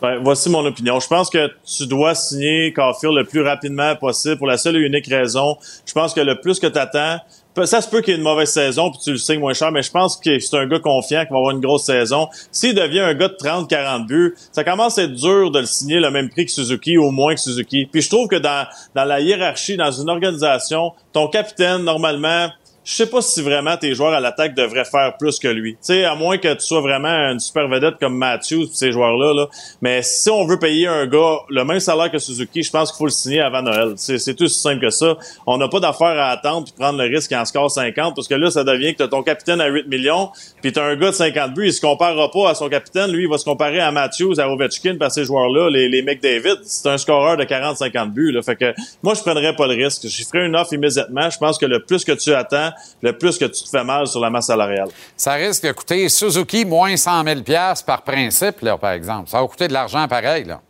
Ben, 0.00 0.18
voici 0.24 0.50
mon 0.50 0.64
opinion. 0.66 0.98
Je 0.98 1.06
pense 1.06 1.30
que 1.30 1.48
tu 1.64 1.86
dois 1.86 2.16
signer 2.16 2.72
Caulfield 2.72 3.14
le 3.14 3.24
plus 3.24 3.42
rapidement 3.42 3.94
possible 3.94 4.38
pour 4.38 4.48
la 4.48 4.56
seule 4.58 4.74
et 4.76 4.80
unique 4.80 5.06
raison. 5.06 5.56
Je 5.86 5.92
pense 5.92 6.12
que 6.12 6.20
le 6.20 6.40
plus 6.40 6.58
que 6.58 6.66
tu 6.66 6.78
attends, 6.78 7.18
ça 7.64 7.80
se 7.80 7.88
peut 7.88 8.00
qu'il 8.00 8.12
y 8.12 8.16
ait 8.16 8.18
une 8.18 8.24
mauvaise 8.24 8.50
saison 8.50 8.90
puis 8.90 9.00
tu 9.02 9.12
le 9.12 9.18
signes 9.18 9.40
moins 9.40 9.52
cher, 9.52 9.70
mais 9.72 9.82
je 9.82 9.90
pense 9.90 10.16
que 10.16 10.38
c'est 10.38 10.56
un 10.56 10.66
gars 10.66 10.78
confiant 10.78 11.24
qui 11.24 11.30
va 11.30 11.38
avoir 11.38 11.50
une 11.52 11.60
grosse 11.60 11.84
saison. 11.84 12.28
S'il 12.50 12.74
devient 12.74 13.00
un 13.00 13.14
gars 13.14 13.28
de 13.28 13.34
30-40 13.34 14.06
buts, 14.06 14.34
ça 14.52 14.64
commence 14.64 14.98
à 14.98 15.04
être 15.04 15.14
dur 15.14 15.50
de 15.50 15.60
le 15.60 15.66
signer 15.66 16.00
le 16.00 16.10
même 16.10 16.28
prix 16.30 16.46
que 16.46 16.52
Suzuki 16.52 16.98
ou 16.98 17.10
moins 17.10 17.34
que 17.34 17.40
Suzuki. 17.40 17.86
Puis 17.90 18.02
je 18.02 18.08
trouve 18.08 18.28
que 18.28 18.36
dans, 18.36 18.66
dans 18.94 19.04
la 19.04 19.20
hiérarchie, 19.20 19.76
dans 19.76 19.92
une 19.92 20.08
organisation, 20.08 20.92
ton 21.12 21.28
capitaine, 21.28 21.82
normalement, 21.82 22.48
je 22.84 22.94
sais 22.94 23.06
pas 23.06 23.22
si 23.22 23.42
vraiment 23.42 23.76
tes 23.76 23.94
joueurs 23.94 24.12
à 24.12 24.20
l'attaque 24.20 24.54
devraient 24.54 24.84
faire 24.84 25.16
plus 25.16 25.38
que 25.38 25.46
lui. 25.46 25.74
Tu 25.74 25.78
sais, 25.82 26.04
à 26.04 26.16
moins 26.16 26.38
que 26.38 26.52
tu 26.52 26.60
sois 26.60 26.80
vraiment 26.80 27.08
une 27.08 27.38
super 27.38 27.68
vedette 27.68 27.94
comme 28.00 28.16
Matthews 28.16 28.66
pis 28.66 28.76
ces 28.76 28.90
joueurs-là. 28.92 29.34
Là. 29.34 29.48
Mais 29.80 30.02
si 30.02 30.28
on 30.30 30.44
veut 30.44 30.58
payer 30.58 30.88
un 30.88 31.06
gars 31.06 31.38
le 31.48 31.64
même 31.64 31.78
salaire 31.78 32.10
que 32.10 32.18
Suzuki, 32.18 32.62
je 32.62 32.70
pense 32.70 32.90
qu'il 32.90 32.98
faut 32.98 33.04
le 33.04 33.12
signer 33.12 33.40
avant 33.40 33.62
Noël. 33.62 33.92
C'est, 33.96 34.34
tout 34.34 34.44
aussi 34.44 34.58
simple 34.58 34.80
que 34.80 34.90
ça. 34.90 35.16
On 35.46 35.58
n'a 35.58 35.68
pas 35.68 35.78
d'affaire 35.78 36.18
à 36.18 36.30
attendre 36.30 36.64
puis 36.64 36.74
prendre 36.76 36.98
le 36.98 37.04
risque 37.04 37.30
en 37.32 37.44
score 37.44 37.70
50 37.70 38.16
parce 38.16 38.26
que 38.26 38.34
là, 38.34 38.50
ça 38.50 38.64
devient 38.64 38.94
que 38.94 38.98
t'as 38.98 39.08
ton 39.08 39.22
capitaine 39.22 39.60
à 39.60 39.68
8 39.68 39.86
millions 39.86 40.30
puis 40.60 40.72
t'as 40.72 40.84
un 40.84 40.96
gars 40.96 41.10
de 41.10 41.16
50 41.16 41.54
buts. 41.54 41.66
Il 41.66 41.72
se 41.72 41.80
comparera 41.80 42.30
pas 42.32 42.50
à 42.50 42.54
son 42.54 42.68
capitaine. 42.68 43.12
Lui, 43.12 43.24
il 43.24 43.30
va 43.30 43.38
se 43.38 43.44
comparer 43.44 43.80
à 43.80 43.92
Matthews, 43.92 44.40
à 44.40 44.48
Ovechkin 44.48 44.96
pis 44.96 45.04
à 45.04 45.10
ces 45.10 45.24
joueurs-là, 45.24 45.70
les, 45.70 45.88
les 45.88 46.02
McDavid. 46.02 46.56
C'est 46.64 46.88
un 46.88 46.98
scoreur 46.98 47.36
de 47.36 47.44
40-50 47.44 48.10
buts. 48.10 48.32
Là. 48.32 48.42
Fait 48.42 48.56
que 48.56 48.74
moi, 49.04 49.14
je 49.14 49.20
prendrais 49.20 49.54
pas 49.54 49.68
le 49.68 49.74
risque. 49.74 50.08
Je 50.08 50.24
ferais 50.24 50.46
une 50.46 50.56
offre 50.56 50.72
immédiatement. 50.72 51.30
Je 51.30 51.38
pense 51.38 51.58
que 51.58 51.66
le 51.66 51.80
plus 51.80 52.04
que 52.04 52.12
tu 52.12 52.34
attends, 52.34 52.71
le 53.02 53.16
plus 53.16 53.38
que 53.38 53.44
tu 53.46 53.62
te 53.64 53.68
fais 53.68 53.84
mal 53.84 54.06
sur 54.06 54.20
la 54.20 54.30
masse 54.30 54.46
salariale. 54.46 54.88
Ça 55.16 55.32
risque 55.34 55.64
de 55.66 55.72
coûter 55.72 56.08
Suzuki 56.08 56.64
moins 56.64 56.96
100 56.96 57.24
000 57.24 57.40
par 57.86 58.02
principe, 58.02 58.60
là, 58.62 58.76
par 58.78 58.92
exemple. 58.92 59.28
Ça 59.28 59.40
va 59.40 59.46
coûter 59.46 59.68
de 59.68 59.72
l'argent 59.72 60.06
pareil. 60.08 60.44
Là. 60.44 60.60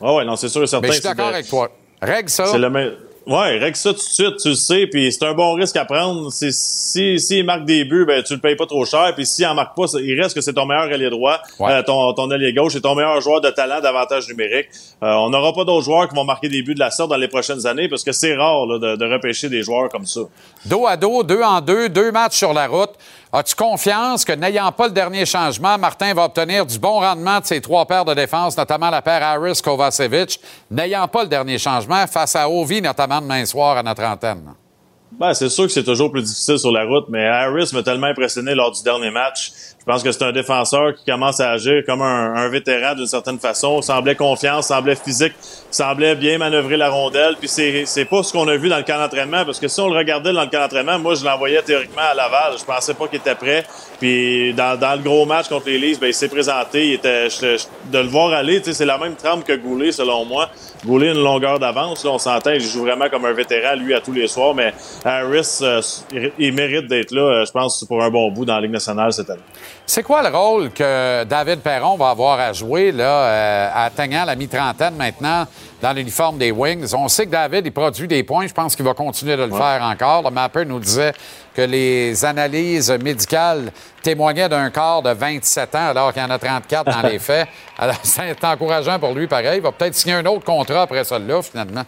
Ah 0.00 0.14
ouais, 0.14 0.24
non, 0.24 0.36
c'est 0.36 0.48
sûr 0.48 0.62
et 0.62 0.66
certain. 0.66 0.86
Mais 0.86 0.92
je 0.94 1.00
suis 1.00 1.02
d'accord 1.02 1.28
de- 1.28 1.34
avec 1.34 1.48
toi. 1.48 1.70
Règle 2.02 2.28
ça. 2.28 2.46
C'est 2.46 2.58
le 2.58 2.68
même. 2.70 2.92
Ouais, 3.26 3.58
règle 3.58 3.74
ça 3.76 3.90
tout 3.90 3.96
de 3.96 4.02
suite, 4.02 4.36
tu 4.40 4.50
le 4.50 4.54
sais, 4.54 4.86
puis 4.86 5.10
c'est 5.10 5.24
un 5.24 5.34
bon 5.34 5.54
risque 5.54 5.74
à 5.76 5.84
prendre. 5.84 6.30
C'est- 6.30 6.52
Si 6.52 7.18
s'il 7.18 7.44
marque 7.44 7.64
des 7.64 7.84
buts, 7.84 8.04
ben 8.06 8.22
tu 8.22 8.34
le 8.34 8.40
payes 8.40 8.54
pas 8.54 8.66
trop 8.66 8.84
cher, 8.84 9.12
puis 9.16 9.26
s'il 9.26 9.44
en 9.46 9.54
marque 9.54 9.76
pas, 9.76 9.88
ça- 9.88 9.98
il 10.00 10.18
reste 10.20 10.34
que 10.36 10.40
c'est 10.40 10.52
ton 10.52 10.64
meilleur 10.64 10.84
allié 10.84 11.10
droit, 11.10 11.40
Ouais. 11.58 11.72
euh, 11.72 11.82
ton 11.82 12.12
ton 12.12 12.30
allié 12.30 12.52
gauche, 12.52 12.76
et 12.76 12.80
ton 12.80 12.94
meilleur 12.94 13.20
joueur 13.20 13.40
de 13.40 13.50
talent 13.50 13.80
d'avantage 13.80 14.28
numérique. 14.28 14.68
Euh, 15.02 15.12
on 15.14 15.30
n'aura 15.30 15.52
pas 15.52 15.64
d'autres 15.64 15.84
joueurs 15.84 16.08
qui 16.08 16.14
vont 16.14 16.24
marquer 16.24 16.48
des 16.48 16.62
buts 16.62 16.74
de 16.74 16.78
la 16.78 16.90
sorte 16.92 17.10
dans 17.10 17.16
les 17.16 17.26
prochaines 17.28 17.66
années 17.66 17.88
parce 17.88 18.04
que 18.04 18.12
c'est 18.12 18.34
rare 18.36 18.64
là, 18.66 18.78
de, 18.78 18.96
de 18.96 19.12
repêcher 19.12 19.48
des 19.48 19.62
joueurs 19.64 19.88
comme 19.88 20.06
ça. 20.06 20.20
Dos 20.64 20.86
à 20.86 20.96
dos, 20.96 21.22
deux 21.24 21.42
en 21.42 21.60
deux, 21.60 21.88
deux 21.88 22.12
matchs 22.12 22.36
sur 22.38 22.52
la 22.54 22.68
route. 22.68 22.92
As-tu 23.32 23.54
confiance 23.56 24.24
que 24.24 24.32
n'ayant 24.32 24.70
pas 24.70 24.86
le 24.86 24.92
dernier 24.92 25.26
changement, 25.26 25.76
Martin 25.78 26.14
va 26.14 26.24
obtenir 26.24 26.64
du 26.64 26.78
bon 26.78 27.00
rendement 27.00 27.40
de 27.40 27.44
ses 27.44 27.60
trois 27.60 27.84
paires 27.84 28.04
de 28.04 28.14
défense, 28.14 28.56
notamment 28.56 28.88
la 28.88 29.02
paire 29.02 29.22
Harris-Kovacevic, 29.22 30.40
n'ayant 30.70 31.08
pas 31.08 31.24
le 31.24 31.28
dernier 31.28 31.58
changement 31.58 32.06
face 32.06 32.36
à 32.36 32.48
Ovi, 32.48 32.80
notamment 32.80 33.20
demain 33.20 33.44
soir 33.44 33.76
à 33.76 33.82
notre 33.82 34.04
antenne? 34.04 34.54
Ben, 35.12 35.34
c'est 35.34 35.48
sûr 35.48 35.64
que 35.64 35.72
c'est 35.72 35.84
toujours 35.84 36.10
plus 36.10 36.22
difficile 36.22 36.58
sur 36.58 36.70
la 36.70 36.84
route, 36.84 37.06
mais 37.08 37.26
Harris 37.26 37.70
m'a 37.72 37.82
tellement 37.82 38.08
impressionné 38.08 38.54
lors 38.54 38.70
du 38.72 38.82
dernier 38.82 39.10
match. 39.10 39.52
Je 39.86 39.92
pense 39.92 40.02
que 40.02 40.10
c'est 40.10 40.24
un 40.24 40.32
défenseur 40.32 40.94
qui 40.96 41.04
commence 41.08 41.38
à 41.38 41.52
agir 41.52 41.84
comme 41.86 42.02
un, 42.02 42.34
un 42.34 42.48
vétéran 42.48 42.96
d'une 42.96 43.06
certaine 43.06 43.38
façon. 43.38 43.80
Semblait 43.82 44.16
confiant, 44.16 44.60
semblait 44.60 44.96
physique, 44.96 45.34
semblait 45.70 46.16
bien 46.16 46.38
manœuvrer 46.38 46.76
la 46.76 46.90
rondelle. 46.90 47.36
Puis 47.38 47.46
c'est, 47.46 47.84
c'est 47.86 48.04
pas 48.04 48.24
ce 48.24 48.32
qu'on 48.32 48.48
a 48.48 48.56
vu 48.56 48.68
dans 48.68 48.78
le 48.78 48.82
camp 48.82 48.98
d'entraînement, 48.98 49.44
parce 49.44 49.60
que 49.60 49.68
si 49.68 49.80
on 49.80 49.88
le 49.88 49.96
regardait 49.96 50.32
dans 50.32 50.40
le 50.42 50.48
camp 50.48 50.58
d'entraînement, 50.58 50.98
moi 50.98 51.14
je 51.14 51.24
l'envoyais 51.24 51.62
théoriquement 51.62 52.02
à 52.10 52.14
Laval. 52.14 52.54
Je 52.58 52.64
pensais 52.64 52.94
pas 52.94 53.06
qu'il 53.06 53.20
était 53.20 53.36
prêt. 53.36 53.64
Puis 54.00 54.52
dans, 54.54 54.76
dans 54.76 54.96
le 54.96 55.02
gros 55.02 55.24
match 55.24 55.48
contre 55.48 55.68
les 55.70 55.94
ben, 55.94 56.08
il 56.08 56.14
s'est 56.14 56.28
présenté. 56.28 56.88
Il 56.88 56.92
était, 56.94 57.30
je- 57.30 57.56
je- 57.56 57.92
de 57.92 57.98
le 57.98 58.08
voir 58.08 58.32
aller, 58.32 58.60
c'est 58.64 58.84
la 58.84 58.98
même 58.98 59.14
trempe 59.14 59.44
que 59.44 59.52
Goulet 59.54 59.92
selon 59.92 60.24
moi. 60.24 60.50
Goulet 60.84 61.12
une 61.12 61.22
longueur 61.22 61.60
d'avance, 61.60 62.04
là, 62.04 62.10
on 62.10 62.18
s'entend. 62.18 62.50
Il 62.50 62.60
joue 62.60 62.82
vraiment 62.82 63.08
comme 63.08 63.24
un 63.24 63.32
vétéran, 63.32 63.76
lui, 63.76 63.94
à 63.94 64.00
tous 64.00 64.12
les 64.12 64.26
soirs. 64.26 64.52
Mais 64.52 64.74
Harris, 65.04 65.58
euh, 65.62 65.80
il- 66.12 66.32
il 66.40 66.52
mérite 66.52 66.88
d'être 66.88 67.12
là, 67.12 67.20
euh, 67.22 67.44
je 67.46 67.52
pense, 67.52 67.84
pour 67.86 68.02
un 68.02 68.10
bon 68.10 68.32
bout 68.32 68.44
dans 68.44 68.56
la 68.56 68.62
Ligue 68.62 68.72
nationale 68.72 69.12
cette 69.12 69.30
année. 69.30 69.40
C'est 69.88 70.02
quoi 70.02 70.20
le 70.28 70.36
rôle 70.36 70.70
que 70.72 71.22
David 71.24 71.60
Perron 71.60 71.96
va 71.96 72.10
avoir 72.10 72.40
à 72.40 72.52
jouer 72.52 72.90
là, 72.90 73.04
euh, 73.04 73.70
atteignant 73.72 74.24
la 74.24 74.34
mi-trentaine 74.34 74.96
maintenant 74.96 75.46
dans 75.80 75.92
l'uniforme 75.92 76.38
des 76.38 76.50
Wings? 76.50 76.92
On 76.92 77.06
sait 77.06 77.24
que 77.26 77.30
David, 77.30 77.64
il 77.66 77.70
produit 77.72 78.08
des 78.08 78.24
points. 78.24 78.48
Je 78.48 78.52
pense 78.52 78.74
qu'il 78.74 78.84
va 78.84 78.94
continuer 78.94 79.36
de 79.36 79.44
le 79.44 79.52
Ouais. 79.52 79.58
faire 79.58 79.82
encore. 79.84 80.22
Le 80.24 80.30
Mapper 80.30 80.64
nous 80.64 80.80
disait 80.80 81.12
que 81.54 81.62
les 81.62 82.24
analyses 82.24 82.90
médicales 82.90 83.70
témoignaient 84.02 84.48
d'un 84.48 84.70
corps 84.70 85.02
de 85.02 85.10
27 85.10 85.72
ans 85.76 85.88
alors 85.90 86.12
qu'il 86.12 86.20
y 86.20 86.24
en 86.24 86.30
a 86.30 86.38
34 86.38 86.90
dans 86.90 87.08
les 87.08 87.20
faits. 87.20 87.46
Alors, 87.78 87.94
c'est 88.02 88.44
encourageant 88.44 88.98
pour 88.98 89.12
lui, 89.14 89.28
pareil. 89.28 89.58
Il 89.58 89.62
va 89.62 89.70
peut-être 89.70 89.94
signer 89.94 90.14
un 90.16 90.26
autre 90.26 90.44
contrat 90.44 90.82
après 90.82 91.04
ça-là, 91.04 91.40
finalement. 91.42 91.84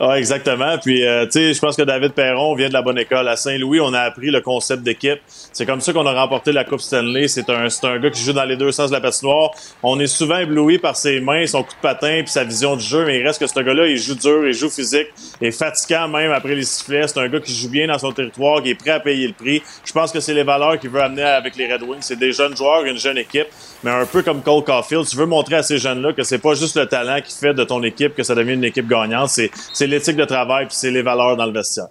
Ah, 0.00 0.18
exactement. 0.18 0.78
Puis, 0.78 1.06
euh, 1.06 1.24
tu 1.26 1.32
sais, 1.32 1.54
je 1.54 1.60
pense 1.60 1.76
que 1.76 1.82
David 1.82 2.12
Perron 2.12 2.54
vient 2.54 2.68
de 2.68 2.72
la 2.72 2.82
bonne 2.82 2.98
école. 2.98 3.28
À 3.28 3.36
Saint-Louis, 3.36 3.80
on 3.80 3.92
a 3.92 4.00
appris 4.00 4.30
le 4.30 4.40
concept 4.40 4.82
d'équipe. 4.82 5.20
C'est 5.26 5.66
comme 5.66 5.80
ça 5.80 5.92
qu'on 5.92 6.06
a 6.06 6.12
remporté 6.12 6.52
la 6.52 6.64
Coupe 6.64 6.80
Stanley. 6.80 7.28
C'est 7.28 7.48
un, 7.50 7.68
c'est 7.68 7.86
un 7.86 7.98
gars 7.98 8.10
qui 8.10 8.22
joue 8.22 8.32
dans 8.32 8.44
les 8.44 8.56
deux 8.56 8.72
sens 8.72 8.90
de 8.90 8.94
la 8.94 9.00
patinoire. 9.00 9.50
On 9.82 9.98
est 10.00 10.06
souvent 10.06 10.38
ébloui 10.38 10.78
par 10.78 10.96
ses 10.96 11.20
mains, 11.20 11.46
son 11.46 11.62
coup 11.62 11.74
de 11.74 11.80
patin, 11.80 12.20
puis 12.22 12.30
sa 12.30 12.44
vision 12.44 12.76
du 12.76 12.84
jeu. 12.84 13.04
Mais 13.04 13.20
il 13.20 13.26
reste 13.26 13.40
que 13.40 13.46
ce 13.46 13.60
gars-là, 13.60 13.86
il 13.86 13.96
joue 13.96 14.14
dur, 14.14 14.46
il 14.46 14.54
joue 14.54 14.70
physique, 14.70 15.08
il 15.40 15.48
est 15.48 15.52
fatigant 15.52 16.08
même 16.08 16.32
après 16.32 16.54
les 16.54 16.64
sifflets. 16.64 17.08
C'est 17.08 17.20
un 17.20 17.28
gars 17.28 17.40
qui 17.40 17.54
joue 17.54 17.70
bien 17.70 17.86
dans 17.86 17.98
son 17.98 18.12
territoire, 18.12 18.62
qui 18.62 18.70
est 18.70 18.74
prêt 18.74 18.90
à 18.90 19.00
payer 19.00 19.28
le 19.28 19.34
prix. 19.34 19.62
Je 19.84 19.92
pense 19.92 20.12
que 20.12 20.20
c'est 20.20 20.34
les 20.34 20.44
valeurs 20.44 20.78
qu'il 20.78 20.90
veut 20.90 21.02
amener 21.02 21.22
avec 21.22 21.56
les 21.56 21.72
Red 21.72 21.82
Wings. 21.82 22.00
C'est 22.00 22.18
des 22.18 22.32
jeunes 22.32 22.56
joueurs, 22.56 22.84
une 22.84 22.98
jeune 22.98 23.18
équipe. 23.18 23.48
Mais 23.82 23.90
un 23.90 24.04
peu 24.04 24.22
comme 24.22 24.42
Cole 24.42 24.64
Caulfield, 24.64 25.06
tu 25.06 25.16
veux 25.16 25.26
montrer 25.26 25.56
à 25.56 25.62
ces 25.62 25.78
jeunes-là 25.78 26.12
que 26.12 26.22
c'est 26.22 26.38
pas 26.38 26.54
juste 26.54 26.76
le 26.76 26.86
talent 26.86 27.20
qui 27.24 27.36
fait 27.36 27.54
de 27.54 27.64
ton 27.64 27.82
équipe 27.82 28.14
que 28.14 28.22
ça 28.22 28.34
devient 28.34 28.54
une 28.54 28.64
équipe 28.64 28.88
gagnante. 28.88 29.30
C'est 29.72 29.86
l'éthique 29.86 30.16
de 30.16 30.24
travail 30.24 30.66
puis 30.66 30.76
c'est 30.76 30.90
les 30.90 31.02
valeurs 31.02 31.36
dans 31.36 31.46
le 31.46 31.52
vestiaire. 31.52 31.88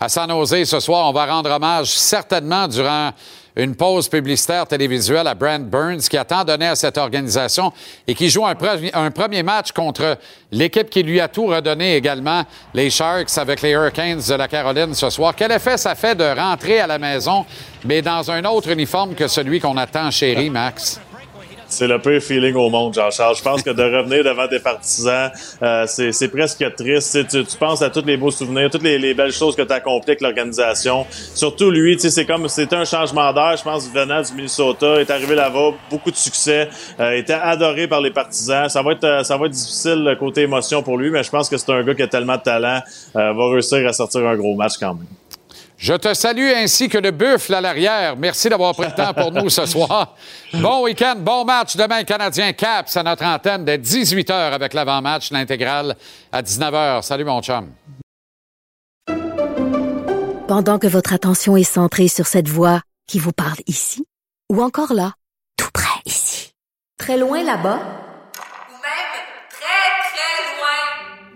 À 0.00 0.08
San 0.08 0.28
Jose, 0.28 0.64
ce 0.64 0.80
soir, 0.80 1.08
on 1.08 1.12
va 1.12 1.26
rendre 1.26 1.50
hommage 1.50 1.86
certainement 1.86 2.66
durant 2.68 3.12
une 3.56 3.76
pause 3.76 4.08
publicitaire 4.08 4.66
télévisuelle 4.66 5.28
à 5.28 5.34
Brent 5.34 5.70
Burns, 5.70 6.00
qui 6.00 6.18
a 6.18 6.24
tant 6.24 6.42
donné 6.42 6.66
à 6.66 6.74
cette 6.74 6.98
organisation 6.98 7.72
et 8.04 8.12
qui 8.12 8.28
joue 8.28 8.44
un, 8.44 8.54
pre- 8.54 8.90
un 8.92 9.10
premier 9.12 9.44
match 9.44 9.70
contre 9.70 10.18
l'équipe 10.50 10.90
qui 10.90 11.04
lui 11.04 11.20
a 11.20 11.28
tout 11.28 11.46
redonné 11.46 11.94
également, 11.94 12.42
les 12.74 12.90
Sharks 12.90 13.38
avec 13.38 13.62
les 13.62 13.70
Hurricanes 13.70 14.20
de 14.28 14.34
la 14.34 14.48
Caroline 14.48 14.92
ce 14.92 15.08
soir. 15.08 15.34
Quel 15.36 15.52
effet 15.52 15.76
ça 15.76 15.94
fait 15.94 16.16
de 16.16 16.24
rentrer 16.24 16.80
à 16.80 16.88
la 16.88 16.98
maison, 16.98 17.46
mais 17.84 18.02
dans 18.02 18.28
un 18.28 18.44
autre 18.44 18.70
uniforme 18.70 19.14
que 19.14 19.28
celui 19.28 19.60
qu'on 19.60 19.76
a 19.76 19.86
tant 19.86 20.10
chéri, 20.10 20.50
Max? 20.50 21.00
C'est 21.74 21.88
le 21.88 21.98
pire 21.98 22.22
feeling 22.22 22.54
au 22.54 22.70
monde, 22.70 22.94
Jean-Charles. 22.94 23.34
Je 23.36 23.42
pense 23.42 23.62
que 23.62 23.70
de 23.70 23.82
revenir 23.82 24.22
devant 24.22 24.46
des 24.46 24.60
partisans, 24.60 25.30
euh, 25.60 25.84
c'est, 25.88 26.28
presque 26.28 26.64
triste. 26.76 27.26
Tu, 27.28 27.44
tu, 27.44 27.56
penses 27.56 27.82
à 27.82 27.90
tous 27.90 28.04
les 28.06 28.16
beaux 28.16 28.30
souvenirs, 28.30 28.70
toutes 28.70 28.84
les, 28.84 28.96
les 28.96 29.12
belles 29.12 29.32
choses 29.32 29.56
que 29.56 29.62
tu 29.62 29.72
as 29.72 29.76
accomplies 29.76 30.12
avec 30.12 30.20
l'organisation. 30.20 31.04
Surtout 31.34 31.72
lui, 31.72 31.98
c'est 31.98 32.26
comme 32.26 32.46
c'était 32.48 32.76
un 32.76 32.84
changement 32.84 33.32
d'air, 33.32 33.56
je 33.56 33.64
pense, 33.64 33.90
venant 33.90 34.22
du 34.22 34.32
Minnesota, 34.34 35.00
est 35.00 35.10
arrivé 35.10 35.34
là-bas, 35.34 35.72
beaucoup 35.90 36.12
de 36.12 36.16
succès, 36.16 36.68
euh, 37.00 37.10
était 37.12 37.32
adoré 37.32 37.88
par 37.88 38.00
les 38.00 38.12
partisans. 38.12 38.68
Ça 38.68 38.80
va 38.80 38.92
être, 38.92 39.04
euh, 39.04 39.24
ça 39.24 39.36
va 39.36 39.46
être 39.46 39.52
difficile 39.52 40.04
le 40.04 40.14
côté 40.14 40.42
émotion 40.42 40.80
pour 40.80 40.96
lui, 40.96 41.10
mais 41.10 41.24
je 41.24 41.30
pense 41.30 41.48
que 41.48 41.56
c'est 41.56 41.72
un 41.72 41.82
gars 41.82 41.94
qui 41.96 42.02
a 42.02 42.08
tellement 42.08 42.36
de 42.36 42.42
talent, 42.42 42.80
euh, 43.16 43.32
va 43.32 43.50
réussir 43.50 43.84
à 43.86 43.92
sortir 43.92 44.20
un 44.26 44.36
gros 44.36 44.54
match 44.54 44.74
quand 44.78 44.94
même. 44.94 45.06
Je 45.84 45.92
te 45.92 46.14
salue 46.14 46.50
ainsi 46.56 46.88
que 46.88 46.96
le 46.96 47.10
buffle 47.10 47.52
à 47.52 47.60
l'arrière. 47.60 48.16
Merci 48.16 48.48
d'avoir 48.48 48.72
pris 48.72 48.86
le 48.86 48.94
temps 48.94 49.12
pour 49.12 49.30
nous 49.30 49.50
ce 49.50 49.66
soir. 49.66 50.16
Bon 50.54 50.82
week-end, 50.82 51.16
bon 51.18 51.44
match 51.44 51.76
demain, 51.76 52.04
Canadien 52.04 52.54
Caps 52.54 52.96
à 52.96 53.02
notre 53.02 53.22
antenne 53.22 53.66
dès 53.66 53.76
18h 53.76 54.32
avec 54.32 54.72
l'avant-match, 54.72 55.30
l'intégrale 55.30 55.94
à 56.32 56.40
19h. 56.40 57.02
Salut 57.02 57.26
mon 57.26 57.42
chum. 57.42 57.70
Pendant 60.48 60.78
que 60.78 60.86
votre 60.86 61.12
attention 61.12 61.54
est 61.54 61.64
centrée 61.64 62.08
sur 62.08 62.26
cette 62.26 62.48
voix 62.48 62.80
qui 63.06 63.18
vous 63.18 63.32
parle 63.32 63.58
ici, 63.66 64.06
ou 64.50 64.62
encore 64.62 64.94
là, 64.94 65.12
tout 65.58 65.68
près 65.74 66.00
ici, 66.06 66.52
très 66.98 67.18
loin 67.18 67.44
là-bas, 67.44 68.03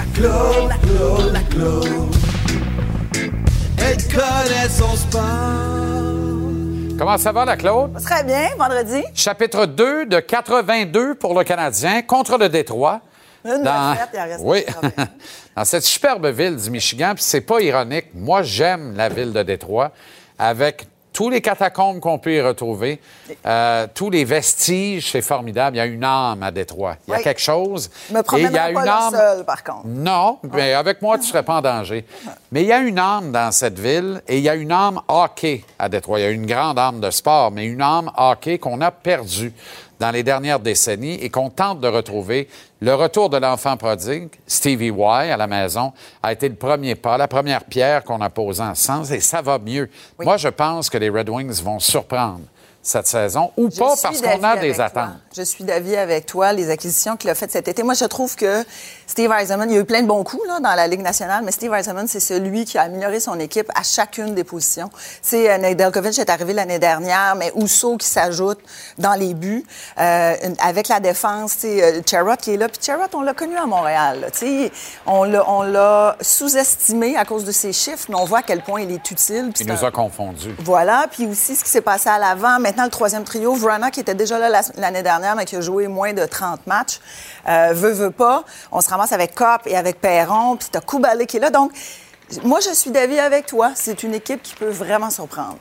La 0.00 0.06
Claude, 0.14 0.68
la 0.70 0.76
Claude, 0.78 1.32
la 1.34 1.40
Claude. 1.40 2.14
Elle 3.76 4.02
connaît 4.08 4.68
son 4.70 4.96
sport. 4.96 5.22
Comment 6.98 7.18
ça 7.18 7.32
va, 7.32 7.44
la 7.44 7.56
Claude? 7.58 8.00
Très 8.02 8.24
bien, 8.24 8.48
vendredi. 8.58 9.02
Chapitre 9.14 9.66
2 9.66 10.06
de 10.06 10.20
82 10.20 11.16
pour 11.16 11.38
le 11.38 11.44
Canadien 11.44 12.00
contre 12.00 12.38
le 12.38 12.48
Détroit. 12.48 13.00
Une 13.44 13.62
Dans- 13.62 13.92
défaite, 13.92 14.08
il 14.14 14.20
en 14.20 14.24
reste 14.24 14.40
Oui, 14.42 14.64
80. 14.64 14.90
dans 15.56 15.64
cette 15.66 15.84
superbe 15.84 16.26
ville 16.28 16.56
du 16.56 16.70
Michigan, 16.70 17.12
puis 17.14 17.22
c'est 17.24 17.42
pas 17.42 17.60
ironique. 17.60 18.06
Moi, 18.14 18.42
j'aime 18.42 18.96
la 18.96 19.10
ville 19.10 19.34
de 19.34 19.42
Détroit 19.42 19.92
avec 20.38 20.86
tous 21.20 21.28
les 21.28 21.42
catacombes 21.42 22.00
qu'on 22.00 22.18
peut 22.18 22.32
y 22.32 22.40
retrouver, 22.40 22.98
euh, 23.44 23.86
tous 23.92 24.08
les 24.08 24.24
vestiges, 24.24 25.10
c'est 25.10 25.20
formidable. 25.20 25.76
Il 25.76 25.78
y 25.78 25.82
a 25.82 25.84
une 25.84 26.02
âme 26.02 26.42
à 26.42 26.50
Détroit. 26.50 26.96
Il 27.06 27.10
y 27.10 27.12
a 27.12 27.18
Oui. 27.18 27.22
quelque 27.24 27.42
chose. 27.42 27.90
Je 28.08 28.14
me 28.14 28.20
Et 28.20 28.22
il 28.40 28.50
y 28.50 28.56
a 28.56 28.62
pas 28.62 28.70
une 28.70 28.88
âme. 28.88 29.10
seul, 29.10 29.44
par 29.44 29.62
contre. 29.62 29.82
Non, 29.86 30.38
mais 30.54 30.72
avec 30.72 31.02
moi, 31.02 31.18
tu 31.18 31.24
ne 31.24 31.28
serais 31.28 31.42
pas 31.42 31.56
en 31.56 31.60
danger. 31.60 32.06
Mais 32.52 32.62
il 32.62 32.68
y 32.68 32.72
a 32.72 32.78
une 32.78 32.98
âme 32.98 33.32
dans 33.32 33.52
cette 33.52 33.78
ville 33.78 34.22
et 34.26 34.38
il 34.38 34.42
y 34.44 34.48
a 34.48 34.54
une 34.54 34.72
âme 34.72 35.02
hockey 35.08 35.62
à 35.78 35.90
Détroit. 35.90 36.20
Il 36.20 36.22
y 36.22 36.26
a 36.26 36.30
une 36.30 36.46
grande 36.46 36.78
âme 36.78 37.00
de 37.00 37.10
sport, 37.10 37.50
mais 37.50 37.66
une 37.66 37.82
âme 37.82 38.10
hockey 38.16 38.56
qu'on 38.58 38.80
a 38.80 38.90
perdue 38.90 39.52
dans 40.00 40.10
les 40.10 40.22
dernières 40.22 40.58
décennies 40.58 41.14
et 41.22 41.28
qu'on 41.28 41.50
tente 41.50 41.80
de 41.80 41.86
retrouver. 41.86 42.48
Le 42.80 42.94
retour 42.94 43.28
de 43.28 43.36
l'enfant 43.36 43.76
prodigue, 43.76 44.30
Stevie 44.46 44.88
Y, 44.88 45.30
à 45.30 45.36
la 45.36 45.46
maison, 45.46 45.92
a 46.22 46.32
été 46.32 46.48
le 46.48 46.54
premier 46.54 46.94
pas, 46.94 47.18
la 47.18 47.28
première 47.28 47.64
pierre 47.64 48.02
qu'on 48.02 48.20
a 48.22 48.30
posée 48.30 48.62
ensemble 48.62 49.12
et 49.12 49.20
ça 49.20 49.42
va 49.42 49.58
mieux. 49.58 49.90
Moi, 50.18 50.38
je 50.38 50.48
pense 50.48 50.88
que 50.88 50.96
les 50.96 51.10
Red 51.10 51.28
Wings 51.28 51.62
vont 51.62 51.78
surprendre 51.78 52.40
cette 52.82 53.06
saison 53.06 53.50
ou 53.58 53.68
Je 53.70 53.78
pas 53.78 53.94
parce 54.02 54.22
qu'on 54.22 54.42
a 54.42 54.56
des 54.56 54.72
toi. 54.72 54.84
attentes. 54.86 55.16
Je 55.36 55.42
suis 55.42 55.64
d'avis 55.64 55.96
avec 55.96 56.24
toi, 56.24 56.54
les 56.54 56.70
acquisitions 56.70 57.18
qu'il 57.18 57.28
a 57.28 57.34
faites 57.34 57.50
cet 57.52 57.68
été. 57.68 57.82
Moi, 57.82 57.92
je 57.92 58.06
trouve 58.06 58.34
que 58.36 58.64
Steve 59.10 59.32
Eisenman, 59.32 59.68
il 59.68 59.74
y 59.74 59.76
a 59.76 59.80
eu 59.80 59.84
plein 59.84 60.02
de 60.02 60.06
bons 60.06 60.22
coups 60.22 60.46
là, 60.46 60.60
dans 60.60 60.72
la 60.76 60.86
Ligue 60.86 61.00
nationale, 61.02 61.42
mais 61.44 61.50
Steve 61.50 61.74
Eisenman, 61.74 62.06
c'est 62.06 62.20
celui 62.20 62.64
qui 62.64 62.78
a 62.78 62.82
amélioré 62.82 63.18
son 63.18 63.40
équipe 63.40 63.68
à 63.74 63.82
chacune 63.82 64.36
des 64.36 64.44
positions. 64.44 64.88
C'est 65.20 65.50
euh, 65.50 65.58
Nedeljkovic 65.58 66.16
est 66.20 66.30
arrivé 66.30 66.52
l'année 66.52 66.78
dernière, 66.78 67.34
mais 67.34 67.50
Ousso 67.56 67.96
qui 67.96 68.06
s'ajoute 68.06 68.60
dans 68.98 69.14
les 69.14 69.34
buts. 69.34 69.64
Euh, 69.98 70.36
avec 70.62 70.86
la 70.86 71.00
défense, 71.00 71.54
c'est 71.58 71.82
euh, 71.82 72.00
Charrot 72.08 72.36
qui 72.36 72.54
est 72.54 72.56
là. 72.56 72.68
Puis 72.68 72.78
Charrot, 72.80 73.02
on 73.14 73.22
l'a 73.22 73.34
connu 73.34 73.56
à 73.56 73.66
Montréal. 73.66 74.20
là. 74.20 74.28
On 75.06 75.62
l'a 75.64 76.16
sous-estimé 76.20 77.16
à 77.16 77.24
cause 77.24 77.44
de 77.44 77.50
ses 77.50 77.72
chiffres, 77.72 78.06
mais 78.10 78.14
on 78.14 78.24
voit 78.26 78.38
à 78.38 78.42
quel 78.42 78.62
point 78.62 78.80
il 78.82 78.92
est 78.92 79.10
utile. 79.10 79.52
Il 79.58 79.66
nous 79.66 79.84
un- 79.84 79.88
a 79.88 79.90
confondus. 79.90 80.54
voilà, 80.60 81.06
puis 81.10 81.26
aussi 81.26 81.56
ce 81.56 81.64
qui 81.64 81.70
s'est 81.70 81.80
passé 81.80 82.08
à 82.08 82.18
l'avant. 82.20 82.60
Maintenant, 82.60 82.84
le 82.84 82.90
troisième 82.90 83.24
trio, 83.24 83.54
Vrana, 83.54 83.90
qui 83.90 83.98
était 83.98 84.14
déjà 84.14 84.38
là 84.38 84.48
la- 84.48 84.60
l'année 84.76 85.02
dernière, 85.02 85.34
mais 85.34 85.46
qui 85.46 85.56
a 85.56 85.60
joué 85.60 85.88
moins 85.88 86.12
de 86.12 86.24
30 86.26 86.64
matchs, 86.68 87.00
euh, 87.48 87.72
veut, 87.74 87.90
veut 87.90 88.12
pas. 88.12 88.44
On 88.70 88.80
se 88.80 88.88
ramasse 88.88 88.99
avec 89.12 89.34
Cop 89.34 89.62
et 89.66 89.76
avec 89.76 90.00
Perron, 90.00 90.56
puis 90.56 90.68
t'as 90.70 90.80
Koubalé 90.80 91.26
qui 91.26 91.36
est 91.38 91.40
là. 91.40 91.50
Donc, 91.50 91.72
Moi, 92.44 92.60
je 92.60 92.72
suis 92.74 92.90
d'avis 92.92 93.18
avec 93.18 93.46
toi. 93.46 93.72
C'est 93.74 94.04
une 94.04 94.14
équipe 94.14 94.40
qui 94.42 94.54
peut 94.54 94.68
vraiment 94.70 95.10
surprendre. 95.10 95.58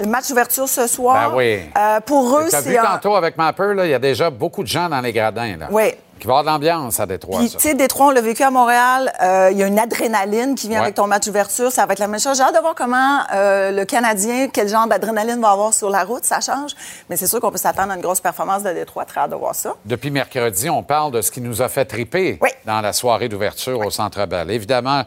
Le 0.00 0.06
match 0.06 0.28
d'ouverture 0.28 0.68
ce 0.68 0.86
soir. 0.86 1.30
Ben 1.30 1.36
oui. 1.36 1.60
euh, 1.76 2.00
pour 2.00 2.38
eux, 2.38 2.46
Tu 2.48 2.54
as 2.54 2.62
c'est 2.62 2.70
vu 2.70 2.76
un- 2.78 2.82
tantôt 2.84 3.16
avec 3.16 3.36
Mapper, 3.36 3.74
là, 3.74 3.84
il 3.84 3.90
y 3.90 3.94
a 3.94 3.98
déjà 3.98 4.30
beaucoup 4.30 4.62
de 4.62 4.68
gens 4.68 4.88
dans 4.88 5.00
les 5.00 5.12
gradins. 5.12 5.56
Là, 5.56 5.68
Oui. 5.70 5.92
Qui 6.24 6.28
va 6.28 6.38
avoir 6.38 6.58
de 6.58 6.64
l'ambiance 6.66 6.98
à 7.00 7.04
Détroit. 7.04 7.38
Puis, 7.40 7.50
tu 7.50 7.58
sais, 7.60 7.74
Détroit, 7.74 8.06
on 8.06 8.10
l'a 8.10 8.22
vécu 8.22 8.42
à 8.42 8.50
Montréal. 8.50 9.12
euh, 9.20 9.50
Il 9.52 9.58
y 9.58 9.62
a 9.62 9.66
une 9.66 9.78
adrénaline 9.78 10.54
qui 10.54 10.68
vient 10.68 10.78
Ouais. 10.78 10.84
avec 10.84 10.94
ton 10.94 11.06
match 11.06 11.26
d'ouverture. 11.26 11.70
Ça 11.70 11.84
va 11.84 11.92
être 11.92 11.98
la 11.98 12.06
même 12.08 12.18
chose. 12.18 12.38
J'ai 12.38 12.42
hâte 12.42 12.54
de 12.54 12.60
voir 12.60 12.74
comment 12.74 13.18
euh, 13.34 13.70
le 13.72 13.84
Canadien, 13.84 14.48
quel 14.50 14.66
genre 14.66 14.86
d'adrénaline 14.86 15.38
va 15.42 15.50
avoir 15.50 15.74
sur 15.74 15.90
la 15.90 16.02
route. 16.02 16.24
Ça 16.24 16.40
change. 16.40 16.70
Mais 17.10 17.18
c'est 17.18 17.26
sûr 17.26 17.40
qu'on 17.40 17.50
peut 17.50 17.58
s'attendre 17.58 17.92
à 17.92 17.96
une 17.96 18.00
grosse 18.00 18.20
performance 18.22 18.62
de 18.62 18.72
Détroit. 18.72 19.04
Très 19.04 19.20
hâte 19.20 19.32
de 19.32 19.36
voir 19.36 19.54
ça. 19.54 19.74
Depuis 19.84 20.10
mercredi, 20.10 20.70
on 20.70 20.82
parle 20.82 21.12
de 21.12 21.20
ce 21.20 21.30
qui 21.30 21.42
nous 21.42 21.60
a 21.60 21.68
fait 21.68 21.84
triper 21.84 22.38
dans 22.64 22.80
la 22.80 22.94
soirée 22.94 23.28
d'ouverture 23.28 23.78
au 23.80 23.90
Centre 23.90 24.24
Bell. 24.24 24.50
Évidemment, 24.50 25.02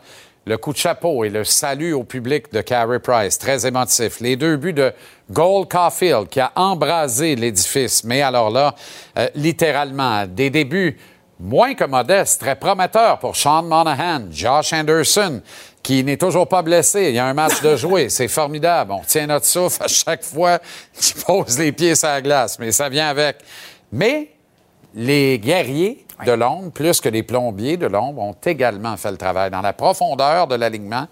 le 0.47 0.57
coup 0.57 0.71
de 0.71 0.77
chapeau 0.77 1.25
et 1.25 1.29
le 1.29 1.43
salut 1.43 1.91
au 1.91 2.05
public 2.05 2.53
de 2.53 2.61
Carey 2.61 2.99
Price, 2.99 3.37
très 3.37 3.67
émotif. 3.67 4.21
Les 4.21 4.37
deux 4.37 4.55
buts 4.55 4.71
de 4.71 4.93
Gold 5.29 5.69
Caulfield 5.69 6.29
qui 6.29 6.39
a 6.39 6.53
embrasé 6.55 7.35
l'édifice. 7.35 8.05
Mais 8.05 8.21
alors 8.21 8.49
là, 8.49 8.73
euh, 9.19 9.27
littéralement, 9.35 10.25
des 10.25 10.49
débuts 10.49 10.97
moins 11.37 11.73
que 11.73 11.83
modestes, 11.83 12.39
très 12.39 12.55
prometteurs 12.55 13.19
pour 13.19 13.35
Sean 13.35 13.63
Monahan, 13.63 14.27
Josh 14.31 14.71
Anderson, 14.71 15.41
qui 15.83 16.01
n'est 16.05 16.15
toujours 16.15 16.47
pas 16.47 16.61
blessé. 16.61 17.09
Il 17.09 17.15
y 17.15 17.19
a 17.19 17.25
un 17.25 17.33
match 17.33 17.61
de 17.61 17.75
jouer. 17.75 18.07
C'est 18.09 18.29
formidable. 18.29 18.93
On 18.93 19.01
tient 19.01 19.27
notre 19.27 19.45
souffle 19.45 19.83
à 19.83 19.89
chaque 19.89 20.23
fois 20.23 20.59
qu'il 20.97 21.21
pose 21.23 21.59
les 21.59 21.73
pieds 21.73 21.95
sur 21.95 22.07
la 22.07 22.21
glace, 22.21 22.57
mais 22.57 22.71
ça 22.71 22.87
vient 22.87 23.09
avec. 23.09 23.39
Mais 23.91 24.29
les 24.95 25.39
guerriers 25.39 26.06
de 26.25 26.31
l'ombre, 26.31 26.71
plus 26.71 26.99
que 27.01 27.09
les 27.09 27.23
plombiers 27.23 27.77
de 27.77 27.87
l'ombre, 27.87 28.21
ont 28.21 28.35
également 28.45 28.97
fait 28.97 29.11
le 29.11 29.17
travail. 29.17 29.51
Dans 29.51 29.61
la 29.61 29.73
profondeur 29.73 30.47
de 30.47 30.55
l'alignement. 30.55 31.07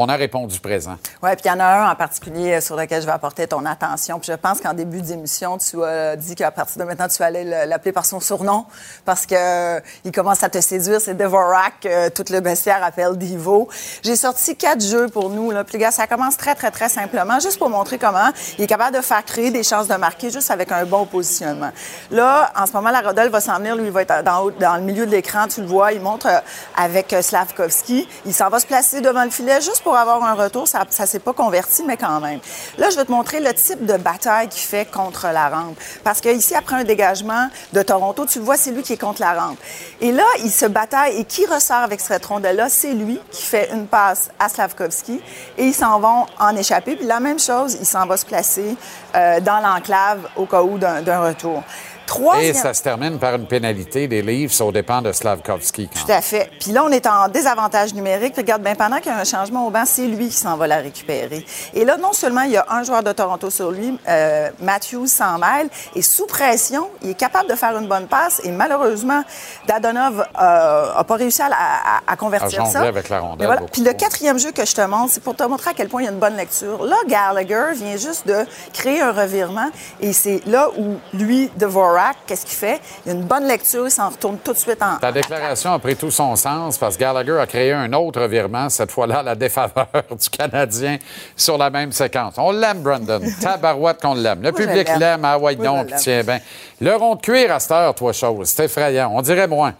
On 0.00 0.08
a 0.08 0.16
répondu 0.16 0.60
présent. 0.60 0.96
Oui, 1.22 1.30
puis 1.32 1.42
il 1.44 1.48
y 1.48 1.50
en 1.50 1.60
a 1.60 1.64
un 1.64 1.90
en 1.90 1.94
particulier 1.94 2.52
euh, 2.54 2.60
sur 2.60 2.76
lequel 2.76 3.00
je 3.02 3.06
vais 3.06 3.12
apporter 3.12 3.46
ton 3.46 3.64
attention. 3.66 4.18
Puis 4.18 4.30
je 4.32 4.36
pense 4.36 4.60
qu'en 4.60 4.74
début 4.74 5.02
d'émission, 5.02 5.58
tu 5.58 5.82
as 5.82 6.16
dit 6.16 6.34
qu'à 6.34 6.50
partir 6.50 6.78
de 6.82 6.84
maintenant, 6.84 7.08
tu 7.08 7.22
allais 7.22 7.44
le- 7.44 7.68
l'appeler 7.68 7.92
par 7.92 8.06
son 8.06 8.20
surnom 8.20 8.64
parce 9.04 9.26
que 9.26 9.34
euh, 9.34 9.80
commence 10.14 10.42
à 10.42 10.48
te 10.48 10.60
séduire. 10.60 11.00
C'est 11.00 11.14
Devorak. 11.14 11.84
euh, 11.86 12.10
tout 12.10 12.24
le 12.30 12.40
bestiaire 12.40 12.82
appelle 12.82 13.16
Divo. 13.16 13.68
J'ai 14.02 14.16
sorti 14.16 14.56
quatre 14.56 14.82
jeux 14.84 15.08
pour 15.08 15.30
nous. 15.30 15.50
Là. 15.50 15.64
Puis 15.64 15.78
gars, 15.78 15.90
ça 15.90 16.06
commence 16.06 16.36
très, 16.36 16.54
très, 16.54 16.70
très 16.70 16.88
simplement, 16.88 17.38
juste 17.40 17.58
pour 17.58 17.68
montrer 17.70 17.98
comment 17.98 18.28
il 18.58 18.64
est 18.64 18.66
capable 18.66 18.96
de 18.96 19.02
faire 19.02 19.24
créer 19.24 19.50
des 19.50 19.62
chances 19.62 19.88
de 19.88 19.94
marquer 19.96 20.30
juste 20.30 20.50
avec 20.50 20.72
un 20.72 20.84
bon 20.84 21.06
positionnement. 21.06 21.70
Là, 22.10 22.50
en 22.56 22.66
ce 22.66 22.72
moment, 22.72 22.90
la 22.90 23.00
Rodel 23.00 23.28
va 23.30 23.40
s'en 23.40 23.58
venir. 23.58 23.76
Lui, 23.76 23.86
il 23.86 23.90
va 23.92 24.02
être 24.02 24.22
dans, 24.24 24.50
dans 24.50 24.76
le 24.76 24.82
milieu 24.82 25.06
de 25.06 25.10
l'écran. 25.10 25.46
Tu 25.48 25.60
le 25.60 25.66
vois, 25.66 25.92
il 25.92 26.00
montre 26.00 26.26
euh, 26.26 26.38
avec 26.76 27.14
Slavkovski. 27.20 28.08
Il 28.26 28.34
s'en 28.34 28.48
va 28.48 28.58
se 28.60 28.66
placer 28.66 29.00
devant 29.00 29.24
le 29.24 29.30
filet 29.30 29.60
juste 29.60 29.82
pour 29.82 29.87
avoir 29.96 30.22
un 30.24 30.34
retour. 30.34 30.68
Ça 30.68 30.84
ne 30.84 31.06
s'est 31.06 31.18
pas 31.18 31.32
converti, 31.32 31.82
mais 31.86 31.96
quand 31.96 32.20
même. 32.20 32.40
Là, 32.76 32.90
je 32.90 32.96
vais 32.96 33.04
te 33.04 33.10
montrer 33.10 33.40
le 33.40 33.52
type 33.54 33.84
de 33.84 33.96
bataille 33.96 34.48
qu'il 34.48 34.62
fait 34.62 34.90
contre 34.90 35.28
la 35.32 35.48
rampe. 35.48 35.78
Parce 36.04 36.20
que 36.20 36.28
ici, 36.28 36.54
après 36.54 36.76
un 36.76 36.84
dégagement 36.84 37.48
de 37.72 37.82
Toronto, 37.82 38.26
tu 38.26 38.38
le 38.38 38.44
vois, 38.44 38.56
c'est 38.56 38.70
lui 38.70 38.82
qui 38.82 38.92
est 38.92 39.00
contre 39.00 39.20
la 39.20 39.34
rampe. 39.34 39.58
Et 40.00 40.12
là, 40.12 40.24
il 40.38 40.50
se 40.50 40.66
bataille. 40.66 41.16
Et 41.18 41.24
qui 41.24 41.46
ressort 41.46 41.78
avec 41.78 42.00
cette 42.00 42.24
rondelle-là? 42.24 42.68
C'est 42.68 42.92
lui 42.92 43.20
qui 43.30 43.42
fait 43.42 43.70
une 43.72 43.86
passe 43.86 44.30
à 44.38 44.48
Slavkovski. 44.48 45.20
Et 45.56 45.66
ils 45.66 45.74
s'en 45.74 45.98
vont 46.00 46.26
en 46.38 46.56
échapper. 46.56 46.96
Puis 46.96 47.06
la 47.06 47.20
même 47.20 47.38
chose, 47.38 47.76
il 47.80 47.86
s'en 47.86 48.06
va 48.06 48.16
se 48.16 48.26
placer 48.26 48.76
euh, 49.14 49.40
dans 49.40 49.60
l'enclave 49.60 50.28
au 50.36 50.46
cas 50.46 50.62
où 50.62 50.78
d'un 50.78 51.02
d'un 51.02 51.20
Et 52.40 52.52
ça 52.54 52.74
se 52.74 52.82
termine 52.82 53.18
par 53.18 53.34
une 53.34 53.46
pénalité 53.46 54.08
des 54.08 54.22
Leafs 54.22 54.60
aux 54.60 54.72
dépens 54.72 55.02
de 55.02 55.12
Slavkovski. 55.12 55.88
Tout 55.88 56.10
à 56.12 56.20
fait. 56.20 56.50
Puis 56.60 56.72
là, 56.72 56.82
on 56.84 56.88
est 56.90 57.06
en 57.06 57.28
désavantage 57.28 57.94
numérique. 57.94 58.34
Regarde, 58.36 58.62
bien, 58.62 58.74
pendant 58.74 58.96
qu'il 58.98 59.12
y 59.12 59.14
a 59.14 59.18
un 59.18 59.24
changement 59.24 59.66
au 59.66 59.70
banc, 59.70 59.84
c'est 59.86 60.06
lui 60.06 60.28
qui 60.28 60.36
s'en 60.36 60.56
va 60.56 60.66
la 60.66 60.76
récupérer. 60.78 61.44
Et 61.74 61.84
là, 61.84 61.96
non 61.96 62.12
seulement 62.12 62.42
il 62.42 62.52
y 62.52 62.56
a 62.56 62.66
un 62.70 62.82
joueur 62.82 63.02
de 63.02 63.12
Toronto 63.12 63.50
sur 63.50 63.70
lui, 63.70 63.98
euh, 64.08 64.50
Matthews 64.60 65.06
s'en 65.06 65.38
mêle, 65.38 65.68
et 65.94 66.02
sous 66.02 66.26
pression, 66.26 66.88
il 67.02 67.10
est 67.10 67.14
capable 67.14 67.48
de 67.48 67.54
faire 67.54 67.76
une 67.78 67.88
bonne 67.88 68.06
passe. 68.06 68.40
Et 68.44 68.50
malheureusement, 68.50 69.22
Dadonov 69.66 70.24
n'a 70.38 71.04
pas 71.06 71.14
réussi 71.16 71.42
à, 71.42 71.46
à- 71.52 72.00
à 72.06 72.16
convertir 72.16 72.62
À 72.62 72.66
ça. 72.66 72.80
avec 72.82 73.08
la 73.08 73.20
rondelle 73.20 73.46
voilà. 73.46 73.62
Puis 73.72 73.82
le 73.82 73.92
quatrième 73.92 74.38
jeu 74.38 74.52
que 74.52 74.64
je 74.64 74.74
te 74.74 74.80
montre, 74.82 75.12
c'est 75.12 75.22
pour 75.22 75.36
te 75.36 75.42
montrer 75.42 75.70
à 75.70 75.74
quel 75.74 75.88
point 75.88 76.02
il 76.02 76.04
y 76.06 76.08
a 76.08 76.12
une 76.12 76.18
bonne 76.18 76.36
lecture. 76.36 76.84
Là, 76.84 76.96
Gallagher 77.06 77.72
vient 77.74 77.96
juste 77.96 78.26
de 78.26 78.44
créer 78.72 79.00
un 79.00 79.12
revirement. 79.12 79.68
Et 80.00 80.12
c'est 80.12 80.40
là 80.46 80.68
où 80.78 80.96
lui, 81.12 81.50
Qu'est-ce 82.26 82.46
qu'il 82.46 82.56
fait? 82.56 82.80
Il 83.04 83.12
a 83.12 83.14
une 83.14 83.24
bonne 83.24 83.46
lecture, 83.46 83.86
il 83.86 83.90
s'en 83.90 84.08
retourne 84.08 84.38
tout 84.38 84.52
de 84.52 84.58
suite 84.58 84.82
en, 84.82 84.98
Ta 84.98 85.12
déclaration 85.12 85.72
a 85.72 85.78
pris 85.78 85.96
tout 85.96 86.10
son 86.10 86.36
sens 86.36 86.78
parce 86.78 86.96
que 86.96 87.00
Gallagher 87.00 87.38
a 87.38 87.46
créé 87.46 87.72
un 87.72 87.92
autre 87.92 88.26
virement, 88.26 88.68
cette 88.68 88.90
fois-là 88.90 89.18
à 89.18 89.22
la 89.22 89.34
défaveur 89.34 89.88
du 90.10 90.30
Canadien 90.30 90.98
sur 91.36 91.58
la 91.58 91.70
même 91.70 91.92
séquence. 91.92 92.34
On 92.36 92.52
l'aime, 92.52 92.80
Brandon. 92.82 93.20
Tabarouette 93.40 94.00
qu'on 94.00 94.14
l'aime. 94.14 94.42
Le 94.42 94.52
public 94.52 94.88
l'aime. 94.98 95.24
Ah, 95.24 95.38
ouais, 95.38 95.56
je 95.58 95.64
donc, 95.64 95.88
tiens 95.96 96.22
bien. 96.22 96.40
Le 96.80 96.94
rond 96.94 97.16
de 97.16 97.20
cuir 97.20 97.52
à 97.52 97.60
cette 97.60 97.72
heure, 97.72 97.94
toi, 97.94 98.12
chose. 98.12 98.48
C'est 98.48 98.64
effrayant. 98.64 99.10
On 99.14 99.22
dirait 99.22 99.48
moins. 99.48 99.74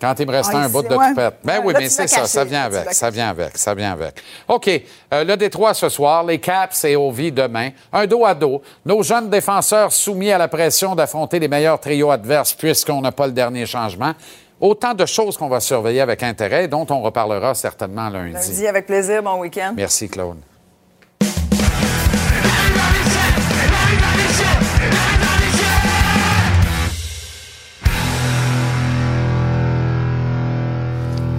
Quand 0.00 0.14
il 0.20 0.26
me 0.26 0.32
restait 0.32 0.56
Ah, 0.56 0.64
un 0.64 0.68
bout 0.68 0.82
de 0.82 0.94
ouais. 0.94 1.08
toupette. 1.08 1.34
Ben 1.42 1.58
Ouais, 1.58 1.62
oui, 1.66 1.72
là, 1.72 1.78
mais 1.80 1.88
c'est 1.88 2.06
ça. 2.06 2.16
caché. 2.16 2.28
Ça 2.28 2.44
vient 2.44 2.62
avec. 2.64 2.92
Ça 2.92 3.10
vient 3.10 3.28
avec. 3.30 3.56
Ça 3.56 3.74
vient 3.74 3.92
avec. 3.92 4.22
OK. 4.46 4.68
Euh, 5.14 5.24
le 5.24 5.36
Détroit 5.36 5.72
ce 5.74 5.88
soir. 5.88 6.22
Les 6.24 6.38
Caps 6.38 6.84
et 6.84 6.96
Ovi 6.96 7.32
demain. 7.32 7.70
Un 7.92 8.06
dos 8.06 8.24
à 8.26 8.34
dos. 8.34 8.60
Nos 8.84 9.02
jeunes 9.02 9.30
défenseurs 9.30 9.92
soumis 9.92 10.30
à 10.32 10.38
la 10.38 10.48
pression 10.48 10.94
d'affronter 10.94 11.38
les 11.38 11.48
meilleurs 11.48 11.80
trios 11.80 12.10
adverses 12.10 12.52
puisqu'on 12.52 13.00
n'a 13.00 13.12
pas 13.12 13.26
le 13.26 13.32
dernier 13.32 13.64
changement. 13.66 14.12
Autant 14.60 14.94
de 14.94 15.04
choses 15.06 15.36
qu'on 15.36 15.48
va 15.48 15.60
surveiller 15.60 16.00
avec 16.00 16.22
intérêt 16.22 16.64
et 16.64 16.68
dont 16.68 16.86
on 16.90 17.00
reparlera 17.02 17.54
certainement 17.54 18.08
lundi. 18.08 18.32
Lundi, 18.32 18.66
avec 18.66 18.86
plaisir, 18.86 19.22
bon 19.22 19.38
week-end. 19.40 19.74
Merci, 19.76 20.08
Claude. 20.08 20.38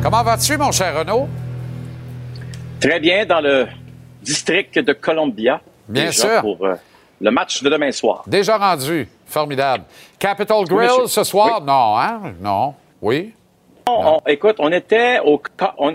Comment 0.10 0.24
vas-tu, 0.24 0.56
mon 0.56 0.72
cher 0.72 0.98
Renaud? 1.00 1.28
Très 2.80 2.98
bien 2.98 3.26
dans 3.26 3.42
le 3.42 3.68
district 4.22 4.80
de 4.80 4.94
Columbia. 4.94 5.60
Bien 5.86 6.06
déjà, 6.06 6.22
sûr. 6.36 6.42
Pour 6.44 6.66
euh, 6.66 6.76
le 7.20 7.30
match 7.30 7.62
de 7.62 7.70
demain 7.70 7.92
soir. 7.92 8.24
Déjà 8.26 8.58
rendu. 8.58 9.06
Formidable. 9.26 9.84
Capitol 10.18 10.66
Grill 10.66 11.08
ce 11.10 11.26
soir? 11.26 11.60
Non, 11.62 11.98
hein? 11.98 12.22
Non. 12.40 12.74
Oui? 13.02 13.34
On- 13.90 14.14
on- 14.16 14.22
écoute, 14.28 14.56
on 14.60 14.72
était 14.72 15.20
au. 15.26 15.42
Ca- 15.60 15.76
On, 15.78 15.92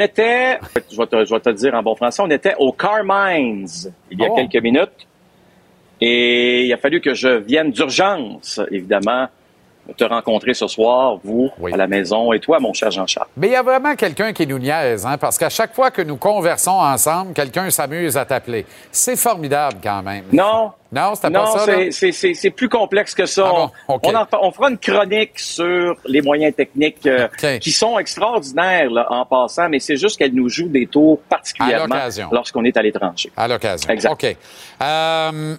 était. 0.00 0.58
Je 0.90 0.96
vais, 0.96 1.06
te, 1.06 1.24
je 1.24 1.32
vais 1.32 1.38
te 1.40 1.48
le 1.50 1.54
dire 1.54 1.74
en 1.74 1.82
bon 1.84 1.94
français. 1.94 2.20
On 2.20 2.30
était 2.30 2.56
au 2.58 2.72
Carmines 2.72 3.68
il 4.10 4.18
y 4.20 4.24
a 4.24 4.28
Oh. 4.28 4.34
quelques 4.34 4.60
minutes. 4.60 5.06
Et 6.00 6.64
il 6.66 6.72
a 6.72 6.76
fallu 6.78 7.00
que 7.00 7.14
je 7.14 7.28
vienne 7.28 7.70
d'urgence, 7.70 8.60
évidemment, 8.72 9.28
te 9.96 10.04
rencontrer 10.04 10.54
ce 10.54 10.66
soir, 10.66 11.18
vous, 11.24 11.50
à 11.72 11.76
la 11.76 11.86
maison, 11.86 12.32
et 12.32 12.40
toi, 12.40 12.60
mon 12.60 12.72
cher 12.72 12.90
Jean-Charles. 12.90 13.28
Mais 13.36 13.48
il 13.48 13.52
y 13.52 13.56
a 13.56 13.62
vraiment 13.62 13.94
quelqu'un 13.96 14.32
qui 14.32 14.46
nous 14.46 14.58
niaise, 14.58 15.06
hein? 15.06 15.16
Parce 15.18 15.38
qu'à 15.38 15.48
chaque 15.48 15.74
fois 15.74 15.90
que 15.90 16.02
nous 16.02 16.16
conversons 16.16 16.70
ensemble, 16.72 17.32
quelqu'un 17.32 17.70
s'amuse 17.70 18.16
à 18.16 18.24
t'appeler. 18.24 18.66
C'est 18.92 19.16
formidable 19.16 19.78
quand 19.82 20.02
même. 20.02 20.24
Non. 20.32 20.72
Non, 20.90 21.14
c'était 21.14 21.28
Non, 21.30 21.44
pas 21.44 21.58
ça, 21.58 21.66
là? 21.76 21.90
c'est- 21.90 22.50
plus 22.50 22.68
complexe 22.70 23.14
que 23.14 23.26
ça. 23.26 23.44
Ah 23.46 23.50
bon? 23.52 23.70
On- 23.88 23.94
OK. 23.96 24.00
on, 24.04 24.14
en- 24.14 24.26
on 24.40 24.50
fera 24.52 24.70
une 24.70 24.78
chronique 24.78 25.38
sur 25.38 25.96
les 26.06 26.22
moyens 26.22 26.54
techniques 26.54 27.06
euh, 27.06 27.28
qui 27.60 27.72
sont 27.72 27.98
extraordinaires 27.98 28.88
là, 28.90 29.06
en 29.10 29.26
passant, 29.26 29.68
mais 29.68 29.80
c'est 29.80 29.96
juste 29.98 30.16
qu'elle 30.18 30.32
nous 30.34 30.48
joue 30.48 30.68
des 30.68 30.86
tours 30.86 31.20
À 31.26 31.28
particulièrement 31.36 31.94
l'occasion. 31.94 32.28
lorsqu'on 32.32 32.64
est 32.64 32.74
à 32.78 32.82
l'étranger. 32.82 33.30
À 33.36 33.46
l'occasion. 33.48 33.90
Exact. 33.92 34.12
OK. 34.12 34.36
Euh, 34.82 35.56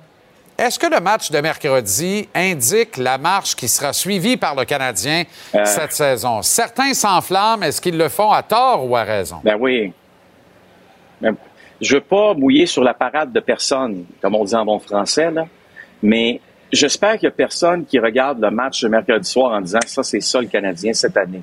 Est-ce 0.59 0.77
que 0.77 0.87
le 0.93 0.99
match 0.99 1.31
de 1.31 1.39
mercredi 1.39 2.27
indique 2.35 2.97
la 2.97 3.17
marche 3.17 3.55
qui 3.55 3.69
sera 3.69 3.93
suivie 3.93 4.35
par 4.35 4.55
le 4.55 4.65
Canadien 4.65 5.23
Euh. 5.55 5.63
cette 5.63 5.93
saison? 5.93 6.41
Certains 6.41 6.93
s'enflamment. 6.93 7.63
Est-ce 7.63 7.79
qu'ils 7.79 7.97
le 7.97 8.09
font 8.09 8.29
à 8.31 8.43
tort 8.43 8.85
ou 8.85 8.95
à 8.97 9.03
raison? 9.03 9.37
Ben 9.43 9.55
oui. 9.57 9.93
Ben, 11.21 11.35
je 11.79 11.95
veux 11.95 12.01
pas 12.01 12.33
mouiller 12.33 12.65
sur 12.65 12.83
la 12.83 12.93
parade 12.93 13.31
de 13.31 13.39
personne, 13.39 14.03
comme 14.21 14.35
on 14.35 14.43
dit 14.43 14.53
en 14.55 14.65
bon 14.65 14.79
français, 14.79 15.31
là, 15.31 15.45
mais 16.03 16.41
j'espère 16.73 17.13
qu'il 17.13 17.23
y 17.23 17.27
a 17.27 17.31
personne 17.31 17.85
qui 17.85 17.97
regarde 17.97 18.41
le 18.41 18.51
match 18.51 18.81
de 18.83 18.89
mercredi 18.89 19.29
soir 19.29 19.53
en 19.53 19.61
disant 19.61 19.79
ça, 19.85 20.03
c'est 20.03 20.19
ça 20.19 20.41
le 20.41 20.47
Canadien 20.47 20.91
cette 20.93 21.15
année. 21.15 21.41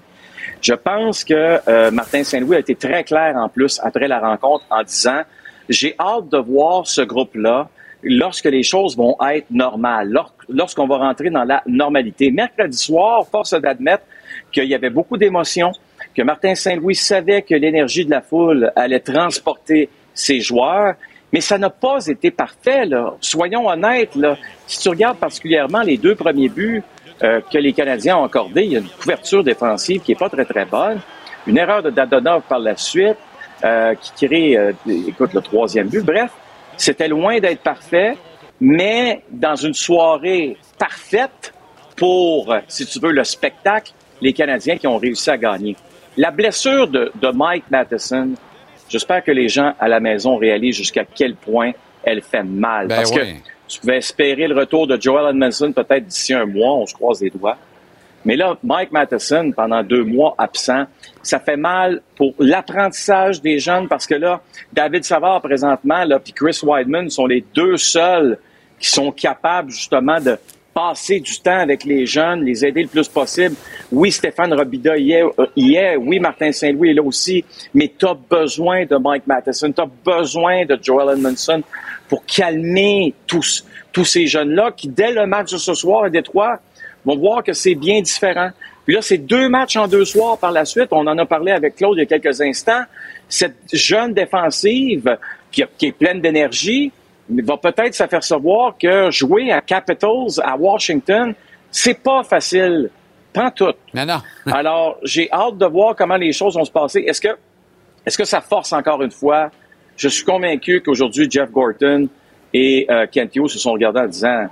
Je 0.60 0.74
pense 0.74 1.24
que 1.24 1.58
euh, 1.68 1.90
Martin 1.90 2.22
Saint-Louis 2.22 2.56
a 2.56 2.58
été 2.60 2.74
très 2.74 3.02
clair 3.02 3.34
en 3.36 3.48
plus 3.48 3.80
après 3.82 4.08
la 4.08 4.18
rencontre 4.20 4.64
en 4.68 4.82
disant 4.82 5.22
j'ai 5.70 5.94
hâte 5.98 6.28
de 6.28 6.38
voir 6.38 6.86
ce 6.86 7.00
groupe-là 7.00 7.68
lorsque 8.08 8.46
les 8.46 8.62
choses 8.62 8.96
vont 8.96 9.16
être 9.32 9.50
normales, 9.50 10.08
lor- 10.08 10.32
lorsqu'on 10.48 10.86
va 10.86 10.96
rentrer 10.98 11.30
dans 11.30 11.44
la 11.44 11.62
normalité. 11.66 12.30
Mercredi 12.30 12.76
soir, 12.76 13.26
force 13.30 13.52
d'admettre 13.60 14.04
qu'il 14.52 14.64
y 14.64 14.74
avait 14.74 14.90
beaucoup 14.90 15.16
d'émotions, 15.16 15.72
que 16.14 16.22
Martin 16.22 16.54
Saint-Louis 16.54 16.94
savait 16.94 17.42
que 17.42 17.54
l'énergie 17.54 18.04
de 18.04 18.10
la 18.10 18.22
foule 18.22 18.72
allait 18.76 19.00
transporter 19.00 19.88
ses 20.14 20.40
joueurs, 20.40 20.94
mais 21.32 21.40
ça 21.40 21.58
n'a 21.58 21.68
pas 21.68 22.06
été 22.06 22.30
parfait. 22.30 22.86
Là. 22.86 23.14
Soyons 23.20 23.66
honnêtes. 23.68 24.14
Là. 24.14 24.36
Si 24.66 24.80
tu 24.80 24.88
regardes 24.88 25.18
particulièrement 25.18 25.82
les 25.82 25.98
deux 25.98 26.14
premiers 26.14 26.48
buts 26.48 26.82
euh, 27.22 27.40
que 27.52 27.58
les 27.58 27.72
Canadiens 27.72 28.16
ont 28.18 28.24
accordés, 28.24 28.64
il 28.64 28.72
y 28.72 28.76
a 28.76 28.78
une 28.78 28.88
couverture 28.88 29.42
défensive 29.42 30.00
qui 30.00 30.12
est 30.12 30.18
pas 30.18 30.30
très, 30.30 30.44
très 30.44 30.64
bonne. 30.64 31.00
Une 31.46 31.58
erreur 31.58 31.82
de 31.82 31.90
Dadonov 31.90 32.42
par 32.48 32.60
la 32.60 32.76
suite 32.76 33.16
euh, 33.64 33.94
qui 33.94 34.26
crée, 34.26 34.56
euh, 34.56 34.72
écoute, 35.08 35.34
le 35.34 35.40
troisième 35.40 35.88
but. 35.88 36.04
Bref, 36.04 36.30
c'était 36.76 37.08
loin 37.08 37.38
d'être 37.38 37.62
parfait, 37.62 38.16
mais 38.60 39.22
dans 39.30 39.56
une 39.56 39.74
soirée 39.74 40.56
parfaite 40.78 41.52
pour, 41.96 42.54
si 42.68 42.86
tu 42.86 42.98
veux, 42.98 43.12
le 43.12 43.24
spectacle, 43.24 43.92
les 44.20 44.32
Canadiens 44.32 44.76
qui 44.76 44.86
ont 44.86 44.98
réussi 44.98 45.30
à 45.30 45.36
gagner. 45.36 45.76
La 46.16 46.30
blessure 46.30 46.88
de, 46.88 47.12
de 47.14 47.28
Mike 47.28 47.64
Matheson, 47.70 48.30
j'espère 48.88 49.22
que 49.22 49.30
les 49.30 49.48
gens 49.48 49.74
à 49.78 49.88
la 49.88 50.00
maison 50.00 50.36
réalisent 50.36 50.76
jusqu'à 50.76 51.04
quel 51.04 51.34
point 51.34 51.72
elle 52.02 52.22
fait 52.22 52.42
mal. 52.42 52.88
Ben 52.88 52.96
parce 52.96 53.10
oui. 53.10 53.18
que 53.18 53.50
tu 53.68 53.80
pouvais 53.80 53.98
espérer 53.98 54.46
le 54.46 54.56
retour 54.56 54.86
de 54.86 55.00
Joel 55.00 55.30
Edmondson 55.30 55.72
peut-être 55.72 56.06
d'ici 56.06 56.32
un 56.32 56.46
mois, 56.46 56.74
on 56.74 56.86
se 56.86 56.94
croise 56.94 57.20
les 57.20 57.30
doigts. 57.30 57.58
Mais 58.26 58.34
là, 58.34 58.58
Mike 58.64 58.90
Matheson, 58.90 59.52
pendant 59.52 59.84
deux 59.84 60.02
mois 60.02 60.34
absent, 60.36 60.84
ça 61.22 61.38
fait 61.38 61.56
mal 61.56 62.02
pour 62.16 62.34
l'apprentissage 62.40 63.40
des 63.40 63.60
jeunes 63.60 63.86
parce 63.86 64.04
que 64.04 64.16
là, 64.16 64.42
David 64.72 65.04
Savard 65.04 65.40
présentement, 65.40 66.04
là, 66.04 66.18
puis 66.18 66.32
Chris 66.32 66.58
Weidman 66.60 67.08
sont 67.08 67.26
les 67.26 67.44
deux 67.54 67.76
seuls 67.76 68.36
qui 68.80 68.88
sont 68.88 69.12
capables 69.12 69.70
justement 69.70 70.20
de 70.20 70.36
passer 70.74 71.20
du 71.20 71.38
temps 71.38 71.60
avec 71.60 71.84
les 71.84 72.04
jeunes, 72.04 72.44
les 72.44 72.66
aider 72.66 72.82
le 72.82 72.88
plus 72.88 73.06
possible. 73.06 73.54
Oui, 73.92 74.10
Stéphane 74.10 74.52
Robida 74.52 74.98
y 74.98 75.12
est, 75.12 75.22
euh, 75.22 75.96
oui, 75.96 76.18
Martin 76.18 76.50
Saint-Louis 76.50 76.90
est 76.90 76.94
là 76.94 77.02
aussi, 77.04 77.44
mais 77.74 77.92
tu 77.96 78.06
as 78.06 78.14
besoin 78.14 78.86
de 78.86 78.96
Mike 78.96 79.28
Matheson, 79.28 79.70
tu 79.70 79.80
as 79.80 79.88
besoin 80.04 80.66
de 80.66 80.76
Joel 80.82 81.16
Edmondson 81.16 81.62
pour 82.08 82.26
calmer 82.26 83.14
tous, 83.28 83.64
tous 83.92 84.04
ces 84.04 84.26
jeunes-là 84.26 84.72
qui, 84.76 84.88
dès 84.88 85.12
le 85.12 85.26
match 85.26 85.52
de 85.52 85.58
ce 85.58 85.74
soir 85.74 86.04
à 86.04 86.10
Détroit, 86.10 86.58
vont 87.06 87.16
voir 87.16 87.42
que 87.42 87.52
c'est 87.52 87.74
bien 87.74 88.02
différent. 88.02 88.50
Puis 88.84 88.94
là, 88.94 89.02
c'est 89.02 89.18
deux 89.18 89.48
matchs 89.48 89.76
en 89.76 89.88
deux 89.88 90.04
soirs 90.04 90.38
par 90.38 90.52
la 90.52 90.64
suite. 90.64 90.88
On 90.90 91.06
en 91.06 91.16
a 91.16 91.24
parlé 91.24 91.52
avec 91.52 91.76
Claude 91.76 91.96
il 91.96 92.00
y 92.00 92.02
a 92.02 92.06
quelques 92.06 92.40
instants. 92.40 92.82
Cette 93.28 93.56
jeune 93.72 94.12
défensive 94.12 95.16
qui, 95.50 95.62
est 95.62 95.92
pleine 95.92 96.20
d'énergie 96.20 96.92
va 97.28 97.56
peut-être 97.56 97.94
s'apercevoir 97.94 98.76
que 98.78 99.10
jouer 99.10 99.50
à 99.50 99.60
Capitals, 99.60 100.40
à 100.42 100.56
Washington, 100.56 101.34
c'est 101.70 102.00
pas 102.00 102.22
facile. 102.22 102.90
Pas 103.32 103.50
tout. 103.50 103.72
Non, 103.92 104.06
non. 104.06 104.22
Alors, 104.52 104.98
j'ai 105.02 105.30
hâte 105.32 105.58
de 105.58 105.66
voir 105.66 105.96
comment 105.96 106.16
les 106.16 106.32
choses 106.32 106.54
vont 106.54 106.64
se 106.64 106.70
passer. 106.70 107.00
Est-ce 107.06 107.20
que, 107.20 107.36
est-ce 108.04 108.16
que 108.16 108.24
ça 108.24 108.40
force 108.40 108.72
encore 108.72 109.02
une 109.02 109.10
fois? 109.10 109.50
Je 109.96 110.08
suis 110.08 110.24
convaincu 110.24 110.80
qu'aujourd'hui, 110.80 111.28
Jeff 111.30 111.50
Gorton 111.50 112.08
et 112.52 112.86
euh, 112.88 113.06
Kent 113.10 113.34
Hughes 113.34 113.48
se 113.48 113.58
sont 113.58 113.72
regardés 113.72 114.00
en 114.00 114.06
disant, 114.06 114.46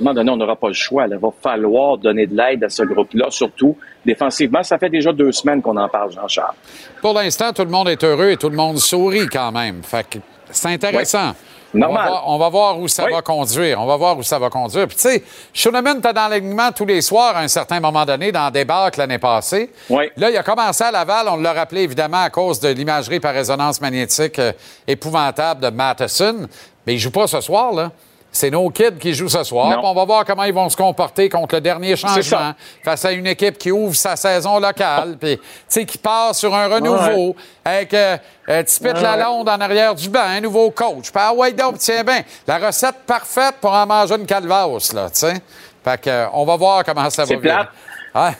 un 0.00 0.04
moment 0.04 0.14
donné, 0.14 0.30
on 0.30 0.36
n'aura 0.36 0.56
pas 0.56 0.68
le 0.68 0.74
choix. 0.74 1.06
Il 1.08 1.16
va 1.16 1.28
falloir 1.42 1.98
donner 1.98 2.26
de 2.26 2.36
l'aide 2.36 2.64
à 2.64 2.68
ce 2.68 2.82
groupe-là, 2.82 3.26
surtout 3.30 3.76
défensivement. 4.04 4.62
Ça 4.62 4.78
fait 4.78 4.90
déjà 4.90 5.12
deux 5.12 5.32
semaines 5.32 5.62
qu'on 5.62 5.76
en 5.76 5.88
parle, 5.88 6.12
Jean-Charles. 6.12 6.54
Pour 7.00 7.14
l'instant, 7.14 7.52
tout 7.52 7.62
le 7.62 7.70
monde 7.70 7.88
est 7.88 8.02
heureux 8.02 8.30
et 8.30 8.36
tout 8.36 8.48
le 8.50 8.56
monde 8.56 8.78
sourit 8.78 9.26
quand 9.28 9.52
même. 9.52 9.82
Fait 9.82 10.08
que 10.08 10.18
c'est 10.50 10.68
intéressant. 10.68 11.32
Normal. 11.74 12.02
On 12.02 12.04
va, 12.04 12.10
voir- 12.10 12.28
on 12.28 12.38
va 12.38 12.48
voir 12.50 12.80
où 12.80 12.88
ça 12.88 13.06
va 13.08 13.22
conduire. 13.22 13.80
On 13.80 13.86
va 13.86 13.96
voir 13.96 14.18
où 14.18 14.22
ça 14.22 14.38
va 14.38 14.50
conduire. 14.50 14.86
Puis, 14.88 14.96
tu 14.96 15.02
sais, 15.08 15.24
Schoenemann 15.54 16.00
était 16.00 16.12
dans 16.12 16.28
l'alignement 16.28 16.70
tous 16.70 16.84
les 16.84 17.00
soirs 17.00 17.34
à 17.34 17.40
un 17.40 17.48
certain 17.48 17.80
moment 17.80 18.04
donné, 18.04 18.30
dans 18.30 18.50
des 18.50 18.66
barques 18.66 18.98
l'année 18.98 19.16
passée. 19.18 19.70
Là, 20.18 20.28
il 20.30 20.36
a 20.36 20.42
commencé 20.42 20.84
à 20.84 20.90
Laval. 20.90 21.28
On 21.30 21.36
l'a 21.36 21.54
rappelé, 21.54 21.80
évidemment, 21.84 22.22
à 22.24 22.28
cause 22.28 22.60
de 22.60 22.68
l'imagerie 22.68 23.20
par 23.20 23.32
résonance 23.32 23.80
magnétique 23.80 24.38
euh, 24.38 24.52
épouvantable 24.86 25.62
de 25.62 25.70
Matheson. 25.70 26.46
Mais 26.86 26.92
il 26.92 26.98
joue 26.98 27.10
pas 27.10 27.26
ce 27.26 27.40
soir, 27.40 27.72
là. 27.72 27.90
C'est 28.34 28.48
nos 28.48 28.70
kids 28.70 28.96
qui 28.98 29.12
jouent 29.12 29.28
ce 29.28 29.44
soir. 29.44 29.78
On 29.84 29.92
va 29.92 30.04
voir 30.06 30.24
comment 30.24 30.44
ils 30.44 30.54
vont 30.54 30.68
se 30.70 30.76
comporter 30.76 31.28
contre 31.28 31.56
le 31.56 31.60
dernier 31.60 31.94
changement 31.96 32.54
face 32.82 33.04
à 33.04 33.12
une 33.12 33.26
équipe 33.26 33.58
qui 33.58 33.70
ouvre 33.70 33.94
sa 33.94 34.16
saison 34.16 34.58
locale, 34.58 35.18
puis 35.20 35.38
qui 35.86 35.98
part 35.98 36.34
sur 36.34 36.54
un 36.54 36.66
renouveau 36.66 37.36
avec 37.62 37.92
euh, 37.92 38.16
euh, 38.48 38.62
Tipit 38.62 38.88
Ouais. 38.88 39.00
Lalonde 39.02 39.48
en 39.48 39.60
arrière 39.60 39.94
du 39.94 40.08
banc, 40.08 40.22
un 40.22 40.40
nouveau 40.40 40.70
coach. 40.70 41.10
Puis 41.10 41.12
ah 41.14 41.34
ouais 41.34 41.52
donc 41.52 41.76
tiens 41.78 42.02
bien, 42.04 42.22
la 42.46 42.58
recette 42.58 43.00
parfaite 43.06 43.56
pour 43.60 43.72
en 43.72 43.86
manger 43.86 44.14
une 44.14 44.26
calvasse 44.26 44.92
là, 44.94 45.10
tu 45.10 45.18
sais. 45.20 45.34
Fait 45.84 46.00
que 46.00 46.08
euh, 46.08 46.26
on 46.32 46.44
va 46.46 46.56
voir 46.56 46.84
comment 46.84 47.10
ça 47.10 47.22
va. 47.22 47.28
C'est 47.28 47.36
plate. 47.36 47.68
Ouais. 48.14 48.30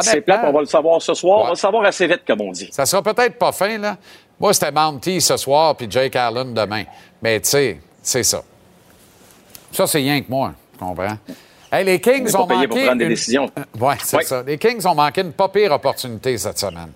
C'est 0.00 0.20
plate, 0.22 0.40
on 0.44 0.52
va 0.52 0.60
le 0.60 0.66
savoir 0.66 1.00
ce 1.00 1.14
soir. 1.14 1.40
On 1.40 1.44
va 1.44 1.50
le 1.50 1.54
savoir 1.56 1.84
assez 1.84 2.06
vite, 2.08 2.22
comme 2.26 2.40
on 2.40 2.50
dit. 2.50 2.68
ça 2.72 2.86
sera 2.86 3.02
peut-être 3.02 3.38
pas 3.38 3.52
fin 3.52 3.78
là. 3.78 3.96
Moi 4.40 4.52
c'était 4.52 4.72
Mounty 4.72 5.20
ce 5.20 5.36
soir 5.36 5.76
puis 5.76 5.86
Jake 5.88 6.16
Allen 6.16 6.52
demain. 6.52 6.84
Mais 7.22 7.38
tu 7.40 7.50
sais, 7.50 7.80
c'est 8.02 8.24
ça. 8.24 8.42
Ça 9.72 9.86
c'est 9.86 9.98
rien 9.98 10.20
que 10.20 10.30
moi, 10.30 10.54
tu 10.72 10.78
comprends? 10.78 11.16
Hey, 11.70 11.84
les 11.86 12.00
Kings 12.00 12.34
ont 12.36 12.46
manqué 12.46 12.68
pour 12.68 12.78
prendre 12.78 12.96
des 12.98 13.04
une- 13.04 13.08
décisions. 13.10 13.50
Oui, 13.80 13.94
c'est 14.02 14.16
Ouais. 14.18 14.22
ça. 14.24 14.42
Les 14.46 14.58
Kings 14.58 14.86
ont 14.86 14.94
manqué 14.94 15.22
une 15.22 15.32
pas 15.32 15.48
pire 15.48 15.72
opportunité 15.72 16.36
cette 16.36 16.58
semaine. 16.58 16.92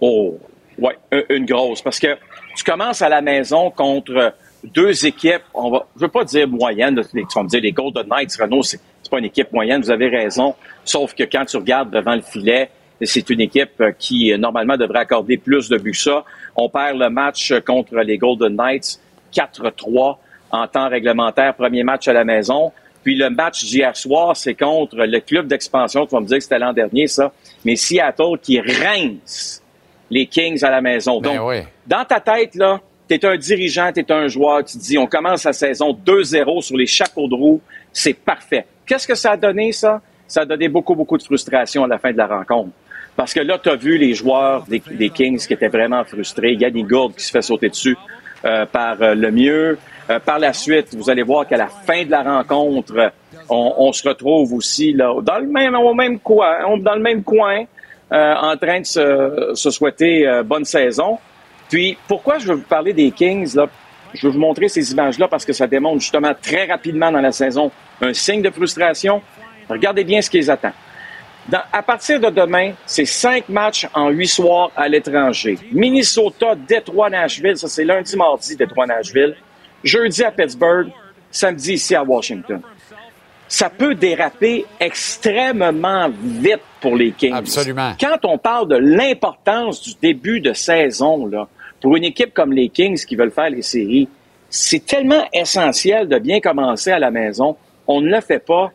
Oh, 0.00 0.38
ouais, 0.78 0.96
un- 1.12 1.22
une 1.28 1.44
grosse. 1.44 1.82
Parce 1.82 1.98
que 1.98 2.16
tu 2.56 2.64
commences 2.64 3.02
à 3.02 3.10
la 3.10 3.20
maison 3.20 3.70
contre 3.70 4.32
deux 4.64 5.04
équipes, 5.04 5.42
on 5.52 5.70
va, 5.70 5.86
je 5.96 6.00
veux 6.00 6.08
pas 6.08 6.24
dire 6.24 6.48
moyennes, 6.48 6.94
là, 6.96 7.02
tu 7.04 7.20
vas 7.34 7.42
me 7.42 7.48
dire 7.48 7.60
les 7.60 7.72
Golden 7.72 8.06
Knights, 8.08 8.36
Renault, 8.40 8.62
c'est 8.62 8.80
c'est 9.02 9.10
pas 9.10 9.18
une 9.18 9.24
équipe 9.24 9.50
moyenne, 9.52 9.80
vous 9.82 9.90
avez 9.90 10.08
raison. 10.08 10.54
Sauf 10.84 11.14
que 11.14 11.24
quand 11.24 11.44
tu 11.46 11.56
regardes 11.56 11.90
devant 11.90 12.14
le 12.14 12.20
filet, 12.22 12.70
c'est 13.02 13.28
une 13.30 13.40
équipe 13.40 13.80
euh, 13.80 13.92
qui, 13.98 14.30
euh, 14.32 14.36
normalement, 14.36 14.76
devrait 14.76 15.00
accorder 15.00 15.36
plus 15.38 15.68
de 15.70 15.78
buts 15.78 15.94
ça. 15.94 16.22
On 16.54 16.68
perd 16.68 16.98
le 16.98 17.08
match 17.08 17.50
euh, 17.50 17.60
contre 17.60 17.94
les 17.96 18.18
Golden 18.18 18.54
Knights 18.56 19.00
4-3 19.34 20.18
en 20.50 20.66
temps 20.66 20.88
réglementaire, 20.88 21.54
premier 21.54 21.82
match 21.82 22.08
à 22.08 22.12
la 22.12 22.24
maison. 22.24 22.72
Puis 23.02 23.16
le 23.16 23.30
match 23.30 23.64
d'hier 23.64 23.96
soir, 23.96 24.36
c'est 24.36 24.54
contre 24.54 24.96
le 24.96 25.20
club 25.20 25.46
d'expansion. 25.46 26.06
Tu 26.06 26.14
vas 26.14 26.20
me 26.20 26.26
dire 26.26 26.38
que 26.38 26.42
c'était 26.42 26.58
l'an 26.58 26.72
dernier, 26.72 27.06
ça. 27.06 27.32
Mais 27.64 27.76
Seattle 27.76 28.38
qui 28.42 28.60
rince 28.60 29.62
les 30.10 30.26
Kings 30.26 30.62
à 30.64 30.70
la 30.70 30.80
maison. 30.80 31.20
Donc, 31.20 31.36
dans 31.86 32.04
ta 32.04 32.20
tête, 32.20 32.54
là, 32.56 32.80
tu 33.08 33.14
es 33.14 33.24
un 33.24 33.36
dirigeant, 33.36 33.90
tu 33.92 34.00
es 34.00 34.12
un 34.12 34.28
joueur, 34.28 34.64
tu 34.64 34.76
te 34.76 34.82
dis, 34.82 34.98
on 34.98 35.06
commence 35.06 35.44
la 35.44 35.52
saison 35.52 35.92
2-0 35.92 36.62
sur 36.62 36.76
les 36.76 36.86
chapeaux 36.86 37.28
de 37.28 37.34
roue, 37.34 37.60
c'est 37.92 38.14
parfait. 38.14 38.66
Qu'est-ce 38.86 39.06
que 39.06 39.14
ça 39.14 39.32
a 39.32 39.36
donné, 39.36 39.72
ça? 39.72 40.00
Ça 40.26 40.42
a 40.42 40.44
donné 40.44 40.68
beaucoup, 40.68 40.94
beaucoup 40.94 41.16
de 41.16 41.22
frustration 41.22 41.84
à 41.84 41.88
la 41.88 41.98
fin 41.98 42.12
de 42.12 42.18
la 42.18 42.26
rencontre. 42.26 42.70
Parce 43.16 43.34
que 43.34 43.40
là, 43.40 43.58
tu 43.58 43.68
as 43.68 43.76
vu 43.76 43.98
les 43.98 44.14
joueurs 44.14 44.64
des, 44.66 44.82
des 44.90 45.10
Kings 45.10 45.38
qui 45.44 45.52
étaient 45.52 45.68
vraiment 45.68 46.04
frustrés. 46.04 46.54
Yannick 46.54 46.86
Gourde 46.86 47.14
qui 47.14 47.24
se 47.24 47.30
fait 47.30 47.42
sauter 47.42 47.68
dessus 47.68 47.96
euh, 48.44 48.64
par 48.66 49.02
euh, 49.02 49.14
le 49.14 49.30
mieux. 49.30 49.78
Euh, 50.10 50.18
par 50.18 50.38
la 50.38 50.52
suite, 50.52 50.94
vous 50.94 51.08
allez 51.08 51.22
voir 51.22 51.46
qu'à 51.46 51.56
la 51.56 51.68
fin 51.68 52.04
de 52.04 52.10
la 52.10 52.22
rencontre, 52.22 53.12
on, 53.48 53.92
se 53.92 54.08
retrouve 54.08 54.52
aussi 54.54 54.92
dans 54.94 55.38
le 55.38 55.46
même, 55.46 56.18
coin, 56.18 56.76
dans 56.78 56.94
le 56.94 57.00
même 57.00 57.22
coin, 57.22 57.64
en 58.10 58.56
train 58.56 58.80
de 58.80 58.86
se, 58.86 59.52
se 59.54 59.70
souhaiter 59.70 60.26
euh, 60.26 60.42
bonne 60.42 60.64
saison. 60.64 61.18
Puis, 61.68 61.96
pourquoi 62.08 62.38
je 62.38 62.48
veux 62.48 62.54
vous 62.54 62.62
parler 62.62 62.92
des 62.92 63.12
Kings, 63.12 63.54
là? 63.54 63.68
Je 64.12 64.26
veux 64.26 64.32
vous 64.32 64.40
montrer 64.40 64.68
ces 64.68 64.90
images-là 64.90 65.28
parce 65.28 65.44
que 65.44 65.52
ça 65.52 65.68
démontre 65.68 66.00
justement 66.00 66.32
très 66.34 66.64
rapidement 66.66 67.12
dans 67.12 67.20
la 67.20 67.30
saison 67.30 67.70
un 68.00 68.12
signe 68.12 68.42
de 68.42 68.50
frustration. 68.50 69.22
Regardez 69.68 70.02
bien 70.02 70.20
ce 70.20 70.28
qui 70.28 70.38
les 70.38 70.50
attend. 70.50 70.72
Dans- 71.48 71.62
à 71.72 71.80
partir 71.80 72.18
de 72.18 72.28
demain, 72.28 72.72
c'est 72.86 73.04
cinq 73.04 73.48
matchs 73.48 73.86
en 73.94 74.08
huit 74.08 74.26
soirs 74.26 74.72
à 74.76 74.88
l'étranger. 74.88 75.58
Minnesota, 75.70 76.56
Détroit, 76.56 77.08
Nashville. 77.08 77.56
Ça, 77.56 77.68
c'est 77.68 77.84
lundi, 77.84 78.16
mardi, 78.16 78.56
Détroit, 78.56 78.86
Nashville. 78.86 79.36
Jeudi 79.84 80.24
à 80.24 80.30
Pittsburgh. 80.30 80.88
Samedi 81.30 81.74
ici 81.74 81.94
à 81.94 82.02
Washington. 82.02 82.60
Ça 83.46 83.70
peut 83.70 83.94
déraper 83.94 84.64
extrêmement 84.78 86.08
vite 86.08 86.60
pour 86.80 86.96
les 86.96 87.12
Kings. 87.12 87.34
Absolument. 87.34 87.92
Quand 88.00 88.18
on 88.24 88.38
parle 88.38 88.68
de 88.68 88.76
l'importance 88.76 89.82
du 89.82 89.94
début 90.00 90.40
de 90.40 90.52
saison, 90.52 91.26
là, 91.26 91.48
pour 91.80 91.96
une 91.96 92.04
équipe 92.04 92.34
comme 92.34 92.52
les 92.52 92.68
Kings 92.68 93.04
qui 93.04 93.16
veulent 93.16 93.30
faire 93.30 93.50
les 93.50 93.62
séries, 93.62 94.08
c'est 94.48 94.84
tellement 94.84 95.24
essentiel 95.32 96.08
de 96.08 96.18
bien 96.18 96.40
commencer 96.40 96.90
à 96.90 96.98
la 96.98 97.10
maison. 97.10 97.56
On 97.86 98.00
ne 98.00 98.08
le 98.08 98.20
fait 98.20 98.44
pas. 98.44 98.72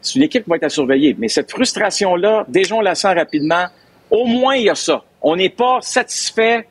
C'est 0.00 0.16
une 0.16 0.24
équipe 0.24 0.44
qui 0.44 0.50
va 0.50 0.56
être 0.56 0.64
à 0.64 0.68
surveiller. 0.68 1.16
Mais 1.18 1.28
cette 1.28 1.50
frustration-là, 1.50 2.44
déjà, 2.48 2.74
on 2.74 2.80
la 2.80 2.94
sent 2.94 3.12
rapidement. 3.12 3.66
Au 4.10 4.26
moins, 4.26 4.54
il 4.54 4.64
y 4.64 4.70
a 4.70 4.74
ça. 4.74 5.02
On 5.22 5.36
n'est 5.36 5.48
pas 5.48 5.78
satisfait 5.80 6.68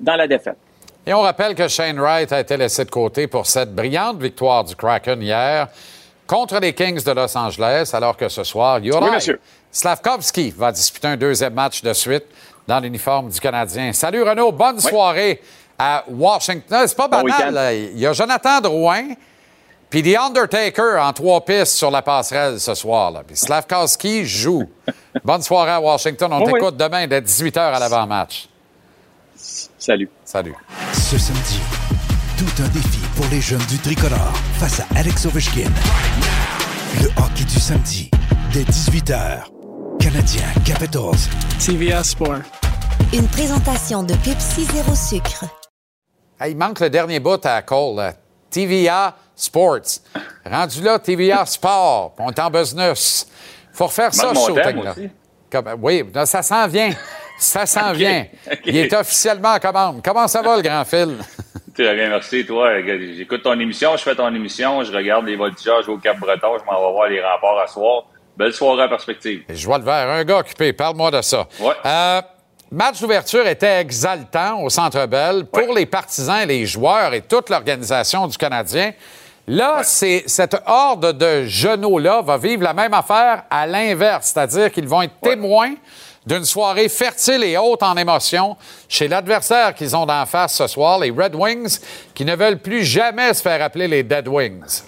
dans 0.00 0.16
la 0.16 0.26
défaite. 0.26 0.56
Et 1.04 1.12
on 1.12 1.20
rappelle 1.20 1.54
que 1.54 1.66
Shane 1.66 1.98
Wright 1.98 2.32
a 2.32 2.40
été 2.40 2.56
laissé 2.56 2.84
de 2.84 2.90
côté 2.90 3.26
pour 3.26 3.46
cette 3.46 3.74
brillante 3.74 4.20
victoire 4.20 4.62
du 4.62 4.76
Kraken 4.76 5.20
hier 5.20 5.68
contre 6.26 6.60
les 6.60 6.72
Kings 6.72 7.02
de 7.02 7.10
Los 7.10 7.36
Angeles, 7.36 7.90
alors 7.92 8.16
que 8.16 8.28
ce 8.28 8.44
soir, 8.44 8.78
Oui. 8.80 8.90
Slavkovski 9.70 10.54
va 10.56 10.70
disputer 10.70 11.08
un 11.08 11.16
deuxième 11.16 11.54
match 11.54 11.82
de 11.82 11.92
suite 11.92 12.24
dans 12.68 12.78
l'uniforme 12.78 13.28
du 13.30 13.40
Canadien. 13.40 13.92
Salut 13.92 14.22
Renaud, 14.22 14.52
bonne 14.52 14.78
soirée 14.80 15.42
à 15.78 16.04
Washington. 16.08 16.84
C'est 16.86 16.96
pas 16.96 17.08
Bon 17.08 17.22
banal. 17.22 17.52
là. 17.52 17.72
Il 17.74 17.98
y 17.98 18.06
a 18.06 18.12
Jonathan 18.12 18.60
Drouin, 18.60 19.08
puis 19.90 20.02
The 20.02 20.16
Undertaker 20.16 20.98
en 21.00 21.12
trois 21.12 21.44
pistes 21.44 21.74
sur 21.76 21.90
la 21.90 22.02
passerelle 22.02 22.60
ce 22.60 22.74
soir. 22.74 23.10
Là. 23.10 23.22
Puis 23.26 24.24
joue. 24.24 24.70
bonne 25.24 25.42
soirée 25.42 25.72
à 25.72 25.80
Washington. 25.80 26.32
On 26.32 26.44
oui. 26.44 26.52
t'écoute 26.52 26.76
demain 26.76 27.06
dès 27.08 27.20
18h 27.20 27.58
à 27.58 27.78
l'avant-match. 27.80 28.48
Salut. 29.78 30.08
Salut. 30.24 30.54
Ce 31.12 31.18
samedi, 31.18 31.60
tout 32.38 32.62
un 32.62 32.68
défi 32.68 32.98
pour 33.16 33.26
les 33.30 33.40
jeunes 33.42 33.60
du 33.68 33.76
tricolore 33.78 34.32
face 34.58 34.80
à 34.80 34.84
Alex 34.96 35.26
Ovechkin. 35.26 35.70
Le 37.02 37.08
hockey 37.22 37.44
du 37.44 37.60
samedi, 37.60 38.10
dès 38.52 38.62
18h. 38.62 39.42
Canadien 40.00 40.42
Capitals. 40.64 41.28
CVS 41.58 42.02
Sport. 42.04 42.38
Une 43.12 43.28
présentation 43.28 44.02
de 44.02 44.14
Pepsi 44.14 44.64
Zéro 44.64 44.94
Sucre. 44.94 45.44
Hey, 46.40 46.52
il 46.52 46.56
manque 46.56 46.80
le 46.80 46.88
dernier 46.88 47.20
bout 47.20 47.44
à 47.44 47.60
Cole. 47.62 47.96
là. 47.96 48.14
TVA 48.50 49.14
Sports. 49.36 50.00
Rendu 50.50 50.80
là, 50.82 50.98
TVA 50.98 51.44
Sport. 51.44 52.14
On 52.18 52.30
est 52.30 52.38
en 52.40 52.50
business. 52.50 53.26
faut 53.74 53.86
refaire 53.86 54.14
ça, 54.14 54.28
Manque 54.28 54.36
ce 54.36 54.40
mon 54.40 54.46
shooting. 54.48 54.62
thème 54.64 54.82
Là. 54.84 54.92
aussi. 54.92 55.08
Comme- 55.50 55.74
oui, 55.82 56.04
là, 56.14 56.24
ça 56.24 56.42
s'en 56.42 56.66
vient. 56.68 56.90
Ça 57.38 57.66
s'en 57.66 57.92
vient. 57.92 58.26
Il 58.64 58.76
est 58.76 58.92
officiellement 58.92 59.54
en 59.54 59.58
commande. 59.58 60.00
Comment 60.04 60.28
ça 60.28 60.42
va, 60.42 60.56
le 60.56 60.62
grand 60.62 60.84
fil? 60.84 61.16
Très 61.74 61.94
bien, 61.94 62.10
merci. 62.10 62.44
Toi, 62.44 62.82
j'écoute 63.16 63.42
ton 63.42 63.58
émission, 63.58 63.96
je 63.96 64.02
fais 64.02 64.14
ton 64.14 64.32
émission, 64.34 64.84
je 64.84 64.92
regarde 64.92 65.26
les 65.26 65.36
voltigeurs, 65.36 65.80
je 65.80 65.86
vais 65.86 65.92
au 65.94 65.98
Cap-Breton, 65.98 66.58
je 66.60 66.64
m'en 66.64 66.86
vais 66.86 66.92
voir 66.92 67.08
les 67.08 67.22
remparts 67.22 67.60
à 67.60 67.66
soir. 67.66 68.04
Belle 68.36 68.52
soirée 68.52 68.84
à 68.84 68.88
perspective. 68.88 69.42
Je 69.48 69.66
vois 69.66 69.78
le 69.78 69.84
verre. 69.84 70.08
Un 70.08 70.24
gars 70.24 70.38
occupé. 70.38 70.72
Parle-moi 70.72 71.10
de 71.10 71.20
ça. 71.20 71.46
Euh, 71.84 72.22
match 72.70 73.00
d'ouverture 73.00 73.46
était 73.46 73.80
exaltant 73.80 74.62
au 74.62 74.70
Centre 74.70 75.06
Bell 75.06 75.44
pour 75.46 75.74
les 75.74 75.84
partisans 75.86 76.46
les 76.46 76.64
joueurs 76.64 77.12
et 77.12 77.20
toute 77.20 77.50
l'organisation 77.50 78.26
du 78.26 78.36
Canadien. 78.36 78.92
Là, 79.48 79.80
c'est 79.82 80.24
cette 80.26 80.56
horde 80.66 81.18
de 81.18 81.44
genoux-là 81.44 82.22
va 82.22 82.38
vivre 82.38 82.62
la 82.62 82.72
même 82.72 82.94
affaire 82.94 83.42
à 83.50 83.66
l'inverse, 83.66 84.32
c'est-à-dire 84.32 84.70
qu'ils 84.70 84.86
vont 84.86 85.02
être 85.02 85.18
témoins 85.20 85.74
d'une 86.26 86.44
soirée 86.44 86.88
fertile 86.88 87.42
et 87.42 87.56
haute 87.56 87.82
en 87.82 87.96
émotions 87.96 88.56
chez 88.88 89.08
l'adversaire 89.08 89.74
qu'ils 89.74 89.96
ont 89.96 90.06
d'en 90.06 90.26
face 90.26 90.56
ce 90.56 90.66
soir, 90.66 90.98
les 90.98 91.10
Red 91.10 91.34
Wings, 91.34 91.80
qui 92.14 92.24
ne 92.24 92.36
veulent 92.36 92.58
plus 92.58 92.84
jamais 92.84 93.34
se 93.34 93.42
faire 93.42 93.62
appeler 93.62 93.88
les 93.88 94.02
Dead 94.02 94.28
Wings. 94.28 94.82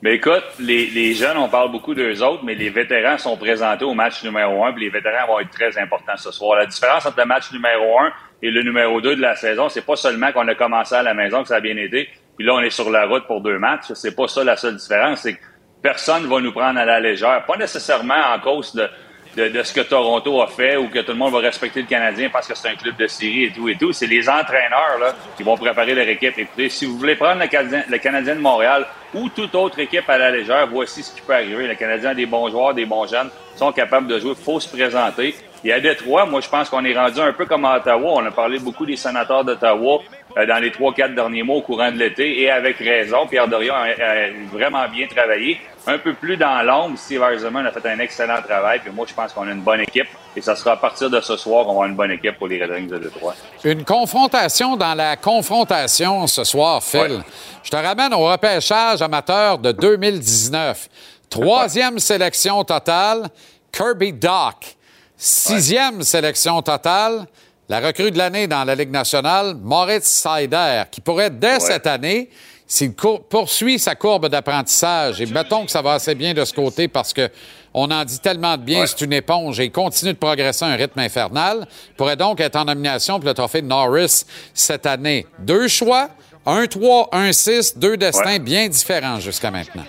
Mais 0.00 0.14
écoute, 0.14 0.44
les, 0.60 1.12
jeunes, 1.14 1.36
on 1.38 1.48
parle 1.48 1.72
beaucoup 1.72 1.92
d'eux 1.92 2.22
autres, 2.22 2.44
mais 2.44 2.54
les 2.54 2.70
vétérans 2.70 3.18
sont 3.18 3.36
présentés 3.36 3.84
au 3.84 3.94
match 3.94 4.22
numéro 4.22 4.64
un, 4.64 4.72
puis 4.72 4.84
les 4.84 4.90
vétérans 4.90 5.26
vont 5.26 5.40
être 5.40 5.50
très 5.50 5.76
importants 5.76 6.16
ce 6.16 6.30
soir. 6.30 6.56
La 6.56 6.66
différence 6.66 7.04
entre 7.04 7.18
le 7.18 7.24
match 7.26 7.50
numéro 7.52 7.98
un 7.98 8.12
et 8.40 8.50
le 8.50 8.62
numéro 8.62 9.00
deux 9.00 9.16
de 9.16 9.20
la 9.20 9.34
saison, 9.34 9.68
c'est 9.68 9.84
pas 9.84 9.96
seulement 9.96 10.30
qu'on 10.30 10.46
a 10.46 10.54
commencé 10.54 10.94
à 10.94 11.02
la 11.02 11.14
maison, 11.14 11.42
que 11.42 11.48
ça 11.48 11.56
a 11.56 11.60
bien 11.60 11.76
été, 11.76 12.08
puis 12.36 12.46
là, 12.46 12.54
on 12.54 12.60
est 12.60 12.70
sur 12.70 12.88
la 12.90 13.06
route 13.06 13.26
pour 13.26 13.40
deux 13.40 13.58
matchs. 13.58 13.92
C'est 13.94 14.14
pas 14.14 14.28
ça 14.28 14.44
la 14.44 14.56
seule 14.56 14.76
différence, 14.76 15.22
c'est 15.22 15.34
que 15.34 15.40
personne 15.82 16.26
va 16.28 16.40
nous 16.40 16.52
prendre 16.52 16.78
à 16.78 16.84
la 16.84 17.00
légère. 17.00 17.44
Pas 17.44 17.56
nécessairement 17.56 18.34
en 18.34 18.38
cause 18.38 18.72
de, 18.76 18.88
de, 19.36 19.48
de 19.48 19.62
ce 19.62 19.72
que 19.72 19.80
Toronto 19.80 20.42
a 20.42 20.46
fait 20.46 20.76
ou 20.76 20.88
que 20.88 21.00
tout 21.00 21.12
le 21.12 21.18
monde 21.18 21.32
va 21.32 21.40
respecter 21.40 21.82
le 21.82 21.86
Canadien 21.86 22.28
parce 22.30 22.46
que 22.46 22.54
c'est 22.54 22.68
un 22.68 22.74
club 22.76 22.96
de 22.96 23.06
série 23.06 23.44
et 23.44 23.52
tout 23.52 23.68
et 23.68 23.76
tout. 23.76 23.92
C'est 23.92 24.06
les 24.06 24.28
entraîneurs 24.28 24.98
là, 25.00 25.14
qui 25.36 25.42
vont 25.42 25.56
préparer 25.56 25.94
leur 25.94 26.08
équipe. 26.08 26.38
Écoutez, 26.38 26.68
si 26.68 26.86
vous 26.86 26.98
voulez 26.98 27.16
prendre 27.16 27.40
le 27.40 27.48
Canadien, 27.48 27.84
le 27.88 27.98
Canadien 27.98 28.34
de 28.36 28.40
Montréal 28.40 28.86
ou 29.14 29.28
toute 29.28 29.54
autre 29.54 29.78
équipe 29.78 30.08
à 30.08 30.18
la 30.18 30.30
légère, 30.30 30.66
voici 30.66 31.02
ce 31.02 31.14
qui 31.14 31.20
peut 31.20 31.34
arriver. 31.34 31.66
Le 31.66 31.74
Canadien 31.74 32.10
a 32.10 32.14
des 32.14 32.26
bons 32.26 32.50
joueurs, 32.50 32.74
des 32.74 32.84
bons 32.84 33.06
jeunes, 33.06 33.30
sont 33.56 33.72
capables 33.72 34.06
de 34.06 34.18
jouer. 34.18 34.34
Il 34.38 34.44
faut 34.44 34.60
se 34.60 34.68
présenter. 34.68 35.34
Et 35.64 35.72
à 35.72 35.80
Détroit, 35.80 36.24
moi, 36.26 36.40
je 36.40 36.48
pense 36.48 36.68
qu'on 36.68 36.84
est 36.84 36.96
rendu 36.96 37.20
un 37.20 37.32
peu 37.32 37.44
comme 37.44 37.64
à 37.64 37.78
Ottawa. 37.78 38.12
On 38.14 38.24
a 38.26 38.30
parlé 38.30 38.58
beaucoup 38.58 38.86
des 38.86 38.96
sénateurs 38.96 39.44
d'Ottawa 39.44 39.98
euh, 40.36 40.46
dans 40.46 40.58
les 40.62 40.70
trois, 40.70 40.94
quatre 40.94 41.14
derniers 41.14 41.42
mois 41.42 41.56
au 41.56 41.62
courant 41.62 41.90
de 41.90 41.96
l'été, 41.96 42.42
et 42.42 42.50
avec 42.50 42.78
raison. 42.78 43.26
Pierre 43.26 43.48
Dorion 43.48 43.74
a, 43.74 43.86
a 43.88 44.30
vraiment 44.52 44.88
bien 44.88 45.06
travaillé. 45.08 45.58
Un 45.86 45.98
peu 45.98 46.14
plus 46.14 46.36
dans 46.36 46.62
l'ombre, 46.64 46.96
Steve 46.98 47.22
Eisenman 47.22 47.66
a 47.66 47.72
fait 47.72 47.86
un 47.88 47.98
excellent 47.98 48.40
travail. 48.42 48.78
Puis 48.80 48.92
moi, 48.92 49.04
je 49.08 49.14
pense 49.14 49.32
qu'on 49.32 49.48
a 49.48 49.52
une 49.52 49.62
bonne 49.62 49.80
équipe. 49.80 50.06
Et 50.36 50.40
ça 50.40 50.54
sera 50.54 50.72
à 50.72 50.76
partir 50.76 51.10
de 51.10 51.20
ce 51.20 51.36
soir 51.36 51.64
qu'on 51.64 51.70
va 51.70 51.72
avoir 51.72 51.88
une 51.88 51.96
bonne 51.96 52.12
équipe 52.12 52.38
pour 52.38 52.46
les 52.46 52.62
Red 52.62 52.70
Wings 52.70 52.88
de 52.88 52.98
Détroit. 52.98 53.34
Une 53.64 53.84
confrontation 53.84 54.76
dans 54.76 54.94
la 54.94 55.16
confrontation 55.16 56.26
ce 56.28 56.44
soir, 56.44 56.82
Phil. 56.84 57.20
Je 57.64 57.70
te 57.70 57.76
ramène 57.76 58.14
au 58.14 58.30
repêchage 58.30 59.02
amateur 59.02 59.58
de 59.58 59.72
2019. 59.72 60.88
Troisième 61.28 61.98
sélection 61.98 62.62
totale, 62.62 63.28
Kirby 63.72 64.12
Dock. 64.12 64.77
Sixième 65.20 66.02
sélection 66.04 66.62
totale, 66.62 67.26
la 67.68 67.80
recrue 67.80 68.12
de 68.12 68.18
l'année 68.18 68.46
dans 68.46 68.62
la 68.62 68.76
Ligue 68.76 68.92
nationale, 68.92 69.56
Moritz 69.60 70.06
Seider, 70.06 70.84
qui 70.92 71.00
pourrait, 71.00 71.28
dès 71.30 71.58
cette 71.58 71.88
année, 71.88 72.30
s'il 72.68 72.92
poursuit 72.94 73.80
sa 73.80 73.96
courbe 73.96 74.28
d'apprentissage, 74.28 75.20
et 75.20 75.26
mettons 75.26 75.64
que 75.64 75.72
ça 75.72 75.82
va 75.82 75.94
assez 75.94 76.14
bien 76.14 76.34
de 76.34 76.44
ce 76.44 76.52
côté 76.54 76.86
parce 76.86 77.12
que 77.12 77.28
on 77.74 77.90
en 77.90 78.04
dit 78.04 78.20
tellement 78.20 78.56
de 78.56 78.62
bien, 78.62 78.86
c'est 78.86 79.00
une 79.00 79.12
éponge 79.12 79.58
et 79.58 79.64
il 79.64 79.72
continue 79.72 80.12
de 80.12 80.18
progresser 80.18 80.64
à 80.64 80.68
un 80.68 80.76
rythme 80.76 81.00
infernal, 81.00 81.66
pourrait 81.96 82.16
donc 82.16 82.40
être 82.40 82.56
en 82.56 82.66
nomination 82.66 83.18
pour 83.18 83.28
le 83.28 83.34
trophée 83.34 83.62
de 83.62 83.66
Norris 83.66 84.24
cette 84.54 84.86
année. 84.86 85.26
Deux 85.40 85.66
choix, 85.66 86.10
un 86.46 86.66
3, 86.66 87.08
un 87.12 87.32
6, 87.32 87.76
deux 87.76 87.96
destins 87.96 88.24
Ouais. 88.24 88.38
bien 88.38 88.68
différents 88.68 89.18
jusqu'à 89.18 89.50
maintenant. 89.50 89.84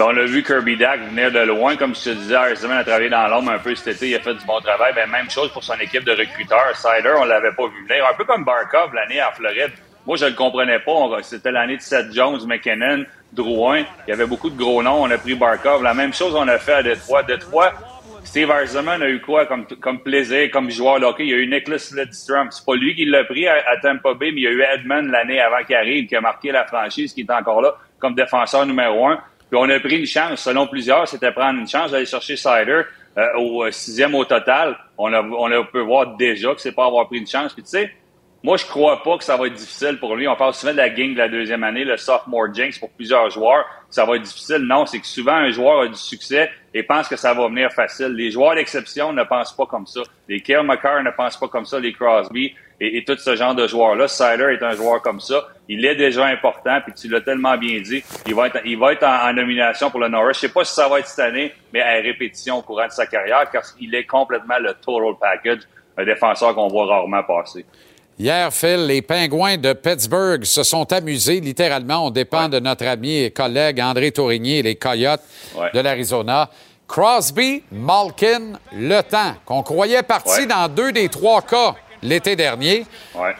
Ben, 0.00 0.06
on 0.06 0.16
a 0.16 0.24
vu 0.24 0.42
Kirby 0.42 0.78
Dack 0.78 0.98
venir 1.10 1.30
de 1.30 1.40
loin, 1.40 1.76
comme 1.76 1.94
je 1.94 2.04
te 2.04 2.08
disais, 2.08 2.34
Eisenman 2.52 2.78
a 2.78 2.84
travaillé 2.84 3.10
dans 3.10 3.28
l'ombre 3.28 3.50
un 3.50 3.58
peu 3.58 3.74
cet 3.74 3.96
été, 3.96 4.08
il 4.08 4.14
a 4.14 4.20
fait 4.20 4.32
du 4.32 4.46
bon 4.46 4.58
travail. 4.60 4.94
Ben, 4.94 5.06
même 5.10 5.28
chose 5.28 5.52
pour 5.52 5.62
son 5.62 5.74
équipe 5.74 6.04
de 6.04 6.12
recruteurs. 6.12 6.74
Sider, 6.74 7.12
on 7.20 7.26
l'avait 7.26 7.52
pas 7.52 7.66
vu 7.66 7.86
venir. 7.86 8.06
Un 8.10 8.14
peu 8.14 8.24
comme 8.24 8.42
Barkov 8.42 8.94
l'année 8.94 9.22
en 9.22 9.30
Floride. 9.32 9.72
Moi, 10.06 10.16
je 10.16 10.24
le 10.24 10.32
comprenais 10.32 10.78
pas. 10.78 11.18
C'était 11.20 11.52
l'année 11.52 11.76
de 11.76 11.82
Seth 11.82 12.14
Jones, 12.14 12.40
McKinnon, 12.46 13.04
Drouin. 13.30 13.82
Il 14.06 14.10
y 14.10 14.12
avait 14.14 14.24
beaucoup 14.24 14.48
de 14.48 14.56
gros 14.56 14.82
noms. 14.82 15.02
On 15.02 15.10
a 15.10 15.18
pris 15.18 15.34
Barkov. 15.34 15.82
La 15.82 15.92
même 15.92 16.14
chose 16.14 16.34
on 16.34 16.48
a 16.48 16.56
fait 16.56 16.72
à 16.72 16.82
Détroit. 16.82 17.22
Détroit, 17.22 17.74
Steve 18.24 18.50
Eisenman 18.50 19.02
a 19.02 19.08
eu 19.10 19.20
quoi 19.20 19.44
comme, 19.44 19.66
comme 19.66 20.00
plaisir, 20.00 20.50
comme 20.50 20.70
joueur 20.70 20.98
de 21.00 21.04
hockey? 21.04 21.24
Il 21.24 21.28
y 21.28 21.34
a 21.34 21.36
eu 21.36 21.46
Nicholas 21.46 21.92
Lidstrom. 21.94 22.50
C'est 22.50 22.64
pas 22.64 22.74
lui 22.74 22.94
qui 22.94 23.04
l'a 23.04 23.24
pris 23.24 23.46
à, 23.46 23.56
à 23.70 23.76
Tampa 23.76 24.14
Bay, 24.14 24.30
mais 24.32 24.40
il 24.40 24.44
y 24.44 24.46
a 24.46 24.50
eu 24.50 24.62
Edmund 24.62 25.10
l'année 25.10 25.42
avant 25.42 25.62
qu'il 25.62 25.76
arrive, 25.76 26.06
qui 26.06 26.16
a 26.16 26.22
marqué 26.22 26.52
la 26.52 26.64
franchise, 26.64 27.12
qui 27.12 27.20
est 27.20 27.30
encore 27.30 27.60
là 27.60 27.74
comme 27.98 28.14
défenseur 28.14 28.64
numéro 28.64 29.06
un. 29.06 29.20
Puis 29.50 29.58
on 29.60 29.68
a 29.68 29.80
pris 29.80 29.98
une 29.98 30.06
chance, 30.06 30.42
selon 30.42 30.66
plusieurs, 30.68 31.08
c'était 31.08 31.32
prendre 31.32 31.58
une 31.58 31.68
chance 31.68 31.90
d'aller 31.90 32.06
chercher 32.06 32.36
Sider 32.36 32.82
euh, 33.18 33.26
au 33.36 33.64
euh, 33.64 33.70
sixième 33.72 34.14
au 34.14 34.24
total. 34.24 34.78
On, 34.96 35.12
a, 35.12 35.22
on 35.22 35.50
a, 35.50 35.64
peut 35.64 35.80
voir 35.80 36.16
déjà 36.16 36.54
que 36.54 36.60
c'est 36.60 36.72
pas 36.72 36.86
avoir 36.86 37.08
pris 37.08 37.18
une 37.18 37.26
chance. 37.26 37.52
Puis 37.52 37.64
tu 37.64 37.70
sais, 37.70 37.90
moi, 38.44 38.56
je 38.56 38.64
crois 38.64 39.02
pas 39.02 39.18
que 39.18 39.24
ça 39.24 39.36
va 39.36 39.48
être 39.48 39.54
difficile 39.54 39.98
pour 39.98 40.14
lui. 40.14 40.28
On 40.28 40.36
parle 40.36 40.54
souvent 40.54 40.72
de 40.72 40.78
la 40.78 40.88
gang 40.88 41.12
de 41.12 41.18
la 41.18 41.28
deuxième 41.28 41.64
année, 41.64 41.84
le 41.84 41.96
sophomore 41.96 42.54
jinx 42.54 42.78
pour 42.78 42.90
plusieurs 42.90 43.28
joueurs. 43.28 43.64
Ça 43.90 44.04
va 44.04 44.16
être 44.16 44.22
difficile. 44.22 44.58
Non, 44.58 44.86
c'est 44.86 45.00
que 45.00 45.06
souvent, 45.06 45.34
un 45.34 45.50
joueur 45.50 45.80
a 45.80 45.88
du 45.88 45.96
succès 45.96 46.48
et 46.72 46.84
pense 46.84 47.08
que 47.08 47.16
ça 47.16 47.34
va 47.34 47.48
venir 47.48 47.72
facile. 47.72 48.14
Les 48.14 48.30
joueurs 48.30 48.54
d'exception 48.54 49.12
ne 49.12 49.24
pensent 49.24 49.54
pas 49.54 49.66
comme 49.66 49.86
ça. 49.86 50.00
Les 50.28 50.40
Kale 50.40 50.64
McCarr 50.64 51.02
ne 51.02 51.10
pensent 51.10 51.36
pas 51.36 51.48
comme 51.48 51.66
ça, 51.66 51.80
les 51.80 51.92
Crosby 51.92 52.54
et, 52.80 52.98
et 52.98 53.04
tout 53.04 53.16
ce 53.18 53.36
genre 53.36 53.54
de 53.54 53.66
joueurs-là. 53.66 54.08
Sider 54.08 54.56
est 54.58 54.62
un 54.64 54.74
joueur 54.74 55.02
comme 55.02 55.20
ça. 55.20 55.48
Il 55.68 55.84
est 55.84 55.94
déjà 55.96 56.26
important, 56.26 56.78
puis 56.84 56.92
tu 56.94 57.08
l'as 57.08 57.20
tellement 57.20 57.56
bien 57.56 57.80
dit. 57.80 58.02
Il 58.26 58.34
va 58.34 58.46
être, 58.48 58.58
il 58.64 58.78
va 58.78 58.92
être 58.92 59.04
en, 59.04 59.28
en 59.28 59.32
nomination 59.32 59.90
pour 59.90 60.00
le 60.00 60.08
Norris. 60.08 60.34
Je 60.34 60.40
sais 60.40 60.48
pas 60.48 60.64
si 60.64 60.74
ça 60.74 60.88
va 60.88 60.98
être 61.00 61.06
cette 61.08 61.18
année, 61.24 61.52
mais 61.72 61.80
à 61.82 61.92
répétition 62.02 62.58
au 62.58 62.62
courant 62.62 62.86
de 62.86 62.92
sa 62.92 63.06
carrière, 63.06 63.50
car 63.50 63.62
il 63.80 63.94
est 63.94 64.04
complètement 64.06 64.58
le 64.60 64.72
total 64.74 65.14
package, 65.20 65.60
un 65.98 66.04
défenseur 66.04 66.54
qu'on 66.54 66.68
voit 66.68 66.86
rarement 66.86 67.22
passer. 67.22 67.64
Hier, 68.18 68.52
Phil, 68.52 68.86
les 68.86 69.00
Pingouins 69.00 69.56
de 69.56 69.72
Pittsburgh 69.72 70.44
se 70.44 70.62
sont 70.62 70.92
amusés 70.92 71.40
littéralement. 71.40 72.06
On 72.06 72.10
dépend 72.10 72.48
de 72.50 72.58
notre 72.60 72.86
ami 72.86 73.18
et 73.22 73.30
collègue 73.30 73.80
André 73.80 74.10
Tourigny 74.12 74.58
et 74.58 74.62
les 74.62 74.74
Coyotes 74.76 75.22
Ouais. 75.56 75.70
de 75.72 75.80
l'Arizona. 75.80 76.50
Crosby, 76.86 77.62
Malkin, 77.72 78.58
Le 78.76 79.00
Temps, 79.02 79.34
qu'on 79.46 79.62
croyait 79.62 80.02
parti 80.02 80.40
Ouais. 80.40 80.46
dans 80.46 80.68
deux 80.68 80.92
des 80.92 81.08
trois 81.08 81.40
cas 81.40 81.74
l'été 82.02 82.36
dernier, 82.36 82.86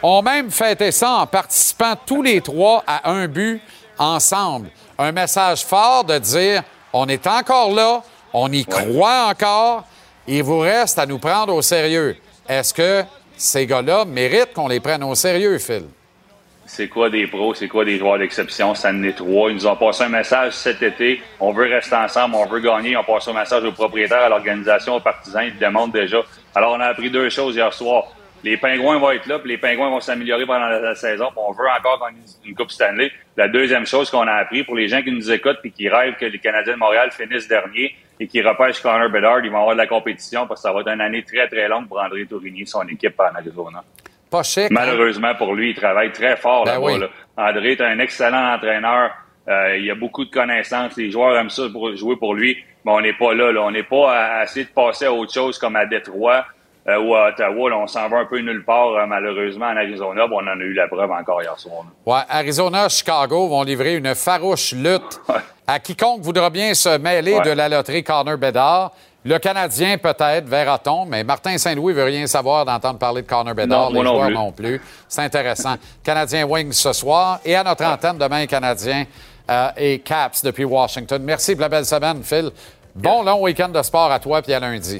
ont 0.03 0.21
même 0.21 0.51
fêté 0.51 0.91
ça 0.91 1.11
en 1.11 1.27
participant 1.27 1.93
tous 2.05 2.21
les 2.21 2.41
trois 2.41 2.83
à 2.87 3.09
un 3.11 3.27
but 3.27 3.61
ensemble. 3.97 4.69
Un 4.97 5.11
message 5.11 5.63
fort 5.65 6.03
de 6.03 6.17
dire 6.17 6.63
on 6.93 7.07
est 7.07 7.25
encore 7.27 7.71
là, 7.71 8.01
on 8.33 8.51
y 8.51 8.65
croit 8.65 9.27
encore, 9.29 9.85
il 10.27 10.43
vous 10.43 10.59
reste 10.59 10.99
à 10.99 11.05
nous 11.05 11.19
prendre 11.19 11.53
au 11.53 11.61
sérieux. 11.61 12.17
Est-ce 12.47 12.73
que 12.73 13.03
ces 13.37 13.65
gars-là 13.65 14.05
méritent 14.05 14.53
qu'on 14.53 14.67
les 14.67 14.79
prenne 14.79 15.03
au 15.03 15.15
sérieux, 15.15 15.57
Phil? 15.57 15.83
C'est 16.73 16.87
quoi 16.87 17.09
des 17.09 17.27
pros, 17.27 17.53
c'est 17.53 17.67
quoi 17.67 17.83
des 17.83 17.97
joueurs 17.97 18.17
d'exception, 18.17 18.73
ça 18.75 18.91
en 18.91 19.03
est 19.03 19.13
trois. 19.13 19.49
Ils 19.49 19.55
nous 19.55 19.67
ont 19.67 19.75
passé 19.75 20.03
un 20.03 20.09
message 20.09 20.53
cet 20.53 20.81
été. 20.81 21.21
On 21.39 21.51
veut 21.51 21.69
rester 21.69 21.95
ensemble, 21.95 22.35
on 22.35 22.45
veut 22.45 22.61
gagner. 22.61 22.91
Ils 22.91 22.97
ont 22.97 23.03
passé 23.03 23.29
un 23.29 23.33
message 23.33 23.63
aux 23.65 23.73
propriétaires, 23.73 24.23
à 24.23 24.29
l'organisation, 24.29 24.95
aux 24.95 25.01
partisans. 25.01 25.43
Ils 25.43 25.53
le 25.59 25.59
demandent 25.59 25.91
déjà. 25.91 26.21
Alors, 26.55 26.71
on 26.71 26.79
a 26.79 26.85
appris 26.85 27.09
deux 27.09 27.29
choses 27.29 27.55
hier 27.55 27.73
soir. 27.73 28.05
Les 28.43 28.57
Pingouins 28.57 28.97
vont 28.97 29.11
être 29.11 29.27
là, 29.27 29.39
puis 29.39 29.49
les 29.49 29.57
Pingouins 29.57 29.89
vont 29.89 29.99
s'améliorer 29.99 30.45
pendant 30.45 30.67
la, 30.67 30.79
la 30.79 30.95
saison. 30.95 31.27
puis 31.27 31.39
on 31.47 31.51
veut 31.51 31.67
encore 31.77 31.99
gagner 32.05 32.21
une 32.45 32.55
Coupe 32.55 32.71
Stanley. 32.71 33.11
La 33.37 33.47
deuxième 33.47 33.85
chose 33.85 34.09
qu'on 34.09 34.27
a 34.27 34.33
appris 34.33 34.63
pour 34.63 34.75
les 34.75 34.87
gens 34.87 35.01
qui 35.01 35.11
nous 35.11 35.31
écoutent 35.31 35.59
puis 35.61 35.71
qui 35.71 35.87
rêvent 35.89 36.15
que 36.15 36.25
les 36.25 36.39
Canadiens 36.39 36.73
de 36.73 36.79
Montréal 36.79 37.11
finissent 37.11 37.47
dernier 37.47 37.95
et 38.19 38.27
qui 38.27 38.41
repêchent 38.41 38.81
Connor 38.81 39.09
Bedard, 39.09 39.39
ils 39.43 39.51
vont 39.51 39.59
avoir 39.59 39.73
de 39.75 39.79
la 39.81 39.87
compétition 39.87 40.47
parce 40.47 40.61
que 40.61 40.67
ça 40.67 40.73
va 40.73 40.81
être 40.81 40.89
une 40.89 41.01
année 41.01 41.23
très, 41.23 41.47
très 41.47 41.67
longue 41.67 41.87
pour 41.87 41.99
André 42.01 42.25
Tourigny, 42.25 42.65
son 42.67 42.87
équipe 42.87 43.19
en 43.19 43.35
Arizona. 43.35 43.83
Pas 44.29 44.43
chic. 44.43 44.63
hein? 44.65 44.67
Malheureusement 44.71 45.35
pour 45.35 45.53
lui, 45.55 45.71
il 45.71 45.75
travaille 45.75 46.11
très 46.11 46.35
fort 46.37 46.63
Ben 46.65 46.73
là-bas. 46.73 46.85
oui. 46.85 46.99
là. 46.99 47.07
André 47.37 47.71
est 47.73 47.81
un 47.81 47.99
excellent 47.99 48.53
entraîneur. 48.55 49.11
Euh, 49.47 49.77
il 49.77 49.89
a 49.89 49.95
beaucoup 49.95 50.23
de 50.25 50.29
connaissances. 50.31 50.95
Les 50.97 51.09
joueurs 51.11 51.35
aiment 51.37 51.49
ça 51.49 51.63
pour 51.71 51.95
jouer 51.95 52.15
pour 52.15 52.33
lui. 52.35 52.57
Mais 52.85 52.91
on 52.91 53.01
n'est 53.01 53.13
pas 53.13 53.33
là, 53.33 53.51
là. 53.51 53.61
On 53.61 53.71
n'est 53.71 53.83
pas 53.83 54.11
à, 54.15 54.39
à 54.39 54.43
essayer 54.43 54.65
de 54.65 54.71
passer 54.71 55.05
à 55.05 55.11
autre 55.13 55.33
chose 55.33 55.57
comme 55.59 55.75
à 55.75 55.85
Détroit 55.85 56.45
euh, 56.87 56.99
ou 56.99 57.15
à 57.15 57.29
Ottawa. 57.29 57.69
là. 57.69 57.77
On 57.77 57.87
s'en 57.87 58.07
va 58.09 58.17
un 58.19 58.25
peu 58.25 58.39
nulle 58.39 58.63
part, 58.65 58.89
euh, 58.89 59.05
malheureusement, 59.07 59.65
en 59.67 59.77
Arizona. 59.77 60.27
Bon, 60.27 60.37
on 60.41 60.47
en 60.47 60.59
a 60.59 60.63
eu 60.63 60.73
la 60.73 60.87
preuve 60.87 61.11
encore 61.11 61.41
hier 61.41 61.57
soir. 61.59 61.83
là. 62.05 62.13
Ouais, 62.13 62.21
Arizona, 62.29 62.89
Chicago 62.89 63.47
vont 63.47 63.63
livrer 63.63 63.95
une 63.95 64.15
farouche 64.15 64.73
lutte 64.73 65.21
à 65.67 65.79
quiconque 65.79 66.21
voudra 66.21 66.49
bien 66.49 66.73
se 66.73 66.97
mêler 66.97 67.35
Ouais. 67.35 67.41
de 67.45 67.51
la 67.51 67.69
loterie 67.69 68.03
Connor 68.03 68.37
Bedard. 68.37 68.91
Le 69.23 69.37
Canadien, 69.37 69.99
peut-être, 69.99 70.45
verra-t-on, 70.47 71.05
mais 71.05 71.23
Martin 71.23 71.55
Saint-Louis 71.59 71.93
veut 71.93 72.05
rien 72.05 72.25
savoir 72.25 72.65
d'entendre 72.65 72.97
parler 72.97 73.21
de 73.21 73.27
Connor 73.27 73.53
Bedard. 73.53 73.91
Non, 73.91 73.99
les 73.99 74.03
non 74.03 74.13
joueurs 74.15 74.25
plus. 74.27 74.33
non 74.33 74.51
plus. 74.51 74.81
C'est 75.07 75.21
intéressant. 75.21 75.75
Canadien 76.03 76.45
Wings 76.45 76.73
ce 76.73 76.91
soir 76.91 77.39
et 77.45 77.55
à 77.55 77.63
notre 77.63 77.85
antenne 77.85 78.17
demain, 78.17 78.47
Canadien 78.47 79.05
euh, 79.49 79.67
et 79.77 79.99
Caps 79.99 80.41
depuis 80.43 80.63
Washington. 80.65 81.21
Merci 81.23 81.53
pour 81.53 81.61
la 81.61 81.69
belle 81.69 81.85
semaine, 81.85 82.23
Phil. 82.23 82.49
Bon 82.95 83.21
long 83.21 83.41
week-end 83.43 83.69
de 83.69 83.81
sport 83.83 84.11
à 84.11 84.17
toi 84.19 84.41
puis 84.41 84.53
à 84.55 84.59
lundi. 84.59 84.99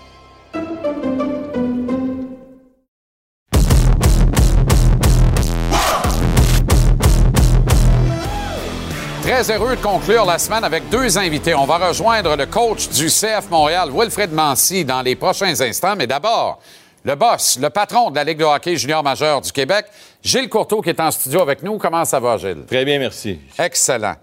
Très 9.31 9.49
heureux 9.49 9.77
de 9.77 9.81
conclure 9.81 10.25
la 10.25 10.37
semaine 10.37 10.65
avec 10.65 10.89
deux 10.89 11.17
invités. 11.17 11.55
On 11.55 11.63
va 11.63 11.77
rejoindre 11.77 12.35
le 12.35 12.45
coach 12.45 12.89
du 12.89 13.05
CF 13.05 13.49
Montréal, 13.49 13.89
Wilfred 13.89 14.33
Mancy, 14.33 14.83
dans 14.83 15.01
les 15.01 15.15
prochains 15.15 15.61
instants. 15.61 15.95
Mais 15.95 16.05
d'abord, 16.05 16.59
le 17.05 17.15
boss, 17.15 17.57
le 17.57 17.69
patron 17.69 18.11
de 18.11 18.15
la 18.17 18.25
Ligue 18.25 18.39
de 18.39 18.43
hockey 18.43 18.75
junior 18.75 19.01
majeur 19.01 19.39
du 19.39 19.49
Québec, 19.53 19.85
Gilles 20.21 20.49
Courteau, 20.49 20.81
qui 20.81 20.89
est 20.89 20.99
en 20.99 21.09
studio 21.11 21.41
avec 21.41 21.63
nous. 21.63 21.77
Comment 21.77 22.03
ça 22.03 22.19
va, 22.19 22.35
Gilles? 22.35 22.65
Très 22.67 22.83
bien, 22.83 22.99
merci. 22.99 23.39
Excellent. 23.57 24.15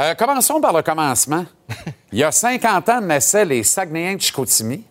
Euh, 0.00 0.14
commençons 0.14 0.62
par 0.62 0.72
le 0.72 0.80
commencement. 0.80 1.44
Il 2.12 2.20
y 2.20 2.24
a 2.24 2.32
50 2.32 2.88
ans 2.88 3.00
naissaient 3.02 3.44
les 3.44 3.64
Saguenayens 3.64 4.16
de 4.16 4.22
Chicoutimi. 4.22 4.82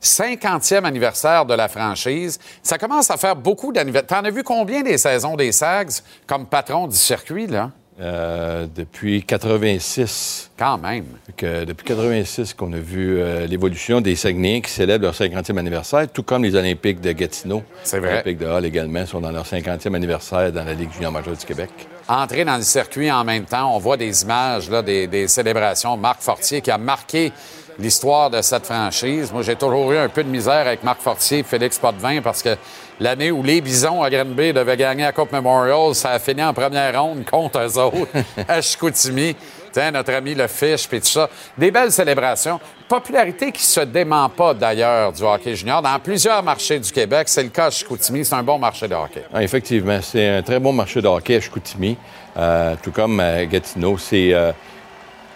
50e 0.00 0.84
anniversaire 0.84 1.44
de 1.44 1.54
la 1.54 1.66
franchise. 1.66 2.38
Ça 2.62 2.78
commence 2.78 3.10
à 3.10 3.16
faire 3.16 3.34
beaucoup 3.34 3.72
d'anniversaires. 3.72 4.20
T'en 4.20 4.24
as 4.24 4.30
vu 4.30 4.44
combien 4.44 4.82
des 4.82 4.98
saisons 4.98 5.34
des 5.34 5.50
Sags 5.50 5.90
comme 6.28 6.46
patron 6.46 6.86
du 6.86 6.96
circuit, 6.96 7.48
là? 7.48 7.72
Euh, 7.98 8.66
depuis 8.74 9.22
86. 9.22 10.50
Quand 10.58 10.76
même. 10.76 11.06
Que, 11.34 11.64
depuis 11.64 11.86
86 11.86 12.52
qu'on 12.52 12.72
a 12.74 12.78
vu 12.78 13.18
euh, 13.18 13.46
l'évolution 13.46 14.02
des 14.02 14.16
Saguenayens 14.16 14.60
qui 14.60 14.70
célèbrent 14.70 15.04
leur 15.04 15.14
50e 15.14 15.56
anniversaire, 15.56 16.06
tout 16.12 16.22
comme 16.22 16.44
les 16.44 16.54
Olympiques 16.54 17.00
de 17.00 17.12
Gatineau. 17.12 17.62
C'est 17.84 17.98
vrai. 17.98 18.08
Les 18.08 18.14
Olympiques 18.14 18.38
de 18.38 18.46
Hall 18.46 18.66
également 18.66 19.06
sont 19.06 19.20
dans 19.20 19.30
leur 19.30 19.46
50e 19.46 19.94
anniversaire 19.94 20.52
dans 20.52 20.64
la 20.64 20.74
Ligue 20.74 20.92
junior 20.92 21.10
majeure 21.10 21.36
du 21.36 21.46
Québec. 21.46 21.70
Entrer 22.06 22.44
dans 22.44 22.56
le 22.58 22.62
circuit 22.62 23.10
en 23.10 23.24
même 23.24 23.44
temps, 23.46 23.74
on 23.74 23.78
voit 23.78 23.96
des 23.96 24.22
images, 24.22 24.68
là, 24.68 24.82
des, 24.82 25.06
des 25.06 25.26
célébrations. 25.26 25.96
Marc 25.96 26.20
Fortier 26.20 26.60
qui 26.60 26.70
a 26.70 26.78
marqué 26.78 27.32
l'histoire 27.78 28.30
de 28.30 28.40
cette 28.42 28.66
franchise. 28.66 29.32
Moi, 29.32 29.42
j'ai 29.42 29.56
toujours 29.56 29.92
eu 29.92 29.98
un 29.98 30.08
peu 30.08 30.24
de 30.24 30.28
misère 30.28 30.66
avec 30.66 30.82
Marc 30.82 31.00
Fortier 31.00 31.38
et 31.38 31.42
Félix 31.42 31.78
Potvin 31.78 32.20
parce 32.22 32.42
que 32.42 32.56
l'année 33.00 33.30
où 33.30 33.42
les 33.42 33.60
Bisons 33.60 34.02
à 34.02 34.10
Granby 34.10 34.52
devaient 34.52 34.76
gagner 34.76 35.04
la 35.04 35.12
Coupe 35.12 35.32
Memorial, 35.32 35.94
ça 35.94 36.10
a 36.10 36.18
fini 36.18 36.42
en 36.42 36.54
première 36.54 37.00
ronde 37.00 37.24
contre 37.24 37.58
eux 37.60 37.78
autres 37.78 38.08
à 38.48 38.60
Chicoutimi. 38.60 39.36
Tiens, 39.72 39.90
notre 39.90 40.14
ami 40.14 40.34
le 40.34 40.46
Fish 40.46 40.88
puis 40.88 41.00
tout 41.00 41.06
ça. 41.06 41.28
Des 41.58 41.70
belles 41.70 41.92
célébrations. 41.92 42.58
Popularité 42.88 43.52
qui 43.52 43.62
se 43.62 43.80
dément 43.80 44.28
pas 44.30 44.54
d'ailleurs 44.54 45.12
du 45.12 45.22
hockey 45.22 45.54
junior. 45.54 45.82
Dans 45.82 45.98
plusieurs 45.98 46.42
marchés 46.42 46.78
du 46.78 46.90
Québec, 46.90 47.28
c'est 47.28 47.42
le 47.42 47.50
cas 47.50 47.66
à 47.66 47.70
Chicoutimi. 47.70 48.24
C'est 48.24 48.36
un 48.36 48.42
bon 48.42 48.58
marché 48.58 48.88
de 48.88 48.94
hockey. 48.94 49.24
Ah, 49.34 49.42
effectivement, 49.42 49.98
c'est 50.00 50.28
un 50.28 50.42
très 50.42 50.60
bon 50.60 50.72
marché 50.72 51.02
de 51.02 51.08
hockey 51.08 51.36
à 51.36 51.40
Chicoutimi, 51.40 51.98
euh, 52.38 52.74
tout 52.82 52.90
comme 52.90 53.20
à 53.20 53.44
Gatineau. 53.44 53.98
C'est, 53.98 54.32
euh, 54.32 54.52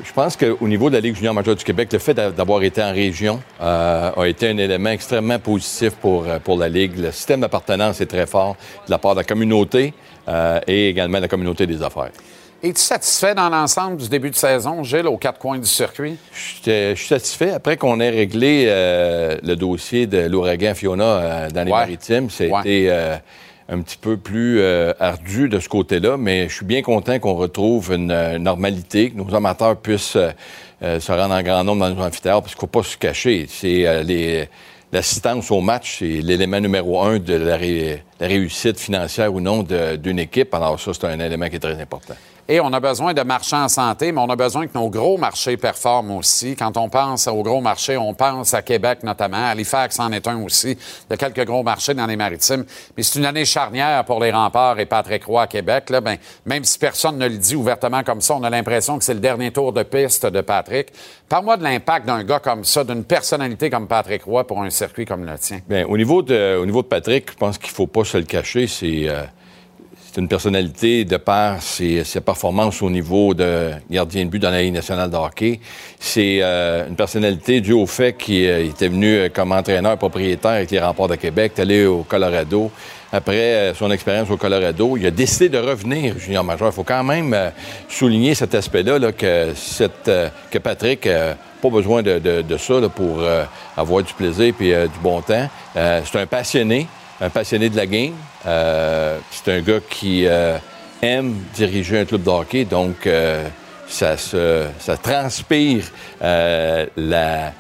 je 0.05 0.13
pense 0.13 0.37
qu'au 0.37 0.67
niveau 0.69 0.89
de 0.91 0.95
la 0.95 1.01
Ligue 1.01 1.17
junior 1.17 1.35
majeure 1.35 1.57
du 1.57 1.65
Québec, 1.65 1.89
le 1.93 1.99
fait 1.99 2.15
d'a- 2.15 2.31
d'avoir 2.31 2.63
été 2.63 2.83
en 2.83 2.93
région 2.93 3.41
euh, 3.61 4.11
a 4.17 4.25
été 4.27 4.49
un 4.49 4.57
élément 4.57 4.91
extrêmement 4.91 5.39
positif 5.39 5.95
pour, 5.97 6.27
euh, 6.27 6.39
pour 6.39 6.59
la 6.59 6.69
Ligue. 6.69 6.99
Le 6.99 7.13
système 7.13 7.41
d'appartenance 7.41 8.01
est 8.01 8.07
très 8.07 8.27
fort 8.27 8.57
de 8.87 8.91
la 8.91 8.99
part 8.99 9.13
de 9.15 9.21
la 9.21 9.25
communauté 9.25 9.93
euh, 10.29 10.61
et 10.67 10.89
également 10.89 11.19
de 11.19 11.23
la 11.23 11.29
communauté 11.29 11.67
des 11.67 11.83
affaires. 11.83 12.11
Es-tu 12.63 12.81
satisfait 12.81 13.35
dans 13.35 13.49
l'ensemble 13.49 13.97
du 13.97 14.09
début 14.09 14.29
de 14.31 14.37
saison, 14.37 14.85
Gilles, 14.85 15.07
aux 15.07 15.17
quatre 15.17 15.39
coins 15.39 15.59
du 15.59 15.67
circuit? 15.67 16.19
Je 16.65 16.93
suis 16.95 17.07
satisfait. 17.09 17.53
Après 17.53 17.77
qu'on 17.79 18.01
ait 18.01 18.11
réglé 18.11 18.67
euh, 18.69 19.39
le 19.43 19.57
dossier 19.57 20.07
de 20.07 20.27
l'ouragan 20.29 20.75
Fiona 20.75 21.49
dans 21.49 21.65
les 21.65 21.73
Ouais. 21.73 21.79
maritimes, 21.79 22.29
c'était 22.29 22.91
un 23.73 23.81
petit 23.83 23.97
peu 23.97 24.17
plus 24.17 24.61
euh, 24.61 24.93
ardu 24.99 25.49
de 25.49 25.61
ce 25.61 25.69
côté-là, 25.69 26.17
mais 26.17 26.49
je 26.49 26.55
suis 26.57 26.67
bien 26.67 26.83
content 26.83 27.19
qu'on 27.21 27.35
retrouve 27.35 27.93
une 27.93 28.11
euh, 28.11 28.37
normalité, 28.39 29.11
que 29.11 29.17
nos 29.17 29.33
amateurs 29.35 29.77
puissent 29.77 30.17
euh, 30.17 30.99
se 30.99 31.13
rendre 31.13 31.35
en 31.35 31.43
grand 31.43 31.63
nombre 31.63 31.89
dans 31.89 31.95
nos 31.95 32.03
amphithéâtres, 32.03 32.43
parce 32.43 32.55
qu'il 32.55 32.67
ne 32.67 32.73
faut 32.73 32.81
pas 32.81 32.83
se 32.83 32.97
cacher. 32.97 33.47
C'est 33.49 34.49
L'assistance 34.93 35.53
au 35.53 35.61
match, 35.61 35.99
c'est 36.01 36.21
l'élément 36.21 36.59
numéro 36.59 37.01
un 37.01 37.21
de 37.21 37.35
la, 37.35 37.57
ré- 37.57 38.03
la 38.19 38.27
réussite 38.27 38.81
financière 38.81 39.33
ou 39.33 39.41
non 39.41 39.63
d'une 39.63 40.19
équipe. 40.19 40.53
Alors 40.53 40.81
ça, 40.81 40.91
c'est 40.93 41.05
un 41.07 41.21
élément 41.21 41.49
qui 41.49 41.55
est 41.55 41.61
très 41.61 41.81
important. 41.81 42.15
Et 42.53 42.59
on 42.59 42.73
a 42.73 42.81
besoin 42.81 43.15
de 43.15 43.23
marchands 43.23 43.63
en 43.63 43.69
santé, 43.69 44.11
mais 44.11 44.21
on 44.21 44.29
a 44.29 44.35
besoin 44.35 44.67
que 44.67 44.77
nos 44.77 44.91
gros 44.91 45.17
marchés 45.17 45.57
performent 45.57 46.17
aussi. 46.17 46.57
Quand 46.57 46.77
on 46.77 46.89
pense 46.89 47.29
aux 47.29 47.45
gros 47.45 47.61
marchés, 47.61 47.97
on 47.97 48.13
pense 48.13 48.55
à 48.55 48.63
Québec 48.63 49.05
notamment. 49.05 49.37
Halifax 49.37 50.01
en 50.01 50.11
est 50.11 50.27
un 50.27 50.43
aussi. 50.43 50.77
A 51.09 51.17
quelques 51.17 51.45
gros 51.45 51.63
marchés 51.63 51.95
dans 51.95 52.07
les 52.07 52.17
maritimes. 52.17 52.65
Mais 52.97 53.05
c'est 53.05 53.21
une 53.21 53.25
année 53.27 53.45
charnière 53.45 54.05
pour 54.05 54.19
les 54.19 54.33
remparts 54.33 54.81
et 54.81 54.87
Patrick 54.87 55.27
Roy 55.27 55.43
à 55.43 55.47
Québec. 55.47 55.91
Là, 55.91 56.01
ben, 56.01 56.17
même 56.45 56.65
si 56.65 56.77
personne 56.77 57.19
ne 57.19 57.29
le 57.29 57.37
dit 57.37 57.55
ouvertement 57.55 58.03
comme 58.03 58.21
ça, 58.21 58.35
on 58.35 58.43
a 58.43 58.51
l'impression 58.51 58.99
que 58.99 59.05
c'est 59.05 59.15
le 59.15 59.21
dernier 59.21 59.53
tour 59.53 59.73
de 59.73 59.85
piste 59.85 60.27
de 60.27 60.41
Patrick. 60.41 60.89
Parle-moi 61.29 61.57
de 61.57 61.63
l'impact 61.63 62.05
d'un 62.05 62.25
gars 62.25 62.41
comme 62.41 62.65
ça, 62.65 62.83
d'une 62.83 63.05
personnalité 63.05 63.71
comme 63.71 63.87
Patrick 63.87 64.25
Roy 64.25 64.45
pour 64.45 64.61
un 64.61 64.71
circuit 64.71 65.05
comme 65.05 65.25
le 65.25 65.39
tien. 65.39 65.61
Bien, 65.69 65.87
au 65.87 65.97
niveau 65.97 66.21
de, 66.23 66.59
au 66.61 66.67
niveau 66.67 66.83
de 66.83 66.89
Patrick, 66.89 67.31
je 67.31 67.37
pense 67.37 67.59
qu'il 67.59 67.71
ne 67.71 67.75
faut 67.75 67.87
pas 67.87 68.03
se 68.03 68.19
le 68.19 68.25
cacher. 68.25 68.67
C'est, 68.67 69.09
euh, 69.09 69.23
c'est 70.13 70.21
une 70.21 70.29
personnalité 70.29 71.05
de 71.05 71.17
par 71.19 71.63
ses, 71.63 72.03
performances 72.25 72.83
au 72.83 72.91
niveau 72.91 73.33
de 73.33 73.71
gardien 73.89 74.25
de 74.25 74.31
but 74.31 74.41
dans 74.41 74.51
la 74.51 74.63
Ligue 74.63 74.75
nationale 74.75 75.09
de 75.09 75.17
hockey. 75.17 75.61
C'est 76.01 76.41
euh, 76.43 76.89
une 76.89 76.97
personnalité 76.97 77.61
due 77.61 77.75
au 77.75 77.87
fait 77.87 78.15
qu'il 78.15 78.45
euh, 78.45 78.67
était 78.67 78.89
venu 78.89 79.07
euh, 79.07 79.29
comme 79.29 79.53
entraîneur 79.53 79.97
propriétaire 79.99 80.53
avec 80.53 80.73
les 80.73 80.81
remparts 80.81 81.09
de 81.09 81.15
Québec, 81.15 81.53
allé 81.59 81.87
au 81.87 82.03
Colorado. 82.03 82.73
Après 83.13 83.73
son 83.75 83.91
expérience 83.91 84.31
au 84.31 84.37
Colorado, 84.37 84.97
il 84.97 85.07
a 85.07 85.11
décidé 85.11 85.49
de 85.49 85.59
revenir 85.59 86.19
junior 86.19 86.43
majeur. 86.43 86.69
Il 86.69 86.75
faut 86.75 86.85
quand 86.85 87.05
même 87.05 87.37
souligner 87.89 88.35
cet 88.35 88.55
aspect-là, 88.55 88.99
là, 88.99 89.13
que, 89.13 89.53
euh, 90.09 90.29
que 90.51 90.59
Patrick 90.59 91.07
n'a 91.07 91.37
pas 91.61 91.71
besoin 91.71 92.03
de, 92.03 92.57
ça 92.57 92.75
pour 92.95 93.21
avoir 93.77 94.03
du 94.05 94.15
plaisir 94.15 94.55
et 94.61 94.89
du 94.89 94.99
bon 95.03 95.21
temps. 95.23 95.49
C'est 95.75 96.19
un 96.21 96.27
passionné, 96.27 96.87
un 97.21 97.31
passionné 97.31 97.69
de 97.69 97.77
la 97.77 97.87
game. 97.87 98.15
Euh, 98.47 99.19
c'est 99.31 99.53
un 99.53 99.61
gars 99.61 99.81
qui 99.89 100.27
euh, 100.27 100.57
aime 101.03 101.35
diriger 101.55 102.01
un 102.01 102.05
club 102.05 102.23
de 102.23 102.31
hockey, 102.31 102.65
donc 102.65 103.07
euh, 103.07 103.47
ça, 103.87 104.17
se, 104.17 104.67
transpire 105.03 105.85
la, 106.21 107.53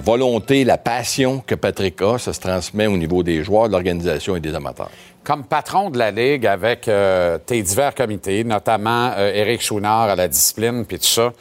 volonté, 0.00 0.64
la 0.64 0.78
passion 0.78 1.42
que 1.44 1.54
Patrick 1.54 2.00
a, 2.02 2.18
ça 2.18 2.32
se 2.32 2.40
transmet 2.40 2.86
au 2.86 2.96
niveau 2.96 3.22
des 3.22 3.42
joueurs, 3.42 3.66
de 3.66 3.72
l'organisation 3.72 4.36
et 4.36 4.40
des 4.40 4.54
amateurs. 4.54 4.90
Comme 5.24 5.44
patron 5.44 5.90
de 5.90 5.98
la 5.98 6.12
Ligue 6.12 6.46
avec 6.46 6.88
tes 7.46 7.62
divers 7.62 7.96
comités, 7.96 8.44
notamment 8.44 9.16
Éric 9.16 9.60
Chouinard 9.60 10.10
à 10.10 10.14
la 10.14 10.28
discipline, 10.28 10.84
puis 10.86 10.98
tout 11.00 11.06
ça, 11.06 11.32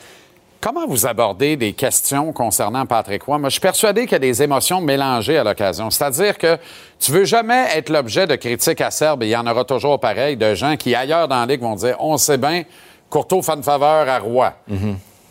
comment 0.65 0.87
vous 0.87 1.05
abordez 1.05 1.57
des 1.57 1.73
questions 1.73 2.33
concernant 2.33 2.87
Patrick 2.87 3.21
Roy? 3.21 3.37
Moi, 3.37 3.49
je 3.49 3.53
suis 3.53 3.61
persuadé 3.61 4.01
qu'il 4.05 4.13
y 4.13 4.15
a 4.15 4.19
des 4.19 4.41
émotions 4.41 4.81
mélangées 4.81 5.37
à 5.37 5.43
l'occasion. 5.43 5.91
C'est-à-dire 5.91 6.39
que 6.39 6.57
tu 6.99 7.11
veux 7.11 7.23
jamais 7.23 7.67
être 7.75 7.91
l'objet 7.91 8.25
de 8.25 8.35
critiques 8.35 8.81
acerbes, 8.81 9.21
et 9.21 9.27
il 9.27 9.29
y 9.29 9.35
en 9.35 9.45
aura 9.45 9.63
toujours 9.63 9.99
pareil, 9.99 10.37
de 10.37 10.55
gens 10.55 10.75
qui, 10.75 10.95
ailleurs 10.95 11.27
dans 11.27 11.45
la 11.45 11.57
vont 11.57 11.75
dire 11.75 11.97
«On 11.99 12.17
sait 12.17 12.39
bien, 12.39 12.63
Courteau 13.11 13.43
une 13.43 13.61
faveur 13.61 14.09
à 14.09 14.17
Roy. 14.17 14.53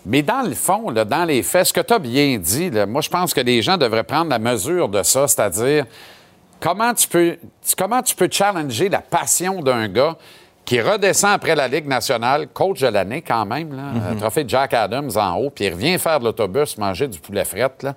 Mais 0.07 0.23
dans 0.23 0.43
le 0.43 0.55
fond, 0.55 0.93
dans 0.93 1.25
les 1.25 1.43
faits, 1.43 1.67
ce 1.67 1.73
que 1.73 1.81
tu 1.81 1.93
as 1.93 1.99
bien 1.99 2.39
dit, 2.39 2.71
moi, 2.87 3.01
je 3.01 3.11
pense 3.11 3.35
que 3.35 3.41
les 3.41 3.61
gens 3.61 3.77
devraient 3.77 4.05
prendre 4.05 4.31
la 4.31 4.39
mesure 4.39 4.89
de 4.89 5.03
ça, 5.03 5.27
c'est-à-dire 5.27 5.85
comment 6.61 6.95
tu 6.95 7.09
peux 7.09 8.29
challenger 8.31 8.89
la 8.89 9.01
passion 9.01 9.63
d'un 9.63 9.89
gars 9.89 10.17
qui 10.65 10.81
redescend 10.81 11.33
après 11.33 11.55
la 11.55 11.69
Ligue 11.69 11.87
nationale, 11.87 12.49
coach 12.49 12.81
de 12.81 12.87
l'année 12.89 13.21
quand 13.23 13.45
même, 13.45 13.75
là, 13.77 13.83
Mhm. 13.83 14.03
euh, 14.17 14.21
trophée 14.21 14.45
Jack 14.49 14.73
Adams 14.75 15.11
en 15.17 15.37
haut, 15.37 15.51
puis 15.51 15.67
il 15.67 15.73
revient 15.73 15.99
faire 15.99 16.19
de 16.21 16.25
l'autobus, 16.25 16.79
manger 16.79 17.07
du 17.09 17.19
poulet 17.19 17.45
fret. 17.45 17.71
Là. 17.83 17.95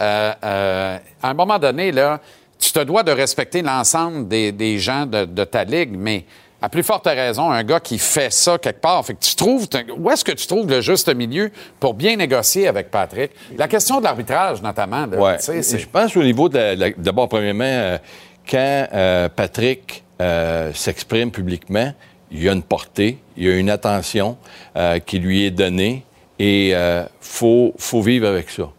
Euh, 0.00 0.32
euh, 0.44 0.98
à 1.22 1.28
un 1.30 1.34
moment 1.34 1.58
donné, 1.58 1.90
là, 1.92 2.20
tu 2.58 2.72
te 2.72 2.80
dois 2.80 3.02
de 3.02 3.12
respecter 3.12 3.62
l'ensemble 3.62 4.28
des, 4.28 4.52
des 4.52 4.78
gens 4.78 5.06
de, 5.06 5.24
de 5.24 5.44
ta 5.44 5.64
Ligue, 5.64 5.94
mais 5.96 6.24
à 6.62 6.68
plus 6.68 6.82
forte 6.82 7.04
raison, 7.06 7.50
un 7.50 7.62
gars 7.62 7.80
qui 7.80 7.98
fait 7.98 8.32
ça 8.32 8.56
quelque 8.58 8.80
part. 8.80 9.04
Fait 9.04 9.12
que 9.14 9.18
tu 9.20 9.34
trouves, 9.34 9.66
où 9.98 10.10
est-ce 10.10 10.24
que 10.24 10.32
tu 10.32 10.46
trouves 10.46 10.66
le 10.68 10.80
juste 10.80 11.14
milieu 11.14 11.50
pour 11.78 11.92
bien 11.94 12.16
négocier 12.16 12.68
avec 12.68 12.90
Patrick? 12.90 13.32
La 13.58 13.68
question 13.68 13.98
de 13.98 14.04
l'arbitrage, 14.04 14.62
notamment. 14.62 15.04
là, 15.06 15.18
Ouais. 15.18 15.36
Je 15.40 15.86
pense 15.86 16.16
au 16.16 16.22
niveau 16.22 16.48
de 16.48 16.94
d'abord, 16.96 17.28
premièrement, 17.28 17.64
euh, 17.64 17.98
quand 18.48 18.86
euh, 18.94 19.28
Patrick 19.28 20.03
euh, 20.20 20.72
s'exprime 20.72 21.30
publiquement, 21.30 21.92
il 22.30 22.42
y 22.42 22.48
a 22.48 22.52
une 22.52 22.62
portée, 22.62 23.18
il 23.36 23.44
y 23.44 23.48
a 23.48 23.56
une 23.56 23.70
attention 23.70 24.36
euh, 24.76 24.98
qui 24.98 25.18
lui 25.18 25.44
est 25.44 25.50
donnée 25.50 26.04
et 26.38 26.70
il 26.70 27.06
faut, 27.20 27.74
faut 27.78 28.02
vivre 28.02 28.26
avec 28.26 28.50
ça. 28.50 28.70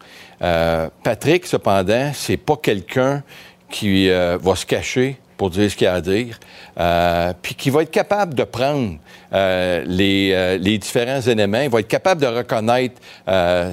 Euh, 0.42 0.90
Patrick, 1.04 1.46
cependant, 1.46 2.12
c'est 2.14 2.38
pas 2.38 2.58
quelqu'un 2.58 3.24
qui 3.70 4.10
euh, 4.10 4.38
va 4.42 4.56
se 4.56 4.66
cacher 4.66 5.18
pour 5.38 5.50
dire 5.50 5.70
ce 5.70 5.76
qu'il 5.76 5.88
a 5.88 5.94
à 5.96 6.02
dire, 6.02 6.40
euh, 6.80 7.34
puis 7.42 7.56
qui 7.56 7.70
va 7.70 7.82
être 7.82 7.92
capable 7.92 8.34
de 8.34 8.44
prendre 8.44 8.98
euh, 9.34 9.84
les, 9.86 10.32
euh, 10.34 10.58
les 10.58 10.78
différents 10.78 11.22
éléments, 11.22 11.62
il 11.62 11.70
va 11.70 11.80
être 11.80 11.88
capable 11.88 12.22
de 12.22 12.28
reconnaître 12.28 13.02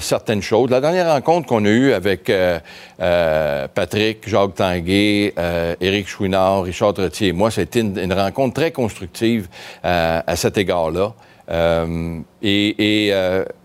certaines 0.01 0.43
choses. 0.43 0.71
La 0.71 0.81
dernière 0.81 1.13
rencontre 1.13 1.47
qu'on 1.47 1.65
a 1.65 1.69
eue 1.69 1.93
avec 1.93 2.33
Patrick, 3.75 4.29
Jacques 4.29 4.55
Tanguay, 4.55 5.35
Éric 5.81 6.09
Chouinard, 6.09 6.63
Richard 6.63 6.95
Trottier 6.95 7.29
et 7.29 7.33
moi, 7.33 7.51
c'était 7.51 7.81
une, 7.81 7.99
une 7.99 8.13
rencontre 8.13 8.55
très 8.55 8.71
constructive 8.71 9.49
à 9.83 10.37
cet 10.37 10.59
égard-là. 10.59 11.13
Et 12.43 13.13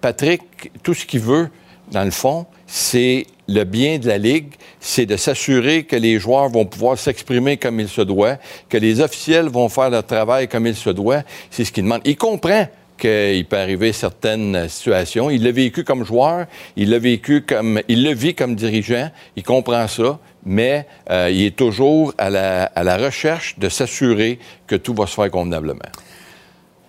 Patrick, 0.02 0.72
tout 0.84 0.94
ce 0.94 1.06
qu'il 1.06 1.22
veut, 1.22 1.50
dans 1.92 2.04
le 2.04 2.12
fond, 2.12 2.46
c'est 2.68 3.26
le 3.48 3.64
bien 3.64 3.98
de 3.98 4.08
la 4.08 4.18
Ligue, 4.18 4.50
c'est 4.80 5.06
de 5.06 5.16
s'assurer 5.16 5.86
que 5.86 5.96
les 5.96 6.20
joueurs 6.20 6.50
vont 6.50 6.66
pouvoir 6.66 6.98
s'exprimer 6.98 7.58
comme 7.58 7.80
il 7.80 7.88
se 7.88 8.02
doit, 8.02 8.38
que 8.70 8.78
les 8.78 9.00
officiels 9.00 9.48
vont 9.48 9.70
faire 9.70 9.90
leur 9.90 10.06
travail 10.06 10.48
comme 10.48 10.68
il 10.68 10.76
se 10.76 10.90
doit. 10.90 11.24
C'est 11.50 11.64
ce 11.64 11.72
qu'il 11.72 11.86
demande. 11.86 12.02
Il 12.04 12.18
comprend 12.18 12.68
qu'il 12.98 13.46
peut 13.46 13.58
arriver 13.58 13.94
certaines 13.94 14.68
situations. 14.68 15.30
Il 15.30 15.44
l'a 15.44 15.52
vécu 15.52 15.84
comme 15.84 16.04
joueur, 16.04 16.48
il 16.76 16.90
l'a 16.90 17.00
vécu 17.00 17.42
comme, 17.42 17.82
il 17.88 18.04
le 18.04 18.14
vit 18.14 18.36
comme 18.36 18.56
dirigeant, 18.56 19.12
il 19.36 19.44
comprend 19.44 19.88
ça, 19.88 20.20
mais 20.46 20.88
euh, 21.10 21.30
il 21.32 21.46
est 21.46 21.56
toujours 21.56 22.14
à 22.18 22.30
la, 22.30 22.64
à 22.64 22.84
la 22.84 22.98
recherche 22.98 23.58
de 23.60 23.70
s'assurer 23.70 24.40
que 24.66 24.76
tout 24.76 24.94
va 24.94 25.08
se 25.08 25.14
faire 25.14 25.32
convenablement. 25.32 25.90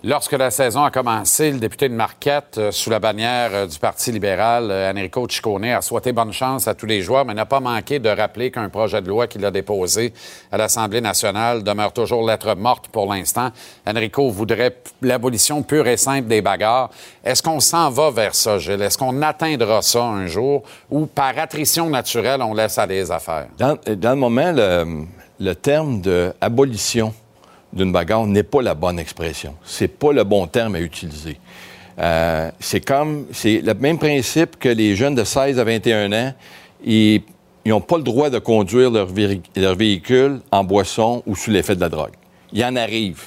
Lorsque 0.01 0.31
la 0.31 0.49
saison 0.49 0.85
a 0.85 0.91
commencé, 0.91 1.51
le 1.51 1.59
député 1.59 1.89
de 1.89 1.93
Marquette, 1.93 2.57
euh, 2.57 2.71
sous 2.71 2.89
la 2.89 2.99
bannière 2.99 3.49
euh, 3.53 3.67
du 3.67 3.77
Parti 3.79 4.13
libéral, 4.13 4.71
euh, 4.71 4.89
Enrico 4.89 5.27
Ciccone, 5.27 5.65
a 5.65 5.81
souhaité 5.81 6.13
bonne 6.13 6.31
chance 6.31 6.69
à 6.69 6.73
tous 6.73 6.85
les 6.85 7.01
joueurs, 7.01 7.25
mais 7.25 7.33
n'a 7.33 7.45
pas 7.45 7.59
manqué 7.59 7.99
de 7.99 8.07
rappeler 8.07 8.49
qu'un 8.49 8.69
projet 8.69 9.01
de 9.01 9.09
loi 9.09 9.27
qu'il 9.27 9.43
a 9.43 9.51
déposé 9.51 10.13
à 10.53 10.57
l'Assemblée 10.57 11.01
nationale 11.01 11.63
demeure 11.63 11.91
toujours 11.91 12.25
lettre 12.25 12.55
morte 12.55 12.87
pour 12.87 13.13
l'instant. 13.13 13.49
Enrico 13.85 14.29
voudrait 14.29 14.77
l'abolition 15.01 15.63
pure 15.63 15.85
et 15.87 15.97
simple 15.97 16.29
des 16.29 16.41
bagarres. 16.41 16.91
Est-ce 17.25 17.43
qu'on 17.43 17.59
s'en 17.59 17.89
va 17.89 18.09
vers 18.09 18.35
ça, 18.35 18.57
Gilles? 18.57 18.81
Est-ce 18.81 18.97
qu'on 18.97 19.21
atteindra 19.21 19.81
ça 19.81 20.05
un 20.05 20.27
jour 20.27 20.63
ou 20.89 21.07
par 21.07 21.37
attrition 21.37 21.89
naturelle, 21.89 22.41
on 22.41 22.53
laisse 22.53 22.77
aller 22.77 23.01
les 23.01 23.11
affaires? 23.11 23.47
Dans, 23.57 23.77
le 23.85 24.15
moment, 24.15 24.53
le, 24.53 25.03
le 25.41 25.55
terme 25.55 25.99
de 25.99 26.31
abolition 26.39 27.13
d'une 27.73 27.91
bagarre 27.91 28.25
n'est 28.25 28.43
pas 28.43 28.61
la 28.61 28.75
bonne 28.75 28.99
expression. 28.99 29.55
C'est 29.63 29.87
pas 29.87 30.11
le 30.11 30.23
bon 30.23 30.47
terme 30.47 30.75
à 30.75 30.79
utiliser. 30.79 31.37
Euh, 31.99 32.49
c'est 32.59 32.79
comme, 32.79 33.25
c'est 33.31 33.61
le 33.61 33.73
même 33.73 33.97
principe 33.97 34.57
que 34.57 34.69
les 34.69 34.95
jeunes 34.95 35.15
de 35.15 35.23
16 35.23 35.59
à 35.59 35.63
21 35.63 36.11
ans, 36.13 36.33
ils 36.85 37.21
n'ont 37.65 37.81
pas 37.81 37.97
le 37.97 38.03
droit 38.03 38.29
de 38.29 38.39
conduire 38.39 38.89
leur, 38.89 39.07
véhicule 39.75 40.39
en 40.51 40.63
boisson 40.63 41.23
ou 41.25 41.35
sous 41.35 41.51
l'effet 41.51 41.75
de 41.75 41.81
la 41.81 41.89
drogue. 41.89 42.13
Il 42.53 42.63
en 42.63 42.75
arrive 42.75 43.25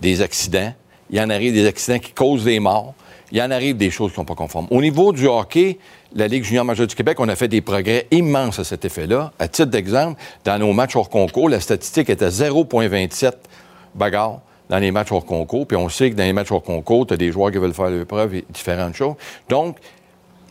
des 0.00 0.22
accidents, 0.22 0.72
il 1.10 1.20
en 1.20 1.28
arrive 1.28 1.52
des 1.52 1.66
accidents 1.66 1.98
qui 1.98 2.12
causent 2.12 2.44
des 2.44 2.60
morts, 2.60 2.94
il 3.30 3.42
en 3.42 3.50
arrive 3.50 3.76
des 3.76 3.90
choses 3.90 4.10
qui 4.12 4.14
ne 4.14 4.22
sont 4.22 4.24
pas 4.24 4.34
conformes. 4.34 4.68
Au 4.70 4.80
niveau 4.80 5.12
du 5.12 5.26
hockey, 5.26 5.78
la 6.14 6.28
Ligue 6.28 6.44
junior 6.44 6.64
majeure 6.64 6.86
du 6.86 6.94
Québec, 6.94 7.20
on 7.20 7.28
a 7.28 7.36
fait 7.36 7.48
des 7.48 7.60
progrès 7.60 8.06
immenses 8.10 8.58
à 8.58 8.64
cet 8.64 8.86
effet-là. 8.86 9.32
À 9.38 9.48
titre 9.48 9.68
d'exemple, 9.68 10.18
dans 10.46 10.58
nos 10.58 10.72
matchs 10.72 10.96
hors 10.96 11.10
concours, 11.10 11.50
la 11.50 11.60
statistique 11.60 12.08
était 12.08 12.28
0,27 12.28 13.32
bagarres 13.98 14.40
dans 14.68 14.78
les 14.78 14.90
matchs 14.90 15.12
hors 15.12 15.24
concours. 15.24 15.66
Puis 15.66 15.76
on 15.76 15.88
sait 15.88 16.10
que 16.10 16.16
dans 16.16 16.24
les 16.24 16.32
matchs 16.32 16.52
hors 16.52 16.62
concours, 16.62 17.06
tu 17.06 17.14
as 17.14 17.16
des 17.16 17.32
joueurs 17.32 17.50
qui 17.50 17.58
veulent 17.58 17.74
faire 17.74 17.90
l'épreuve 17.90 18.34
et 18.34 18.44
différentes 18.50 18.94
choses. 18.94 19.14
Donc, 19.48 19.76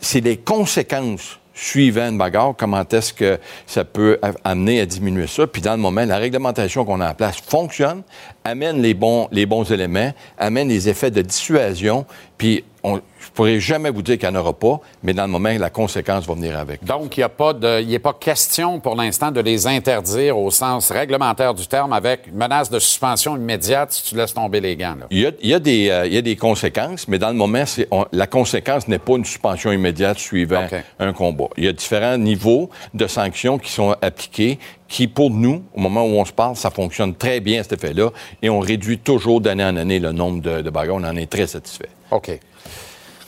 c'est 0.00 0.20
les 0.20 0.36
conséquences 0.36 1.38
suivant 1.58 2.08
une 2.08 2.18
bagarre, 2.18 2.54
comment 2.56 2.84
est-ce 2.88 3.12
que 3.12 3.38
ça 3.66 3.84
peut 3.84 4.20
amener 4.44 4.80
à 4.80 4.86
diminuer 4.86 5.26
ça. 5.26 5.46
Puis 5.46 5.60
dans 5.60 5.72
le 5.72 5.78
moment, 5.78 6.04
la 6.04 6.18
réglementation 6.18 6.84
qu'on 6.84 7.00
a 7.00 7.10
en 7.10 7.14
place 7.14 7.38
fonctionne, 7.38 8.02
amène 8.44 8.80
les 8.80 8.94
bons, 8.94 9.28
les 9.32 9.44
bons 9.44 9.70
éléments, 9.72 10.12
amène 10.38 10.68
les 10.68 10.88
effets 10.88 11.10
de 11.10 11.20
dissuasion, 11.20 12.06
puis 12.36 12.64
on, 12.94 13.00
je 13.20 13.30
pourrais 13.34 13.60
jamais 13.60 13.90
vous 13.90 14.02
dire 14.02 14.18
qu'il 14.18 14.28
n'y 14.30 14.36
en 14.36 14.40
aura 14.40 14.52
pas, 14.52 14.80
mais 15.02 15.12
dans 15.12 15.24
le 15.24 15.28
moment, 15.30 15.50
la 15.58 15.70
conséquence 15.70 16.26
va 16.26 16.34
venir 16.34 16.58
avec. 16.58 16.84
Donc, 16.84 17.16
il 17.16 17.20
n'y 17.20 17.24
a 17.24 17.28
pas 17.28 17.52
de, 17.52 17.80
il 17.82 17.88
n'est 17.88 17.98
pas 17.98 18.14
question 18.14 18.80
pour 18.80 18.94
l'instant 18.96 19.30
de 19.30 19.40
les 19.40 19.66
interdire 19.66 20.38
au 20.38 20.50
sens 20.50 20.90
réglementaire 20.90 21.54
du 21.54 21.66
terme 21.66 21.92
avec 21.92 22.26
une 22.26 22.34
menace 22.36 22.70
de 22.70 22.78
suspension 22.78 23.36
immédiate 23.36 23.92
si 23.92 24.02
tu 24.04 24.16
laisses 24.16 24.34
tomber 24.34 24.60
les 24.60 24.76
gants. 24.76 24.96
Là. 24.98 25.06
Il 25.10 25.20
y 25.20 25.26
a, 25.26 25.30
il 25.42 25.48
y 25.50 25.54
a 25.54 25.58
des, 25.60 25.90
euh, 25.90 26.06
il 26.06 26.14
y 26.14 26.18
a 26.18 26.22
des 26.22 26.36
conséquences, 26.36 27.06
mais 27.08 27.18
dans 27.18 27.28
le 27.28 27.34
moment, 27.34 27.64
on- 27.90 28.06
la 28.12 28.26
conséquence 28.26 28.88
n'est 28.88 28.98
pas 28.98 29.14
une 29.16 29.24
suspension 29.24 29.72
immédiate 29.72 30.18
suivant 30.18 30.66
un 30.98 31.12
combat. 31.12 31.48
Il 31.56 31.64
y 31.64 31.68
a 31.68 31.72
différents 31.72 32.18
niveaux 32.18 32.70
de 32.94 33.06
sanctions 33.06 33.58
qui 33.58 33.70
sont 33.72 33.94
appliqués, 34.00 34.58
qui, 34.88 35.06
pour 35.06 35.30
nous, 35.30 35.62
au 35.74 35.80
moment 35.80 36.02
où 36.04 36.18
on 36.18 36.24
se 36.24 36.32
parle, 36.32 36.56
ça 36.56 36.70
fonctionne 36.70 37.14
très 37.14 37.40
bien, 37.40 37.62
cet 37.62 37.74
effet-là, 37.74 38.10
et 38.42 38.48
on 38.48 38.58
réduit 38.60 38.98
toujours 38.98 39.40
d'année 39.42 39.64
en 39.64 39.76
année 39.76 39.98
le 39.98 40.12
nombre 40.12 40.40
de, 40.40 40.62
de 40.62 40.70
bagarres. 40.70 40.96
On 40.96 41.04
en 41.04 41.16
est 41.16 41.28
très 41.30 41.46
satisfait. 41.46 41.88
OK. 42.10 42.30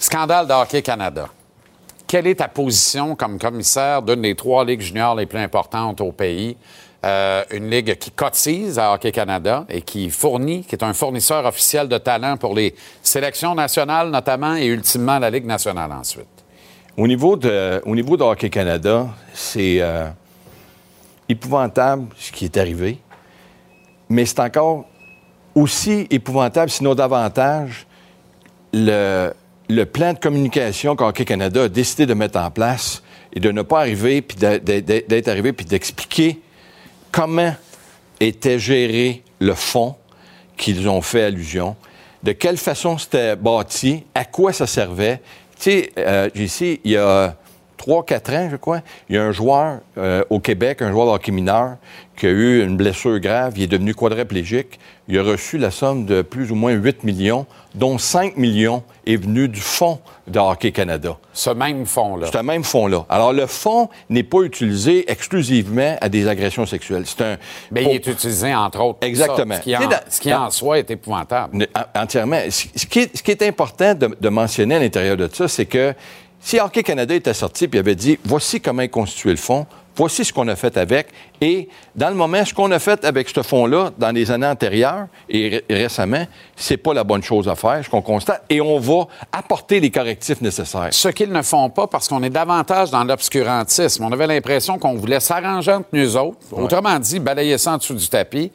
Scandale 0.00 0.46
de 0.46 0.54
Hockey 0.54 0.80
Canada. 0.80 1.28
Quelle 2.06 2.26
est 2.26 2.36
ta 2.36 2.48
position 2.48 3.14
comme 3.14 3.38
commissaire 3.38 4.00
d'une 4.00 4.22
des 4.22 4.34
trois 4.34 4.64
ligues 4.64 4.80
juniors 4.80 5.14
les 5.14 5.26
plus 5.26 5.38
importantes 5.38 6.00
au 6.00 6.10
pays? 6.10 6.56
Euh, 7.04 7.44
une 7.50 7.68
ligue 7.68 7.94
qui 7.96 8.10
cotise 8.10 8.78
à 8.78 8.94
Hockey 8.94 9.12
Canada 9.12 9.66
et 9.68 9.82
qui 9.82 10.08
fournit, 10.08 10.64
qui 10.64 10.74
est 10.74 10.82
un 10.82 10.94
fournisseur 10.94 11.44
officiel 11.44 11.86
de 11.86 11.98
talent 11.98 12.38
pour 12.38 12.54
les 12.54 12.74
sélections 13.02 13.54
nationales 13.54 14.10
notamment 14.10 14.56
et 14.56 14.64
ultimement 14.66 15.18
la 15.18 15.28
Ligue 15.28 15.44
nationale 15.44 15.92
ensuite. 15.92 16.26
Au 16.96 17.06
niveau 17.06 17.36
de, 17.36 17.82
au 17.84 17.94
niveau 17.94 18.16
de 18.16 18.22
Hockey 18.22 18.48
Canada, 18.48 19.06
c'est 19.34 19.82
euh, 19.82 20.08
épouvantable 21.28 22.08
ce 22.16 22.32
qui 22.32 22.46
est 22.46 22.56
arrivé, 22.56 22.98
mais 24.08 24.24
c'est 24.24 24.40
encore 24.40 24.86
aussi 25.54 26.06
épouvantable, 26.10 26.70
sinon 26.70 26.94
davantage, 26.94 27.86
le, 28.72 29.32
le 29.70 29.86
plan 29.86 30.12
de 30.12 30.18
communication 30.18 30.96
qu'Hockey 30.96 31.24
Canada 31.24 31.64
a 31.64 31.68
décidé 31.68 32.06
de 32.06 32.14
mettre 32.14 32.38
en 32.38 32.50
place 32.50 33.02
et 33.32 33.40
de 33.40 33.50
ne 33.52 33.62
pas 33.62 33.80
arriver, 33.80 34.20
puis 34.20 34.36
d'être 34.36 35.28
arrivé, 35.28 35.52
puis 35.52 35.64
d'expliquer 35.64 36.40
comment 37.12 37.54
était 38.18 38.58
géré 38.58 39.22
le 39.38 39.54
fonds 39.54 39.94
qu'ils 40.56 40.88
ont 40.88 41.00
fait 41.00 41.22
allusion, 41.24 41.76
de 42.22 42.32
quelle 42.32 42.58
façon 42.58 42.98
c'était 42.98 43.36
bâti, 43.36 44.04
à 44.14 44.24
quoi 44.24 44.52
ça 44.52 44.66
servait. 44.66 45.20
Tu 45.58 45.70
sais, 45.70 45.92
euh, 45.98 46.28
JC, 46.34 46.80
il 46.84 46.90
y 46.90 46.96
a 46.96 47.36
3-4 47.80 48.36
ans, 48.36 48.48
je 48.50 48.56
crois, 48.56 48.80
il 49.08 49.16
y 49.16 49.18
a 49.18 49.22
un 49.22 49.32
joueur 49.32 49.78
euh, 49.98 50.22
au 50.30 50.38
Québec, 50.40 50.82
un 50.82 50.90
joueur 50.92 51.06
de 51.06 51.12
hockey 51.12 51.32
mineur, 51.32 51.76
qui 52.16 52.26
a 52.26 52.30
eu 52.30 52.62
une 52.62 52.76
blessure 52.76 53.18
grave, 53.18 53.54
il 53.56 53.62
est 53.62 53.66
devenu 53.66 53.94
quadriplégique. 53.94 54.78
Il 55.08 55.18
a 55.18 55.22
reçu 55.22 55.56
la 55.58 55.70
somme 55.70 56.04
de 56.04 56.20
plus 56.22 56.52
ou 56.52 56.54
moins 56.54 56.72
8 56.72 57.02
millions, 57.04 57.46
dont 57.74 57.96
5 57.98 58.36
millions 58.36 58.82
est 59.06 59.16
venu 59.16 59.48
du 59.48 59.60
fonds 59.60 59.98
de 60.28 60.38
Hockey 60.38 60.70
Canada. 60.70 61.16
Ce 61.32 61.50
même 61.50 61.86
fonds-là. 61.86 62.28
Ce 62.32 62.38
même 62.38 62.62
fonds-là. 62.62 63.06
Alors, 63.08 63.32
le 63.32 63.46
fonds 63.46 63.88
n'est 64.10 64.22
pas 64.22 64.42
utilisé 64.42 65.10
exclusivement 65.10 65.96
à 66.00 66.08
des 66.10 66.28
agressions 66.28 66.66
sexuelles. 66.66 67.04
C'est 67.06 67.22
un. 67.22 67.36
Mais 67.72 67.84
il 67.84 67.90
est 67.90 68.06
utilisé, 68.06 68.54
entre 68.54 68.80
autres, 68.82 68.98
pour 69.00 69.08
Exactement. 69.08 69.54
ça, 69.54 69.60
ce 69.60 69.64
qui, 69.64 69.76
en, 69.76 69.80
dans- 69.88 69.96
ce 70.08 70.20
qui 70.20 70.32
en 70.34 70.50
soi 70.50 70.78
est 70.78 70.90
épouvantable. 70.90 71.66
Entièrement. 71.96 72.40
Ce 72.50 72.66
ce 72.76 72.86
qui 72.86 73.00
est, 73.00 73.16
ce 73.16 73.22
qui 73.22 73.30
est 73.30 73.42
important 73.42 73.94
de, 73.94 74.14
de 74.20 74.28
mentionner 74.28 74.76
à 74.76 74.78
l'intérieur 74.80 75.16
de 75.16 75.28
ça, 75.32 75.48
c'est 75.48 75.66
que 75.66 75.94
si 76.40 76.58
Hockey 76.58 76.82
Canada 76.82 77.14
était 77.14 77.34
sorti 77.34 77.68
et 77.72 77.78
avait 77.78 77.94
dit 77.94 78.18
voici 78.24 78.60
comment 78.60 78.82
est 78.82 78.88
constitué 78.88 79.30
le 79.30 79.36
fonds, 79.36 79.66
voici 79.94 80.24
ce 80.24 80.32
qu'on 80.32 80.48
a 80.48 80.56
fait 80.56 80.76
avec, 80.78 81.08
et 81.42 81.68
dans 81.94 82.08
le 82.08 82.14
moment, 82.14 82.42
ce 82.44 82.54
qu'on 82.54 82.70
a 82.70 82.78
fait 82.78 83.04
avec 83.04 83.28
ce 83.28 83.42
fonds-là 83.42 83.90
dans 83.98 84.10
les 84.12 84.30
années 84.30 84.46
antérieures 84.46 85.06
et 85.28 85.62
ré- 85.68 85.82
récemment, 85.82 86.24
c'est 86.56 86.78
pas 86.78 86.94
la 86.94 87.04
bonne 87.04 87.22
chose 87.22 87.46
à 87.48 87.54
faire, 87.54 87.80
ce 87.84 87.90
qu'on 87.90 88.00
constate, 88.00 88.42
et 88.48 88.60
on 88.62 88.78
va 88.78 89.06
apporter 89.32 89.78
les 89.80 89.90
correctifs 89.90 90.40
nécessaires. 90.40 90.88
Ce 90.92 91.08
qu'ils 91.08 91.30
ne 91.32 91.42
font 91.42 91.68
pas 91.68 91.86
parce 91.86 92.08
qu'on 92.08 92.22
est 92.22 92.30
davantage 92.30 92.90
dans 92.90 93.04
l'obscurantisme. 93.04 94.04
On 94.04 94.12
avait 94.12 94.26
l'impression 94.26 94.78
qu'on 94.78 94.94
voulait 94.94 95.20
s'arranger 95.20 95.72
entre 95.72 95.88
nous 95.92 96.16
autres. 96.16 96.38
Autrement 96.52 96.98
dit, 96.98 97.18
balayer 97.20 97.58
ça 97.58 97.72
en 97.72 97.76
dessous 97.76 97.94
du 97.94 98.08
tapis. 98.08 98.50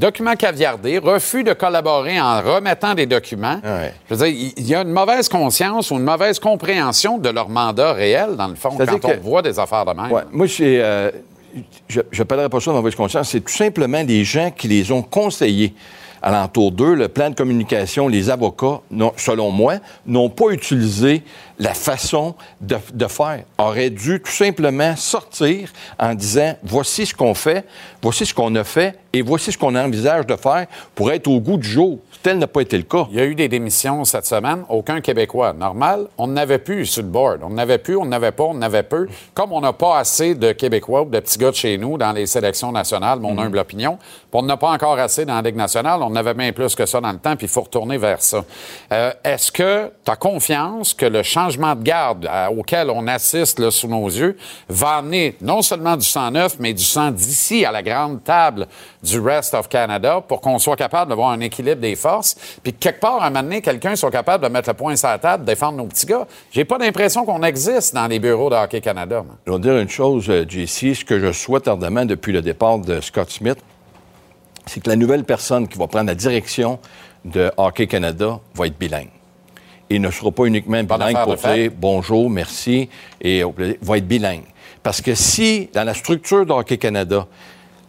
Documents 0.00 0.34
caviardés, 0.34 0.96
refus 0.96 1.44
de 1.44 1.52
collaborer 1.52 2.18
en 2.18 2.40
remettant 2.40 2.94
des 2.94 3.04
documents. 3.04 3.60
Je 4.08 4.14
veux 4.14 4.24
dire, 4.30 4.52
il- 4.56 4.66
y 4.66 4.74
a 4.74 4.80
une 4.80 4.88
mauvaise 4.92 5.28
conscience 5.28 5.90
ou 5.90 5.96
une 5.96 6.04
mauvaise 6.04 6.38
compréhension 6.38 7.18
de 7.18 7.28
leur 7.28 7.50
mandat 7.50 7.92
réel, 7.92 8.34
dans 8.36 8.48
le 8.48 8.54
fond, 8.54 8.70
quand 8.78 9.04
on 9.04 9.20
voit 9.20 9.42
des 9.42 9.58
affaires 9.58 9.84
de 9.84 9.92
même. 9.92 10.10
Ouais, 10.10 10.22
moi, 10.32 10.46
euh, 10.60 11.10
je 11.88 12.00
n'appellerais 12.16 12.48
pas 12.48 12.60
ça 12.60 12.72
mauvaise 12.72 12.94
conscience. 12.94 13.28
C'est 13.28 13.40
tout 13.44 13.52
simplement 13.52 14.02
les 14.02 14.24
gens 14.24 14.50
qui 14.50 14.68
les 14.68 14.90
ont 14.90 15.02
conseillés 15.02 15.74
alentour 16.22 16.72
d'eux, 16.72 16.94
le 16.94 17.08
plan 17.08 17.28
de 17.30 17.34
communication, 17.34 18.08
les 18.08 18.30
avocats, 18.30 18.80
non- 18.90 19.12
selon 19.18 19.50
moi, 19.50 19.74
n'ont 20.06 20.28
pas 20.30 20.48
utilisé 20.50 21.22
la 21.60 21.74
façon 21.74 22.34
de, 22.60 22.76
de 22.92 23.06
faire. 23.06 23.44
Auraient 23.58 23.90
dû 23.90 24.20
tout 24.20 24.32
simplement 24.32 24.96
sortir 24.96 25.68
en 25.98 26.14
disant 26.14 26.56
voici 26.62 27.06
ce 27.06 27.14
qu'on 27.14 27.34
fait, 27.34 27.66
voici 28.02 28.24
ce 28.24 28.34
qu'on 28.34 28.54
a 28.56 28.64
fait 28.64 28.98
et 29.12 29.22
voici 29.22 29.52
ce 29.52 29.58
qu'on 29.58 29.74
envisage 29.76 30.26
de 30.26 30.36
faire 30.36 30.66
pour 30.94 31.12
être 31.12 31.28
au 31.28 31.38
goût 31.38 31.58
du 31.58 31.68
jour. 31.68 31.98
Tel 32.22 32.38
n'a 32.38 32.46
pas 32.46 32.60
été 32.60 32.76
le 32.76 32.82
cas. 32.82 33.06
Il 33.10 33.16
y 33.16 33.20
a 33.20 33.24
eu 33.24 33.34
des 33.34 33.48
démissions 33.48 34.04
cette 34.04 34.26
semaine. 34.26 34.64
Aucun 34.68 35.00
Québécois. 35.00 35.54
Normal, 35.54 36.06
on 36.18 36.26
n'avait 36.26 36.58
plus 36.58 36.84
sur 36.84 37.02
le 37.02 37.08
board. 37.08 37.40
On 37.42 37.50
n'avait 37.50 37.78
plus, 37.78 37.96
on 37.96 38.04
n'avait 38.04 38.32
pas, 38.32 38.44
on 38.44 38.54
n'avait 38.54 38.82
peu. 38.82 39.08
Comme 39.32 39.52
on 39.52 39.60
n'a 39.62 39.72
pas 39.72 39.98
assez 39.98 40.34
de 40.34 40.52
Québécois 40.52 41.02
ou 41.02 41.06
de 41.06 41.18
petits 41.18 41.38
gars 41.38 41.50
de 41.50 41.56
chez 41.56 41.78
nous 41.78 41.96
dans 41.96 42.12
les 42.12 42.26
sélections 42.26 42.72
nationales, 42.72 43.20
mon 43.20 43.38
humble 43.38 43.58
opinion, 43.58 43.98
on 44.32 44.42
n'a 44.42 44.56
pas 44.58 44.70
encore 44.70 44.98
assez 44.98 45.24
dans 45.24 45.34
la 45.34 45.42
Ligue 45.42 45.56
nationale. 45.56 46.00
On 46.02 46.14
avait 46.14 46.34
bien 46.34 46.52
plus 46.52 46.74
que 46.74 46.84
ça 46.86 47.00
dans 47.00 47.12
le 47.12 47.18
temps, 47.18 47.36
puis 47.36 47.46
il 47.46 47.50
faut 47.50 47.62
retourner 47.62 47.96
vers 47.96 48.22
ça. 48.22 48.44
Euh, 48.92 49.12
Est-ce 49.24 49.50
que 49.50 49.90
tu 50.04 50.10
as 50.10 50.16
confiance 50.16 50.94
que 50.94 51.06
le 51.06 51.22
changement 51.22 51.49
de 51.56 51.82
garde 51.82 52.26
euh, 52.26 52.48
auquel 52.48 52.90
on 52.90 53.06
assiste 53.06 53.70
sous 53.70 53.88
nos 53.88 54.06
yeux 54.06 54.36
va 54.68 54.96
amener 54.96 55.36
non 55.40 55.62
seulement 55.62 55.96
du 55.96 56.06
sang 56.06 56.30
neuf, 56.30 56.56
mais 56.58 56.72
du 56.72 56.84
sang 56.84 57.10
d'ici 57.10 57.64
à 57.64 57.72
la 57.72 57.82
grande 57.82 58.22
table 58.22 58.66
du 59.02 59.18
rest 59.20 59.54
of 59.54 59.68
Canada 59.68 60.22
pour 60.26 60.40
qu'on 60.40 60.58
soit 60.58 60.76
capable 60.76 61.08
d'avoir 61.08 61.30
un 61.30 61.40
équilibre 61.40 61.80
des 61.80 61.96
forces, 61.96 62.36
puis 62.62 62.72
que 62.72 62.78
quelque 62.78 63.00
part, 63.00 63.22
à 63.22 63.26
un 63.26 63.30
moment 63.30 63.42
donné, 63.42 63.62
quelqu'un 63.62 63.96
soit 63.96 64.10
capable 64.10 64.44
de 64.44 64.48
mettre 64.48 64.68
le 64.68 64.74
point 64.74 64.96
sur 64.96 65.08
la 65.08 65.18
table, 65.18 65.44
défendre 65.44 65.78
nos 65.78 65.86
petits 65.86 66.06
gars. 66.06 66.26
J'ai 66.50 66.64
pas 66.64 66.78
l'impression 66.78 67.24
qu'on 67.24 67.42
existe 67.42 67.94
dans 67.94 68.06
les 68.06 68.18
bureaux 68.18 68.50
de 68.50 68.56
Hockey 68.56 68.80
Canada. 68.80 69.24
Je 69.46 69.52
vais 69.52 69.58
dire 69.58 69.76
une 69.76 69.88
chose, 69.88 70.28
euh, 70.28 70.44
JC, 70.48 70.94
ce 70.94 71.04
que 71.04 71.18
je 71.18 71.32
souhaite 71.32 71.68
ardemment 71.68 72.04
depuis 72.04 72.32
le 72.32 72.42
départ 72.42 72.78
de 72.78 73.00
Scott 73.00 73.30
Smith, 73.30 73.58
c'est 74.66 74.82
que 74.82 74.88
la 74.88 74.96
nouvelle 74.96 75.24
personne 75.24 75.66
qui 75.68 75.78
va 75.78 75.86
prendre 75.86 76.06
la 76.06 76.14
direction 76.14 76.78
de 77.24 77.50
Hockey 77.56 77.86
Canada 77.86 78.38
va 78.54 78.66
être 78.66 78.78
bilingue. 78.78 79.10
Il 79.90 80.00
ne 80.00 80.10
sera 80.10 80.30
pas 80.30 80.44
uniquement 80.44 80.82
bilingue 80.82 81.24
pour 81.24 81.34
dire 81.34 81.70
bonjour, 81.76 82.30
merci, 82.30 82.88
et 83.20 83.42
au 83.42 83.50
plaisir. 83.50 83.76
va 83.82 83.98
être 83.98 84.06
bilingue. 84.06 84.44
Parce 84.82 85.02
que 85.02 85.14
si, 85.14 85.68
dans 85.74 85.84
la 85.84 85.94
structure 85.94 86.46
de 86.46 86.52
Hockey 86.52 86.78
Canada, 86.78 87.26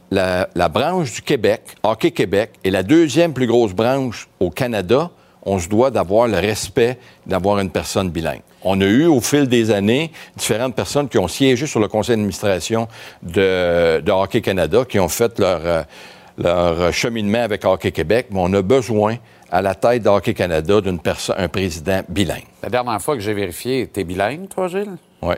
la, 0.10 0.50
la 0.56 0.68
branche 0.68 1.14
du 1.14 1.22
Québec, 1.22 1.62
Hockey 1.84 2.12
Québec, 2.12 2.52
est 2.64 2.72
la 2.72 2.84
deuxième 2.84 3.34
plus 3.34 3.48
grosse 3.48 3.74
branche 3.74 4.28
au 4.40 4.50
Canada, 4.50 5.12
on 5.44 5.60
se 5.60 5.70
doit 5.70 5.92
d'avoir 5.92 6.28
le 6.28 6.38
respect 6.38 6.98
d'avoir 7.26 7.60
une 7.60 7.70
personne 7.70 8.10
bilingue. 8.10 8.42
On 8.64 8.80
a 8.82 8.86
eu 8.86 9.06
au 9.06 9.22
fil 9.22 9.48
des 9.48 9.72
années 9.72 10.12
différentes 10.36 10.76
personnes 10.76 11.08
qui 11.08 11.18
ont 11.18 11.28
siégé 11.28 11.66
sur 11.66 11.80
le 11.80 11.88
conseil 11.88 12.16
d'administration 12.16 12.88
de, 13.24 14.02
de 14.02 14.12
Hockey 14.12 14.42
Canada, 14.42 14.86
qui 14.88 15.00
ont 15.00 15.08
fait 15.08 15.40
leur, 15.40 15.62
euh, 15.64 15.84
leur 16.38 16.94
cheminement 16.94 17.42
avec 17.42 17.66
Hockey 17.66 17.92
Québec, 17.92 18.28
mais 18.32 18.40
on 18.42 18.54
a 18.54 18.62
besoin 18.62 19.18
à 19.52 19.62
la 19.62 19.76
tête 19.76 20.04
de 20.04 20.10
Hockey 20.10 20.34
Canada 20.34 20.80
d'un 20.82 20.98
président 21.50 22.02
bilingue. 22.08 22.46
La 22.64 22.70
dernière 22.70 23.02
fois 23.02 23.16
que 23.16 23.22
j'ai 23.22 23.34
vérifié, 23.34 23.88
t'es 23.88 24.04
bilingue, 24.04 24.48
toi, 24.48 24.68
Gilles? 24.68 24.96
Oui. 25.22 25.36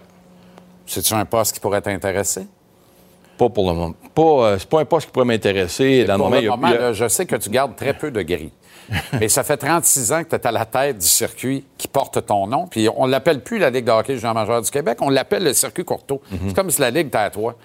C'est-tu 0.86 1.14
un 1.14 1.26
poste 1.26 1.54
qui 1.56 1.60
pourrait 1.60 1.82
t'intéresser? 1.82 2.46
Pas 3.38 3.50
pour 3.50 3.68
le 3.72 3.76
moment. 3.76 3.96
Pas, 4.14 4.22
euh, 4.22 4.58
c'est 4.60 4.70
pas 4.70 4.82
un 4.82 4.86
poste 4.86 5.08
qui 5.08 5.12
pourrait 5.12 5.26
m'intéresser. 5.26 6.06
Dans 6.06 6.14
le 6.14 6.20
Pour 6.20 6.30
moment, 6.30 6.42
le 6.42 6.50
moment, 6.50 6.68
il 6.68 6.74
y 6.74 6.78
a- 6.78 6.80
là, 6.82 6.94
je 6.94 7.08
sais 7.08 7.26
que 7.26 7.36
tu 7.36 7.50
gardes 7.50 7.76
très 7.76 7.94
peu 7.94 8.12
de 8.12 8.22
gris. 8.22 8.52
Mais 9.20 9.30
ça 9.30 9.44
fait 9.44 9.58
36 9.58 10.12
ans 10.12 10.24
que 10.24 10.30
tu 10.30 10.36
es 10.36 10.46
à 10.48 10.52
la 10.52 10.66
tête 10.66 10.98
du 11.00 11.08
circuit 11.08 11.66
qui 11.78 11.88
porte 11.88 12.24
ton 12.26 12.46
nom. 12.48 12.68
Puis 12.68 12.88
on 12.96 13.08
l'appelle 13.08 13.42
plus 13.42 13.58
la 13.58 13.70
Ligue 13.72 13.86
de 13.86 13.92
hockey 13.92 14.18
junior 14.18 14.36
majeur 14.36 14.62
du 14.62 14.70
Québec, 14.70 14.98
on 15.02 15.10
l'appelle 15.10 15.44
le 15.44 15.54
circuit 15.54 15.86
Courteau. 15.86 16.22
Mhm. 16.32 16.40
C'est 16.50 16.54
comme 16.56 16.70
si 16.70 16.82
la 16.82 16.92
Ligue 16.92 17.08
était 17.08 17.18
à 17.18 17.30
toi. 17.32 17.56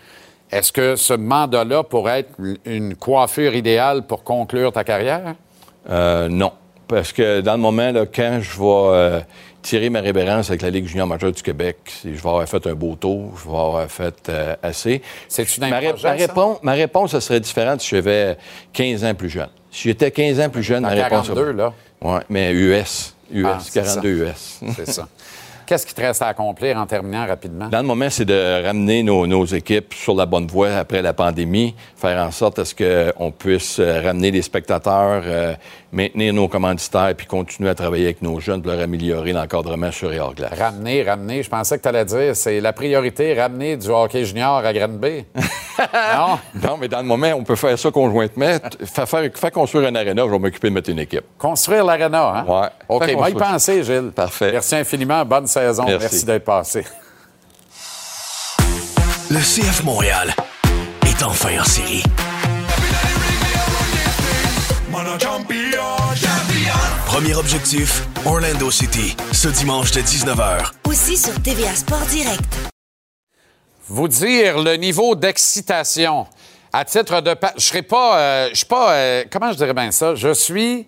Est-ce 0.50 0.72
que 0.72 0.96
ce 0.96 1.12
mandat-là 1.12 1.82
pourrait 1.82 2.20
être 2.20 2.30
une 2.64 2.94
coiffure 2.94 3.54
idéale 3.54 4.06
pour 4.06 4.22
conclure 4.24 4.72
ta 4.72 4.84
carrière? 4.84 5.34
Euh, 5.90 6.28
non. 6.28 6.52
Parce 6.86 7.12
que 7.12 7.40
dans 7.42 7.52
le 7.52 7.58
moment, 7.58 7.90
là, 7.92 8.06
quand 8.06 8.38
je 8.40 8.58
vais 8.58 8.64
euh, 8.96 9.20
tirer 9.60 9.90
ma 9.90 10.00
révérence 10.00 10.48
avec 10.48 10.62
la 10.62 10.70
Ligue 10.70 10.86
junior 10.86 11.06
majeure 11.06 11.32
du 11.32 11.42
Québec, 11.42 11.76
c'est- 11.86 12.14
je 12.14 12.22
vais 12.22 12.28
avoir 12.28 12.48
fait 12.48 12.66
un 12.66 12.74
beau 12.74 12.94
tour, 12.94 13.34
je 13.38 13.44
vais 13.44 13.56
avoir 13.56 13.90
fait 13.90 14.14
euh, 14.30 14.54
assez. 14.62 15.02
C'est-tu 15.28 15.60
ma, 15.60 15.78
ré- 15.78 15.94
ma 16.02 16.12
réponse, 16.12 16.58
ma 16.62 16.72
réponse, 16.72 17.10
ça 17.10 17.20
serait 17.20 17.40
différente 17.40 17.80
si 17.82 17.90
j'avais 17.90 18.38
15 18.72 19.04
ans 19.04 19.14
plus 19.14 19.28
jeune. 19.28 19.48
Si 19.70 19.88
j'étais 19.88 20.10
15 20.10 20.40
ans 20.40 20.48
plus 20.48 20.62
jeune, 20.62 20.82
T'as 20.82 20.94
ma 20.96 21.02
réponse... 21.04 21.26
42, 21.28 21.52
là. 21.52 21.74
Oui, 22.00 22.20
mais 22.30 22.52
US. 22.52 23.14
US, 23.30 23.44
Ah, 23.46 23.58
c'est 23.60 23.82
42 23.82 24.24
ça. 24.26 24.30
US. 24.30 24.60
C'est 24.76 24.90
ça. 24.90 25.08
Qu'est-ce 25.68 25.84
qui 25.84 25.92
te 25.92 26.00
reste 26.00 26.22
à 26.22 26.28
accomplir 26.28 26.78
en 26.78 26.86
terminant 26.86 27.26
rapidement? 27.26 27.68
Dans 27.68 27.82
le 27.82 27.86
moment, 27.86 28.08
c'est 28.08 28.24
de 28.24 28.64
ramener 28.64 29.02
nos, 29.02 29.44
équipes 29.44 29.92
sur 29.92 30.14
la 30.14 30.24
bonne 30.24 30.46
voie 30.46 30.70
après 30.76 31.02
la 31.02 31.12
pandémie, 31.12 31.74
faire 31.94 32.26
en 32.26 32.30
sorte 32.30 32.58
à 32.58 32.64
ce 32.64 32.74
qu'on 32.74 33.30
puisse 33.30 33.78
euh, 33.78 34.00
ramener 34.00 34.30
les 34.30 34.40
spectateurs, 34.40 35.22
euh, 35.26 35.54
maintenir 35.92 36.34
nos 36.34 36.48
commanditaires, 36.48 37.14
puis 37.16 37.26
continuer 37.26 37.70
à 37.70 37.74
travailler 37.74 38.04
avec 38.04 38.22
nos 38.22 38.40
jeunes 38.40 38.62
pour 38.62 38.72
leur 38.72 38.80
améliorer 38.80 39.32
l'encadrement 39.32 39.90
sur 39.90 40.12
et 40.12 40.20
hors 40.20 40.34
glace. 40.34 40.58
Ramener, 40.58 41.02
ramener. 41.02 41.42
Je 41.42 41.48
pensais 41.48 41.78
que 41.78 41.82
tu 41.82 41.88
allais 41.88 42.04
dire, 42.04 42.36
c'est 42.36 42.60
la 42.60 42.72
priorité, 42.72 43.34
ramener 43.40 43.76
du 43.76 43.88
hockey 43.88 44.24
junior 44.24 44.58
à 44.58 44.72
Granby. 44.72 45.24
non? 45.78 46.38
Non, 46.62 46.76
mais 46.78 46.88
dans 46.88 46.98
le 46.98 47.06
moment, 47.06 47.32
on 47.36 47.44
peut 47.44 47.56
faire 47.56 47.78
ça 47.78 47.90
conjointement. 47.90 48.58
Faire, 48.84 49.08
faire, 49.08 49.30
faire 49.34 49.52
construire 49.52 49.88
un 49.88 49.94
aréna, 49.94 50.22
je 50.26 50.30
vais 50.30 50.38
m'occuper 50.38 50.68
de 50.68 50.74
mettre 50.74 50.90
une 50.90 50.98
équipe. 50.98 51.24
Construire 51.38 51.84
l'aréna, 51.84 52.22
hein? 52.22 52.44
Ouais. 52.46 52.68
OK, 52.88 53.12
moi 53.14 53.30
y 53.30 53.34
penser, 53.34 53.82
Gilles. 53.82 54.12
Parfait. 54.14 54.52
Merci 54.52 54.76
infiniment. 54.76 55.24
Bonne 55.24 55.46
saison. 55.46 55.84
Merci. 55.84 55.98
Merci 56.00 56.24
d'être 56.26 56.44
passé. 56.44 56.84
Le 59.30 59.40
CF 59.40 59.84
Montréal 59.84 60.34
est 61.06 61.22
enfin 61.22 61.60
en 61.60 61.64
série. 61.64 62.02
Premier 67.06 67.34
objectif, 67.34 68.04
Orlando 68.24 68.70
City, 68.70 69.16
ce 69.32 69.48
dimanche 69.48 69.90
de 69.90 70.00
19h. 70.00 70.70
Aussi 70.88 71.16
sur 71.16 71.34
TVA 71.42 71.74
Sport 71.74 72.02
Direct. 72.02 72.44
Vous 73.88 74.06
dire 74.06 74.58
le 74.62 74.76
niveau 74.76 75.16
d'excitation. 75.16 76.26
À 76.72 76.84
titre 76.84 77.20
de... 77.20 77.34
pa- 77.34 77.52
Je 77.56 77.64
serais 77.64 77.82
pas... 77.82 78.18
euh, 78.20 78.48
je 78.52 78.58
suis 78.58 78.66
pas... 78.66 78.92
euh, 78.92 79.24
comment 79.30 79.50
je 79.50 79.56
dirais 79.56 79.74
bien 79.74 79.90
ça? 79.90 80.14
Je 80.14 80.32
suis 80.32 80.86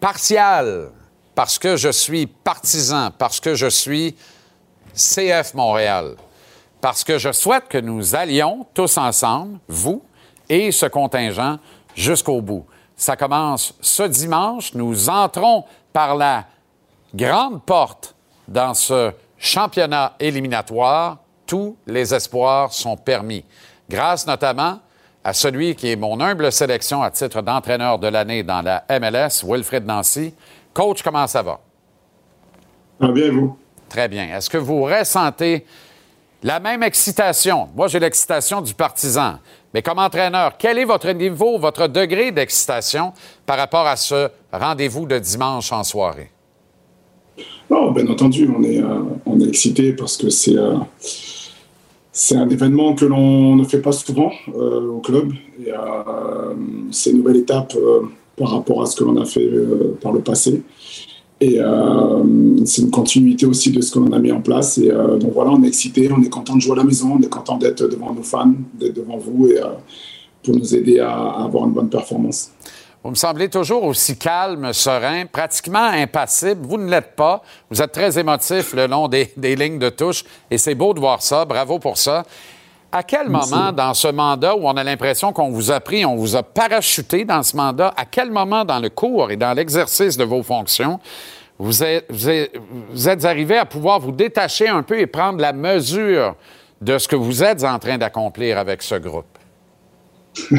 partial 0.00 0.88
parce 1.36 1.56
que 1.58 1.76
je 1.76 1.90
suis 1.90 2.26
partisan, 2.26 3.10
parce 3.16 3.38
que 3.38 3.54
je 3.54 3.68
suis 3.68 4.16
CF 4.94 5.54
Montréal, 5.54 6.16
parce 6.80 7.04
que 7.04 7.16
je 7.16 7.30
souhaite 7.30 7.68
que 7.68 7.78
nous 7.78 8.16
allions 8.16 8.66
tous 8.74 8.98
ensemble, 8.98 9.58
vous 9.68 10.02
et 10.48 10.72
ce 10.72 10.86
contingent, 10.86 11.58
jusqu'au 11.94 12.40
bout. 12.40 12.66
Ça 13.02 13.16
commence 13.16 13.74
ce 13.80 14.04
dimanche. 14.04 14.74
Nous 14.74 15.10
entrons 15.10 15.64
par 15.92 16.14
la 16.14 16.44
grande 17.12 17.60
porte 17.64 18.14
dans 18.46 18.74
ce 18.74 19.10
championnat 19.36 20.12
éliminatoire. 20.20 21.16
Tous 21.44 21.76
les 21.84 22.14
espoirs 22.14 22.72
sont 22.72 22.96
permis. 22.96 23.44
Grâce 23.90 24.24
notamment 24.24 24.78
à 25.24 25.32
celui 25.32 25.74
qui 25.74 25.90
est 25.90 25.96
mon 25.96 26.20
humble 26.20 26.52
sélection 26.52 27.02
à 27.02 27.10
titre 27.10 27.42
d'entraîneur 27.42 27.98
de 27.98 28.06
l'année 28.06 28.44
dans 28.44 28.62
la 28.62 28.84
MLS, 28.88 29.44
Wilfred 29.44 29.84
Nancy. 29.84 30.32
Coach, 30.72 31.02
comment 31.02 31.26
ça 31.26 31.42
va? 31.42 31.58
Ah 33.00 33.08
bien, 33.08 33.32
vous? 33.32 33.58
Très 33.88 34.06
bien. 34.06 34.36
Est-ce 34.36 34.48
que 34.48 34.58
vous 34.58 34.84
ressentez 34.84 35.66
la 36.42 36.60
même 36.60 36.82
excitation? 36.82 37.68
Moi, 37.76 37.88
j'ai 37.88 38.00
l'excitation 38.00 38.60
du 38.60 38.74
partisan. 38.74 39.34
Mais 39.74 39.82
comme 39.82 39.98
entraîneur, 39.98 40.56
quel 40.58 40.78
est 40.78 40.84
votre 40.84 41.10
niveau, 41.12 41.58
votre 41.58 41.86
degré 41.86 42.30
d'excitation 42.32 43.12
par 43.46 43.56
rapport 43.56 43.86
à 43.86 43.96
ce 43.96 44.28
rendez-vous 44.52 45.06
de 45.06 45.18
dimanche 45.18 45.72
en 45.72 45.82
soirée? 45.82 46.30
Non, 47.70 47.90
bien 47.92 48.06
entendu, 48.08 48.50
on 48.54 48.62
est, 48.62 48.82
euh, 48.82 49.40
est 49.40 49.48
excité 49.48 49.94
parce 49.94 50.18
que 50.18 50.28
c'est 50.28 50.58
euh, 50.58 50.76
c'est 52.14 52.36
un 52.36 52.48
événement 52.50 52.94
que 52.94 53.06
l'on 53.06 53.56
ne 53.56 53.64
fait 53.64 53.80
pas 53.80 53.92
souvent 53.92 54.30
euh, 54.54 54.90
au 54.90 54.98
club. 54.98 55.32
C'est 56.90 57.10
une 57.10 57.18
nouvelle 57.18 57.38
étape 57.38 57.74
par 58.36 58.50
rapport 58.50 58.82
à 58.82 58.86
ce 58.86 58.96
que 58.96 59.04
l'on 59.04 59.18
a 59.18 59.24
fait 59.24 59.48
par 60.02 60.12
le 60.12 60.20
passé. 60.20 60.62
Et 61.42 61.58
euh, 61.58 62.22
c'est 62.64 62.82
une 62.82 62.92
continuité 62.92 63.46
aussi 63.46 63.72
de 63.72 63.80
ce 63.80 63.90
que 63.90 63.98
l'on 63.98 64.12
a 64.12 64.20
mis 64.20 64.30
en 64.30 64.40
place. 64.40 64.78
Et 64.78 64.92
euh, 64.92 65.16
donc 65.16 65.32
voilà, 65.34 65.50
on 65.50 65.60
est 65.64 65.66
excité, 65.66 66.08
on 66.16 66.22
est 66.22 66.28
content 66.28 66.54
de 66.54 66.60
jouer 66.60 66.74
à 66.74 66.76
la 66.76 66.84
maison, 66.84 67.16
on 67.18 67.20
est 67.20 67.28
content 67.28 67.56
d'être 67.56 67.84
devant 67.88 68.14
nos 68.14 68.22
fans, 68.22 68.54
d'être 68.74 68.94
devant 68.94 69.16
vous 69.16 69.48
euh, 69.48 69.72
pour 70.44 70.54
nous 70.54 70.72
aider 70.72 71.00
à, 71.00 71.10
avoir 71.10 71.64
une 71.64 71.72
bonne 71.72 71.88
performance. 71.88 72.52
Vous 73.02 73.10
me 73.10 73.16
semblez 73.16 73.48
toujours 73.48 73.82
aussi 73.82 74.16
calme, 74.16 74.72
serein, 74.72 75.26
pratiquement 75.26 75.86
impassible. 75.86 76.64
Vous 76.64 76.78
ne 76.78 76.88
l'êtes 76.88 77.16
pas. 77.16 77.42
Vous 77.68 77.82
êtes 77.82 77.90
très 77.90 78.16
émotif 78.16 78.72
le 78.74 78.86
long 78.86 79.08
des 79.08 79.56
lignes 79.56 79.80
de 79.80 79.88
touche 79.88 80.22
et 80.48 80.58
c'est 80.58 80.76
beau 80.76 80.94
de 80.94 81.00
voir 81.00 81.22
ça. 81.22 81.44
Bravo 81.44 81.80
pour 81.80 81.98
ça. 81.98 82.22
À 82.94 83.02
quel 83.02 83.30
moment 83.30 83.72
dans 83.72 83.94
ce 83.94 84.08
mandat 84.08 84.54
où 84.54 84.66
on 84.68 84.72
a 84.76 84.84
l'impression 84.84 85.32
qu'on 85.32 85.50
vous 85.50 85.70
a 85.70 85.80
pris, 85.80 86.04
on 86.04 86.16
vous 86.16 86.36
a 86.36 86.42
parachuté 86.42 87.24
dans 87.24 87.42
ce 87.42 87.56
mandat, 87.56 87.94
à 87.96 88.04
quel 88.04 88.30
moment 88.30 88.64
dans 88.66 88.78
le 88.78 88.90
cours 88.90 89.30
et 89.30 89.36
dans 89.36 89.54
l'exercice 89.54 90.18
de 90.18 90.24
vos 90.24 90.42
fonctions, 90.42 91.00
vous 91.58 91.82
êtes, 91.82 92.04
vous 92.10 92.28
êtes, 92.28 92.52
vous 92.90 93.08
êtes 93.08 93.24
arrivé 93.24 93.56
à 93.56 93.64
pouvoir 93.64 93.98
vous 93.98 94.12
détacher 94.12 94.68
un 94.68 94.82
peu 94.82 94.98
et 94.98 95.06
prendre 95.06 95.40
la 95.40 95.52
mesure 95.54 96.34
de 96.82 96.98
ce 96.98 97.08
que 97.08 97.16
vous 97.16 97.42
êtes 97.42 97.64
en 97.64 97.78
train 97.78 97.96
d'accomplir 97.96 98.58
avec 98.58 98.82
ce 98.82 98.96
groupe? 98.96 99.24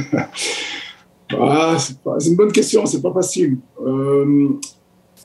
Ah, 1.40 1.78
c'est 1.80 2.30
une 2.30 2.36
bonne 2.36 2.52
question, 2.52 2.86
c'est 2.86 3.02
pas 3.02 3.12
facile. 3.14 3.58
Euh, 3.84 4.50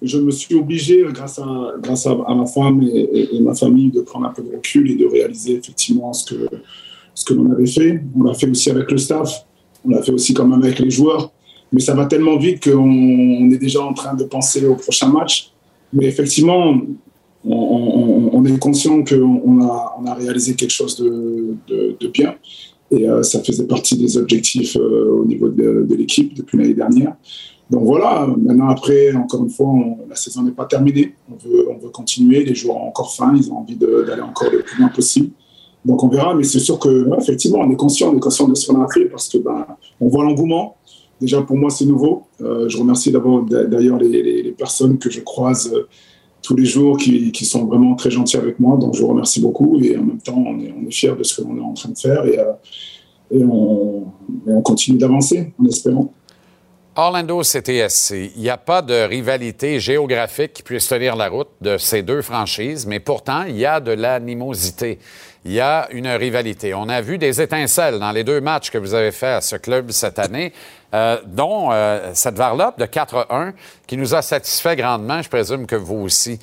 je 0.00 0.16
me 0.16 0.30
suis 0.30 0.54
obligé, 0.54 1.04
grâce 1.12 1.38
à, 1.38 1.44
grâce 1.82 2.06
à, 2.06 2.12
à 2.26 2.34
ma 2.34 2.46
femme 2.46 2.80
et, 2.82 2.86
et- 2.86 3.36
et 3.36 3.40
ma 3.40 3.54
famille, 3.54 3.90
de 3.90 4.00
prendre 4.00 4.24
un 4.26 4.30
peu 4.32 4.40
de 4.42 4.50
recul 4.56 4.90
et 4.90 4.94
de 4.94 5.04
réaliser 5.06 5.56
effectivement 5.56 6.12
ce 6.14 6.32
que, 6.34 6.48
ce 7.18 7.24
que 7.24 7.34
l'on 7.34 7.50
avait 7.50 7.66
fait. 7.66 8.00
On 8.16 8.22
l'a 8.22 8.34
fait 8.34 8.48
aussi 8.48 8.70
avec 8.70 8.90
le 8.92 8.98
staff, 8.98 9.44
on 9.84 9.90
l'a 9.90 10.02
fait 10.02 10.12
aussi 10.12 10.34
quand 10.34 10.46
même 10.46 10.62
avec 10.62 10.78
les 10.78 10.90
joueurs. 10.90 11.32
Mais 11.72 11.80
ça 11.80 11.94
va 11.94 12.06
tellement 12.06 12.36
vite 12.38 12.62
qu'on 12.62 12.78
on 12.78 13.50
est 13.50 13.58
déjà 13.58 13.82
en 13.82 13.92
train 13.92 14.14
de 14.14 14.24
penser 14.24 14.64
au 14.66 14.76
prochain 14.76 15.08
match. 15.08 15.52
Mais 15.92 16.06
effectivement, 16.06 16.80
on, 17.44 18.44
est 18.44 18.58
conscient 18.58 19.02
qu'on 19.02 19.42
on 19.44 19.60
a, 19.62 19.96
on 20.00 20.06
a 20.06 20.14
réalisé 20.14 20.54
quelque 20.54 20.70
chose 20.70 20.96
de, 20.96 22.08
bien. 22.12 22.36
Et 22.90 23.08
euh, 23.08 23.22
ça 23.22 23.42
faisait 23.42 23.66
partie 23.66 23.98
des 23.98 24.16
objectifs 24.16 24.76
euh, 24.76 25.18
au 25.20 25.24
niveau 25.24 25.48
de, 25.48 25.94
l'équipe 25.94 26.34
depuis 26.34 26.56
l'année 26.56 26.74
dernière. 26.74 27.14
Donc 27.68 27.82
voilà, 27.82 28.26
maintenant 28.38 28.68
après, 28.68 29.12
encore 29.14 29.42
une 29.42 29.50
fois, 29.50 29.74
la 30.08 30.14
saison 30.14 30.42
n'est 30.42 30.52
pas 30.52 30.64
terminée. 30.66 31.14
On 31.30 31.36
veut, 31.36 31.68
on 31.68 31.76
veut 31.78 31.90
continuer, 31.90 32.44
les 32.44 32.54
joueurs 32.54 32.76
ont 32.76 32.88
encore 32.88 33.14
faim, 33.14 33.34
ils 33.36 33.50
ont 33.50 33.58
envie 33.58 33.76
d'aller 33.76 34.22
encore 34.22 34.50
le 34.50 34.60
plus 34.60 34.78
loin 34.80 34.88
possible. 34.88 35.30
Donc 35.84 36.02
on 36.02 36.08
verra, 36.08 36.34
mais 36.34 36.44
c'est 36.44 36.58
sûr 36.58 36.78
que 36.78 37.08
effectivement, 37.20 37.58
on 37.60 37.70
est 37.70 37.76
conscient, 37.76 38.12
on 38.12 38.16
est 38.16 38.20
conscient 38.20 38.48
de 38.48 38.54
ce 38.54 38.66
qu'on 38.66 38.82
a 38.82 38.88
fait 38.88 39.06
parce 39.06 39.28
que 39.28 39.38
ben, 39.38 39.66
on 40.00 40.08
voit 40.08 40.24
l'engouement. 40.24 40.76
Déjà 41.20 41.42
pour 41.42 41.56
moi, 41.56 41.70
c'est 41.70 41.84
nouveau. 41.84 42.24
Euh, 42.40 42.68
je 42.68 42.78
remercie 42.78 43.10
d'abord 43.10 43.42
d'ailleurs 43.42 43.98
les, 43.98 44.54
personnes 44.56 44.98
que 44.98 45.10
je 45.10 45.20
croise 45.20 45.72
euh, 45.72 45.88
tous 46.42 46.54
les 46.54 46.64
jours 46.64 46.96
qui, 46.96 47.44
sont 47.44 47.66
vraiment 47.66 47.94
très 47.94 48.10
gentils 48.10 48.36
avec 48.36 48.60
moi. 48.60 48.76
Donc 48.76 48.94
je 48.94 49.02
vous 49.02 49.08
remercie 49.08 49.40
beaucoup 49.40 49.80
et 49.82 49.96
en 49.96 50.04
même 50.04 50.20
temps, 50.20 50.36
on 50.36 50.60
est, 50.60 50.72
on 50.72 50.90
fiers 50.90 51.16
de 51.16 51.22
ce 51.22 51.40
que 51.40 51.46
l'on 51.46 51.56
est 51.56 51.60
en 51.60 51.74
train 51.74 51.90
de 51.90 51.98
faire 51.98 52.24
et, 52.24 52.38
euh, 52.38 53.44
on, 53.44 54.04
et 54.46 54.52
on 54.52 54.62
continue 54.62 54.98
d'avancer 54.98 55.52
en 55.60 55.64
espérant. 55.64 56.12
Orlando 57.00 57.42
CTSC, 57.44 58.32
il 58.34 58.42
n'y 58.42 58.50
a 58.50 58.56
pas 58.56 58.82
de 58.82 59.06
rivalité 59.06 59.78
géographique 59.78 60.52
qui 60.52 60.62
puisse 60.64 60.88
tenir 60.88 61.14
la 61.14 61.28
route 61.28 61.46
de 61.60 61.78
ces 61.78 62.02
deux 62.02 62.22
franchises, 62.22 62.86
mais 62.86 62.98
pourtant, 62.98 63.44
il 63.44 63.56
y 63.56 63.64
a 63.64 63.78
de 63.78 63.92
l'animosité. 63.92 64.98
Il 65.44 65.52
y 65.52 65.60
a 65.60 65.88
une 65.92 66.08
rivalité. 66.08 66.74
On 66.74 66.88
a 66.88 67.00
vu 67.00 67.16
des 67.16 67.40
étincelles 67.40 67.98
dans 67.98 68.10
les 68.10 68.24
deux 68.24 68.40
matchs 68.40 68.70
que 68.70 68.78
vous 68.78 68.94
avez 68.94 69.12
faits 69.12 69.36
à 69.36 69.40
ce 69.40 69.56
club 69.56 69.92
cette 69.92 70.18
année, 70.18 70.52
euh, 70.94 71.18
dont 71.26 71.70
euh, 71.70 72.10
cette 72.14 72.36
varlope 72.36 72.78
de 72.78 72.86
4-1 72.86 73.52
qui 73.86 73.96
nous 73.96 74.14
a 74.14 74.22
satisfait 74.22 74.74
grandement, 74.74 75.22
je 75.22 75.28
présume 75.28 75.66
que 75.66 75.76
vous 75.76 75.96
aussi. 75.96 76.40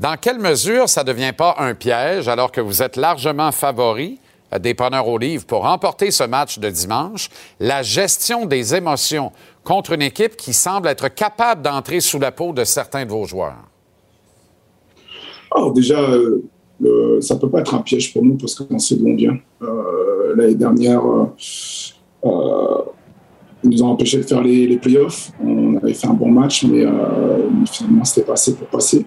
Dans 0.00 0.16
quelle 0.16 0.38
mesure 0.38 0.88
ça 0.88 1.02
ne 1.02 1.08
devient 1.08 1.32
pas 1.36 1.56
un 1.58 1.74
piège 1.74 2.28
alors 2.28 2.50
que 2.50 2.60
vous 2.60 2.82
êtes 2.82 2.96
largement 2.96 3.52
favori 3.52 4.18
euh, 4.54 4.58
des 4.58 4.72
preneurs 4.72 5.08
au 5.08 5.18
livre 5.18 5.44
pour 5.44 5.62
remporter 5.62 6.10
ce 6.10 6.24
match 6.24 6.58
de 6.58 6.70
dimanche, 6.70 7.28
la 7.60 7.82
gestion 7.82 8.46
des 8.46 8.74
émotions 8.74 9.30
contre 9.62 9.92
une 9.92 10.02
équipe 10.02 10.36
qui 10.36 10.54
semble 10.54 10.88
être 10.88 11.08
capable 11.08 11.60
d'entrer 11.60 12.00
sous 12.00 12.18
la 12.18 12.32
peau 12.32 12.52
de 12.52 12.64
certains 12.64 13.04
de 13.04 13.10
vos 13.10 13.26
joueurs? 13.26 13.56
Alors 15.50 15.72
déjà, 15.72 15.98
ça 17.20 17.34
ne 17.34 17.40
peut 17.40 17.50
pas 17.50 17.60
être 17.60 17.74
un 17.74 17.80
piège 17.80 18.12
pour 18.12 18.24
nous 18.24 18.34
parce 18.34 18.54
qu'on 18.54 18.78
sait 18.78 18.96
d'où 18.96 19.08
on 19.08 19.16
vient. 19.16 19.38
Euh, 19.62 20.34
L'année 20.36 20.54
dernière, 20.54 21.04
euh, 21.04 21.24
euh, 22.24 22.82
ils 23.64 23.70
nous 23.70 23.82
ont 23.82 23.88
empêché 23.88 24.18
de 24.18 24.22
faire 24.22 24.42
les, 24.42 24.66
les 24.66 24.76
playoffs. 24.76 25.32
On 25.42 25.76
avait 25.76 25.94
fait 25.94 26.06
un 26.06 26.14
bon 26.14 26.30
match, 26.30 26.64
mais, 26.64 26.84
finalement, 27.66 28.04
c'était 28.04 28.26
pas 28.26 28.34
assez 28.34 28.54
pour 28.54 28.68
passer. 28.68 29.04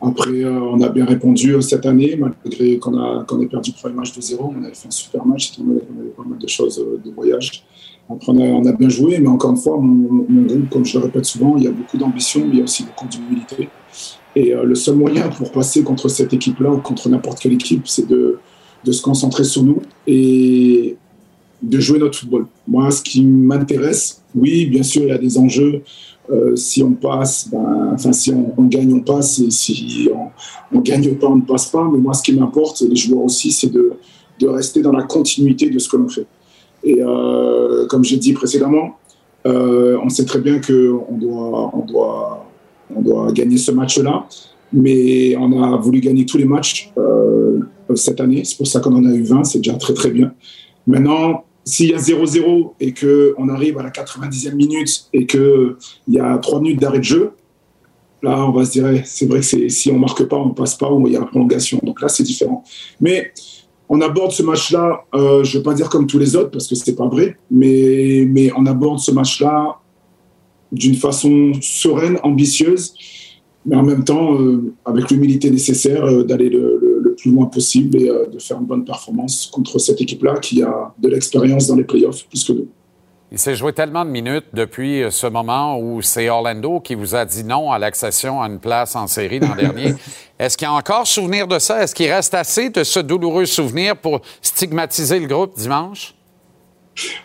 Après, 0.00 0.44
on 0.44 0.80
a 0.82 0.88
bien 0.88 1.04
répondu 1.04 1.60
cette 1.62 1.86
année, 1.86 2.18
malgré 2.18 2.78
qu'on 2.78 3.40
ait 3.40 3.46
perdu 3.46 3.70
le 3.70 3.80
premier 3.80 3.94
match 3.94 4.14
de 4.14 4.20
0 4.20 4.54
On 4.56 4.64
avait 4.64 4.74
fait 4.74 4.88
un 4.88 4.90
super 4.90 5.24
match, 5.24 5.52
on 5.58 5.70
avait, 5.70 5.82
on 5.94 6.00
avait 6.00 6.10
pas 6.10 6.24
mal 6.24 6.38
de 6.38 6.46
choses 6.46 6.84
de 7.04 7.10
voyage. 7.10 7.64
Après, 8.10 8.32
on 8.32 8.38
a, 8.38 8.44
on 8.44 8.66
a 8.66 8.72
bien 8.72 8.88
joué, 8.88 9.18
mais 9.18 9.28
encore 9.28 9.50
une 9.50 9.56
fois, 9.56 9.78
mon, 9.78 10.26
mon 10.28 10.42
groupe, 10.42 10.68
comme 10.70 10.84
je 10.84 10.98
le 10.98 11.04
répète 11.04 11.24
souvent, 11.24 11.56
il 11.56 11.64
y 11.64 11.68
a 11.68 11.70
beaucoup 11.70 11.96
d'ambition, 11.96 12.40
mais 12.40 12.52
il 12.52 12.58
y 12.58 12.60
a 12.60 12.64
aussi 12.64 12.84
beaucoup 12.84 13.06
d'humilité. 13.06 13.68
Et 14.36 14.54
euh, 14.54 14.64
le 14.64 14.74
seul 14.74 14.96
moyen 14.96 15.28
pour 15.28 15.52
passer 15.52 15.82
contre 15.82 16.08
cette 16.08 16.32
équipe-là 16.32 16.70
ou 16.70 16.78
contre 16.78 17.08
n'importe 17.08 17.38
quelle 17.40 17.52
équipe, 17.52 17.86
c'est 17.86 18.08
de, 18.08 18.38
de 18.84 18.92
se 18.92 19.02
concentrer 19.02 19.44
sur 19.44 19.62
nous 19.62 19.80
et 20.06 20.96
de 21.62 21.80
jouer 21.80 21.98
notre 21.98 22.18
football. 22.18 22.46
Moi, 22.66 22.90
ce 22.90 23.02
qui 23.02 23.24
m'intéresse, 23.24 24.22
oui, 24.34 24.66
bien 24.66 24.82
sûr, 24.82 25.02
il 25.02 25.08
y 25.08 25.12
a 25.12 25.18
des 25.18 25.38
enjeux. 25.38 25.82
Euh, 26.30 26.56
si 26.56 26.82
on 26.82 26.92
passe, 26.92 27.48
ben, 27.50 27.92
enfin, 27.94 28.12
si 28.12 28.30
on, 28.32 28.52
on 28.56 28.64
gagne, 28.64 28.92
on 28.92 29.00
passe. 29.00 29.46
Si 29.50 30.08
on 30.72 30.78
ne 30.78 30.82
gagne 30.82 31.14
pas, 31.14 31.28
on 31.28 31.36
ne 31.36 31.42
passe 31.42 31.66
pas. 31.66 31.88
Mais 31.92 31.98
moi, 31.98 32.14
ce 32.14 32.22
qui 32.22 32.32
m'importe, 32.32 32.80
les 32.80 32.96
joueurs 32.96 33.24
aussi, 33.24 33.52
c'est 33.52 33.70
de, 33.70 33.92
de 34.40 34.48
rester 34.48 34.82
dans 34.82 34.92
la 34.92 35.04
continuité 35.04 35.70
de 35.70 35.78
ce 35.78 35.88
que 35.88 35.96
l'on 35.96 36.08
fait. 36.08 36.26
Et 36.82 36.98
euh, 37.00 37.86
comme 37.86 38.04
j'ai 38.04 38.16
dit 38.16 38.32
précédemment, 38.32 38.96
on 39.46 40.08
sait 40.08 40.24
très 40.24 40.40
bien 40.40 40.58
qu'on 40.60 41.16
doit, 41.18 41.70
on 41.74 41.84
doit, 41.84 42.43
on 42.94 43.02
doit 43.02 43.32
gagner 43.32 43.58
ce 43.58 43.70
match-là, 43.70 44.26
mais 44.72 45.36
on 45.36 45.62
a 45.62 45.76
voulu 45.76 46.00
gagner 46.00 46.26
tous 46.26 46.38
les 46.38 46.44
matchs 46.44 46.92
euh, 46.98 47.60
cette 47.94 48.20
année. 48.20 48.42
C'est 48.44 48.56
pour 48.56 48.66
ça 48.66 48.80
qu'on 48.80 48.94
en 48.94 49.04
a 49.04 49.14
eu 49.14 49.22
20, 49.22 49.44
c'est 49.44 49.58
déjà 49.58 49.76
très 49.76 49.94
très 49.94 50.10
bien. 50.10 50.32
Maintenant, 50.86 51.44
s'il 51.64 51.90
y 51.90 51.94
a 51.94 51.98
0-0 51.98 52.72
et 52.80 52.92
qu'on 52.92 53.48
arrive 53.48 53.78
à 53.78 53.82
la 53.82 53.90
90e 53.90 54.54
minute 54.54 55.08
et 55.12 55.26
qu'il 55.26 55.76
y 56.08 56.18
a 56.18 56.36
3 56.38 56.60
minutes 56.60 56.80
d'arrêt 56.80 56.98
de 56.98 57.04
jeu, 57.04 57.30
là, 58.22 58.44
on 58.46 58.52
va 58.52 58.64
se 58.64 58.72
dire, 58.72 59.02
c'est 59.04 59.26
vrai 59.26 59.40
que 59.40 59.68
si 59.68 59.90
on 59.90 59.98
marque 59.98 60.24
pas, 60.24 60.36
on 60.36 60.50
passe 60.50 60.74
pas 60.74 60.90
ou 60.90 61.06
il 61.06 61.14
y 61.14 61.16
a 61.16 61.20
la 61.20 61.26
prolongation. 61.26 61.78
Donc 61.82 62.00
là, 62.02 62.08
c'est 62.08 62.22
différent. 62.22 62.64
Mais 63.00 63.32
on 63.88 64.00
aborde 64.00 64.32
ce 64.32 64.42
match-là, 64.42 65.04
euh, 65.14 65.44
je 65.44 65.56
ne 65.56 65.62
vais 65.62 65.64
pas 65.64 65.74
dire 65.74 65.88
comme 65.88 66.06
tous 66.06 66.18
les 66.18 66.36
autres 66.36 66.50
parce 66.50 66.66
que 66.66 66.74
ce 66.74 66.90
n'est 66.90 66.96
pas 66.96 67.06
vrai, 67.06 67.36
mais 67.50 68.50
on 68.56 68.66
aborde 68.66 68.98
ce 68.98 69.10
match-là 69.10 69.78
d'une 70.74 70.94
façon 70.96 71.52
sereine, 71.60 72.18
ambitieuse, 72.22 72.94
mais 73.66 73.76
en 73.76 73.82
même 73.82 74.04
temps 74.04 74.34
euh, 74.38 74.74
avec 74.84 75.10
l'humilité 75.10 75.50
nécessaire 75.50 76.04
euh, 76.04 76.22
d'aller 76.24 76.48
le, 76.50 76.78
le- 76.80 77.00
le 77.02 77.14
plus 77.14 77.30
loin 77.30 77.46
possible 77.46 77.96
et 78.00 78.08
euh, 78.10 78.26
de 78.26 78.38
faire 78.38 78.58
une 78.58 78.66
bonne 78.66 78.84
performance 78.84 79.48
contre 79.52 79.78
cette 79.78 80.00
équipe-là 80.00 80.34
qui 80.40 80.62
a 80.62 80.92
de 80.98 81.08
l'expérience 81.08 81.66
dans 81.66 81.76
les 81.76 81.84
playoffs 81.84 82.26
plus 82.28 82.44
que 82.44 82.52
nous. 82.52 82.68
Il 83.32 83.38
s'est 83.38 83.56
joué 83.56 83.72
tellement 83.72 84.04
de 84.04 84.10
minutes 84.10 84.44
depuis 84.52 85.02
ce 85.10 85.26
moment 85.26 85.78
où 85.80 86.02
c'est 86.02 86.28
Orlando 86.28 86.78
qui 86.78 86.94
vous 86.94 87.14
a 87.16 87.24
dit 87.24 87.42
non 87.42 87.72
à 87.72 87.78
l'accession 87.78 88.40
à 88.42 88.46
une 88.46 88.60
place 88.60 88.94
en 88.94 89.06
série 89.08 89.40
l'an 89.40 89.56
dernier. 89.56 89.94
Est-ce 90.38 90.56
qu'il 90.56 90.66
y 90.66 90.70
a 90.70 90.72
encore 90.74 91.06
souvenir 91.06 91.48
de 91.48 91.58
ça? 91.58 91.82
Est-ce 91.82 91.94
qu'il 91.94 92.10
reste 92.12 92.34
assez 92.34 92.70
de 92.70 92.84
ce 92.84 93.00
douloureux 93.00 93.46
souvenir 93.46 93.96
pour 93.96 94.20
stigmatiser 94.40 95.18
le 95.18 95.26
groupe 95.26 95.56
dimanche? 95.56 96.14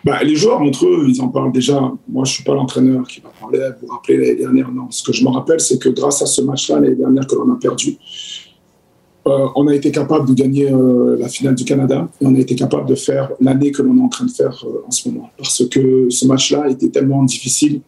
Bah, 0.03 0.23
les 0.23 0.35
joueurs 0.35 0.61
entre 0.61 0.85
eux, 0.85 1.05
ils 1.07 1.21
en 1.21 1.27
parlent 1.27 1.51
déjà. 1.51 1.91
Moi, 2.07 2.25
je 2.25 2.33
suis 2.33 2.43
pas 2.43 2.53
l'entraîneur 2.53 3.07
qui 3.07 3.21
va 3.21 3.29
parler, 3.39 3.59
vous 3.81 3.87
rappeler 3.87 4.17
l'année 4.17 4.35
dernière. 4.35 4.71
Non, 4.71 4.87
ce 4.89 5.03
que 5.03 5.13
je 5.13 5.23
me 5.23 5.29
rappelle, 5.29 5.59
c'est 5.59 5.79
que 5.79 5.89
grâce 5.89 6.21
à 6.21 6.25
ce 6.25 6.41
match-là, 6.41 6.79
l'année 6.79 6.95
dernière 6.95 7.27
que 7.27 7.35
l'on 7.35 7.51
a 7.51 7.57
perdu, 7.57 7.97
euh, 9.27 9.47
on 9.55 9.67
a 9.67 9.75
été 9.75 9.91
capable 9.91 10.29
de 10.29 10.33
gagner 10.33 10.71
euh, 10.71 11.17
la 11.19 11.27
finale 11.27 11.53
du 11.53 11.65
Canada 11.65 12.07
et 12.19 12.25
on 12.25 12.33
a 12.35 12.39
été 12.39 12.55
capable 12.55 12.87
de 12.87 12.95
faire 12.95 13.31
l'année 13.39 13.71
que 13.71 13.81
l'on 13.81 13.97
est 13.97 14.01
en 14.01 14.07
train 14.07 14.25
de 14.25 14.31
faire 14.31 14.63
euh, 14.65 14.87
en 14.87 14.91
ce 14.91 15.09
moment. 15.09 15.29
Parce 15.37 15.67
que 15.67 16.09
ce 16.09 16.25
match-là 16.25 16.69
était 16.69 16.89
tellement 16.89 17.23
difficile 17.23 17.81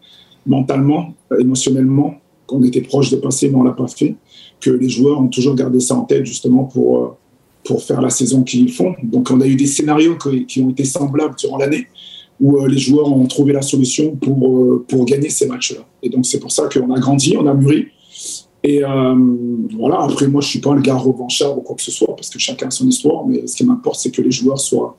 mentalement, 0.45 1.13
émotionnellement, 1.39 2.15
qu'on 2.45 2.61
était 2.63 2.81
proche 2.81 3.09
de 3.11 3.15
passer, 3.15 3.49
mais 3.49 3.55
on 3.55 3.63
l'a 3.63 3.71
pas 3.71 3.87
fait, 3.87 4.15
que 4.59 4.69
les 4.69 4.89
joueurs 4.89 5.19
ont 5.21 5.29
toujours 5.29 5.55
gardé 5.55 5.79
ça 5.79 5.95
en 5.95 6.03
tête 6.03 6.25
justement 6.25 6.65
pour, 6.65 7.17
pour 7.63 7.83
faire 7.83 8.01
la 8.01 8.09
saison 8.09 8.43
qu'ils 8.43 8.71
font. 8.71 8.93
Donc 9.03 9.29
on 9.31 9.41
a 9.41 9.47
eu 9.47 9.55
des 9.55 9.67
scénarios 9.67 10.17
qui, 10.47 10.61
ont 10.61 10.69
été 10.69 10.83
semblables 10.85 11.35
durant 11.37 11.57
l'année 11.57 11.87
où 12.39 12.57
euh, 12.57 12.67
les 12.67 12.79
joueurs 12.79 13.11
ont 13.11 13.27
trouvé 13.27 13.53
la 13.53 13.61
solution 13.61 14.15
pour, 14.15 14.47
euh, 14.47 14.85
pour 14.87 15.05
gagner 15.05 15.29
ces 15.29 15.47
matchs-là. 15.47 15.81
Et 16.01 16.09
donc 16.09 16.25
c'est 16.25 16.39
pour 16.39 16.51
ça 16.51 16.67
qu'on 16.67 16.91
a 16.93 16.99
grandi, 16.99 17.35
on 17.37 17.45
a 17.45 17.53
mûri. 17.53 17.87
Et 18.63 18.83
euh, 18.83 19.15
voilà, 19.77 20.01
après 20.01 20.27
moi 20.27 20.41
je 20.41 20.47
suis 20.47 20.59
pas 20.59 20.73
le 20.73 20.81
gars 20.81 20.95
revanchard 20.95 21.57
ou 21.57 21.61
quoi 21.61 21.75
que 21.75 21.81
ce 21.81 21.91
soit, 21.91 22.15
parce 22.15 22.29
que 22.29 22.39
chacun 22.39 22.67
a 22.67 22.71
son 22.71 22.87
histoire, 22.87 23.25
mais 23.25 23.45
ce 23.47 23.55
qui 23.55 23.65
m'importe 23.65 23.99
c'est 23.99 24.11
que 24.11 24.21
les 24.21 24.31
joueurs 24.31 24.59
soient... 24.59 24.97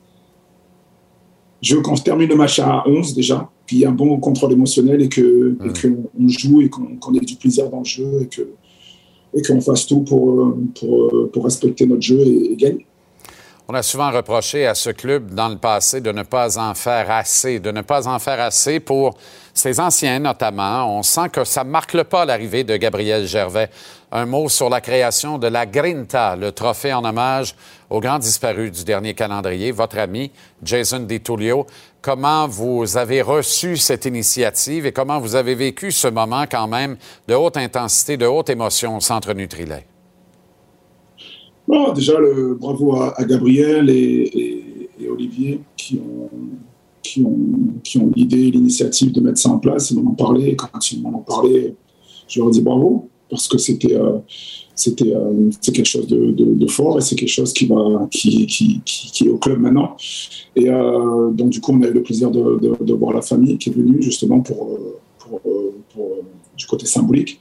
Je 1.61 1.75
veux 1.75 1.81
qu'on 1.81 1.95
termine 1.95 2.27
le 2.27 2.35
match 2.35 2.59
à 2.59 2.83
11 2.85 3.13
déjà, 3.13 3.49
ait 3.71 3.85
un 3.85 3.91
bon 3.91 4.19
contrôle 4.19 4.51
émotionnel 4.51 5.01
et 5.01 5.09
qu'on 5.09 6.09
on 6.19 6.27
joue 6.27 6.61
et 6.61 6.69
qu'on 6.69 6.97
qu'on 6.97 7.13
ait 7.13 7.19
du 7.19 7.35
plaisir 7.35 7.69
dans 7.69 7.79
le 7.79 7.85
jeu 7.85 8.21
et 8.21 8.27
que 8.27 8.49
et 9.33 9.41
qu'on 9.41 9.61
fasse 9.61 9.87
tout 9.87 10.01
pour, 10.01 10.41
euh, 10.41 10.57
euh, 10.83 11.29
pour 11.31 11.45
respecter 11.45 11.85
notre 11.85 12.01
jeu 12.01 12.19
et 12.19 12.55
gagner. 12.55 12.85
On 13.69 13.75
a 13.75 13.81
souvent 13.81 14.11
reproché 14.11 14.67
à 14.67 14.75
ce 14.75 14.89
club 14.89 15.33
dans 15.33 15.47
le 15.47 15.55
passé 15.57 16.01
de 16.01 16.11
ne 16.11 16.23
pas 16.23 16.57
en 16.57 16.73
faire 16.73 17.09
assez, 17.09 17.61
de 17.61 17.71
ne 17.71 17.79
pas 17.79 18.09
en 18.09 18.19
faire 18.19 18.41
assez 18.41 18.81
pour 18.81 19.15
ses 19.53 19.79
anciens 19.79 20.19
notamment. 20.19 20.97
On 20.97 21.01
sent 21.01 21.29
que 21.31 21.45
ça 21.45 21.63
marque 21.63 21.93
le 21.93 22.03
pas 22.03 22.25
l'arrivée 22.25 22.65
de 22.65 22.75
Gabriel 22.75 23.25
Gervais. 23.25 23.69
Un 24.11 24.25
mot 24.25 24.49
sur 24.49 24.69
la 24.69 24.81
création 24.81 25.37
de 25.37 25.47
la 25.47 25.65
Grinta, 25.65 26.35
le 26.35 26.51
trophée 26.51 26.93
en 26.93 27.05
hommage 27.05 27.55
au 27.89 28.01
grand 28.01 28.19
disparu 28.19 28.69
du 28.69 28.83
dernier 28.83 29.13
calendrier, 29.13 29.71
votre 29.71 29.97
ami 29.97 30.31
Jason 30.61 30.99
DiTullio. 30.99 31.65
Comment 32.01 32.49
vous 32.49 32.97
avez 32.97 33.21
reçu 33.21 33.77
cette 33.77 34.03
initiative 34.03 34.85
et 34.85 34.91
comment 34.91 35.21
vous 35.21 35.35
avez 35.35 35.55
vécu 35.55 35.93
ce 35.93 36.09
moment 36.09 36.43
quand 36.51 36.67
même 36.67 36.97
de 37.29 37.33
haute 37.33 37.55
intensité, 37.55 38.17
de 38.17 38.25
haute 38.25 38.49
émotion 38.49 38.97
au 38.97 38.99
Centre 38.99 39.31
Nutrilait? 39.33 39.85
Bon, 41.67 41.93
déjà, 41.93 42.19
le, 42.19 42.55
bravo 42.55 42.95
à, 42.95 43.23
Gabriel 43.25 43.89
et, 43.89 44.69
Olivier 45.09 45.59
qui 45.75 45.99
ont, 45.99 46.29
qui 47.01 47.21
ont, 47.23 47.37
qui 47.83 47.97
ont 47.97 48.09
l'idée, 48.15 48.49
l'initiative 48.49 49.11
de 49.11 49.19
mettre 49.19 49.37
ça 49.37 49.49
en 49.49 49.59
place. 49.59 49.91
Ils 49.91 49.99
m'en 49.99 50.11
ont 50.11 50.15
parlé. 50.15 50.55
Quand 50.55 50.91
ils 50.91 51.01
m'en 51.01 51.19
ont 51.19 51.23
parlé, 51.23 51.75
je 52.27 52.39
leur 52.39 52.49
ai 52.49 52.51
dit 52.51 52.61
bravo 52.61 53.09
parce 53.33 53.47
que 53.47 53.57
c'était 53.57 53.95
euh, 53.95 54.19
euh, 55.01 55.49
quelque 55.61 55.85
chose 55.85 56.07
de, 56.07 56.67
fort 56.67 56.99
et 56.99 57.01
c'est 57.01 57.15
quelque 57.15 57.29
chose 57.29 57.51
qui 57.51 57.65
est 57.65 59.29
au 59.29 59.37
club 59.37 59.59
maintenant. 59.59 59.97
Et 60.55 60.69
euh, 60.69 61.31
donc 61.31 61.49
du 61.49 61.59
coup, 61.59 61.73
on 61.73 61.81
a 61.81 61.87
eu 61.87 61.93
le 61.93 62.03
plaisir 62.03 62.29
de, 62.29 62.93
voir 62.93 63.13
la 63.13 63.23
famille 63.23 63.57
qui 63.57 63.69
est 63.69 63.73
venue 63.73 64.01
justement 64.01 64.41
pour, 64.41 64.79
pour, 65.19 65.41
du 66.55 66.65
côté 66.67 66.85
symbolique. 66.85 67.39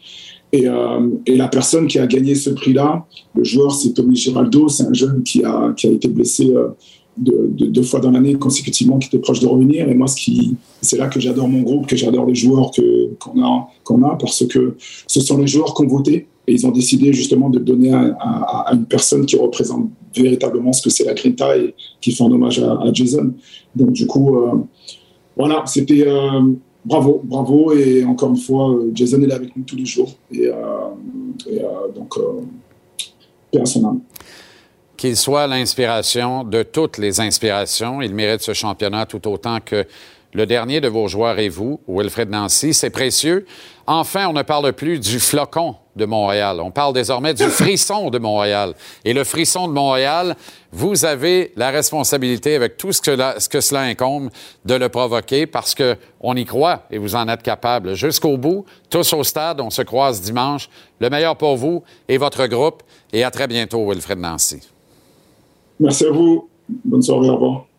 Et, 0.53 0.69
euh, 0.69 1.09
et 1.27 1.37
la 1.37 1.49
personne 1.49 1.87
qui 1.87 1.99
a 1.99 2.07
gagné 2.07 2.35
ce 2.35 2.51
prix-là, 2.51 3.07
le 3.35 3.43
joueur, 3.45 3.73
c'est 3.73 3.95
Tommy 3.95 4.17
Giraldo. 4.17 4.69
C'est 4.69 4.85
un 4.85 4.93
jeune 4.93 5.23
qui 5.23 5.43
a, 5.45 5.73
qui 5.77 5.87
a 5.87 5.91
été 5.91 6.09
blessé 6.09 6.51
euh, 6.55 6.69
de- 7.17 7.49
de- 7.51 7.67
deux 7.67 7.83
fois 7.83 8.01
dans 8.01 8.11
l'année 8.11 8.35
consécutivement, 8.35 8.99
qui 8.99 9.09
était 9.09 9.19
proche 9.19 9.41
de 9.41 9.47
revenir. 9.47 9.89
Et 9.89 9.95
moi, 9.95 10.07
ce 10.09 10.17
qui, 10.17 10.57
c'est 10.83 10.99
là 10.99 11.09
que 11.09 11.21
j'adore 11.21 11.49
mon 11.49 11.63
groupe, 11.63 11.87
que 11.87 11.97
j'adore 11.97 12.27
les 12.27 12.35
joueurs 12.35 12.71
que, 12.71 13.15
qu'on, 13.19 13.43
a, 13.43 13.69
qu'on 13.85 14.03
a, 14.03 14.17
parce 14.17 14.45
que 14.47 14.77
ce 15.07 15.21
sont 15.21 15.39
les 15.39 15.47
joueurs 15.47 15.73
qui 15.75 15.83
ont 15.85 15.89
voté. 15.89 16.27
Et 16.47 16.55
ils 16.55 16.67
ont 16.67 16.73
décidé 16.73 17.13
justement 17.13 17.49
de 17.51 17.59
donner 17.61 17.93
à, 17.93 18.01
à- 18.21 18.71
à 18.71 18.75
une 18.75 18.85
personne 18.85 19.25
qui 19.25 19.37
représente 19.37 19.89
véritablement 20.15 20.73
ce 20.73 20.83
que 20.83 20.91
c'est 20.91 21.05
la 21.05 21.15
Grinta 21.15 21.57
et 21.57 21.73
qui 22.01 22.11
fait 22.13 22.25
un 22.25 22.33
hommage 22.33 22.59
à, 22.61 22.79
Jason. 22.93 23.33
Donc, 23.77 23.93
du 23.93 24.07
coup, 24.07 24.37
euh, 24.37 24.51
voilà, 25.37 25.63
c'était 25.67 26.05
euh, 26.07 26.43
bravo, 26.85 27.21
bravo. 27.25 27.73
Et 27.73 28.05
encore 28.05 28.31
une 28.31 28.37
fois, 28.37 28.71
euh, 28.71 28.91
Jason 28.95 29.23
est 29.23 29.27
là 29.27 29.37
avec 29.37 29.57
nous 29.57 29.65
tous 29.65 29.77
les 29.77 29.87
jours. 29.87 30.15
Et, 30.33 30.49
euh, 30.49 30.55
euh, 31.49 31.89
donc, 31.95 32.15
paix. 33.51 33.63
Qu'il 34.97 35.17
soit 35.17 35.47
l'inspiration 35.47 36.45
de 36.45 36.63
toutes 36.63 36.99
les 36.99 37.21
inspirations. 37.21 38.03
Il 38.03 38.15
mérite 38.15 38.41
ce 38.41 38.53
championnat 38.53 39.07
tout 39.07 39.27
autant 39.29 39.59
que 39.65 39.85
le 40.33 40.47
dernier 40.47 40.81
de 40.81 40.89
vos 40.89 41.09
joueurs 41.09 41.39
et 41.39 41.49
vous, 41.49 41.81
Wilfred 41.89 42.31
Nancy. 42.31 42.73
C'est 42.73 42.91
précieux. 42.91 43.47
Enfin, 43.87 44.29
on 44.29 44.33
ne 44.33 44.43
parle 44.43 44.73
plus 44.73 44.99
du 45.01 45.19
flocon 45.19 45.75
de 45.97 46.05
Montréal. 46.05 46.61
On 46.61 46.71
parle 46.71 46.95
désormais 46.95 47.35
du 47.35 47.45
frisson 47.45 48.11
de 48.11 48.19
Montréal. 48.19 48.75
Et 49.05 49.13
le 49.13 49.25
frisson 49.25 49.69
de 49.69 49.73
Montréal, 49.73 50.37
vous 50.73 51.05
avez 51.05 51.53
la 51.57 51.71
responsabilité, 51.71 52.55
avec 52.55 52.77
tout 52.77 52.93
ce 52.93 53.01
que, 53.01 53.17
ce 53.39 53.49
que 53.49 53.61
cela 53.61 53.83
incombe, 53.83 54.31
de 54.65 54.75
le 54.75 54.89
provoquer 54.89 55.47
parce 55.47 55.75
que 55.75 55.97
on 56.21 56.35
y 56.37 56.45
croit 56.45 56.83
et 56.91 56.99
vous 56.99 57.15
en 57.15 57.29
êtes 57.29 57.43
capable. 57.43 57.95
Jusqu'au 57.95 58.37
bout, 58.37 58.65
tous 58.89 59.13
au 59.13 59.25
stade, 59.25 59.61
on 59.61 59.71
se 59.71 59.83
croise 59.83 60.21
dimanche. 60.21 60.69
Le 61.01 61.11
meilleur 61.11 61.37
pour 61.37 61.57
vous 61.57 61.83
et 62.09 62.17
votre 62.17 62.47
groupe. 62.47 62.83
Et 63.13 63.25
à 63.25 63.31
très 63.31 63.47
bientôt, 63.47 63.87
Wilfred 63.89 64.19
Nancy. 64.19 64.61
Merci 65.79 66.07
à 66.07 66.11
vous. 66.11 66.49
Bonne 66.85 67.03
soirée. 67.03 67.29
Au 67.29 67.35
revoir. 67.35 67.72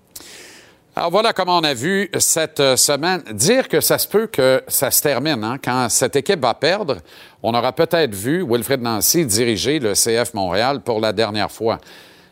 Alors 0.96 1.10
voilà 1.10 1.34
comment 1.34 1.58
on 1.58 1.64
a 1.64 1.74
vu 1.74 2.08
cette 2.20 2.60
euh, 2.60 2.78
semaine. 2.78 3.24
Dire 3.32 3.68
que 3.68 3.82
ça 3.82 3.98
se 3.98 4.08
peut 4.08 4.28
que 4.28 4.64
ça 4.68 4.92
se 4.92 5.02
termine. 5.02 5.44
hein. 5.44 5.58
Quand 5.64 5.90
cette 5.90 6.16
équipe 6.16 6.40
va 6.40 6.54
perdre, 6.54 6.98
on 7.42 7.52
aura 7.56 7.72
peut-être 7.74 8.14
vu 8.14 8.46
Wilfred 8.48 8.80
Nancy 8.80 9.26
diriger 9.26 9.80
le 9.80 9.94
CF 9.94 10.36
Montréal 10.36 10.82
pour 10.82 11.00
la 11.00 11.12
dernière 11.12 11.52
fois. 11.52 11.80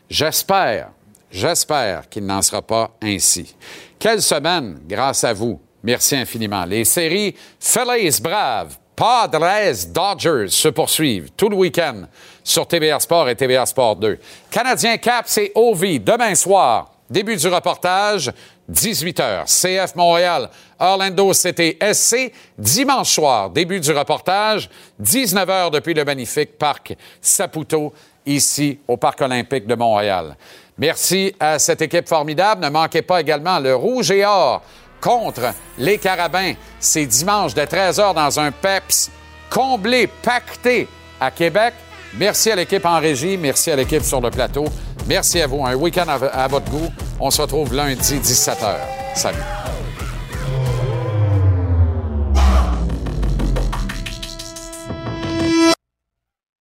J'espère, 0.08 0.90
j'espère 1.28 2.08
qu'il 2.08 2.24
n'en 2.24 2.40
sera 2.40 2.62
pas 2.62 2.92
ainsi. 3.02 3.52
Quelle 3.98 4.22
semaine 4.22 4.78
grâce 4.86 5.24
à 5.24 5.32
vous. 5.32 5.60
Merci 5.82 6.14
infiniment. 6.14 6.64
Les 6.64 6.84
séries 6.84 7.34
Phillies 7.58 8.20
Braves, 8.22 8.76
Padres 8.94 9.72
Dodgers 9.88 10.50
se 10.50 10.68
poursuivent 10.68 11.30
tout 11.36 11.48
le 11.48 11.56
week-end 11.56 12.02
sur 12.44 12.68
TVR 12.68 13.02
Sport 13.02 13.28
et 13.28 13.34
TVR 13.34 13.66
Sport 13.66 13.96
2. 13.96 14.18
Canadien 14.52 14.98
Cap, 14.98 15.24
c'est 15.26 15.50
OV 15.56 15.98
demain 15.98 16.36
soir. 16.36 16.91
Début 17.12 17.36
du 17.36 17.46
reportage, 17.46 18.32
18h. 18.72 19.44
CF 19.44 19.94
Montréal, 19.96 20.48
Orlando 20.78 21.34
City 21.34 21.76
SC, 21.92 22.32
dimanche 22.56 23.10
soir. 23.10 23.50
Début 23.50 23.80
du 23.80 23.92
reportage, 23.92 24.70
19h 24.98 25.70
depuis 25.70 25.92
le 25.92 26.06
magnifique 26.06 26.56
parc 26.56 26.96
Saputo, 27.20 27.92
ici 28.24 28.78
au 28.88 28.96
Parc 28.96 29.20
olympique 29.20 29.66
de 29.66 29.74
Montréal. 29.74 30.34
Merci 30.78 31.34
à 31.38 31.58
cette 31.58 31.82
équipe 31.82 32.08
formidable. 32.08 32.64
Ne 32.64 32.70
manquez 32.70 33.02
pas 33.02 33.20
également 33.20 33.58
le 33.58 33.74
Rouge 33.74 34.10
et 34.10 34.24
Or 34.24 34.62
contre 34.98 35.52
les 35.76 35.98
Carabins. 35.98 36.54
C'est 36.80 37.04
dimanche 37.04 37.52
de 37.52 37.60
13h 37.60 38.14
dans 38.14 38.40
un 38.40 38.50
PEPS 38.50 39.10
comblé, 39.50 40.06
pacté 40.06 40.88
à 41.20 41.30
Québec. 41.30 41.74
Merci 42.14 42.50
à 42.50 42.56
l'équipe 42.56 42.86
en 42.86 43.00
régie, 43.00 43.36
merci 43.36 43.70
à 43.70 43.76
l'équipe 43.76 44.02
sur 44.02 44.22
le 44.22 44.30
plateau. 44.30 44.64
Merci 45.06 45.40
à 45.40 45.46
vous. 45.46 45.64
Un 45.64 45.74
week-end 45.74 46.06
à, 46.08 46.48
votre 46.48 46.70
goût. 46.70 46.92
On 47.20 47.30
se 47.30 47.42
retrouve 47.42 47.74
lundi 47.74 48.18
17h. 48.18 48.76
Salut. 49.14 49.38